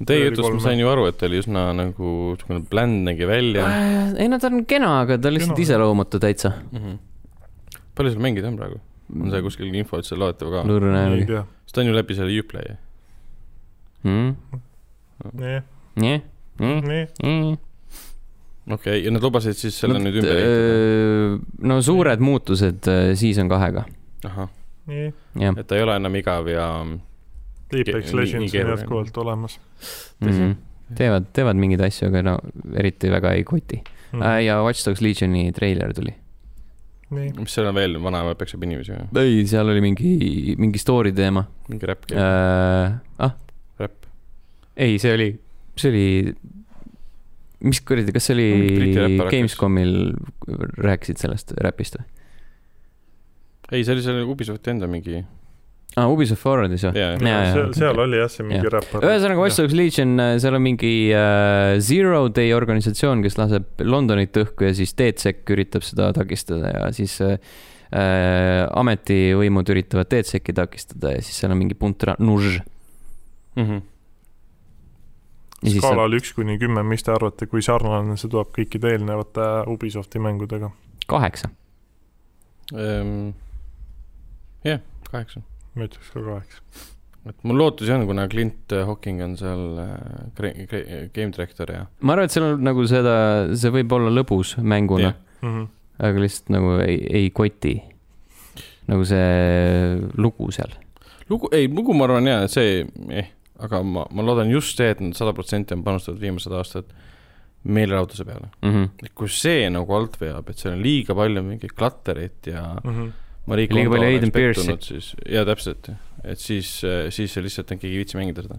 Teie 0.06 0.28
jutust 0.28 0.54
ma 0.54 0.62
sain 0.62 0.78
ju 0.78 0.86
aru, 0.90 1.08
et 1.10 1.18
ta 1.18 1.26
oli 1.26 1.40
üsna 1.42 1.64
nagu, 1.74 2.12
niisugune 2.36 2.62
bland 2.70 3.02
nägi 3.08 3.26
välja 3.26 3.64
äh,. 3.66 4.14
ei 4.22 4.30
no 4.30 4.38
ta 4.42 4.52
on 4.52 4.62
kena, 4.70 4.92
aga 5.00 5.18
ta 5.18 5.34
lihtsalt 5.34 5.58
iseloomatu 5.64 6.22
täitsa 6.22 6.52
mm. 6.70 6.78
-hmm. 6.84 7.82
palju 7.98 8.14
seal 8.14 8.22
mängida 8.28 8.52
on 8.52 8.60
praegu? 8.62 8.78
on 9.10 9.34
see 9.34 9.42
kuskil 9.48 9.74
info 9.74 9.98
üldse 9.98 10.18
loetav 10.22 10.54
ka? 10.54 10.62
lõõrne 10.70 11.02
jällegi. 11.02 11.42
sest 11.66 11.74
ta 11.74 11.82
on 11.82 11.90
ju 11.90 11.98
läbi 11.98 12.18
selle 12.20 12.38
Uplay 12.46 12.76
mm.. 14.06 14.30
jah. 15.42 15.66
jah 15.98 16.22
mm.. 16.62 17.58
Okei 18.66 18.74
okay,, 18.74 19.04
ja 19.04 19.12
nad 19.14 19.24
lubasid 19.24 19.58
siis 19.58 19.78
selle 19.82 19.98
no, 19.98 20.04
nüüd 20.06 20.18
ümber 20.22 20.38
ehitada? 20.38 21.38
no 21.70 21.78
suured 21.82 22.22
nii. 22.22 22.28
muutused 22.28 22.90
Season 23.18 23.50
kahega. 23.50 23.86
ahah. 24.28 24.52
nii. 24.90 25.08
et 25.50 25.66
ta 25.66 25.78
ei 25.78 25.86
ole 25.86 25.96
enam 25.98 26.20
igav 26.20 26.50
ja 26.50 26.68
Apex 27.72 28.12
Legends 28.12 28.54
on 28.54 28.72
jätkuvalt 28.74 29.16
olemas 29.16 29.60
mm. 30.20 30.28
-hmm. 30.28 30.56
teevad, 30.94 31.30
teevad 31.32 31.56
mingeid 31.56 31.80
asju, 31.88 32.08
aga 32.08 32.22
no 32.22 32.38
eriti 32.76 33.10
väga 33.10 33.32
ei 33.32 33.44
koti 33.44 33.82
mm. 33.82 34.20
-hmm. 34.20 34.40
ja 34.46 34.62
Watch 34.62 34.86
Dogs 34.86 35.00
Legioni 35.00 35.52
treiler 35.52 35.94
tuli. 35.94 36.14
mis 37.10 37.54
seal 37.54 37.66
on 37.66 37.74
veel, 37.74 37.98
vanaema 38.02 38.34
peksab 38.34 38.62
inimesi 38.62 38.92
või? 38.92 39.24
ei, 39.24 39.46
seal 39.46 39.68
oli 39.68 39.80
mingi, 39.80 40.54
mingi 40.58 40.78
story 40.78 41.12
teema. 41.12 41.44
mingi 41.68 41.86
räpp 41.86 42.06
käib 42.06 42.20
äh,? 42.20 43.00
ah? 43.18 43.34
räpp? 43.78 44.04
ei, 44.76 44.98
see 44.98 45.14
oli 45.14 45.32
see 45.76 45.90
oli, 45.90 46.34
mis 47.62 47.82
kuradi, 47.86 48.14
kas 48.14 48.28
see 48.28 48.36
oli 48.36 48.48
Gamescomil 49.20 49.94
rääkisid 50.82 51.22
sellest 51.22 51.54
räpist 51.62 51.98
või? 51.98 52.08
ei, 53.72 53.84
see 53.84 53.94
oli 53.94 54.04
selle 54.04 54.26
Ubisofti 54.28 54.74
enda 54.74 54.88
mingi 54.90 55.22
aa 55.92 56.06
ah,, 56.06 56.12
Ubisoft 56.12 56.40
Forwardis 56.40 56.86
või? 56.86 57.02
seal, 57.20 57.72
seal 57.76 57.98
oli 58.00 58.20
jah 58.20 58.30
see 58.32 58.46
mingi 58.48 58.70
räppar. 58.72 59.04
ühesõnaga, 59.04 59.42
Watch 59.42 59.60
Dogs 59.60 59.76
Legion, 59.76 60.14
äh, 60.22 60.32
seal 60.40 60.56
on 60.56 60.64
mingi 60.64 60.92
uh, 61.12 61.74
Zero 61.84 62.24
Day 62.32 62.54
organisatsioon, 62.56 63.20
kes 63.26 63.36
laseb 63.36 63.84
Londonit 63.84 64.40
õhku 64.40 64.68
ja 64.68 64.72
siis 64.76 64.96
DedSec 64.96 65.52
üritab 65.52 65.84
seda 65.84 66.08
takistada 66.16 66.72
ja 66.72 66.88
siis 66.96 67.18
uh, 67.24 67.36
ametivõimud 67.92 69.68
üritavad 69.74 70.08
DedSeci 70.08 70.56
takistada 70.56 71.12
ja 71.12 71.24
siis 71.24 71.42
seal 71.42 71.52
on 71.52 71.60
mingi 71.60 71.76
punt 71.76 72.08
nuž 72.24 72.62
mm. 73.56 73.64
-hmm 73.64 73.88
skaalal 75.62 76.18
üks 76.18 76.32
kuni 76.36 76.58
kümme, 76.60 76.82
mis 76.86 77.04
te 77.06 77.12
arvate, 77.14 77.46
kui 77.50 77.62
sarnane 77.64 78.16
see 78.20 78.30
tuleb 78.32 78.50
kõikide 78.56 78.94
eelnevate 78.96 79.48
Ubisofti 79.70 80.22
mängudega? 80.22 80.72
kaheksa 81.10 81.50
um,. 82.72 83.32
jah 84.64 84.78
yeah,, 84.78 84.82
kaheksa. 85.10 85.42
ma 85.74 85.86
ütleks 85.88 86.10
ka 86.14 86.24
kaheksa. 86.26 86.62
et 87.30 87.46
mul 87.46 87.60
lootusi 87.62 87.94
on, 87.94 88.06
kuna 88.08 88.26
Clint 88.32 88.74
Hocking 88.86 89.22
on 89.24 89.36
seal 89.38 89.64
äh, 89.82 91.08
game 91.14 91.30
director 91.34 91.70
ja. 91.70 91.86
ma 92.00 92.16
arvan, 92.16 92.30
et 92.30 92.34
seal 92.34 92.48
on 92.50 92.66
nagu 92.66 92.86
seda, 92.90 93.14
see 93.54 93.74
võib 93.74 93.98
olla 93.98 94.12
lõbus 94.14 94.56
mänguna 94.58 95.12
yeah., 95.12 95.20
mm 95.42 95.52
-hmm. 95.54 95.68
aga 96.08 96.24
lihtsalt 96.26 96.54
nagu 96.54 96.78
ei, 96.86 96.98
ei 97.22 97.30
koti. 97.30 97.76
nagu 98.90 99.04
see 99.06 100.00
lugu 100.18 100.50
seal. 100.50 100.74
lugu, 101.30 101.48
ei, 101.54 101.68
lugu 101.70 101.94
ma 101.94 102.10
arvan 102.10 102.26
jaa, 102.26 102.48
see 102.50 102.82
eh 103.10 103.30
aga 103.62 103.82
ma, 103.86 104.04
ma 104.10 104.26
loodan 104.26 104.50
just 104.50 104.78
see, 104.78 104.90
et 104.94 105.00
nad 105.04 105.16
sada 105.18 105.34
protsenti 105.36 105.76
on 105.76 105.84
panustanud 105.86 106.20
viimased 106.22 106.54
aastad 106.58 106.92
meelelahutuse 107.62 108.26
peale 108.26 108.48
mm. 108.62 108.70
-hmm. 108.70 109.10
kui 109.14 109.28
see 109.30 109.70
nagu 109.70 109.94
alt 109.94 110.18
veab, 110.20 110.48
et 110.50 110.58
seal 110.58 110.74
on 110.74 110.82
liiga 110.82 111.14
palju 111.14 111.42
mingit 111.46 111.74
klatterit 111.78 112.50
ja 112.50 112.64
mm 112.82 112.90
-hmm. 112.90 113.10
Marie 113.46 113.68
liiga 113.70 113.90
palju 113.90 114.06
Aiden 114.06 114.32
Pierce'i. 114.32 114.76
siis, 114.80 115.16
jaa, 115.28 115.44
täpselt, 115.44 115.90
et 116.24 116.38
siis, 116.38 116.82
siis 117.10 117.32
see 117.34 117.42
lihtsalt 117.42 117.68
keegi 117.74 117.90
ei 117.90 117.98
viitsi 118.02 118.16
mängida 118.16 118.42
seda. 118.42 118.58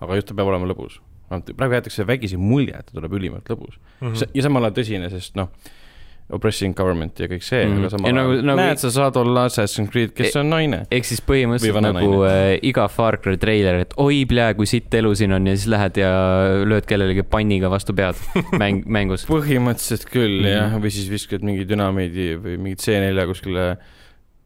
aga 0.00 0.14
just 0.14 0.28
ta 0.28 0.34
peab 0.34 0.48
olema 0.48 0.66
lõbus. 0.66 1.00
praegu 1.56 1.74
jäetakse 1.74 2.06
vägisi 2.06 2.36
mulje, 2.36 2.76
et 2.78 2.86
ta 2.86 2.92
tuleb 2.92 3.12
ülimalt 3.12 3.48
lõbus 3.48 3.76
mm. 4.00 4.12
-hmm. 4.12 4.30
ja 4.34 4.42
samal 4.42 4.64
ajal 4.64 4.78
tõsine, 4.80 5.10
sest 5.10 5.36
noh 5.36 5.48
oppressing 6.28 6.74
government 6.76 7.20
ja 7.22 7.28
kõik 7.30 7.44
see 7.44 7.62
mm, 7.62 7.70
-hmm. 7.72 7.80
aga 7.80 7.90
samal 7.92 8.08
ajal 8.08 8.16
nagu, 8.18 8.34
nagu, 8.50 8.60
näed, 8.60 8.80
sa 8.82 8.90
saad 8.92 9.16
olla 9.16 9.46
Assassin's 9.48 9.88
Creed, 9.92 10.12
kes 10.16 10.36
e 10.36 10.40
on 10.42 10.50
naine. 10.52 10.80
ehk 10.92 11.08
siis 11.08 11.22
põhimõtteliselt 11.24 11.86
nagu 11.86 12.18
äh, 12.28 12.58
iga 12.68 12.84
Far 12.92 13.16
Cry 13.24 13.38
treiler, 13.40 13.80
et 13.86 13.94
oi, 13.96 14.24
plee, 14.28 14.48
kui 14.58 14.68
sitt 14.68 14.92
elu 15.00 15.14
siin 15.16 15.32
on 15.32 15.48
ja 15.48 15.56
siis 15.56 15.70
lähed 15.72 16.00
ja 16.02 16.10
lööd 16.68 16.88
kellelegi 16.88 17.24
panniga 17.24 17.72
vastu 17.72 17.96
pead 17.96 18.20
mäng, 18.62 18.84
mängus. 18.84 19.24
põhimõtteliselt 19.30 20.04
küll 20.12 20.42
mm 20.42 20.44
-hmm. 20.44 20.58
jah, 20.58 20.76
või 20.84 20.92
siis 20.98 21.08
viskad 21.12 21.46
mingi 21.46 21.64
dünamiidi 21.68 22.34
või 22.36 22.58
mingit 22.60 22.84
C4 22.84 23.26
kuskile 23.32 23.70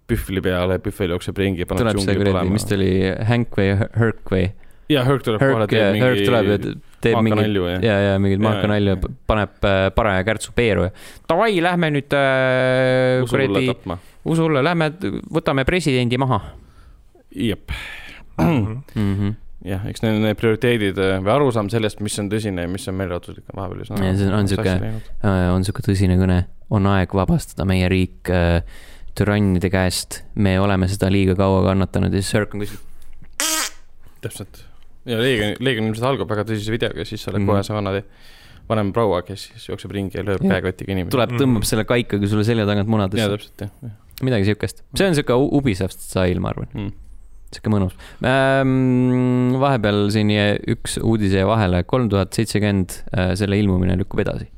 pühvli 0.07 0.43
peale, 0.45 0.79
pühvel 0.83 1.17
jookseb 1.17 1.39
ringi. 1.39 1.67
tuleb 1.67 1.99
see 1.99 2.19
kuradi, 2.21 2.51
mis 2.51 2.69
ta 2.69 2.79
oli, 2.79 2.95
Hank 3.27 3.59
või 3.59 3.75
Herc 3.75 4.31
või? 4.31 4.49
jaa, 4.93 5.05
Herc 5.09 5.27
tuleb 5.27 5.43
kohale, 5.43 5.67
teeb 5.71 5.95
mingi. 5.97 6.07
Herc 6.07 6.27
tuleb 6.31 6.51
ja 6.53 6.59
teeb 7.03 7.19
mingit, 7.25 7.59
ja, 7.85 7.97
ja 8.07 8.15
mingit 8.23 8.43
maakanalju, 8.43 8.97
paneb 9.29 9.69
äh, 9.69 9.85
paraja 9.97 10.25
kärtsu 10.27 10.55
peeru 10.57 10.87
ja 10.89 10.93
davai, 11.31 11.53
lähme 11.65 11.93
nüüd 11.97 12.17
äh, 12.17 13.23
kuradi 13.31 13.69
äh, 13.73 14.09
usulle, 14.33 14.63
lähme 14.65 14.93
võtame 15.33 15.67
presidendi 15.69 16.21
maha. 16.21 16.41
jep. 17.35 17.75
Mhm. 18.39 19.35
jah, 19.67 19.85
eks 19.91 20.03
need, 20.03 20.23
need 20.25 20.39
prioriteedid 20.41 20.99
äh, 21.03 21.19
või 21.23 21.35
arusaam 21.37 21.69
sellest, 21.73 22.01
mis 22.05 22.19
on 22.23 22.31
tõsine 22.33 22.67
ja 22.67 22.71
mis 22.71 22.89
on 22.91 22.99
meelelahutuslik, 22.99 23.45
on 23.53 23.61
vahepeal 23.61 23.85
üsna. 23.85 24.01
see 24.19 24.33
on 24.33 24.51
sihuke, 24.51 24.79
on 25.53 25.67
sihuke 25.69 25.87
tõsine 25.87 26.19
kõne, 26.21 26.43
on 26.73 26.89
aeg 26.95 27.15
vabastada 27.19 27.67
meie 27.69 27.91
riik 27.93 28.33
äh, 28.33 28.61
türannide 29.19 29.71
käest, 29.73 30.23
me 30.35 30.57
oleme 30.61 30.89
seda 30.91 31.13
liiga 31.13 31.37
kaua 31.39 31.63
kannatanud 31.69 32.15
ja 32.15 32.23
siis 32.23 32.35
Cirque 32.35 32.59
on 32.59 32.65
kuskil. 32.65 32.83
täpselt 34.25 34.67
ja 35.09 35.19
Leegion, 35.19 35.57
Leegion 35.61 35.91
ilmselt 35.91 36.09
algab 36.13 36.31
väga 36.31 36.47
tõsise 36.49 36.75
videoga, 36.75 37.07
siis 37.09 37.23
sa 37.23 37.33
oled 37.33 37.43
mm 37.43 37.49
-hmm. 37.49 37.53
kohe 37.53 37.67
see 37.67 37.77
vana, 37.77 37.95
vanem 38.69 38.93
proua, 38.95 39.23
kes 39.27 39.49
siis 39.51 39.69
jookseb 39.69 39.95
ringi 39.97 40.19
ja 40.19 40.25
lööb 40.27 40.45
käekotiga 40.47 40.95
inimesi. 40.95 41.15
tuleb, 41.17 41.35
tõmbab 41.35 41.47
mm 41.47 41.61
-hmm. 41.61 41.71
selle 41.75 41.85
kaikaga 41.85 42.27
sulle 42.29 42.45
selja 42.45 42.67
tagant 42.67 42.89
munadesse. 42.89 43.23
jaa, 43.27 43.37
täpselt, 43.37 43.67
jah. 43.67 43.95
midagi 44.23 44.51
siukest, 44.51 44.85
see 44.95 45.09
on 45.09 45.15
siuke 45.19 45.35
Ubisoft 45.35 45.99
style, 46.01 46.41
ma 46.41 46.55
arvan 46.55 46.69
mm 46.75 46.93
sihuke 47.53 47.69
mõnus 47.69 47.93
ähm,. 48.25 49.53
vahepeal 49.61 50.09
siin 50.15 50.31
jäi 50.33 50.57
üks 50.75 50.99
uudis 51.03 51.35
jäi 51.37 51.45
vahele, 51.45 51.83
kolm 51.85 52.09
tuhat 52.09 52.33
seitsekümmend, 52.33 52.97
äh, 53.13 53.35
selle 53.37 53.59
ilmumine 53.61 53.99
lükkub 54.01 54.21
edasi. 54.25 54.49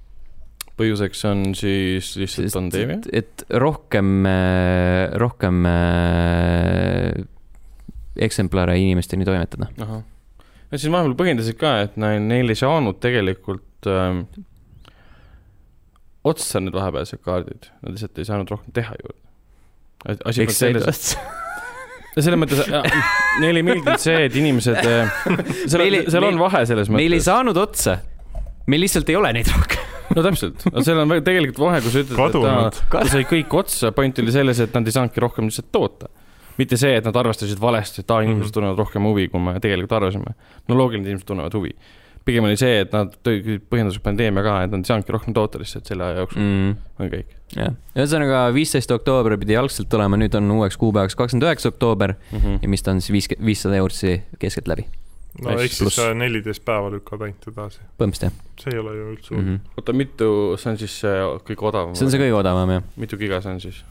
põhjuseks 0.78 1.24
on 1.30 1.44
siis 1.58 2.14
lihtsalt 2.20 2.54
pandeemia? 2.54 3.00
et 3.12 3.44
rohkem, 3.50 4.26
äh, 4.30 5.10
rohkem 5.18 5.66
äh, 5.66 7.24
eksemplare 8.14 8.78
inimesteni 8.78 9.26
toimetada. 9.26 9.72
ahah 9.80 10.02
Nad 10.74 10.82
siis 10.82 10.90
vahepeal 10.90 11.12
põhjendasid 11.14 11.54
ka, 11.54 11.70
et 11.84 11.92
neil, 12.02 12.50
ei 12.50 12.58
saanud 12.58 12.96
tegelikult 12.98 13.86
ähm, 13.86 14.24
otsa 16.26 16.58
need 16.58 16.74
vahepealsed 16.74 17.20
kaardid, 17.22 17.68
nad 17.84 17.94
lihtsalt 17.94 18.18
ei 18.18 18.26
saanud 18.26 18.50
rohkem 18.50 18.74
teha 18.74 18.96
juurde. 18.98 19.20
asi 20.26 20.42
polnud 20.42 20.56
selles, 20.56 21.12
selles 22.16 22.40
mõttes, 22.42 22.64
neile 23.44 23.62
ei 23.62 23.68
meeldinud 23.68 24.02
see, 24.02 24.24
et 24.26 24.40
inimesed, 24.40 24.80
äh, 24.82 25.14
seal, 25.62 25.78
meil, 25.84 26.00
seal 26.10 26.26
on 26.32 26.42
vahe 26.42 26.64
selles 26.66 26.90
mõttes. 26.90 27.04
meil 27.04 27.18
ei 27.20 27.22
saanud 27.28 27.62
otsa, 27.62 28.00
meil 28.66 28.82
lihtsalt 28.82 29.14
ei 29.14 29.20
ole 29.20 29.30
neid 29.38 29.54
rohkem. 29.54 29.94
No 30.10 30.26
täpselt, 30.26 30.66
seal 30.74 31.04
on 31.04 31.14
tegelikult 31.22 31.62
vahe, 31.68 31.84
kui 31.86 31.94
sa 31.94 32.02
ütled, 32.02 32.42
et 32.42 32.82
ta, 32.82 32.98
ta 32.98 33.06
sai 33.14 33.30
kõik 33.30 33.54
otsa, 33.62 33.94
point 33.94 34.18
oli 34.26 34.34
selles, 34.34 34.66
et 34.66 34.74
nad 34.74 34.90
ei 34.90 34.98
saanudki 34.98 35.22
rohkem 35.22 35.46
lihtsalt 35.46 35.70
toota 35.70 36.10
mitte 36.60 36.78
see, 36.80 36.96
et 36.98 37.04
nad 37.06 37.16
arvestasid 37.16 37.60
valesti, 37.60 38.04
et 38.04 38.10
aa, 38.10 38.22
inimesed 38.22 38.40
mm 38.40 38.48
-hmm. 38.48 38.54
tunnevad 38.54 38.78
rohkem 38.78 39.02
huvi, 39.08 39.28
kui 39.28 39.40
me 39.40 39.58
tegelikult 39.60 39.92
arvasime. 39.92 40.34
no 40.68 40.78
loogiline, 40.78 41.04
et 41.04 41.12
inimesed 41.12 41.26
tunnevad 41.26 41.54
huvi. 41.54 41.74
pigem 42.24 42.44
oli 42.44 42.56
see, 42.56 42.80
et 42.80 42.92
nad 42.92 43.12
tõid 43.26 43.60
põhjenduseks 43.68 44.02
pandeemia 44.02 44.42
ka, 44.42 44.62
et 44.64 44.70
nad 44.70 44.80
ei 44.80 44.88
saanudki 44.88 45.12
rohkem 45.12 45.34
toota 45.34 45.58
lihtsalt 45.60 45.86
selle 45.86 46.04
aja 46.04 46.18
jooksul 46.22 46.40
mm, 46.40 46.72
-hmm. 46.72 46.76
on 47.04 47.10
kõik. 47.10 47.36
jah, 47.56 47.74
ühesõnaga 47.96 48.54
viisteist 48.54 48.90
oktoober 48.90 49.38
pidi 49.38 49.56
algselt 49.56 49.94
olema, 49.94 50.16
nüüd 50.16 50.34
on 50.34 50.50
uueks 50.50 50.76
kuupäevaks 50.76 51.16
kakskümmend 51.16 51.48
üheksa 51.48 51.68
oktoober 51.68 52.14
mm 52.32 52.38
-hmm. 52.38 52.58
ja 52.62 52.68
mis 52.68 52.82
ta 52.82 52.90
on 52.90 53.00
siis 53.00 53.12
viis, 53.12 53.28
viissada 53.44 53.76
eurtsi 53.76 54.22
keskeltläbi. 54.38 54.86
no 55.42 55.50
ehk 55.50 55.72
siis 55.72 56.00
neliteist 56.14 56.64
päeva 56.64 56.90
lükkad 56.90 57.20
ainult 57.20 57.48
edasi. 57.52 57.80
põhimõtteliselt 57.98 58.32
jah 58.32 58.44
see 58.60 58.72
ei 58.72 58.78
ole 58.78 58.94
ju 58.96 59.08
üldse 59.12 59.34
mm 59.34 59.40
hull 59.40 59.48
-hmm.. 59.54 59.72
oota, 59.76 59.92
mitu, 59.92 60.28
see 60.56 60.70
on 60.70 60.78
siis 60.78 61.00
see 61.00 61.16
kõige 61.48 61.68
odavam? 61.70 61.94
see 61.94 62.06
on 62.06 62.14
see 62.14 62.22
kõige 62.22 62.38
odavam 62.38 62.70
jah. 62.70 62.86
mitu 62.96 63.18
giga 63.20 63.40
see 63.44 63.52
on 63.52 63.60
siis? 63.60 63.82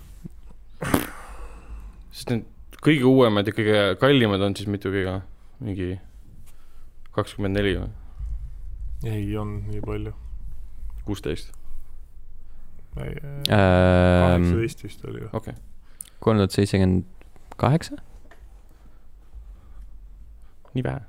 sest 2.11 2.29
need 2.29 2.49
kõige 2.83 3.07
uuemad 3.07 3.47
ja 3.47 3.55
kõige 3.55 3.83
kallimad 4.01 4.41
on 4.43 4.55
siis 4.57 4.69
mitu 4.71 4.91
giga? 4.93 5.21
mingi 5.63 5.93
kakskümmend 7.15 7.55
neli 7.55 7.77
või 7.77 7.91
ei 9.03 9.37
olnud 9.37 9.67
nii 9.67 9.81
palju. 9.83 10.13
kuusteist? 11.05 11.51
Ähm, 12.97 13.43
kaheksateist 13.49 14.83
vist 14.83 15.05
oli 15.05 15.23
ju. 15.23 15.29
okei 15.33 15.53
okay., 15.53 15.61
kolm 16.19 16.37
tuhat 16.37 16.51
seitsekümmend 16.51 17.03
kaheksa. 17.57 17.97
nii 20.73 20.83
vähe, 20.83 21.01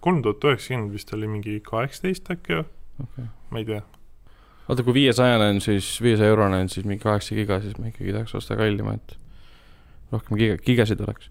kolm 0.00 0.22
tuhat 0.22 0.44
üheksakümmend 0.44 0.92
vist 0.96 1.14
oli 1.14 1.28
mingi 1.28 1.60
kaheksateist 1.64 2.30
äkki 2.34 2.58
või? 2.58 2.66
okei 3.04 3.24
okay.. 3.24 3.30
ma 3.50 3.62
ei 3.62 3.68
tea. 3.68 3.82
oota, 4.68 4.82
kui 4.82 4.96
viiesajane 4.96 5.50
on 5.54 5.60
siis, 5.64 5.92
viiesaja 6.02 6.32
eurone 6.34 6.64
on 6.64 6.72
siis 6.72 6.88
mingi 6.88 7.02
kaheksa 7.04 7.38
giga, 7.38 7.60
siis 7.60 7.78
ma 7.78 7.92
ikkagi 7.92 8.16
tahaks 8.16 8.34
osta 8.34 8.56
kallimat. 8.56 9.16
Rohkem 10.12 10.36
giga, 10.38 10.56
gigasid 10.66 11.00
oleks. 11.00 11.30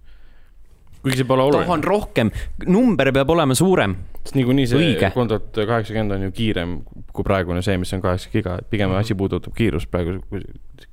kuigi 1.03 1.17
see 1.21 1.27
pole 1.27 1.43
oluline 1.45 1.63
tahan, 1.65 1.83
rohkem, 1.87 2.31
number 2.67 3.11
peab 3.15 3.29
olema 3.31 3.55
suurem. 3.55 3.93
sest 4.23 4.35
niikuinii 4.35 4.67
see 4.67 4.97
tuhat 5.13 5.53
kaheksakümmend 5.55 6.11
on 6.17 6.25
ju 6.27 6.31
kiirem 6.35 6.73
kui 7.13 7.23
praegune 7.23 7.61
see, 7.63 7.77
mis 7.77 7.93
on 7.95 8.01
kaheksa 8.03 8.29
giga, 8.33 8.57
et 8.59 8.69
pigem 8.69 8.89
Mhm. 8.89 8.99
asi 8.99 9.15
puudutab 9.15 9.53
kiirust 9.55 9.89
praegu, 9.91 10.19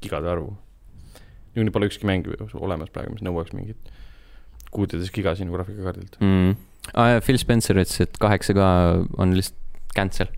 gigade 0.02 0.28
arvu. 0.30 0.56
niikuinii 1.54 1.72
pole 1.72 1.86
ükski 1.90 2.06
mäng 2.06 2.26
olemas 2.54 2.90
praegu, 2.90 3.12
mis 3.16 3.22
nõuaks 3.26 3.52
mingit 3.56 3.76
kuuteist 4.70 5.12
giga 5.14 5.34
sinu 5.34 5.52
graafikakaardilt. 5.56 6.16
mm.. 6.20 6.56
Ah, 6.94 7.18
Phil 7.20 7.38
Spencer 7.38 7.74
ütles, 7.76 8.00
et 8.00 8.18
kaheksa 8.20 8.54
K 8.54 8.58
on 9.18 9.32
lihtsalt 9.34 9.58
cancel, 9.96 10.28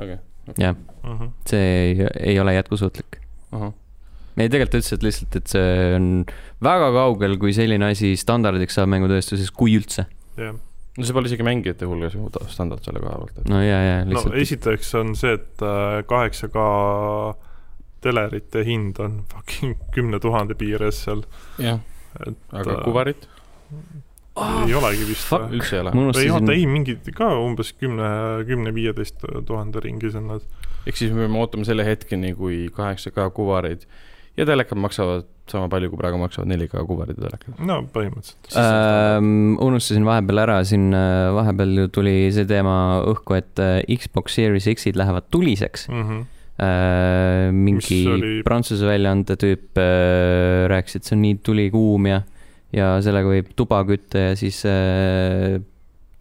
okei, 0.00 0.18
jah, 0.58 0.74
Mhm. 1.04 1.28
see 1.46 1.92
ei, 1.92 2.06
ei 2.32 2.40
ole 2.40 2.54
jätkusuutlik. 2.56 3.20
ahah, 3.52 3.72
ei, 4.36 4.50
tegelikult 4.52 4.74
ta 4.74 4.80
ütles, 4.82 4.92
et 4.96 5.06
lihtsalt, 5.06 5.38
et 5.40 5.52
see 5.54 5.72
on 5.96 6.08
väga 6.64 6.92
kaugel, 6.96 7.36
kui 7.40 7.54
selline 7.56 7.90
asi 7.92 8.12
standardiks 8.20 8.76
saab 8.78 8.90
mängutööstuses, 8.92 9.52
kui 9.54 9.76
üldse. 9.78 10.06
jah. 10.36 10.56
no 10.96 11.04
see 11.04 11.16
pole 11.16 11.28
isegi 11.28 11.44
mängijate 11.46 11.88
hulgas 11.88 12.16
ju 12.16 12.28
ta- 12.32 12.46
standard 12.52 12.84
selle 12.84 13.02
koha 13.04 13.18
pealt, 13.22 13.42
no 13.52 13.60
ja, 13.64 13.80
ja 13.84 13.98
no 14.04 14.14
lihtsalt 14.14 14.34
no,. 14.34 14.40
esiteks 14.44 14.94
on 15.00 15.12
see, 15.18 15.36
et 15.36 15.64
äh, 15.64 16.00
kaheksa 16.08 16.48
K 16.52 16.64
telerite 18.04 18.64
hind 18.64 19.00
on 19.02 19.22
fucking 19.32 19.76
kümne 19.96 20.20
tuhande 20.22 20.56
piires 20.58 21.02
seal, 21.06 21.24
jah, 21.62 21.80
aga 22.52 22.78
äh, 22.78 22.84
kuvarit 22.84 23.28
ei 24.36 24.74
olegi 24.76 25.06
vist 25.08 25.32
üldse 25.32 25.78
ei 25.78 25.80
ole. 25.80 25.92
ei 25.92 25.96
oota, 25.96 26.02
unustasin, 26.02 26.50
ei 26.52 26.66
mingid 26.68 27.08
ka 27.16 27.30
umbes 27.40 27.72
kümne, 27.80 28.08
kümne-viieteist 28.48 29.24
tuhande 29.48 29.80
ringis 29.84 30.16
on 30.18 30.28
nad. 30.34 30.44
ehk 30.84 30.98
siis 31.00 31.14
me 31.14 31.24
peame 31.24 31.40
ootama 31.40 31.64
selle 31.68 31.86
hetkeni, 31.88 32.34
kui 32.36 32.66
kaheksa 32.76 33.12
K 33.16 33.30
kuvarid 33.36 33.86
ja 34.36 34.44
telekad 34.48 34.78
maksavad 34.78 35.24
sama 35.48 35.68
palju, 35.70 35.88
kui 35.92 35.98
praegu 36.00 36.18
maksavad 36.18 36.48
4K 36.50 36.82
kuvarid 36.88 37.16
ja 37.20 37.28
telekad. 37.28 37.58
no 37.66 37.76
põhimõtteliselt. 37.94 38.56
ähm, 38.58 39.56
unustasin 39.62 40.04
vahepeal 40.08 40.38
ära, 40.42 40.56
siin 40.66 40.88
äh, 40.94 41.28
vahepeal 41.36 41.76
ju 41.84 41.88
tuli 41.94 42.14
see 42.34 42.44
teema 42.50 43.02
õhku, 43.06 43.36
et 43.38 43.62
äh, 43.62 43.78
Xbox 43.96 44.34
Series 44.40 44.66
X-id 44.74 44.96
lähevad 44.98 45.28
tuliseks 45.30 45.88
Mm 45.88 46.02
-hmm. 46.02 46.24
äh,. 46.62 47.52
mingi 47.52 48.00
Mis 48.04 48.06
oli- 48.12 48.42
Prantsuse 48.44 48.86
väljaande 48.86 49.36
tüüp 49.36 49.78
äh, 49.78 50.66
rääkis, 50.72 50.96
et 50.96 51.04
see 51.04 51.16
on 51.16 51.22
nii 51.22 51.38
tulikuum 51.42 52.06
ja, 52.10 52.22
ja 52.72 52.96
sellega 53.02 53.28
võib 53.28 53.54
tuba 53.56 53.84
kütta 53.84 54.18
ja 54.30 54.36
siis 54.36 54.64
äh, 54.66 55.60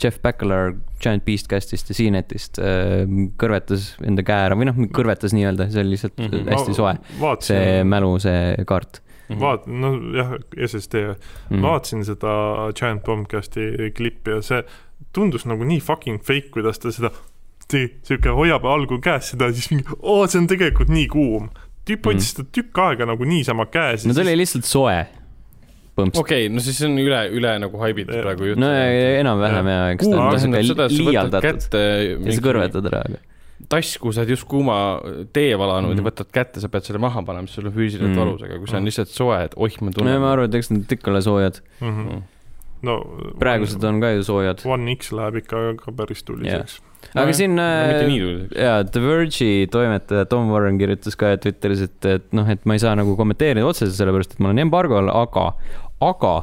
Jeff 0.03 0.19
Backelar 0.21 0.73
Giant 1.01 1.23
Beastcastist 1.25 1.89
ja 1.89 1.95
CNETist 1.95 2.59
äh, 2.59 3.05
kõrvetas 3.39 3.93
enda 4.03 4.23
käe 4.27 4.47
ära 4.49 4.55
või 4.59 4.67
noh, 4.69 4.75
kõrvetas 4.95 5.31
nii-öelda, 5.35 5.69
see 5.71 5.81
oli 5.85 5.95
lihtsalt 5.95 6.17
mm 6.17 6.25
Mhm. 6.25 6.41
-hmm. 6.41 6.51
hästi 6.51 6.73
soe, 6.73 6.95
see 7.45 7.83
mälu, 7.87 8.09
see 8.19 8.65
kaart 8.67 9.01
vaat-, 9.29 9.65
nojah, 9.67 10.35
SSD 10.67 11.05
mm.. 11.49 11.61
vaatasin 11.63 12.03
seda 12.05 12.33
Giant 12.77 13.03
Bombcasti 13.07 13.91
klippi 13.95 14.35
ja 14.35 14.41
see 14.41 14.63
tundus 15.15 15.45
nagu 15.45 15.63
nii 15.63 15.79
fucking 15.81 16.19
fake, 16.23 16.51
kuidas 16.53 16.79
ta 16.79 16.91
seda 16.91 17.09
sihuke 17.71 18.29
hoiab 18.37 18.65
algul 18.69 18.99
käes 19.01 19.31
seda, 19.33 19.47
siis 19.53 19.71
mingi, 19.71 19.87
oo, 20.01 20.27
see 20.27 20.37
on 20.43 20.47
tegelikult 20.47 20.91
nii 20.93 21.07
kuum. 21.07 21.49
tüüp 21.85 21.99
Mm. 22.01 22.05
hoidis 22.11 22.31
seda 22.33 22.43
tükk 22.51 22.77
aega 22.81 23.05
nagu 23.05 23.23
niisama 23.25 23.65
käes. 23.65 24.05
no 24.05 24.13
ta 24.13 24.21
oli 24.21 24.35
lihtsalt 24.37 24.65
soe, 24.65 25.05
põhimõtteliselt. 25.95 26.25
okei, 26.25 26.49
no 26.51 26.59
siis 26.65 26.77
see 26.81 26.89
on 26.89 26.97
üle, 27.01 27.21
üle 27.35 27.53
nagu 27.63 27.79
haibitud 27.83 28.19
praegu 28.25 28.51
jutt. 28.51 28.59
no 28.61 28.71
enam-vähem 28.71 29.71
ja 29.71 29.79
eks 29.95 30.09
ta 30.11 30.19
on 30.19 30.59
võtad 30.73 30.91
liialdatud 30.99 31.79
ja 31.79 32.35
sa 32.35 32.45
kõrvetad 32.49 32.91
ära, 32.91 33.01
aga 33.09 33.23
tass, 33.71 33.95
kuhu 34.01 34.11
sa 34.13 34.21
oled 34.21 34.33
just 34.35 34.45
kuuma 34.51 34.75
tee 35.33 35.55
valanud 35.57 35.93
mm. 35.93 35.95
Mhm. 35.95 36.03
ja 36.05 36.09
võtad 36.11 36.31
kätte, 36.35 36.59
sa 36.61 36.67
pead 36.69 36.85
selle 36.85 36.99
maha 37.01 37.23
panema, 37.25 37.47
siis 37.47 37.55
sul 37.61 37.69
on 37.69 37.73
füüsiliselt 37.73 38.11
Mhm. 38.11 38.15
mm. 38.17 38.21
valus, 38.25 38.43
aga 38.43 38.57
kui 38.59 38.67
see 38.67 38.75
on 38.77 38.83
Mhm. 38.83 38.89
lihtsalt 38.91 39.13
soe, 39.15 39.37
et 39.47 39.53
oih, 39.57 39.77
ma 39.81 39.89
no 39.89 39.91
tunnen. 39.95 40.13
ja 40.13 40.19
ma 40.19 40.31
arvan, 40.33 40.49
et 40.51 40.55
eks 40.59 40.71
need 40.71 40.91
ikka 40.97 41.11
ole 41.11 41.21
soojad, 41.23 41.61
mm. 41.81 41.87
-hmm. 41.93 42.11
Mm. 42.15 42.23
no 42.83 42.97
praegused 43.39 43.83
on 43.83 44.01
ka 44.01 44.11
ju 44.13 44.23
soojad, 44.27 44.61
One 44.65 44.95
X 44.99 45.11
läheb 45.15 45.35
ikka 45.41 45.63
ka 45.79 45.91
päris 45.95 46.21
tuliseks. 46.27 46.81
aga 47.15 47.33
siin 47.33 47.55
no, 47.55 47.63
mitte 47.63 48.03
äh, 48.03 48.07
nii 48.11 48.19
tuliseks. 48.19 48.59
jaa, 48.59 48.83
The 48.83 48.99
Verge'i 48.99 49.67
toimetaja 49.71 50.25
Tom 50.29 50.51
Warren 50.51 50.77
kirjutas 50.77 51.15
ka 51.15 51.37
Twitteris, 51.37 51.81
et, 51.81 52.05
et 52.05 52.33
noh, 52.33 52.47
et 52.49 52.65
ma 52.65 52.73
ei 52.75 52.79
saa 52.83 52.93
nagu 52.95 53.15
kommenteerida 53.15 53.65
otseselt, 53.65 53.95
sellepärast 53.97 54.33
et 54.35 54.39
ma 54.43 54.49
olen 54.51 54.59
embargol, 54.67 55.09
aga, 55.09 55.53
aga 56.01 56.35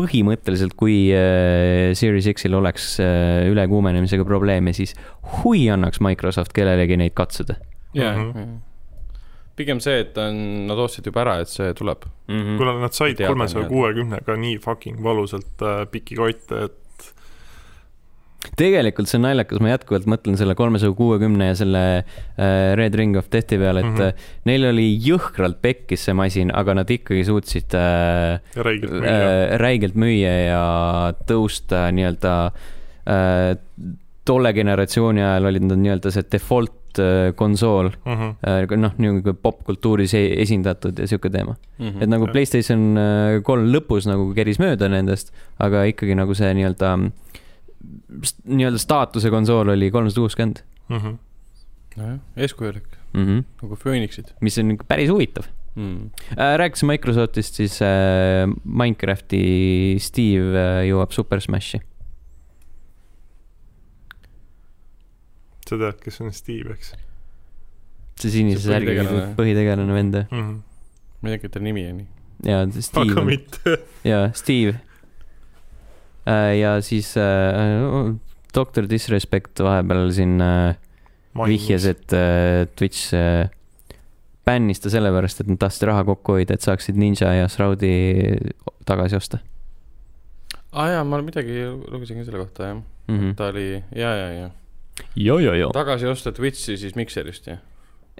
põhimõtteliselt, 0.00 0.76
kui 0.78 1.10
äh, 1.12 1.90
Series 1.98 2.28
X-il 2.32 2.54
oleks 2.54 2.94
äh, 3.02 3.50
ülekuumenemisega 3.50 4.24
probleeme, 4.24 4.72
siis 4.72 4.94
hui 5.40 5.66
annaks 5.72 6.00
Microsoft 6.00 6.54
kellelegi 6.56 6.96
neid 6.96 7.14
katsuda 7.18 7.58
jaa 7.94 8.16
Mhm. 8.16 8.26
mm, 8.26 8.32
-hmm. 8.32 8.58
pigem 9.56 9.80
see, 9.80 10.00
et 10.00 10.18
on, 10.18 10.36
nad 10.66 10.78
ostsid 10.78 11.06
juba 11.06 11.20
ära, 11.20 11.40
et 11.40 11.48
see 11.48 11.74
tuleb. 11.74 12.04
mm. 12.28 12.40
-hmm. 12.40 12.58
kuna 12.58 12.80
nad 12.80 12.92
said 12.92 13.16
kolmesaja 13.26 13.68
kuuekümnega 13.68 14.36
nii 14.36 14.58
fucking 14.58 15.02
valusalt 15.02 15.62
äh, 15.62 15.86
pikki 15.90 16.14
kotte, 16.14 16.64
et 16.64 16.76
tegelikult 18.56 19.08
see 19.10 19.18
on 19.20 19.26
naljakas, 19.28 19.60
ma 19.60 19.74
jätkuvalt 19.74 20.06
mõtlen 20.08 20.38
selle 20.40 20.54
kolmesaja 20.56 20.94
kuuekümne 20.96 21.50
ja 21.50 21.56
selle 21.58 21.82
äh, 22.00 22.72
Red 22.78 22.96
Ring 22.96 23.18
of 23.20 23.28
Deathi 23.32 23.58
peale, 23.60 23.84
et 23.84 23.90
mm. 23.90 24.00
-hmm. 24.00 24.28
neil 24.48 24.64
oli 24.70 24.88
jõhkralt 25.04 25.60
pekkis 25.62 26.04
see 26.08 26.16
masin, 26.16 26.50
aga 26.54 26.74
nad 26.80 26.90
ikkagi 26.90 27.24
suutsid 27.28 27.74
äh, 27.76 28.40
ja 28.56 28.62
räigelt 28.64 28.92
müüa. 28.92 29.14
äh, 29.14 29.58
räigelt 29.60 29.94
müüa 29.94 30.34
ja 30.48 30.64
tõusta 31.28 31.88
nii-öelda 31.92 32.34
äh, 33.04 33.56
tolle 34.24 34.52
generatsiooni 34.56 35.22
ajal 35.24 35.50
olid 35.50 35.64
nad 35.68 35.80
nii-öelda 35.84 36.12
see 36.14 36.24
default 36.32 36.98
äh, 37.00 37.32
konsool 37.36 37.90
Mhm. 38.04 38.34
äh,, 38.46 38.76
noh, 38.76 38.92
niisugune 38.98 39.36
popkultuuris 39.42 40.14
e- 40.14 40.40
esindatud 40.42 40.98
ja 40.98 41.06
sihuke 41.06 41.30
teema. 41.30 41.56
Mhm. 41.78 42.02
et 42.02 42.08
nagu. 42.08 42.26
Playstation 42.26 42.96
äh, 42.96 43.42
kolm 43.42 43.68
lõpus 43.74 44.08
nagu 44.08 44.32
keris 44.34 44.58
mööda 44.58 44.88
nendest, 44.88 45.32
aga 45.58 45.84
ikkagi 45.92 46.14
nagu 46.16 46.34
see 46.34 46.52
nii-öelda, 46.54 47.10
nii-öelda 48.44 48.78
staatuse 48.78 49.30
konsool 49.32 49.72
oli 49.74 49.90
kolmsada 49.90 50.20
kuuskümmend. 50.26 50.62
Mhm. 50.88 51.18
nojah, 51.96 52.18
eeskujulik, 52.36 52.86
Mhm. 53.14 53.44
nagu 53.62 53.76
Phoenixid 53.76 54.34
mis 54.40 54.58
on 54.58 54.76
päris 54.88 55.10
huvitav 55.10 55.48
mm.. 55.74 56.10
äh,. 56.38 56.56
rääkisime 56.58 56.94
Microsoftist, 56.94 57.54
siis 57.54 57.80
äh, 57.82 58.46
Minecrafti 58.64 59.96
Steve 59.98 60.54
äh, 60.58 60.82
jõuab 60.90 61.12
Super 61.12 61.40
Smashi. 61.40 61.80
sa 65.70 65.78
tead, 65.78 66.00
kes 66.02 66.20
on 66.20 66.32
Steve, 66.34 66.74
eks 66.74 66.94
see 68.20 68.32
sinise 68.34 68.66
särgiga 68.66 69.04
põhitegelane. 69.38 69.94
vend 69.94 70.18
mm. 70.22 70.40
-hmm. 70.40 70.56
ma 71.22 71.30
ei 71.30 71.38
tea, 71.38 71.48
kelle 71.48 71.64
nimi 71.64 71.86
on. 71.90 72.00
ja 72.44 72.62
aga 72.62 72.82
Steve, 72.82 73.24
mitte. 73.24 73.76
ja 74.04 74.30
Steve. 74.34 74.80
Ja 76.26 76.76
siis 76.84 77.14
äh, 77.16 78.12
Doctor 78.54 78.88
Disrespect 78.90 79.62
vahepeal 79.64 80.10
siin 80.14 80.40
äh, 80.40 80.74
vihjas, 81.46 81.86
et 81.86 82.12
äh, 82.12 82.66
Twitch 82.76 83.14
äh, 83.14 83.48
bännis 84.44 84.82
ta 84.82 84.90
sellepärast, 84.90 85.40
et 85.40 85.52
nad 85.52 85.60
tahtsid 85.62 85.88
raha 85.90 86.04
kokku 86.08 86.38
hoida, 86.38 86.56
et 86.56 86.66
saaksid 86.66 86.98
Ninja 86.98 87.32
ja 87.36 87.48
Shroudi 87.48 87.92
tagasi 88.88 89.18
osta 89.20 89.40
aa 90.70 90.84
ah, 90.84 90.90
jaa, 90.94 91.04
ma 91.04 91.18
midagi 91.22 91.64
lugesin 91.90 92.20
ka 92.20 92.26
selle 92.26 92.44
kohta, 92.44 92.68
jah 92.68 92.76
mm. 92.76 93.18
-hmm. 93.18 93.34
ta 93.34 93.50
oli, 93.50 93.82
jaa, 93.96 94.14
jaa, 94.16 94.30
jaa. 94.32 94.50
jo, 95.16 95.38
jo, 95.38 95.54
jo. 95.54 95.70
tagasi 95.74 96.06
osta 96.06 96.32
Twitchi 96.32 96.76
siis 96.76 96.94
Mikserist, 96.94 97.46
jah? 97.46 97.58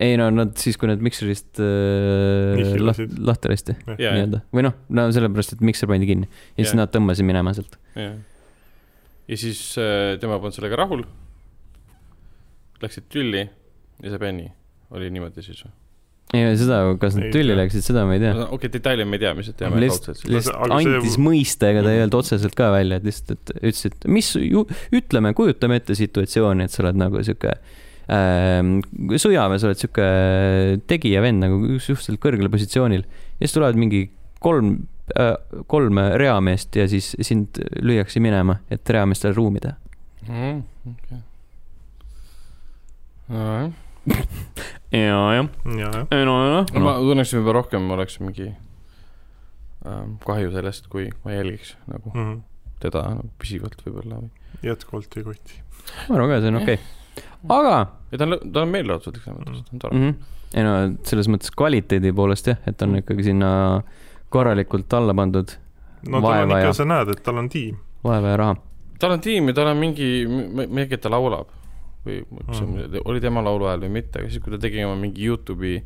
Ei 0.01 0.17
no 0.17 0.29
nad 0.33 0.55
siis, 0.61 0.79
kui 0.81 0.89
nad 0.89 1.03
Mikserist 1.05 1.61
äh, 1.61 2.79
laht, 2.81 3.03
lahti 3.21 3.53
lasti 3.53 3.77
jaa. 4.01 4.15
nii-öelda 4.17 4.43
või 4.55 4.65
noh, 4.65 4.77
no 4.97 5.07
sellepärast, 5.15 5.57
et 5.57 5.65
Mikser 5.67 5.91
pandi 5.91 6.09
kinni 6.09 6.29
ja 6.29 6.63
siis 6.63 6.73
Jaa. 6.73 6.81
nad 6.83 6.95
tõmbasid 6.95 7.29
minema 7.29 7.53
sealt. 7.57 7.77
jah. 7.99 8.17
ja 9.29 9.41
siis 9.41 9.61
äh, 9.81 10.15
tema 10.23 10.41
polnud 10.41 10.57
sellega 10.57 10.81
rahul. 10.81 11.05
Läksid 12.81 13.11
tülli 13.13 13.45
ja 13.45 14.09
see 14.09 14.23
Benny 14.23 14.49
oli 14.97 15.11
niimoodi 15.13 15.45
siis 15.45 15.61
või? 15.67 15.75
ei, 16.31 16.55
seda, 16.57 16.79
kas 17.03 17.19
nad 17.19 17.29
tülli 17.35 17.59
läksid, 17.59 17.85
seda 17.85 18.07
ma 18.09 18.17
ei 18.17 18.23
tea. 18.23 18.33
okei 18.39 18.57
okay,, 18.57 18.73
detaile 18.79 19.05
me 19.05 19.19
ei 19.19 19.25
tea, 19.27 19.35
me 19.37 19.45
lihtsalt 19.45 19.61
teame 19.61 19.83
kaudselt. 19.85 20.25
lihtsalt 20.31 20.75
andis 20.79 21.19
see... 21.19 21.27
mõista, 21.27 21.75
ega 21.75 21.85
ta 21.85 21.93
ei 21.93 22.01
öelnud 22.01 22.17
otseselt 22.23 22.57
ka 22.57 22.71
välja, 22.73 23.03
et 23.03 23.09
lihtsalt, 23.11 23.37
et 23.37 23.55
ütles, 23.59 23.85
et 23.91 24.09
mis 24.17 24.33
ju, 24.39 24.65
ütleme, 24.97 25.35
kujutame 25.37 25.81
ette 25.83 25.99
situatsiooni, 25.99 26.65
et 26.65 26.73
sa 26.73 26.87
oled 26.87 27.03
nagu 27.03 27.21
sihuke 27.27 27.53
äh, 27.53 27.79
sõjaväes 28.11 29.65
oled 29.66 29.78
sihuke 29.78 30.07
tegija 30.91 31.23
vend 31.23 31.45
nagu 31.45 31.61
suhteliselt 31.78 32.20
kõrgel 32.23 32.51
positsioonil 32.51 33.05
ja 33.05 33.45
siis 33.45 33.55
tulevad 33.55 33.78
mingi 33.78 34.09
kolm 34.43 34.73
äh,, 35.15 35.37
kolm 35.70 36.01
reameest 36.19 36.77
ja 36.81 36.89
siis 36.91 37.12
sind 37.27 37.61
lüüakse 37.78 38.23
minema, 38.23 38.61
et 38.70 38.89
reameestele 38.91 39.37
ruumi 39.37 39.62
teha 39.62 39.77
mm,. 40.27 40.62
Okay. 40.91 41.23
nojah 43.31 43.70
ja, 44.91 45.19
jah. 45.37 45.49
ei 46.11 46.24
no, 46.27 46.37
noh. 46.51 46.70
no 46.73 46.82
ma 46.82 46.97
tunneks 46.99 47.35
võib-olla 47.37 47.61
rohkem, 47.61 47.91
oleks 47.95 48.16
mingi 48.23 48.49
äh, 48.51 50.07
kahju 50.24 50.55
sellest, 50.55 50.89
kui 50.93 51.11
ma 51.24 51.37
jälgiks 51.37 51.77
nagu 51.87 52.11
mm 52.11 52.23
-hmm. 52.23 52.41
teda 52.82 53.05
nagu 53.15 53.28
püsivalt 53.39 53.85
võib-olla 53.87 54.23
või. 54.24 54.32
jätkuvalt 54.66 55.20
ei 55.20 55.27
koti. 55.28 55.61
ma 56.09 56.16
arvan 56.16 56.32
ka, 56.32 56.41
see 56.41 56.55
on 56.55 56.62
okei 56.62 56.81
okay.. 56.81 57.00
Aga. 57.49 57.87
ja 58.12 58.19
ta 58.19 58.28
on, 58.28 58.39
ta 58.53 58.62
on 58.65 58.74
meelelahutuslik 58.74 59.24
selles 59.24 59.41
mõttes, 59.41 59.65
ta 59.66 59.74
on 59.74 59.85
tore 59.85 59.97
mm. 59.97 60.09
-hmm. 60.09 60.59
ei 60.59 60.66
no 60.66 60.74
selles 61.09 61.31
mõttes 61.32 61.55
kvaliteedi 61.57 62.12
poolest 62.16 62.51
jah, 62.53 62.59
et 62.66 62.82
on 62.82 62.99
ikkagi 63.01 63.31
sinna 63.31 63.53
korralikult 64.28 64.93
alla 64.99 65.15
pandud. 65.15 65.57
no 66.09 66.20
tal 66.20 66.45
on 66.45 66.57
ikka 66.57 66.66
ja..., 66.66 66.74
sa 66.77 66.85
näed, 66.85 67.15
et 67.15 67.23
tal 67.23 67.41
on 67.43 67.49
tiim. 67.49 67.78
vaeva 68.05 68.35
ja 68.35 68.37
raha. 68.45 68.57
tal 68.99 69.16
on 69.16 69.24
tiim 69.24 69.49
ja 69.49 69.57
tal 69.61 69.73
on 69.73 69.81
mingi, 69.81 70.11
ei 70.27 70.87
tea, 70.87 70.99
ta 70.99 71.12
laulab 71.12 71.57
või 72.07 72.23
kas 72.47 72.62
mm. 72.62 73.03
oli 73.05 73.20
tema 73.20 73.43
lauluhääl 73.45 73.82
või 73.85 74.01
mitte, 74.01 74.23
aga 74.23 74.31
siis, 74.32 74.43
kui 74.43 74.55
ta 74.55 74.61
tegi 74.61 74.85
oma 74.87 74.97
mingi 74.97 75.27
Youtube'i 75.27 75.82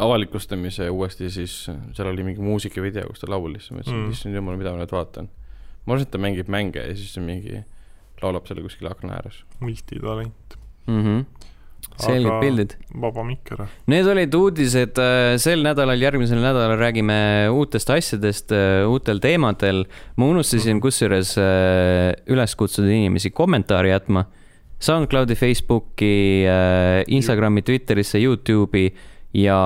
avalikustamise 0.00 0.88
uuesti, 0.90 1.28
siis 1.30 1.54
seal 1.68 2.08
oli 2.10 2.24
mingi 2.26 2.42
muusikavideo, 2.42 3.10
kus 3.12 3.20
ta 3.22 3.28
laulis, 3.30 3.68
ma 3.70 3.82
ütlesin 3.82 3.98
mm., 4.00 4.14
issand 4.16 4.38
jumal, 4.38 4.56
mida 4.58 4.72
ma 4.74 4.80
nüüd 4.80 4.94
vaatan. 4.94 5.28
ma 5.84 5.94
arvasin, 5.94 6.08
et 6.08 6.14
ta 6.14 6.20
mängib 6.22 6.48
mänge 6.52 6.82
ja 6.82 6.96
siis 6.96 7.14
mingi 7.22 7.62
laulab 8.22 8.46
selle 8.46 8.62
kuskil 8.66 8.90
akna 8.90 9.18
ääres. 9.18 9.44
multitalent 9.60 10.58
mm. 10.86 11.02
-hmm 11.04 11.24
selged 11.98 12.40
pildid. 12.40 12.74
vaba 13.00 13.24
mikker. 13.26 13.64
Need 13.90 14.08
olid 14.10 14.34
uudised 14.38 14.98
äh, 15.02 15.34
sel 15.42 15.62
nädalal, 15.66 16.00
järgmisel 16.02 16.40
nädalal 16.42 16.78
räägime 16.80 17.18
uutest 17.54 17.90
asjadest, 17.90 18.54
äh, 18.54 18.86
uutel 18.88 19.20
teemadel. 19.22 19.84
ma 20.16 20.30
unustasin 20.30 20.76
mhm. 20.76 20.82
kusjuures 20.84 21.34
äh, 21.42 22.12
üles 22.30 22.54
kutsuda 22.58 22.92
inimesi 22.92 23.30
kommentaari 23.30 23.92
jätma 23.92 24.26
SoundCloudi, 24.78 25.34
Facebooki, 25.34 26.44
Instagrami, 27.10 27.64
Twitterisse, 27.66 28.20
Youtube'i 28.22 28.92
ja 29.34 29.56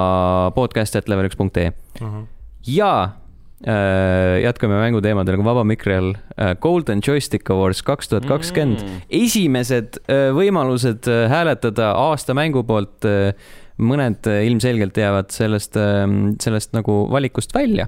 podcast.level1.ee 0.57 1.69
uh. 1.69 2.07
-huh. 2.07 2.23
ja 2.67 3.22
jätkame 3.63 4.75
mänguteemadel 4.81 5.43
vaba 5.45 5.63
mikri 5.65 5.95
all 5.95 6.15
äh,. 6.35 6.57
Golden 6.61 7.03
Joystick 7.07 7.51
Awards 7.51 7.83
kaks 7.87 8.09
tuhat 8.11 8.27
kakskümmend, 8.27 8.83
mm. 8.83 9.03
esimesed 9.23 10.01
äh, 10.11 10.31
võimalused 10.35 11.07
äh, 11.11 11.29
hääletada 11.31 11.93
aasta 11.95 12.35
mängu 12.35 12.65
poolt 12.67 13.07
äh,. 13.07 13.37
mõned 13.83 14.27
äh, 14.27 14.43
ilmselgelt 14.49 14.99
jäävad 14.99 15.31
sellest 15.35 15.79
äh,, 15.79 16.05
sellest 16.43 16.75
nagu 16.75 17.05
valikust 17.11 17.55
välja. 17.55 17.87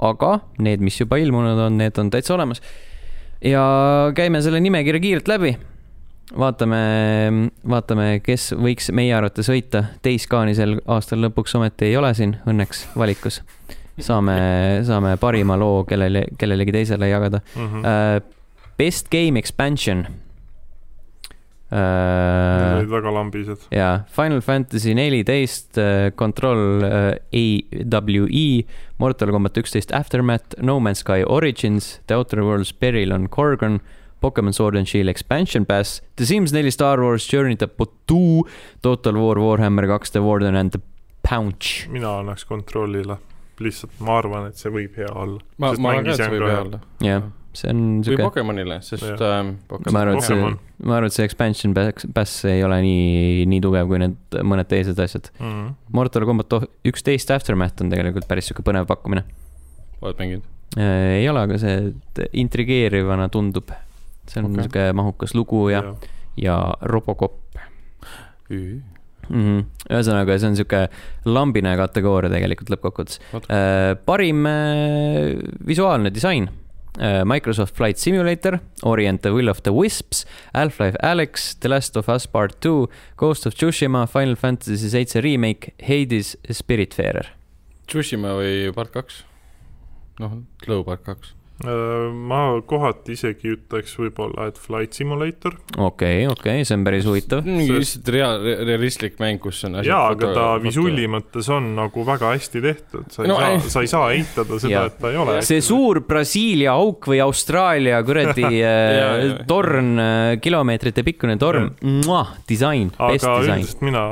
aga 0.00 0.38
need, 0.58 0.80
mis 0.80 1.00
juba 1.00 1.18
ilmunud 1.20 1.58
on, 1.60 1.76
need 1.80 1.98
on 2.00 2.12
täitsa 2.12 2.34
olemas. 2.36 2.60
ja 3.44 3.64
käime 4.14 4.42
selle 4.42 4.60
nimekirja 4.60 5.00
kiirelt 5.00 5.28
läbi 5.28 5.56
vaatame, 6.38 6.80
vaatame, 7.68 8.20
kes 8.24 8.52
võiks 8.54 8.90
meie 8.94 9.14
arvates 9.16 9.48
võita. 9.50 9.84
Days 10.04 10.28
Gone'i 10.30 10.54
sel 10.54 10.78
aastal 10.86 11.24
lõpuks 11.24 11.56
ometi 11.58 11.90
ei 11.90 11.96
ole 11.98 12.12
siin 12.14 12.36
õnneks 12.46 12.86
valikus. 12.96 13.40
Saame, 14.04 14.82
saame 14.86 15.16
parima 15.20 15.56
loo 15.60 15.84
kellele, 15.88 16.26
kellelegi 16.38 16.72
teisele 16.72 17.10
jagada 17.10 17.40
mm. 17.56 17.68
-hmm. 17.68 17.86
Uh, 17.90 18.20
best 18.78 19.10
Game 19.10 19.38
Expansion 19.38 20.06
uh,. 21.70 22.76
Olid 22.76 22.90
väga 22.90 23.10
lambised. 23.14 23.68
jaa, 23.70 24.04
Final 24.10 24.40
Fantasy 24.40 24.94
neliteist 24.94 25.78
uh,, 25.78 26.10
Control 26.14 26.82
AWE, 27.32 28.64
Mortal 28.98 29.30
Combat 29.30 29.56
üksteist 29.56 29.94
Aftermath, 29.94 30.58
No 30.62 30.80
Man's 30.80 30.98
Sky 30.98 31.22
Origins, 31.26 32.00
The 32.06 32.14
Outer 32.14 32.42
Worlds 32.42 32.72
Peril 32.72 33.12
on 33.12 33.28
Gorgon 33.30 33.80
Pokemon 34.20 34.52
Sword 34.52 34.76
and 34.76 34.86
Shield 34.86 35.08
Expansion 35.08 35.64
Pass, 35.64 36.02
The 36.16 36.26
Sims 36.26 36.52
neli, 36.52 36.70
Star 36.70 37.00
Wars 37.00 37.26
Journey 37.32 37.56
to 37.56 37.66
Batuu, 37.68 38.42
Total 38.82 39.14
War 39.14 39.36
Warhammer 39.36 39.86
kaks, 39.86 40.10
The 40.12 40.20
Warden 40.22 40.54
and 40.54 40.70
the 40.70 40.80
Pouch. 41.22 41.86
mina 41.88 42.18
annaks 42.18 42.44
kontrollile, 42.44 43.16
lihtsalt 43.64 44.00
ma 44.04 44.16
arvan, 44.20 44.48
et 44.50 44.60
see 44.60 44.72
võib 44.72 44.96
hea 45.00 45.10
olla. 45.10 45.40
ma, 45.58 45.72
ma 45.76 45.92
arvan 45.94 46.08
ka, 46.08 46.16
et 46.16 46.22
see 46.22 46.32
võib 46.34 46.46
hea 46.46 46.60
olla. 46.64 46.80
jah, 47.04 47.26
see 47.56 47.72
on 47.72 47.82
siuke. 48.06 48.16
või 48.20 48.28
Pokemonile, 48.28 48.78
sest 48.86 49.24
ähm, 49.26 49.52
Pokemon. 49.70 49.96
ma 49.96 50.04
arvan, 50.04 50.20
et 50.20 50.28
see, 50.28 50.52
ma 50.84 50.96
arvan, 50.98 51.10
et 51.10 51.16
see 51.16 51.28
expansion 51.28 51.76
pass 51.76 52.46
ei 52.50 52.64
ole 52.66 52.80
nii, 52.86 53.44
nii 53.50 53.64
tugev 53.66 53.90
kui 53.90 54.00
need 54.02 54.40
mõned 54.52 54.70
teised 54.70 54.98
asjad 55.02 55.32
mm. 55.34 55.50
-hmm. 55.50 55.74
Mortal 55.98 56.26
Combat 56.28 56.70
üksteist 56.88 57.34
Aftermath 57.34 57.84
on 57.84 57.92
tegelikult 57.92 58.28
päris 58.30 58.50
siuke 58.50 58.64
põnev 58.66 58.88
pakkumine. 58.90 59.24
oled 60.00 60.18
mänginud? 60.18 60.48
Äh, 60.78 61.20
ei 61.20 61.28
ole, 61.28 61.46
aga 61.48 61.58
see 61.58 62.26
intrigeerivana 62.32 63.28
tundub 63.28 63.72
see 64.30 64.40
on 64.40 64.50
okay. 64.50 64.56
niisugune 64.56 64.92
mahukas 64.92 65.34
lugu 65.34 65.68
ja, 65.68 65.82
ja, 65.82 65.94
ja 66.36 66.74
Robocop 66.82 67.40
mm. 69.28 69.42
-hmm. 69.42 69.66
ühesõnaga, 69.90 70.38
see 70.38 70.50
on 70.50 70.56
sihuke 70.58 70.86
lambine 71.24 71.76
kategooria 71.78 72.32
tegelikult 72.32 72.72
lõppkokkuvõttes 72.74 73.20
äh,. 73.48 73.94
parim 74.06 74.46
äh, 74.46 75.38
visuaalne 75.66 76.12
disain 76.14 76.48
äh,. 76.98 77.24
Microsoft 77.24 77.76
Flight 77.76 77.98
Simulator, 77.98 78.58
Orient 78.82 79.22
the 79.22 79.32
Will 79.32 79.48
of 79.48 79.62
the 79.62 79.72
Wisps, 79.72 80.26
Half-Life 80.54 80.98
Alyx, 81.02 81.56
The 81.60 81.68
Last 81.68 81.96
of 81.96 82.08
Us 82.08 82.26
Part 82.26 82.60
Two, 82.60 82.88
Ghost 83.16 83.46
of 83.46 83.54
Tsushima, 83.54 84.06
Final 84.06 84.36
Fantasy 84.36 84.90
seitse 84.90 85.20
remake, 85.20 85.74
Hades, 85.78 86.36
Spiritfarer. 86.50 87.34
Tsushima 87.86 88.34
või 88.38 88.70
part 88.74 88.92
kaks? 88.94 89.24
noh, 90.20 90.42
Glow 90.60 90.84
part 90.84 91.04
kaks 91.06 91.34
ma 91.60 92.40
kohati 92.66 93.12
isegi 93.12 93.52
ütleks 93.52 93.92
võib-olla, 94.00 94.46
et 94.48 94.56
Flight 94.60 94.96
Simulator. 94.96 95.56
okei 95.76 96.24
okay,, 96.24 96.30
okei 96.30 96.60
okay,, 96.60 96.64
see 96.64 96.78
on 96.78 96.86
päris 96.86 97.04
huvitav. 97.08 97.44
mingi 97.44 97.74
lihtsalt 97.74 98.08
reaal-, 98.14 98.48
realistlik 98.64 99.18
mäng, 99.20 99.40
kus 99.42 99.60
on 99.68 99.76
jaa, 99.84 100.06
aga 100.14 100.32
ta 100.36 100.46
visuuli 100.62 101.04
mõttes 101.10 101.50
on 101.52 101.70
nagu 101.76 102.04
väga 102.08 102.32
hästi 102.32 102.64
tehtud, 102.64 103.12
sa 103.12 103.26
ei 103.26 103.32
no, 103.32 103.36
saa, 103.42 103.60
sa 103.76 103.84
ei 103.84 103.92
saa 103.92 104.08
eitada 104.16 104.60
seda, 104.62 104.86
et 104.88 104.98
ta 105.02 105.12
ei 105.12 105.20
ole. 105.20 105.36
see 105.44 105.60
suur 105.64 106.00
Brasiilia 106.08 106.78
auk 106.80 107.10
või 107.12 107.20
Austraalia 107.26 108.00
kuradi 108.08 108.48
äh, 108.72 109.44
torn, 109.50 109.94
äh, 110.00 110.34
kilomeetrite 110.40 111.04
pikkune 111.06 111.36
torn, 111.40 111.72
disain, 112.48 112.92
best 112.96 113.28
aga 113.28 113.40
disain. 113.44 113.60
üldiselt 113.60 113.84
mina 113.84 114.04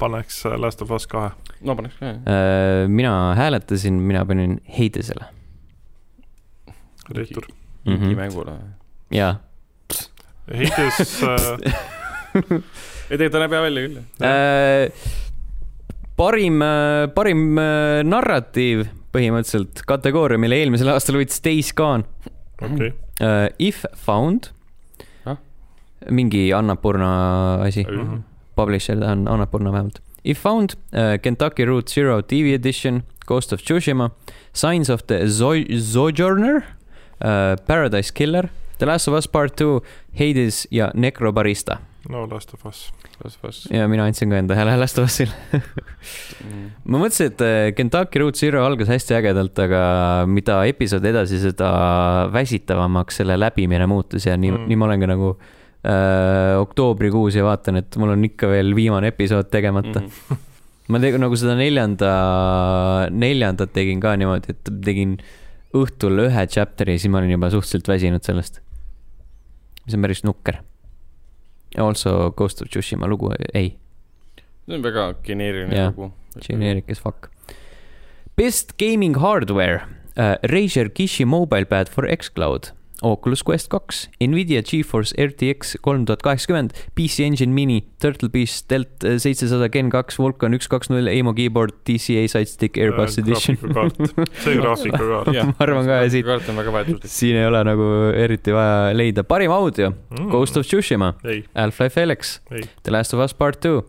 paneks 0.00 0.44
Last 0.60 0.84
of 0.84 0.92
Us 0.92 1.08
kahe. 1.08 1.32
no 1.64 1.78
paneks 1.78 1.96
ka, 2.00 2.12
jah. 2.12 2.90
mina 2.92 3.14
hääletasin, 3.38 4.02
mina 4.12 4.26
panin 4.28 4.60
Hadesele 4.68 5.32
reetur 7.16 7.46
mm 7.84 7.96
-hmm.. 7.96 8.16
mängule. 8.16 8.56
jaa. 9.10 9.36
Heides 10.52 11.22
äh... 11.22 12.62
ei 13.10 13.18
tegelikult 13.18 13.32
ta 13.32 13.42
näeb 13.42 13.52
hea 13.56 13.62
välja 13.62 13.86
küll 13.86 13.98
äh,. 14.26 14.92
parim, 16.16 16.62
äh, 16.62 17.06
parim 17.14 17.58
äh, 17.58 18.02
narratiiv 18.04 18.86
põhimõtteliselt, 19.12 19.84
kategooria, 19.86 20.40
mille 20.40 20.56
eelmisel 20.56 20.88
aastal 20.88 21.20
võitis 21.20 21.42
Days 21.44 21.72
Gone 21.76 22.04
okay.. 22.60 22.92
Uh, 23.20 23.48
If 23.58 23.84
Found 24.06 24.50
ah?, 25.28 25.36
mingi 26.10 26.50
Annapurna 26.56 27.62
asi 27.66 27.84
mm, 27.84 28.00
-hmm. 28.00 28.22
publisher 28.56 28.98
ta 29.00 29.12
on 29.12 29.28
Annapurna 29.28 29.72
vähemalt. 29.72 30.00
If 30.24 30.42
Found 30.42 30.74
uh,, 30.92 31.18
Kentucky 31.22 31.64
Route 31.64 31.92
Zero 31.92 32.22
TV 32.22 32.54
Edition, 32.54 33.02
Ghost 33.26 33.52
of 33.52 33.60
Tsushima, 33.60 34.10
Signs 34.52 34.90
of 34.90 35.06
the 35.06 35.26
Sojourner 35.80 36.62
uh, 37.22 37.56
Paradise 37.66 38.12
Killer, 38.14 38.48
The 38.78 38.86
Last 38.86 39.08
of 39.08 39.14
Us 39.14 39.28
Part 39.28 39.56
Two, 39.56 39.80
Hades 40.18 40.66
ja 40.70 40.90
Necrobarista. 40.94 41.78
no 42.08 42.26
Last 42.30 42.54
of 42.54 42.66
Us. 42.66 42.92
Last 43.24 43.38
of 43.38 43.48
Us. 43.48 43.68
ja 43.70 43.86
mina 43.88 44.04
andsin 44.08 44.30
ka 44.30 44.38
enda 44.40 44.56
hääle 44.58 44.74
Last 44.80 44.98
of 44.98 45.06
Usile 45.06 45.30
mm. 45.52 46.64
ma 46.84 46.98
mõtlesin, 46.98 47.30
et 47.30 47.44
äh, 47.46 47.70
Kentucky 47.78 48.18
Route 48.22 48.38
Zero 48.38 48.64
algas 48.66 48.90
hästi 48.90 49.14
ägedalt, 49.20 49.58
aga 49.62 49.82
mida 50.26 50.62
episood 50.66 51.06
edasi, 51.06 51.38
seda 51.42 51.72
väsitavamaks 52.34 53.22
selle 53.22 53.38
läbimine 53.38 53.86
muutus 53.90 54.26
ja 54.26 54.34
nii 54.34 54.50
mm., 54.50 54.70
nii 54.70 54.80
ma 54.80 54.88
olen 54.88 55.04
ka 55.04 55.10
nagu 55.12 55.28
äh, 55.36 56.56
oktoobrikuus 56.62 57.38
ja 57.38 57.46
vaatan, 57.46 57.78
et 57.84 58.00
mul 58.02 58.16
on 58.16 58.26
ikka 58.26 58.50
veel 58.50 58.74
viimane 58.74 59.12
episood 59.14 59.52
tegemata 59.52 60.02
mm. 60.02 60.08
-hmm. 60.08 60.48
ma 60.90 61.02
tegin 61.06 61.22
nagu 61.22 61.38
seda 61.38 61.54
neljanda, 61.54 62.10
neljandat 63.14 63.70
tegin 63.78 64.02
ka 64.02 64.16
niimoodi, 64.18 64.56
et 64.56 64.74
tegin 64.82 65.14
äh, 65.20 65.38
õhtul 65.76 66.26
ühe 66.26 66.46
chapter'i, 66.46 66.98
siis 66.98 67.10
ma 67.12 67.20
olin 67.22 67.34
juba 67.34 67.50
suhteliselt 67.52 67.88
väsinud 67.88 68.24
sellest. 68.26 68.60
mis 69.86 69.96
on 69.96 70.04
päris 70.04 70.22
nukker. 70.24 70.60
Also 71.80 72.32
Ghost 72.36 72.62
of 72.62 72.68
Tsushima 72.68 73.08
lugu, 73.08 73.32
ei. 73.54 73.76
see 74.66 74.76
on 74.76 74.82
väga 74.84 75.14
geneeriline 75.24 75.76
Jaa. 75.76 75.90
lugu. 75.90 76.12
Generic 76.40 76.90
as 76.90 77.00
fuck. 77.00 77.30
Best 78.36 78.76
gaming 78.78 79.16
hardware 79.16 79.82
uh,, 80.16 80.36
Razer 80.48 80.88
Kishi 80.88 81.24
mobile 81.24 81.64
pad 81.64 81.88
for 81.88 82.06
X-Cloud, 82.08 82.72
Oculus 83.02 83.42
Quest 83.46 83.68
kaks, 83.72 84.04
Nvidia 84.22 84.62
Geforce 84.66 85.14
RTX 85.18 85.76
kolm 85.84 86.04
tuhat 86.08 86.22
kaheksakümmend, 86.24 86.74
PC 86.98 87.26
Engine 87.26 87.52
Mini, 87.54 87.80
Turtle 88.02 88.30
Beast 88.32 88.62
Stealth 88.64 89.04
äh, 89.06 89.16
seitsesada 89.22 89.68
Gen 89.72 89.90
kaks, 89.92 90.18
Vulcan 90.22 90.54
üks 90.56 90.68
kaks 90.70 90.90
null, 90.92 91.10
Aimo 91.10 91.34
keyboard, 91.36 91.74
DCA 91.88 92.24
sidestick, 92.30 92.78
Airbus 92.80 93.18
edition. 93.22 93.58
see 94.42 94.56
graafikakaart. 94.58 95.32
Ma 95.52 95.56
arvan 95.66 95.88
ka, 95.90 96.00
ja 96.04 96.12
siit, 96.12 97.08
siin 97.10 97.38
ei 97.40 97.46
ole 97.48 97.62
nagu 97.66 97.88
eriti 98.18 98.54
vaja 98.54 98.92
leida, 98.96 99.26
parim 99.26 99.52
audio, 99.54 99.92
Ghost 100.32 100.56
of 100.60 100.66
Tsushima, 100.68 101.12
Mm. 101.22 101.42
Half-Life 101.54 102.00
ei, 102.00 102.62
The 102.82 102.92
Last 102.92 103.14
of 103.14 103.20
Us 103.24 103.34
Part 103.34 103.60
Two, 103.60 103.82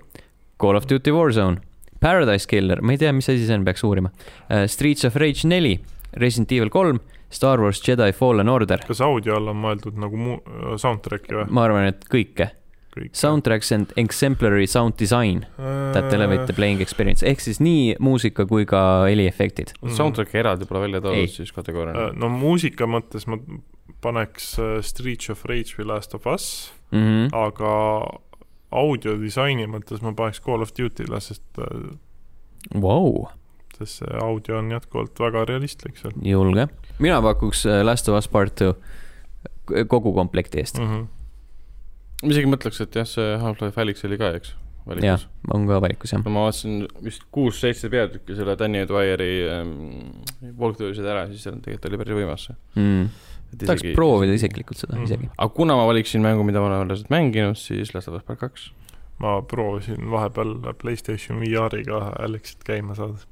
Call 0.62 0.78
of 0.78 0.86
Duty 0.90 1.12
Warzone, 1.12 1.60
Paradise 2.04 2.48
Killer, 2.48 2.82
ma 2.82 2.94
ei 2.94 3.00
tea, 3.02 3.12
mis 3.16 3.30
asi 3.30 3.46
see 3.46 3.56
on, 3.56 3.64
peaks 3.66 3.84
uurima 3.84 4.12
uh,. 4.50 4.66
Streets 4.70 5.06
of 5.08 5.16
Rage 5.20 5.48
neli, 5.48 5.78
Resident 6.20 6.52
Evil 6.52 6.70
kolm, 6.74 7.00
Star 7.34 7.60
Wars 7.62 7.82
Jedi 7.84 8.12
Fallen 8.14 8.50
Order. 8.50 8.84
kas 8.88 9.02
audio 9.02 9.36
all 9.40 9.48
on 9.52 9.58
mõeldud 9.64 9.98
nagu 10.00 10.18
mu-, 10.18 10.42
soundtrack'i 10.80 11.36
või? 11.42 11.48
ma 11.50 11.66
arvan, 11.68 11.90
et 11.92 12.06
kõike. 12.12 12.50
kõik. 12.94 13.10
Soundtracks 13.18 13.72
and 13.74 13.94
exemplary 13.98 14.68
sound 14.70 14.94
design 15.00 15.46
that 15.58 16.14
elevate 16.14 16.46
the 16.46 16.54
playing 16.54 16.82
experience 16.82 17.26
ehk 17.26 17.42
siis 17.42 17.60
nii 17.60 17.96
muusika 18.00 18.46
kui 18.46 18.66
ka 18.70 19.06
heliefektid. 19.10 19.74
Soundtrack'i 19.98 20.38
eraldi 20.44 20.66
pole 20.70 20.84
välja 20.86 21.02
toodud 21.02 21.30
siis 21.34 21.52
kategooriana. 21.56 22.12
no 22.14 22.30
muusika 22.30 22.86
mõttes 22.86 23.26
ma 23.28 23.40
paneks 24.04 24.54
äh, 24.60 24.78
Streets 24.86 25.30
of 25.34 25.42
Rage 25.50 25.74
või 25.80 25.86
Last 25.90 26.14
of 26.14 26.28
Us, 26.28 26.72
Mm 26.94 27.00
-hmm. 27.02 27.30
aga 27.34 27.72
audiodisaini 28.72 29.66
mõttes 29.68 30.02
ma 30.02 30.14
paneks 30.14 30.42
Call 30.46 30.62
of 30.62 30.72
Duty'le, 30.78 31.20
sest, 31.22 31.44
Wow, 32.76 33.28
sest 33.84 34.02
see 34.04 34.18
audio 34.24 34.58
on 34.64 34.72
jätkuvalt 34.74 35.20
väga 35.20 35.46
realistlik 35.52 35.98
seal 36.02 36.16
julge. 36.24 36.68
mina 37.00 37.22
pakuks 37.22 37.66
äh, 37.68 37.84
Last 37.86 38.10
of 38.10 38.18
Us 38.18 38.28
Part 38.32 38.56
Two 38.56 38.74
kogu 39.88 40.12
komplekti 40.16 40.60
eest. 40.60 40.80
mm. 40.80 40.90
-hmm. 40.90 41.08
ma 42.24 42.30
isegi 42.36 42.50
mõtleks, 42.52 42.82
et 42.84 42.96
jah, 42.96 43.08
see 43.08 43.38
Half-Life 43.40 43.82
Alyx 43.82 44.04
oli 44.08 44.18
ka, 44.20 44.34
eks, 44.40 44.56
jah 45.04 45.22
on 45.56 45.68
ka 45.68 45.78
valikus 45.84 46.12
jah. 46.14 46.24
ma 46.26 46.46
vaatasin 46.48 46.88
vist 47.04 47.24
kuus-seitse 47.32 47.90
peatükki 47.92 48.36
selle 48.36 48.58
Danny 48.60 48.82
Dwyeri 48.88 49.30
ähm, 49.48 49.76
walkthrough'sid 50.60 51.06
ära, 51.08 51.28
siis 51.32 51.44
seal 51.46 51.60
tegelikult 51.64 51.88
oli 51.92 52.02
päris 52.02 52.18
võimas 52.20 52.46
see. 52.50 52.56
mm.. 52.76 53.10
tahaks 53.64 53.86
proovida 53.96 54.36
isiklikult 54.36 54.78
seda 54.84 54.98
Mhm. 54.98 55.04
isegi. 55.08 55.30
aga 55.38 55.50
kuna 55.56 55.76
ma 55.80 55.86
valiksin 55.88 56.22
mängu, 56.26 56.44
mida 56.44 56.60
ma 56.60 56.68
olen 56.72 56.88
alles 56.90 57.06
mänginud, 57.10 57.56
siis 57.60 57.94
Last 57.96 58.08
of 58.12 58.16
Us 58.20 58.24
Part 58.28 58.40
kaks. 58.44 58.72
ma 59.24 59.38
proovisin 59.42 60.10
vahepeal 60.12 60.58
Playstation 60.82 61.40
VR-iga 61.40 62.16
Alexit 62.20 62.64
käima 62.68 62.96
saada. 62.96 63.24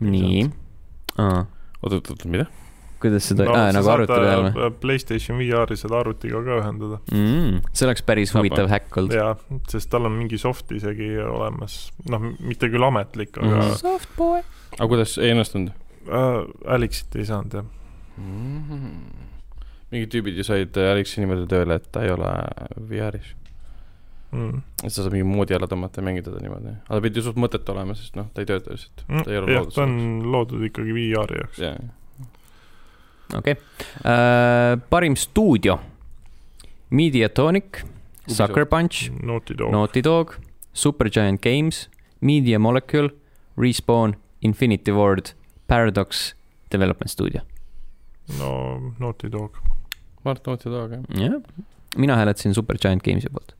nii. 0.00 0.48
oot, 1.18 1.92
oot, 1.92 2.10
oot, 2.10 2.24
mida? 2.30 2.48
kuidas 3.00 3.26
seda 3.30 3.46
no,, 3.48 3.54
aa, 3.56 3.72
nagu 3.74 3.90
arvuti 3.92 4.12
peal 4.12 4.42
või? 4.44 4.52
või? 4.56 4.70
Playstation 4.82 5.38
VR-i 5.40 5.78
seda 5.80 6.00
arvutiga 6.02 6.42
ka 6.44 6.58
ühendada. 6.60 6.98
Mm, 7.14 7.60
see 7.72 7.86
oleks 7.88 8.04
päris 8.06 8.34
huvitav 8.36 8.68
häkk 8.72 8.98
olnud. 9.00 9.16
jaa, 9.16 9.32
sest 9.72 9.90
tal 9.92 10.08
on 10.08 10.16
mingi 10.18 10.40
soft 10.40 10.72
isegi 10.76 11.14
olemas, 11.24 11.78
noh, 12.12 12.30
mitte 12.44 12.68
küll 12.72 12.84
ametlik, 12.86 13.32
aga 13.38 13.48
mm. 13.48 13.62
-hmm. 13.62 13.80
Softboy. 13.80 14.44
aga 14.76 14.90
kuidas, 14.92 15.16
ei 15.18 15.32
õnnestunud 15.34 15.72
äh, 15.72 16.74
Alexit 16.76 17.16
ei 17.16 17.24
saanud 17.24 17.60
jah. 17.60 17.66
mm? 18.18 18.62
-hmm. 18.68 19.26
mingid 19.94 20.14
tüübid 20.14 20.36
ju 20.36 20.44
said 20.46 20.76
Alexi 20.76 21.24
niimoodi 21.24 21.48
tööle, 21.50 21.80
et 21.80 21.92
ta 21.92 22.04
ei 22.04 22.12
ole 22.12 22.34
VR-is. 22.76 23.34
Mm. 24.32 24.60
et 24.84 24.92
sa 24.92 25.02
saad 25.02 25.12
mingi 25.12 25.24
moodi 25.26 25.54
alla 25.56 25.66
tõmmata 25.66 25.98
ja 25.98 26.02
mängida 26.06 26.30
teda 26.30 26.38
niimoodi. 26.44 26.74
aga 26.86 26.94
ta 26.96 27.00
pidi 27.02 27.22
suht 27.22 27.36
mõttetu 27.36 27.72
olema, 27.74 27.94
sest 27.98 28.14
noh, 28.16 28.28
ta 28.34 28.40
ei 28.44 28.46
tööta 28.46 28.70
lihtsalt. 28.70 29.02
Ta 29.24 29.30
ei 29.30 29.38
ole 29.40 29.46
Mm, 29.46 29.56
loodud 29.58 29.74
ta 29.74 29.82
on 29.82 30.22
loodud 30.32 30.62
ikkagi 30.68 30.92
VR-i 30.94 31.40
jaoks. 31.40 31.58
jaa, 31.58 31.78
okei 33.34 33.54
okay., 33.58 34.76
parim 34.90 35.16
stuudio. 35.16 35.78
Mediatonic, 36.90 37.84
Sucker 38.26 38.64
Punch, 38.66 39.10
Naughty 39.22 39.54
Dog. 39.54 39.70
Naughty 39.72 40.02
Dog, 40.02 40.34
Supergiant 40.74 41.40
Games, 41.42 41.88
Media 42.20 42.58
Molecule, 42.58 43.10
Respawn, 43.56 44.16
Infinity 44.42 44.92
Ward, 44.92 45.32
Paradox 45.68 46.34
Development 46.70 47.10
Studio. 47.10 47.40
no 48.38 48.92
Naughty 48.98 49.28
Dog, 49.28 49.56
Mart 50.24 50.46
Naughty 50.46 50.70
Dog 50.70 50.90
jah. 50.92 51.02
jah, 51.18 51.40
mina 51.96 52.16
hääletasin 52.16 52.54
Supergiant 52.54 53.02
Games'i 53.02 53.30
poolt, 53.30 53.54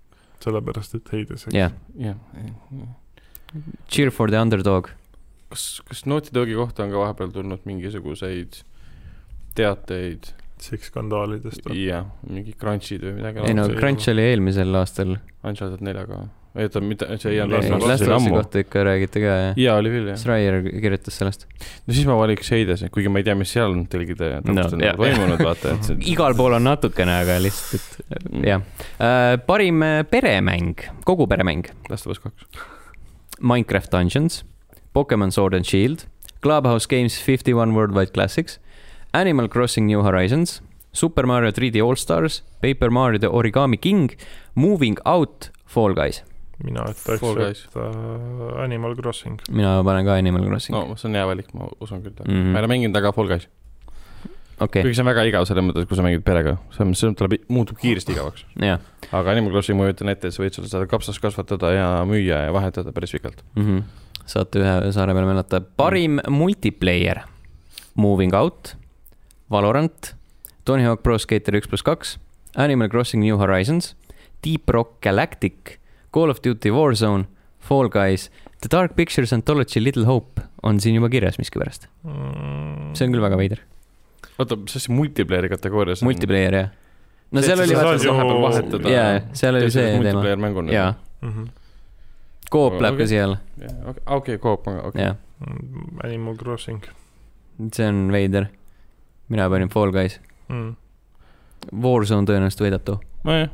sellepärast 0.45 0.97
et 0.99 1.13
Heides. 1.13 1.47
jah. 1.55 1.73
jah. 1.99 2.17
Cheer 3.91 4.11
for 4.15 4.31
the 4.31 4.39
underdog, 4.41 4.91
kas, 5.51 5.81
kas 5.89 6.05
Naughty 6.07 6.35
Dogi 6.35 6.55
kohta 6.59 6.85
on 6.85 6.93
ka 6.95 7.01
vahepeal 7.03 7.33
tulnud 7.35 7.65
mingisuguseid 7.67 8.63
teateid 9.59 10.31
seksskandaalidest 10.61 11.65
või? 11.67 11.87
ja 11.89 12.05
mingi 12.29 12.55
crunch'id 12.59 13.05
või 13.05 13.17
midagi? 13.19 13.47
ei 13.49 13.57
no 13.57 13.67
Crunch 13.73 14.11
oli 14.13 14.27
eelmisel 14.31 14.77
aastal. 14.79 15.17
Uncharted 15.47 15.83
neljaga. 15.85 16.25
ei 16.25 16.40
oota, 16.57 16.81
mitte, 16.83 17.07
see 17.23 17.33
ei 17.37 17.41
Last 17.45 17.71
olnud 17.71 17.77
of 17.77 17.83
Us 17.83 17.89
Last 17.91 18.03
see 18.03 18.09
of 18.09 18.11
oli 18.11 18.17
Us'i 18.17 18.29
ammu. 18.31 18.37
kohta 18.41 18.63
ikka 18.65 18.83
räägiti 18.89 19.21
ka 19.23 19.35
jah. 19.39 19.59
jaa, 19.61 19.77
oli 19.79 19.93
küll 19.95 20.09
jah. 20.11 20.19
Schreier 20.19 20.57
kirjutas 20.67 21.19
sellest. 21.21 21.47
no 21.87 21.95
siis 21.95 22.09
ma 22.09 22.17
valiks 22.19 22.51
Heidese, 22.55 22.89
kuigi 22.95 23.13
ma 23.13 23.21
ei 23.23 23.27
tea, 23.29 23.37
mis 23.39 23.53
seal 23.55 23.77
tõlgide 23.93 24.31
No, 24.49 24.57
no, 24.57 24.65
on 24.67 24.85
toimunud, 25.03 25.45
vaata, 25.47 25.75
et 25.77 25.89
see 25.91 25.99
igal 26.15 26.35
pool 26.39 26.57
on 26.59 26.67
natukene, 26.67 27.19
aga 27.25 27.39
lihtsalt, 27.45 28.01
et 28.17 28.31
jah. 28.49 28.65
parim 29.47 29.83
äh, 29.87 30.01
peremäng, 30.11 30.75
kogu 31.07 31.29
peremäng, 31.31 31.69
Last 31.91 32.07
of 32.09 32.17
Us 32.17 32.23
kaks. 32.25 32.49
Minecraft 33.41 33.91
Dungeons, 33.93 34.43
Pokemon 34.95 35.31
Sword 35.33 35.55
and 35.55 35.65
Shield, 35.67 36.07
Clubhouse 36.43 36.87
Games 36.87 37.19
Fifty 37.21 37.55
One 37.55 37.75
Worldwide 37.75 38.13
Classics, 38.13 38.59
Animal 39.15 39.49
Crossing 39.49 39.87
New 39.87 40.03
Horizons, 40.03 40.61
Super 40.93 41.27
Mario 41.27 41.51
3D 41.53 41.81
All 41.85 41.97
Stars, 41.97 42.43
Paper 42.61 42.91
Mario 42.91 43.19
The 43.19 43.29
Origami 43.31 43.81
King, 43.81 44.11
Moving 44.55 44.97
Out, 45.07 45.51
Fall 45.65 45.95
Guys. 45.95 46.23
Mina 46.65 46.85
ütleks 46.91 47.25
et 47.47 47.79
äh, 47.81 48.65
Animal 48.65 48.97
Crossing. 48.99 49.41
mina 49.49 49.79
panen 49.87 50.07
ka 50.07 50.19
Animal 50.21 50.45
Crossing 50.49 50.77
no 50.77 50.99
see 51.01 51.09
on 51.11 51.19
hea 51.19 51.25
valik, 51.31 51.51
ma 51.57 51.71
usun 51.81 52.05
küll 52.05 52.15
mm. 52.17 52.29
-hmm. 52.29 52.53
ma 52.53 52.61
ei 52.61 52.65
ole 52.65 52.73
mänginud 52.75 52.97
väga 52.97 53.13
Fall 53.17 53.31
Guys. 53.31 53.49
okei, 54.61 54.83
kuigi 54.83 54.95
see 54.95 55.05
on 55.05 55.11
väga 55.13 55.25
igav 55.31 55.47
selles 55.49 55.65
mõttes, 55.65 55.89
kui 55.89 55.97
sa 55.97 56.05
mängid 56.07 56.25
perega, 56.27 56.57
see 56.77 56.85
on, 56.85 56.95
see 56.95 57.15
tuleb, 57.17 57.39
muutub 57.49 57.81
kiiresti 57.81 58.17
igavaks. 58.17 58.45
jah 58.61 58.81
aga 59.11 59.35
Animal 59.35 59.55
Crossing 59.57 59.79
ma 59.79 59.89
kujutan 59.89 60.13
ette, 60.13 60.29
et 60.29 60.37
sa 60.37 60.43
võid 60.43 60.57
seda 60.57 60.71
saada 60.71 60.91
kapsas 60.91 61.19
kasvatada 61.23 61.73
ja 61.75 61.89
müüa 62.09 62.47
ja 62.47 62.55
vahetada 62.55 62.93
päris 62.93 63.13
pikalt. 63.17 63.43
mm. 63.57 63.67
-hmm. 63.67 63.83
saate 64.27 64.63
ühe 64.63 64.93
saare 64.93 65.15
peal 65.15 65.27
mäletada, 65.27 65.65
parim 65.77 66.21
mm. 66.21 66.33
multiplayer, 66.33 67.25
Moving 67.95 68.35
Out, 68.35 68.77
Valorant, 69.51 70.15
Tony 70.65 70.85
Hawk 70.85 71.03
Pro 71.03 71.19
Skater 71.19 71.57
üks 71.59 71.69
pluss 71.69 71.83
kaks, 71.83 72.19
Animal 72.57 72.89
Crossing 72.89 73.25
New 73.25 73.39
Horizons, 73.39 73.97
Deep 74.45 74.69
Rock 74.69 75.01
Galactic, 75.03 75.80
Call 76.13 76.31
of 76.31 76.41
Duty 76.45 76.71
Warzone, 76.75 77.25
Fall 77.61 77.89
Guys, 77.89 78.31
The 78.61 78.69
Dark 78.73 78.97
Pictures 78.97 79.33
Anthology 79.33 79.81
Little 79.81 80.05
Hope 80.09 80.41
on 80.63 80.81
siin 80.81 80.95
juba 80.99 81.09
kirjas 81.09 81.39
miskipärast. 81.39 81.87
Mm. 82.05 82.95
see 82.95 83.07
on 83.07 83.13
küll 83.15 83.23
väga 83.23 83.37
veider, 83.39 83.61
oota, 84.39 84.57
mis 84.57 84.77
asi 84.77 84.93
multiplayer'i 84.93 85.49
kategoorias 85.53 86.03
on? 86.03 86.09
multiplayer 86.11 86.55
jah. 86.59 86.69
no 87.33 87.41
See, 87.41 87.47
seal 87.53 87.61
oli 87.63 87.75
vaata- 87.79 88.05
ju 88.05 88.13
vahepeal 88.13 88.43
vahetada. 88.43 88.91
jaa, 88.91 89.21
seal 89.33 89.55
oli 89.61 89.71
see 89.71 89.85
teema, 89.87 90.03
multiplayer 90.03 90.37
mänguna. 90.47 90.73
jaa, 90.73 90.95
Mhm. 91.23 91.49
Coop 92.51 92.81
läheb 92.83 92.97
ka 92.97 93.05
Okei. 93.05 93.07
siia 93.07 93.25
alla, 93.25 93.39
okei, 94.07 94.39
Coop 94.39 94.67
on, 94.69 94.81
okei. 94.89 95.05
Mm, 95.47 95.99
Animal 96.05 96.35
Crossing 96.37 96.83
see 97.73 97.87
on 97.87 98.11
veider. 98.13 98.47
mina 99.29 99.49
panin 99.51 99.69
Fall 99.69 99.93
Guys, 99.93 100.19
mm.. 100.49 100.75
Warzone 101.83 102.27
tõenäoliselt 102.27 102.65
võidab 102.67 102.83
too, 102.85 102.99
nojah. 103.25 103.51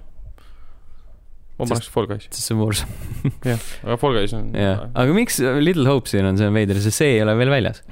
Ma 1.56 1.64
paneks 1.68 1.88
Fall 1.92 2.08
Guys, 2.10 2.26
sest 2.30 2.42
see 2.50 2.54
on 2.56 2.62
Warzone. 2.64 3.32
aga 3.86 3.96
Fall 4.00 4.16
Guys 4.18 4.34
on. 4.36 4.50
jah, 4.56 4.86
aga 4.94 5.16
miks 5.16 5.38
Little 5.40 5.86
Hope 5.88 6.10
siin 6.10 6.28
on, 6.28 6.38
see 6.40 6.48
on 6.48 6.56
veider, 6.56 6.78
sest 6.82 7.00
see 7.00 7.16
ei 7.16 7.22
ole 7.24 7.36
veel 7.40 7.52
väljas. 7.54 7.82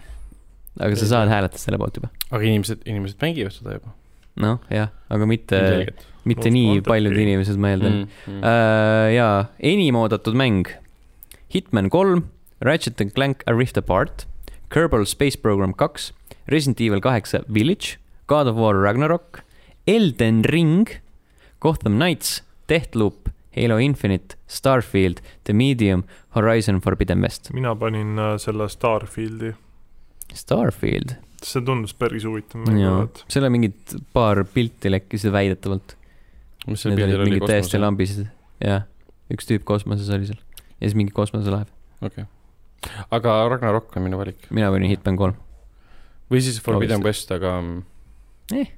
aga 0.81 0.99
sa 0.99 1.11
saad 1.13 1.31
hääletada 1.33 1.61
selle 1.63 1.79
poolt 1.81 2.01
juba. 2.01 2.11
aga 2.31 2.43
inimesed, 2.45 2.83
inimesed 2.89 3.21
mängivad 3.25 3.55
seda 3.57 3.79
juba. 3.79 3.95
noh, 4.43 4.61
jah, 4.73 4.91
aga 5.15 5.29
mitte, 5.31 5.61
mitte 6.29 6.49
Most 6.51 6.57
nii 6.57 6.85
paljud 6.87 7.15
game. 7.15 7.27
inimesed, 7.31 7.61
ma 7.61 7.73
eeldan 7.75 7.99
Mm, 8.03 8.09
mm.. 8.27 8.39
Uh, 8.43 9.09
jaa, 9.15 9.35
enim 9.73 9.97
oodatud 10.01 10.37
mäng. 10.37 10.67
Hitman 11.55 11.87
kolm, 11.93 12.25
Ratchet 12.65 13.01
and 13.01 13.13
Clank 13.15 13.45
A 13.47 13.55
Rift 13.55 13.77
Apart, 13.79 14.25
Kerbal 14.73 15.05
Space 15.07 15.37
Program 15.39 15.73
kaks, 15.73 16.11
Resident 16.51 16.81
Evil 16.81 17.01
kaheksa 17.05 17.45
Village, 17.47 17.99
God 18.27 18.49
of 18.51 18.57
War 18.57 18.75
Ragnarok, 18.75 19.45
Elden 19.87 20.43
Ring, 20.51 20.89
Gotham 21.61 21.99
Knights, 22.01 22.43
Deathloop, 22.69 23.31
Halo 23.55 23.79
Infinite, 23.79 24.39
Starfield, 24.51 25.21
The 25.45 25.55
Medium, 25.55 26.05
Horizon 26.37 26.81
Forbidden 26.85 27.23
West. 27.23 27.53
mina 27.55 27.75
panin 27.79 28.19
äh, 28.19 28.35
selle 28.43 28.69
Starfieldi, 28.69 29.55
Starfield, 30.35 31.17
see 31.45 31.63
tundus 31.65 31.95
päris 31.95 32.27
huvitav 32.27 32.65
mäng 32.65 33.21
seal 33.29 33.47
on 33.47 33.55
mingid 33.55 33.97
paar 34.17 34.45
pilti 34.55 34.93
lekkisid 34.93 35.33
väidetavalt. 35.35 35.97
mis 36.67 36.83
seal 36.83 36.95
Need 36.95 37.05
olid 37.05 37.15
pildil 37.15 37.23
oli 37.23 37.37
mingid 37.37 37.55
täiesti 37.55 37.81
lambised, 37.81 38.29
jah, 38.65 38.87
üks 39.33 39.51
tüüp 39.51 39.67
kosmoses 39.69 40.11
oli 40.15 40.31
seal. 40.31 40.41
ja 40.81 40.89
siis 40.89 40.99
mingi 40.99 41.15
kosmoselaev. 41.17 41.71
okei 42.01 42.27
okay.. 42.27 43.03
aga 43.11 43.41
Ragnarok 43.55 43.97
on 43.97 44.09
minu 44.09 44.21
valik. 44.21 44.51
mina 44.51 44.73
panin 44.75 44.91
Hitman 44.93 45.21
kolm. 45.21 45.43
või 46.33 46.45
siis 46.45 46.63
Forbidden. 46.65 47.05
West, 47.05 47.31
aga 47.35 47.59
mm, 47.61 47.83
Eh, 48.53 48.69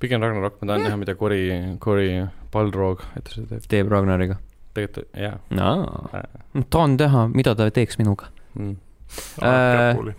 pigem 0.00 0.22
Ragnarok, 0.22 0.56
ma 0.62 0.66
tahan 0.72 0.80
Eh. 0.80 0.88
näha, 0.88 0.96
mida 1.00 1.14
Cory, 1.14 1.42
Cory 1.78 2.08
Balrog, 2.52 3.02
et 3.16 3.28
seda 3.28 3.58
teeb. 3.58 3.68
teeb 3.68 3.90
Ragnariga. 3.92 4.38
tegelikult, 4.74 5.08
jaa 5.18 5.38
aa, 5.60 6.22
tahan 6.70 6.96
teha, 6.96 7.28
mida 7.34 7.54
ta 7.58 7.70
teeks 7.70 7.98
minuga. 7.98 8.28
mm.. 8.56 8.76
Äh, 9.42 9.94
Käpuli. 9.94 10.14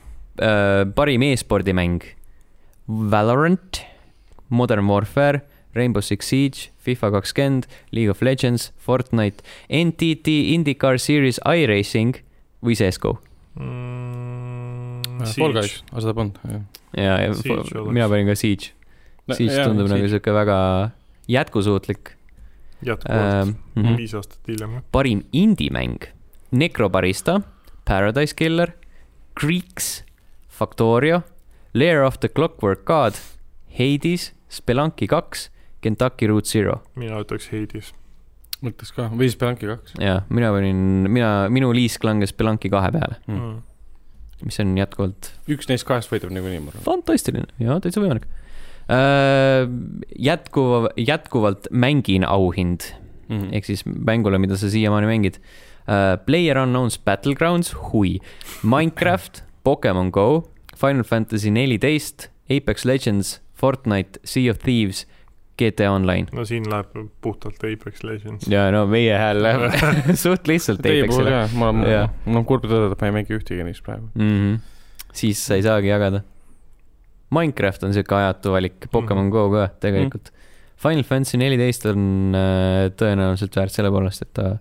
parim 0.95 1.21
e-spordimäng. 1.23 2.01
Valorant, 2.87 3.81
Modern 4.49 4.85
Warfare, 4.87 5.41
Rainbow 5.75 6.01
Six 6.03 6.27
Siege, 6.27 6.69
FIFA 6.83 7.11
kakskümmend, 7.11 7.67
League 7.91 8.09
of 8.11 8.21
Legends, 8.21 8.73
Fortnite, 8.77 9.41
NTT 9.69 10.27
IndyCar 10.55 10.99
Series 10.99 11.39
iRacing 11.45 12.17
või 12.61 12.75
CSGO. 12.75 13.13
Mm, 13.55 15.01
Fall 15.37 15.53
Guys, 15.55 15.77
aga 15.91 16.01
seda 16.03 16.13
polnud, 16.17 16.37
ja, 16.97 17.17
ja 17.21 17.31
mina 17.91 18.09
panin 18.11 18.27
ka 18.27 18.35
Siege. 18.35 18.73
Siege 19.29 19.63
tundub 19.63 19.87
nagu 19.91 20.07
sihuke 20.09 20.33
väga 20.33 20.57
jätkusuutlik 21.31 22.15
jätkuvalt, 22.85 23.55
ähm,. 23.77 23.97
viis 23.97 24.13
aastat 24.17 24.39
hiljem. 24.47 24.81
parim 24.91 25.23
indie-mäng, 25.33 26.09
Necrobarista, 26.51 27.41
Paradise 27.85 28.35
Killer, 28.35 28.73
Greeks, 29.39 30.03
Factorio, 30.49 31.21
Lair 31.73 32.03
of 32.03 32.19
the 32.19 32.29
Clockwork 32.29 32.85
God, 32.85 33.13
Hades, 33.77 34.33
Spelunky 34.49 35.07
kaks, 35.07 35.49
Kentucky 35.81 36.27
Route 36.27 36.49
Zero. 36.49 36.81
mina 36.95 37.21
ütleks 37.21 37.49
Hades. 37.51 37.93
mõtleks 38.61 38.93
ka, 38.95 39.09
või 39.13 39.29
siis 39.29 39.37
Spelunky 39.37 39.69
kaks 39.69 39.97
ja 40.01 40.21
mina 40.29 40.51
panin, 40.53 41.07
mina, 41.09 41.31
minu 41.49 41.71
liisk 41.73 42.03
langes 42.05 42.33
Spelunky 42.33 42.69
kahe 42.69 42.91
peale, 42.93 43.21
mm.. 43.27 43.55
mis 44.45 44.59
on 44.61 44.75
jätkuvalt 44.77 45.33
üks 45.49 45.69
neist 45.71 45.87
kahest 45.87 46.11
võidab 46.11 46.33
niikuinii, 46.35 46.65
ma 46.65 46.73
arvan. 46.73 46.85
fantastiline 46.85 47.49
ja 47.61 47.79
täitsa 47.81 48.03
võimalik. 48.03 48.27
jätkuva, 50.19 50.89
jätkuvalt 50.97 51.67
mängin 51.71 52.25
auhind 52.27 52.81
Mhm. 53.31 53.53
ehk 53.55 53.65
siis 53.65 53.85
mängule, 53.85 54.37
mida 54.39 54.57
sa 54.57 54.69
siiamaani 54.69 55.07
mängid 55.07 55.37
uh,. 55.39 56.17
Player 56.25 56.57
Unknown's 56.57 56.99
Battlegrounds, 57.05 57.71
hui, 57.91 58.19
Minecraft, 58.63 59.43
Pokemon 59.63 60.09
Go, 60.11 60.51
Final 60.75 61.03
Fantasy 61.03 61.49
neliteist, 61.51 62.27
Apex 62.49 62.85
Legends, 62.85 63.41
Fortnite, 63.55 64.19
Sea 64.23 64.51
of 64.51 64.57
Thieves, 64.59 65.07
GTA 65.57 65.91
Online. 65.91 66.27
no 66.33 66.43
siin 66.45 66.65
läheb 66.69 66.87
puhtalt 67.21 67.63
Apex 67.63 68.03
Legends. 68.03 68.47
ja 68.49 68.71
no 68.71 68.85
meie 68.89 69.13
hääl 69.17 69.41
läheb 69.43 69.71
suht 70.23 70.47
lihtsalt 70.47 70.79
Apexile 70.79 71.47
on 71.61 71.83
Jaa., 71.87 72.09
mul 72.25 72.41
on 72.41 72.45
kurb 72.45 72.65
tõdeda, 72.65 72.91
et 72.95 73.01
ma 73.01 73.07
ei 73.11 73.15
mängi 73.21 73.37
ühtegi 73.37 73.63
neist 73.63 73.83
praegu. 73.85 74.09
mm. 74.15 74.29
-hmm. 74.29 74.59
siis 75.13 75.45
sa 75.45 75.55
ei 75.55 75.63
saagi 75.63 75.87
jagada. 75.87 76.23
Minecraft 77.31 77.83
on 77.87 77.93
siuke 77.95 78.15
ajatu 78.17 78.51
valik, 78.55 78.87
Pokemon 78.91 79.25
Mhm. 79.29 79.31
Go 79.31 79.49
ka 79.53 79.67
tegelikult. 79.79 80.31
Final 80.81 81.03
Fantasy 81.05 81.37
neliteist 81.37 81.85
on 81.85 82.33
äh, 82.35 82.89
tõenäoliselt 82.97 83.55
väärt 83.55 83.71
selle 83.75 83.91
poolest, 83.93 84.21
et 84.25 84.31
ta 84.33 84.57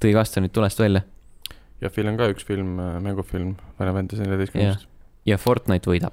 tõi 0.00 0.12
kastanid 0.14 0.52
tulest 0.52 0.78
välja 0.78 1.02
ja 1.80 1.90
Phil 1.92 2.06
on 2.08 2.16
ka 2.16 2.28
üks 2.32 2.44
film, 2.44 2.76
mängufilm 3.04 3.54
Final 3.78 3.94
Fantasy 3.96 4.22
neljateistkümnest. 4.22 4.86
ja 5.26 5.36
Fortnite 5.40 5.88
võidab. 5.90 6.12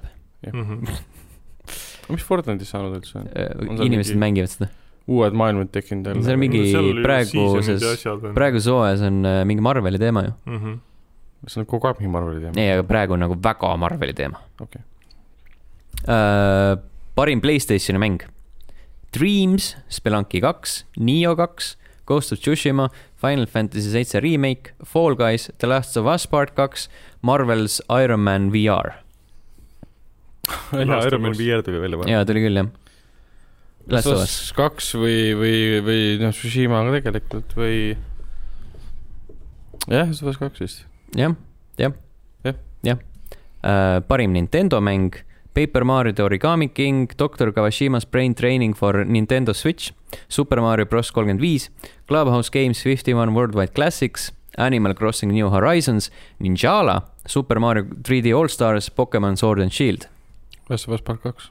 Mhm. 0.52 0.84
mis 2.14 2.24
Fortnite'is 2.24 2.68
saanud 2.72 2.96
üldse 2.98 3.16
on? 3.20 3.28
On 3.28 3.76
seal 3.78 3.86
inimesed 3.86 4.16
mingi- 4.16 4.20
mängivad 4.24 4.52
seda. 4.52 4.68
uued 5.08 5.32
maailmad 5.36 5.68
tekkinud 5.72 6.08
See 6.24 6.32
on 6.32 6.40
mingi 6.40 6.60
praeguses- 7.04 7.80
praegu. 7.84 8.32
praeguses 8.34 8.68
hooajas 8.72 9.00
on 9.08 9.22
äh, 9.28 9.44
mingi 9.48 9.60
Marveli 9.64 9.98
teema 10.00 10.24
ju. 10.26 10.32
Mhm. 10.46 10.74
see 11.46 11.60
on 11.60 11.66
kogu 11.68 11.86
aeg 11.88 12.00
mingi 12.00 12.12
Marveli 12.12 12.40
teema. 12.40 12.56
ei, 12.60 12.72
aga 12.78 12.82
praegu 12.88 13.12
on 13.16 13.20
nagu 13.20 13.36
väga 13.36 13.76
Marveli 13.76 14.12
teema 14.16 14.40
Okei. 14.60 14.80
uh,. 14.80 14.93
Parim 16.06 17.40
Playstationi 17.40 17.98
mäng. 18.02 18.20
Dreams, 19.14 19.76
Spelunky 19.88 20.40
kaks, 20.42 20.82
Neo 20.98 21.36
kaks, 21.38 21.76
Ghost 22.06 22.32
of 22.34 22.40
Tsushima, 22.42 22.88
Final 23.16 23.46
Fantasy 23.46 23.88
seitse 23.92 24.20
remake, 24.20 24.72
Fall 24.84 25.14
Guys, 25.14 25.50
The 25.58 25.66
Last 25.70 25.96
of 25.96 26.06
Us 26.10 26.26
part 26.26 26.54
kaks, 26.56 26.88
Marvel's 27.22 27.80
Iron 27.88 28.20
Man 28.26 28.50
VR. 28.52 28.96
jaa, 30.72 30.98
Iron 31.06 31.22
Man 31.22 31.32
VR 31.38 31.62
tuli 31.64 31.78
välja 31.80 31.96
vahepeal. 32.00 32.10
jaa, 32.18 32.24
tuli 32.28 32.42
küll 32.44 32.58
jah. 32.60 32.68
Last 33.88 34.06
of 34.10 34.18
Us. 34.24 34.34
kaks 34.56 34.90
või, 34.96 35.32
või, 35.36 35.56
või 35.84 36.02
noh, 36.20 36.32
Tsushima 36.34 36.82
ka 36.88 36.98
tegelikult 36.98 37.54
või. 37.56 37.94
jah, 39.88 40.08
Last 40.08 40.22
of 40.24 40.28
Us 40.34 40.40
kaks 40.42 40.60
vist. 40.64 40.84
jah, 41.16 41.36
jah 41.80 41.94
Jah., 42.44 42.58
jah. 42.84 42.98
parim 44.08 44.34
Nintendo 44.36 44.80
mäng, 44.84 45.14
Paper 45.54 45.84
Mario 45.84 46.12
The 46.12 46.22
Origami 46.22 46.68
King, 46.74 47.08
Doctor 47.16 47.52
Kawashima's 47.52 48.04
Brain 48.04 48.34
Training 48.34 48.74
for 48.74 49.04
Nintendo 49.04 49.54
Switch, 49.54 49.92
Super 50.28 50.60
Mario 50.60 50.86
Bros 50.86 51.10
kolmkümmend 51.10 51.40
viis, 51.40 51.70
Clubhouse 52.08 52.50
Games 52.50 52.82
Fifty 52.82 53.14
One 53.14 53.32
Worldwide 53.34 53.72
Classics, 53.74 54.32
Animal 54.58 54.94
Crossing 54.94 55.32
New 55.32 55.50
Horizons, 55.50 56.10
Ninjala, 56.40 57.02
Super 57.26 57.58
Mario 57.60 57.84
3D 58.02 58.34
All 58.36 58.48
Stars, 58.48 58.90
Pokemon 58.90 59.36
Sword 59.36 59.60
and 59.62 59.72
Shield. 59.72 60.08
Last 60.68 60.88
of 60.88 60.94
Us 60.94 61.00
part 61.00 61.22
kaks. 61.22 61.50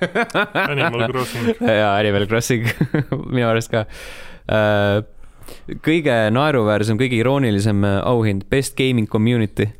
Animal 0.00 1.08
Crossing. 1.08 1.54
jaa, 1.60 1.98
Animal 1.98 2.26
Crossing 2.26 2.64
minu 3.34 3.48
arust 3.48 3.70
ka. 3.72 3.84
kõige 5.84 6.14
naeruväärsem, 6.34 6.98
kõige 7.00 7.16
iroonilisem 7.20 7.84
äh, 7.84 7.98
auhind, 8.08 8.44
Best 8.50 8.76
Gaming 8.78 9.08
Community. 9.08 9.70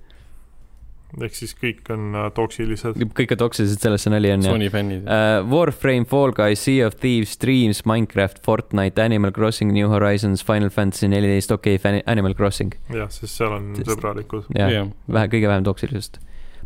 Ehk 1.22 1.34
siis 1.36 1.54
kõik 1.56 1.86
on 1.94 2.14
äh, 2.14 2.26
toksilised. 2.34 2.98
kõik 3.16 3.34
on 3.36 3.40
toksilised, 3.40 3.80
selles 3.82 4.04
see 4.04 4.12
nali 4.12 4.32
on 4.34 4.42
jah. 4.44 4.54
Sony 4.56 4.68
fännid. 4.72 5.06
Uh, 5.06 5.46
Warframe, 5.50 6.06
Fall 6.08 6.34
Guys, 6.36 6.64
Sea 6.66 6.86
of 6.86 6.98
Thieves, 7.02 7.36
Dreams, 7.42 7.84
Minecraft, 7.88 8.40
Fortnite, 8.44 9.02
Animal 9.02 9.32
Crossing, 9.36 9.72
New 9.72 9.88
Horizons, 9.92 10.42
Final 10.46 10.72
Fantasy 10.74 11.08
neliteist, 11.12 11.54
okei 11.54 11.78
okay,, 11.80 12.02
Animal 12.06 12.34
Crossing. 12.34 12.74
jah, 12.92 13.08
sest 13.12 13.36
seal 13.38 13.54
on 13.54 13.72
Sest- 13.78 13.92
sõbralikud. 13.94 14.50
jah, 14.56 14.72
jah, 14.72 14.90
vähe, 15.08 15.30
kõige 15.32 15.50
vähem 15.52 15.64
toksilisust. 15.66 16.20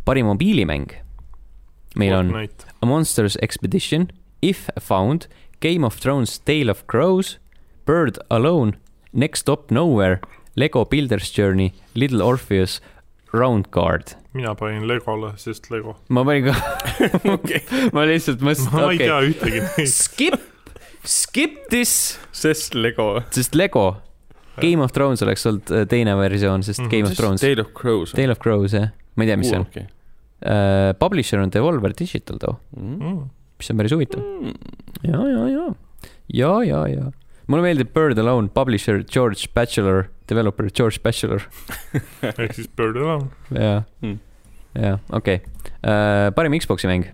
parim 0.05 0.25
mobiilimäng. 0.25 0.89
meil 1.95 2.13
on 2.15 2.33
A 2.81 2.85
Monsters 2.85 3.37
Expedition, 3.41 4.09
If 4.41 4.69
Found, 4.79 5.27
Game 5.59 5.85
of 5.85 5.99
Thrones, 5.99 6.39
Tale 6.39 6.71
of 6.71 6.87
Crows, 6.87 7.37
Bird 7.85 8.17
Alone, 8.29 8.77
Next 9.13 9.41
Stop 9.41 9.69
Nowhere, 9.71 10.19
Lego 10.55 10.85
Builders 10.85 11.31
Journey, 11.31 11.73
Little 11.93 12.21
Orpheus, 12.21 12.81
Round 13.33 13.69
Guard. 13.71 14.15
mina 14.33 14.53
panin 14.55 14.85
Legole, 14.87 15.33
sest 15.37 15.69
Lego. 15.71 15.95
ma 16.09 16.23
panin 16.27 16.49
ka 16.51 16.55
ma 17.95 18.05
lihtsalt 18.07 18.41
mõtlesin, 18.43 18.71
ma 18.73 18.85
ei 18.91 18.95
okei 18.95 19.07
tea 19.07 19.19
ühtegi 19.31 19.61
neist. 19.77 20.03
skip, 20.05 20.39
skip 21.03 21.57
this, 21.69 22.17
sest 22.31 22.75
Lego. 22.75 23.21
sest 23.31 23.55
Lego, 23.55 23.97
Game 24.61 24.83
of 24.83 24.91
Thrones 24.93 25.21
oleks 25.25 25.45
olnud 25.47 25.71
äh, 25.71 25.85
teine 25.89 26.13
versioon, 26.19 26.63
sest 26.63 26.81
Mhm. 26.83 26.89
Game 26.91 27.07
of 27.09 27.15
Thrones, 27.17 27.41
Tale 27.41 27.61
of 27.63 27.71
Crows. 27.73 28.11
Tale 28.13 28.31
of 28.35 28.39
Crows 28.43 28.73
jah, 28.75 28.89
ma 29.15 29.23
ei 29.23 29.31
tea, 29.31 29.37
mis 29.39 29.49
see 29.49 29.57
on. 29.59 29.65
okei. 29.69 29.87
Publisher 30.99 31.39
on 31.39 31.49
Devolver 31.53 31.93
Digital 31.97 32.37
too, 32.41 32.57
Mm. 32.77 33.29
mis 33.59 33.69
on 33.71 33.77
päris 33.77 33.91
huvitav. 33.93 34.21
ja, 35.03 35.19
ja, 35.29 35.47
ja, 35.47 35.65
ja, 36.33 36.53
ja, 36.63 36.79
ja. 36.87 37.11
mulle 37.47 37.61
meeldib 37.63 37.91
Bird 37.93 38.17
Alone, 38.19 38.49
publisher 38.49 39.03
George 39.03 39.47
Bachelor, 39.53 40.07
developer 40.31 40.71
George 40.71 41.01
Bachelor. 41.03 41.45
ehk 42.31 42.55
siis 42.57 42.71
Bird 42.77 42.99
Alone. 42.99 43.29
jaa 43.51 43.83
Hmm., 44.01 44.17
jaa, 44.79 44.97
okei. 45.19 45.41
parim 46.37 46.55
Xbox'i 46.57 46.89
mäng. 46.89 47.09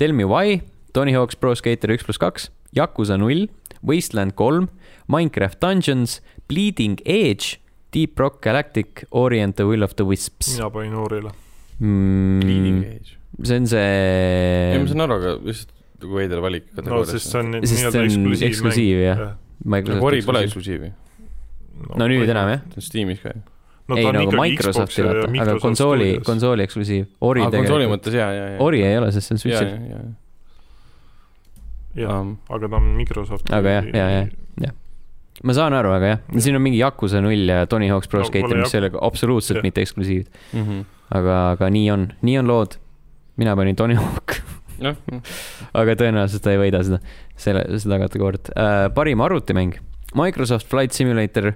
Tell 0.00 0.14
me 0.16 0.26
why, 0.26 0.60
Tony 0.96 1.14
Hawk's 1.14 1.38
Pro 1.38 1.54
Skater 1.58 1.92
üks 1.94 2.04
pluss 2.06 2.20
kaks, 2.20 2.50
Yakuusa 2.76 3.18
null, 3.20 3.46
Wasteland 3.86 4.34
kolm, 4.38 4.68
Minecraft 5.12 5.60
Dungeons, 5.62 6.20
Bleeding 6.48 6.98
Edge, 7.06 7.58
Deep 7.92 8.18
Rock 8.18 8.40
Galactic, 8.42 9.04
Ori 9.10 9.40
and 9.40 9.54
the 9.54 9.66
Will 9.68 9.84
of 9.84 9.96
the 9.96 10.04
Wisps 10.08 10.56
mina 10.56 10.70
panin. 10.70 11.30
Bleeding 12.40 12.78
mm,. 12.80 12.96
Edge. 12.96 13.18
see 13.42 13.56
on 13.56 13.66
ei, 13.74 14.78
ma 14.78 14.86
see, 14.86 14.92
saan 14.92 15.04
aru, 15.06 15.16
aga 15.18 15.32
lihtsalt 15.42 15.72
nagu 16.02 16.18
veider 16.18 16.42
valik 16.44 16.68
no 16.76 17.00
sest 17.08 17.30
see 17.30 17.38
kategoorias. 17.38 17.38
on 17.38 17.54
sest 17.62 17.78
nii-öelda 17.78 17.92
see 17.92 18.02
on 18.02 18.06
eksklusiivmäng. 18.06 18.50
eksklusiiv 18.50 19.00
jah, 19.02 19.22
nagu 19.74 19.96
Ori 20.08 20.22
pole. 20.26 20.44
eksklusiivi. 20.46 20.92
No 21.98 22.08
nüüd 22.10 22.30
enam 22.30 22.50
jah. 22.52 22.62
see 22.72 22.80
on 22.80 22.86
Steamis 22.88 23.22
ka 23.22 23.32
ju. 23.34 23.42
no 23.88 23.98
ei 23.98 24.10
nagu 24.14 24.34
Microsofti 24.38 25.00
ja 25.00 25.06
vaata, 25.08 25.24
aga 25.26 25.32
Microsoft 25.36 25.64
konsooli, 25.66 26.10
konsooli 26.26 26.66
eksklusiiv. 26.66 27.08
Ori 27.20 27.42
aa, 27.42 27.50
konsooli 27.50 27.66
tegelikult, 27.66 27.94
mõttes 27.96 28.18
jaa, 28.18 28.28
jaa, 28.36 28.50
jaa. 28.54 28.60
Ori 28.66 28.84
ei 28.86 28.98
ole, 29.00 29.10
sest 29.14 29.28
see 29.30 29.36
on 29.36 29.42
Switch'il. 29.42 29.72
jaa, 29.72 29.96
jaa. 29.96 30.04
jah, 32.04 32.30
aga 32.56 32.70
ta 32.70 32.80
on 32.80 32.92
Microsofti. 33.00 33.52
Aga 33.58 33.76
jah, 33.78 33.90
jaa, 33.98 34.22
jaa. 34.66 34.72
ma 35.42 35.56
saan 35.58 35.74
aru, 35.76 35.92
aga 35.96 36.14
jah, 36.14 36.22
siin 36.38 36.56
on 36.58 36.64
mingi 36.64 36.80
Yakuusa 36.80 37.20
null 37.24 37.50
ja 37.50 37.66
Tony 37.66 37.90
Hawk's 37.90 38.10
Pro 38.12 38.22
No, 38.22 38.30
Skater, 38.30 38.62
mis 38.62 38.74
ei 38.76 38.84
ole 38.84 38.92
absoluutselt 39.00 39.58
Jah. 39.60 39.66
mitte 39.66 39.82
eksklusiivid. 39.84 40.30
Mhm. 40.52 40.86
aga, 41.12 41.38
aga 41.56 41.68
nii 41.74 41.90
on, 41.92 42.08
nii 42.22 42.38
on 42.44 42.48
lood. 42.52 42.78
mina 43.36 43.56
panin 43.56 43.76
Tony 43.76 43.94
Hawk, 43.96 44.36
jah, 44.82 44.96
aga 45.74 45.94
tõenäoliselt 45.98 46.44
ta 46.44 46.52
ei 46.52 46.58
võida 46.60 46.82
seda, 46.84 46.98
selle, 47.40 47.64
seda 47.80 47.98
kategooriat 48.04 48.52
uh,. 48.52 48.86
parim 48.94 49.22
arvutimäng, 49.24 49.78
Microsoft 50.14 50.66
Flight 50.66 50.92
Simulator, 50.92 51.52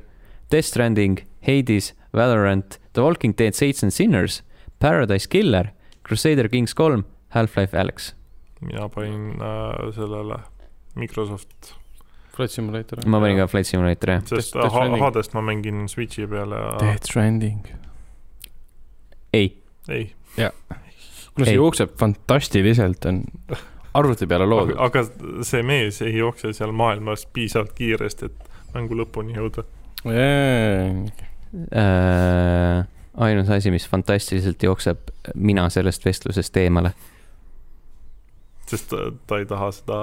Death 0.51 0.65
Stranding, 0.67 1.19
Hades, 1.41 1.95
Valorant, 2.15 2.79
The 2.93 3.03
Walking 3.03 3.35
Dead 3.39 3.55
Saints 3.55 3.83
and 3.83 3.93
Sinners, 3.93 4.43
Paradise 4.79 5.27
Killer, 5.29 5.73
Crusader 6.03 6.49
Kings 6.49 6.75
kolm, 6.75 7.05
Half-Life 7.29 7.77
Alyx. 7.79 8.15
mina 8.61 8.89
panin 8.89 9.31
äh, 9.41 9.93
sellele 9.95 10.39
Microsoft, 10.95 11.75
Flight 12.37 12.51
Simulator. 12.51 12.99
ma 13.07 13.21
panin 13.21 13.37
ka 13.37 13.47
Flight 13.47 13.67
Simulatori 13.67 14.13
jah. 14.13 14.23
sest 14.27 14.55
Death 14.55 14.71
Stranding. 14.73 15.03
Hadest 15.05 15.35
ma 15.35 15.41
mängin 15.45 15.89
Switchi 15.89 16.27
peale 16.27 16.55
ja 16.57 16.71
Death 16.81 17.05
Stranding. 17.11 17.67
ei, 19.35 19.63
ei, 19.89 20.15
kuna 21.35 21.45
see 21.45 21.53
Ei. 21.53 21.57
jookseb 21.61 21.93
fantastiliselt, 22.01 23.05
on 23.05 23.25
arvuti 23.95 24.27
peale 24.27 24.47
loodud. 24.49 24.77
aga 24.79 25.03
see 25.45 25.63
mees 25.63 26.01
ei 26.03 26.17
jookse 26.17 26.53
seal 26.57 26.73
maailmas 26.73 27.27
piisavalt 27.33 27.73
kiiresti, 27.77 28.31
et 28.31 28.46
mängu 28.77 28.99
lõpuni 28.99 29.37
jõuda. 29.37 29.65
äh, 31.73 32.87
ainus 33.17 33.51
asi, 33.51 33.73
mis 33.75 33.89
fantastiliselt 33.89 34.63
jookseb 34.63 35.11
mina 35.35 35.69
sellest 35.73 36.05
vestlusest 36.05 36.57
eemale. 36.63 36.93
sest 38.67 38.91
ta, 38.91 39.11
ta 39.27 39.39
ei 39.39 39.47
taha 39.47 39.71
seda, 39.73 39.99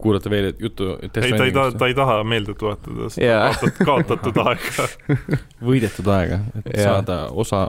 kuulata 0.00 0.30
veel 0.30 0.52
juttu 0.58 0.92
ei 1.02 1.08
ta 1.12 1.44
ei 1.44 1.52
taha, 1.52 1.70
ta 1.78 1.86
ei 1.90 1.94
taha 1.98 2.18
meelde 2.24 2.54
tuletada 2.54 3.08
seda 3.10 3.26
Jaa. 3.26 3.54
kaotatud, 3.54 3.86
kaotatud 3.86 4.42
aega. 4.46 4.88
võidetud 5.62 6.12
aega, 6.14 6.42
et 6.64 6.76
Jaa. 6.76 6.84
saada 7.00 7.22
osa 7.30 7.64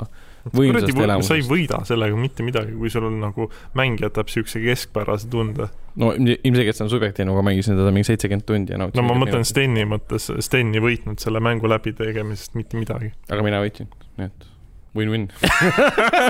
võimsast 0.49 0.89
sa 0.89 0.97
ei 0.97 1.05
elamusest. 1.05 1.49
võida 1.49 1.81
sellega 1.87 2.17
mitte 2.17 2.45
midagi, 2.45 2.73
kui 2.77 2.89
sul 2.93 3.05
on 3.09 3.19
nagu 3.21 3.49
mäng 3.77 4.01
jätab 4.01 4.31
siukse 4.31 4.61
keskpärase 4.63 5.29
tunde. 5.29 5.69
No 5.99 6.11
ilm- 6.15 6.37
ilmselgelt 6.47 6.77
see 6.77 6.85
on 6.85 6.93
subjektiivne, 6.93 7.33
aga 7.33 7.41
ma 7.41 7.49
mängisin 7.49 7.75
teda 7.79 7.91
mingi 7.95 8.07
seitsekümmend 8.11 8.47
tundi 8.47 8.75
ja 8.75 8.79
no 8.79 8.87
nautisin 8.87 9.07
ma 9.07 9.17
mõtlen 9.17 9.41
minutit. 9.41 9.51
Steni 9.51 9.87
mõttes, 9.89 10.29
Sten 10.47 10.71
ei 10.77 10.83
võitnud 10.83 11.23
selle 11.23 11.43
mängu 11.43 11.69
läbitegemisest 11.71 12.55
mitte 12.59 12.79
midagi. 12.79 13.11
aga 13.31 13.45
mina 13.45 13.59
võitsin, 13.63 13.91
nii 14.19 14.29
et 14.29 14.51
win-win. 14.97 15.29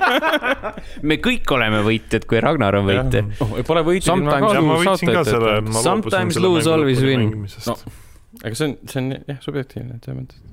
me 1.09 1.17
kõik 1.23 1.49
oleme 1.55 1.81
võitjad, 1.85 2.27
kui 2.29 2.41
Ragnar 2.43 2.77
on 2.77 2.87
võitja. 2.89 3.23
oh, 3.41 3.57
Pole 3.67 3.83
võitnud 3.87 4.21
ilma 4.21 4.79
Sometimes- 4.85 5.81
Sometimes 5.81 6.39
lose, 6.41 6.69
always 6.69 7.01
win. 7.05 7.29
No. 7.65 7.73
no.. 7.73 7.77
aga 8.43 8.53
see 8.55 8.69
on, 8.69 8.77
see 8.89 9.01
on 9.01 9.11
jah, 9.17 9.41
subjektiivne, 9.43 9.97
et 9.97 10.05
selles 10.05 10.21
mõttes, 10.21 10.43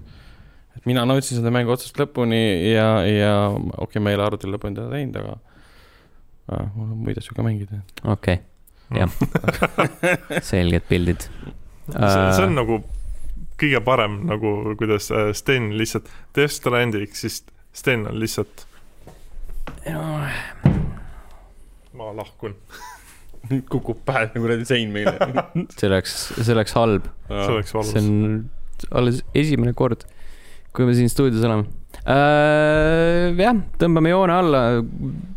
et 0.78 0.88
mina 0.88 1.04
nautisin 1.08 1.40
seda 1.40 1.52
mängu 1.54 1.74
otsast 1.74 2.00
lõpuni 2.00 2.40
ja, 2.72 2.88
ja 3.08 3.34
okei 3.52 3.84
okay,, 3.84 4.04
ma 4.04 4.12
ei 4.12 4.20
ole 4.20 4.28
arvutil 4.28 4.54
lõpuni 4.56 4.78
teda 4.78 4.88
teinud, 4.94 5.20
aga 5.20 5.36
ah, 6.48 6.64
mul 6.74 6.94
on 6.94 7.04
muid 7.04 7.20
asju 7.20 7.36
ka 7.36 7.44
mängida. 7.46 7.82
okei, 8.08 8.40
jah. 8.94 9.10
selged 10.42 10.86
pildid. 10.89 11.28
see, 11.92 12.44
on 12.44 12.57
nagu 12.57 12.81
kõige 13.58 13.81
parem 13.84 14.20
nagu, 14.28 14.55
kuidas 14.78 15.10
äh, 15.10 15.31
Sten 15.36 15.73
lihtsalt, 15.78 16.08
Death 16.36 16.55
Stranding, 16.60 17.10
siis 17.17 17.42
Sten 17.76 18.07
on 18.08 18.18
lihtsalt, 18.20 18.67
ma 21.99 22.12
lahkun. 22.17 22.55
kukub 23.73 24.00
pähe 24.05 24.26
nagu 24.26 24.44
kuradi 24.44 24.67
sein 24.68 24.91
meile. 24.92 25.15
see 25.78 25.89
oleks, 25.89 26.15
see 26.36 26.55
oleks 26.55 26.75
halb. 26.76 27.07
see 27.31 27.55
oleks 27.55 27.75
valus 27.75 27.92
see. 27.94 28.02
on 28.05 28.94
alles 29.00 29.23
esimene 29.36 29.73
kord, 29.78 30.05
kui 30.76 30.86
me 30.89 30.94
siin 30.97 31.10
stuudios 31.10 31.44
oleme 31.47 31.67
äh,. 32.08 33.36
jah, 33.38 33.60
tõmbame 33.80 34.12
joone 34.12 34.34
alla. 34.34 34.62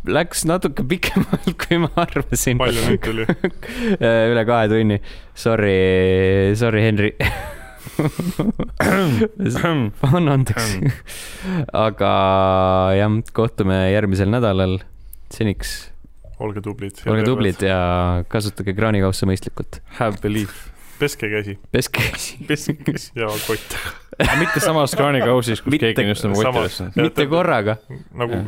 Läks 0.08 0.46
natuke 0.48 0.84
pikemalt, 0.88 1.52
kui 1.60 1.78
ma 1.84 1.90
arvasin. 2.04 2.60
palju 2.60 2.86
nüüd 2.88 3.02
tuli? 3.04 3.26
üle 4.32 4.46
kahe 4.48 4.70
tunni. 4.72 4.98
Sorry, 5.34 6.56
sorry, 6.58 6.84
Henri. 6.88 7.12
anna 10.08 10.36
andeks. 10.38 10.76
aga 11.76 12.12
jah, 12.98 13.22
kohtume 13.36 13.78
järgmisel 13.92 14.32
nädalal. 14.32 14.80
seniks 15.32 15.92
olge 16.42 16.62
tublid. 16.64 16.98
olge 17.06 17.24
tublid. 17.26 17.62
ja 17.66 18.24
kasutage 18.32 18.74
kraanikausse 18.76 19.28
mõistlikult. 19.28 19.80
Have 19.98 20.20
belief. 20.24 20.71
Peske 21.02 21.28
käsi 21.32 21.56
peske 21.74 22.04
käsi. 22.86 23.10
ja 23.20 23.28
kotte. 23.46 23.78
aga 24.18 24.36
mitte 24.40 24.62
samas 24.64 24.94
kraanikausis, 24.98 25.62
kus 25.64 25.74
Mitte- 25.74 25.90
keegi 25.92 26.06
on 26.06 26.12
just 26.14 26.28
oma 26.28 26.38
kotti 26.38 26.62
tõstnud. 26.66 27.00
mitte 27.02 27.26
korraga. 27.30 27.76
nagu 28.18 28.42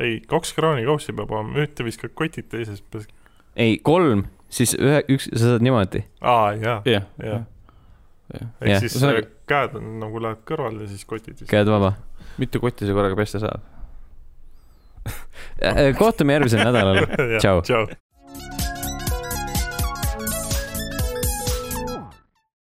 ei, 0.00 0.20
kaks 0.30 0.54
kraanikaussi 0.56 1.12
peab 1.16 1.32
olema, 1.36 1.58
ühte 1.64 1.84
viskad 1.84 2.14
kotid, 2.16 2.46
teises 2.52 2.80
pesk-, 2.92 3.12
ei, 3.60 3.74
kolm, 3.84 4.24
siis 4.52 4.72
ühe, 4.78 5.02
üks, 5.12 5.28
sa 5.34 5.54
saad 5.54 5.66
niimoodi. 5.66 6.04
aa 6.20 6.52
jaa, 6.56 6.78
jah, 6.88 7.08
jah. 7.20 7.42
jah. 8.32 8.46
ehk 8.62 8.78
siis 8.86 8.96
Ühesõnaga- 8.96 9.26
äh, 9.26 9.34
käed 9.50 9.76
on 9.80 9.90
nagu 10.00 10.22
lähevad 10.22 10.46
kõrvale 10.48 10.86
ja 10.86 10.92
siis 10.94 11.04
kotid 11.08 11.44
käed 11.50 11.68
vaba. 11.68 11.92
mitu 12.40 12.62
kotti 12.62 12.88
sa 12.88 12.96
korraga 12.96 13.18
pesta 13.18 13.42
saad? 13.42 13.66
kohtume 15.98 16.32
järgmisel 16.36 16.64
nädalal. 16.68 17.04
Tšau. 17.40 17.86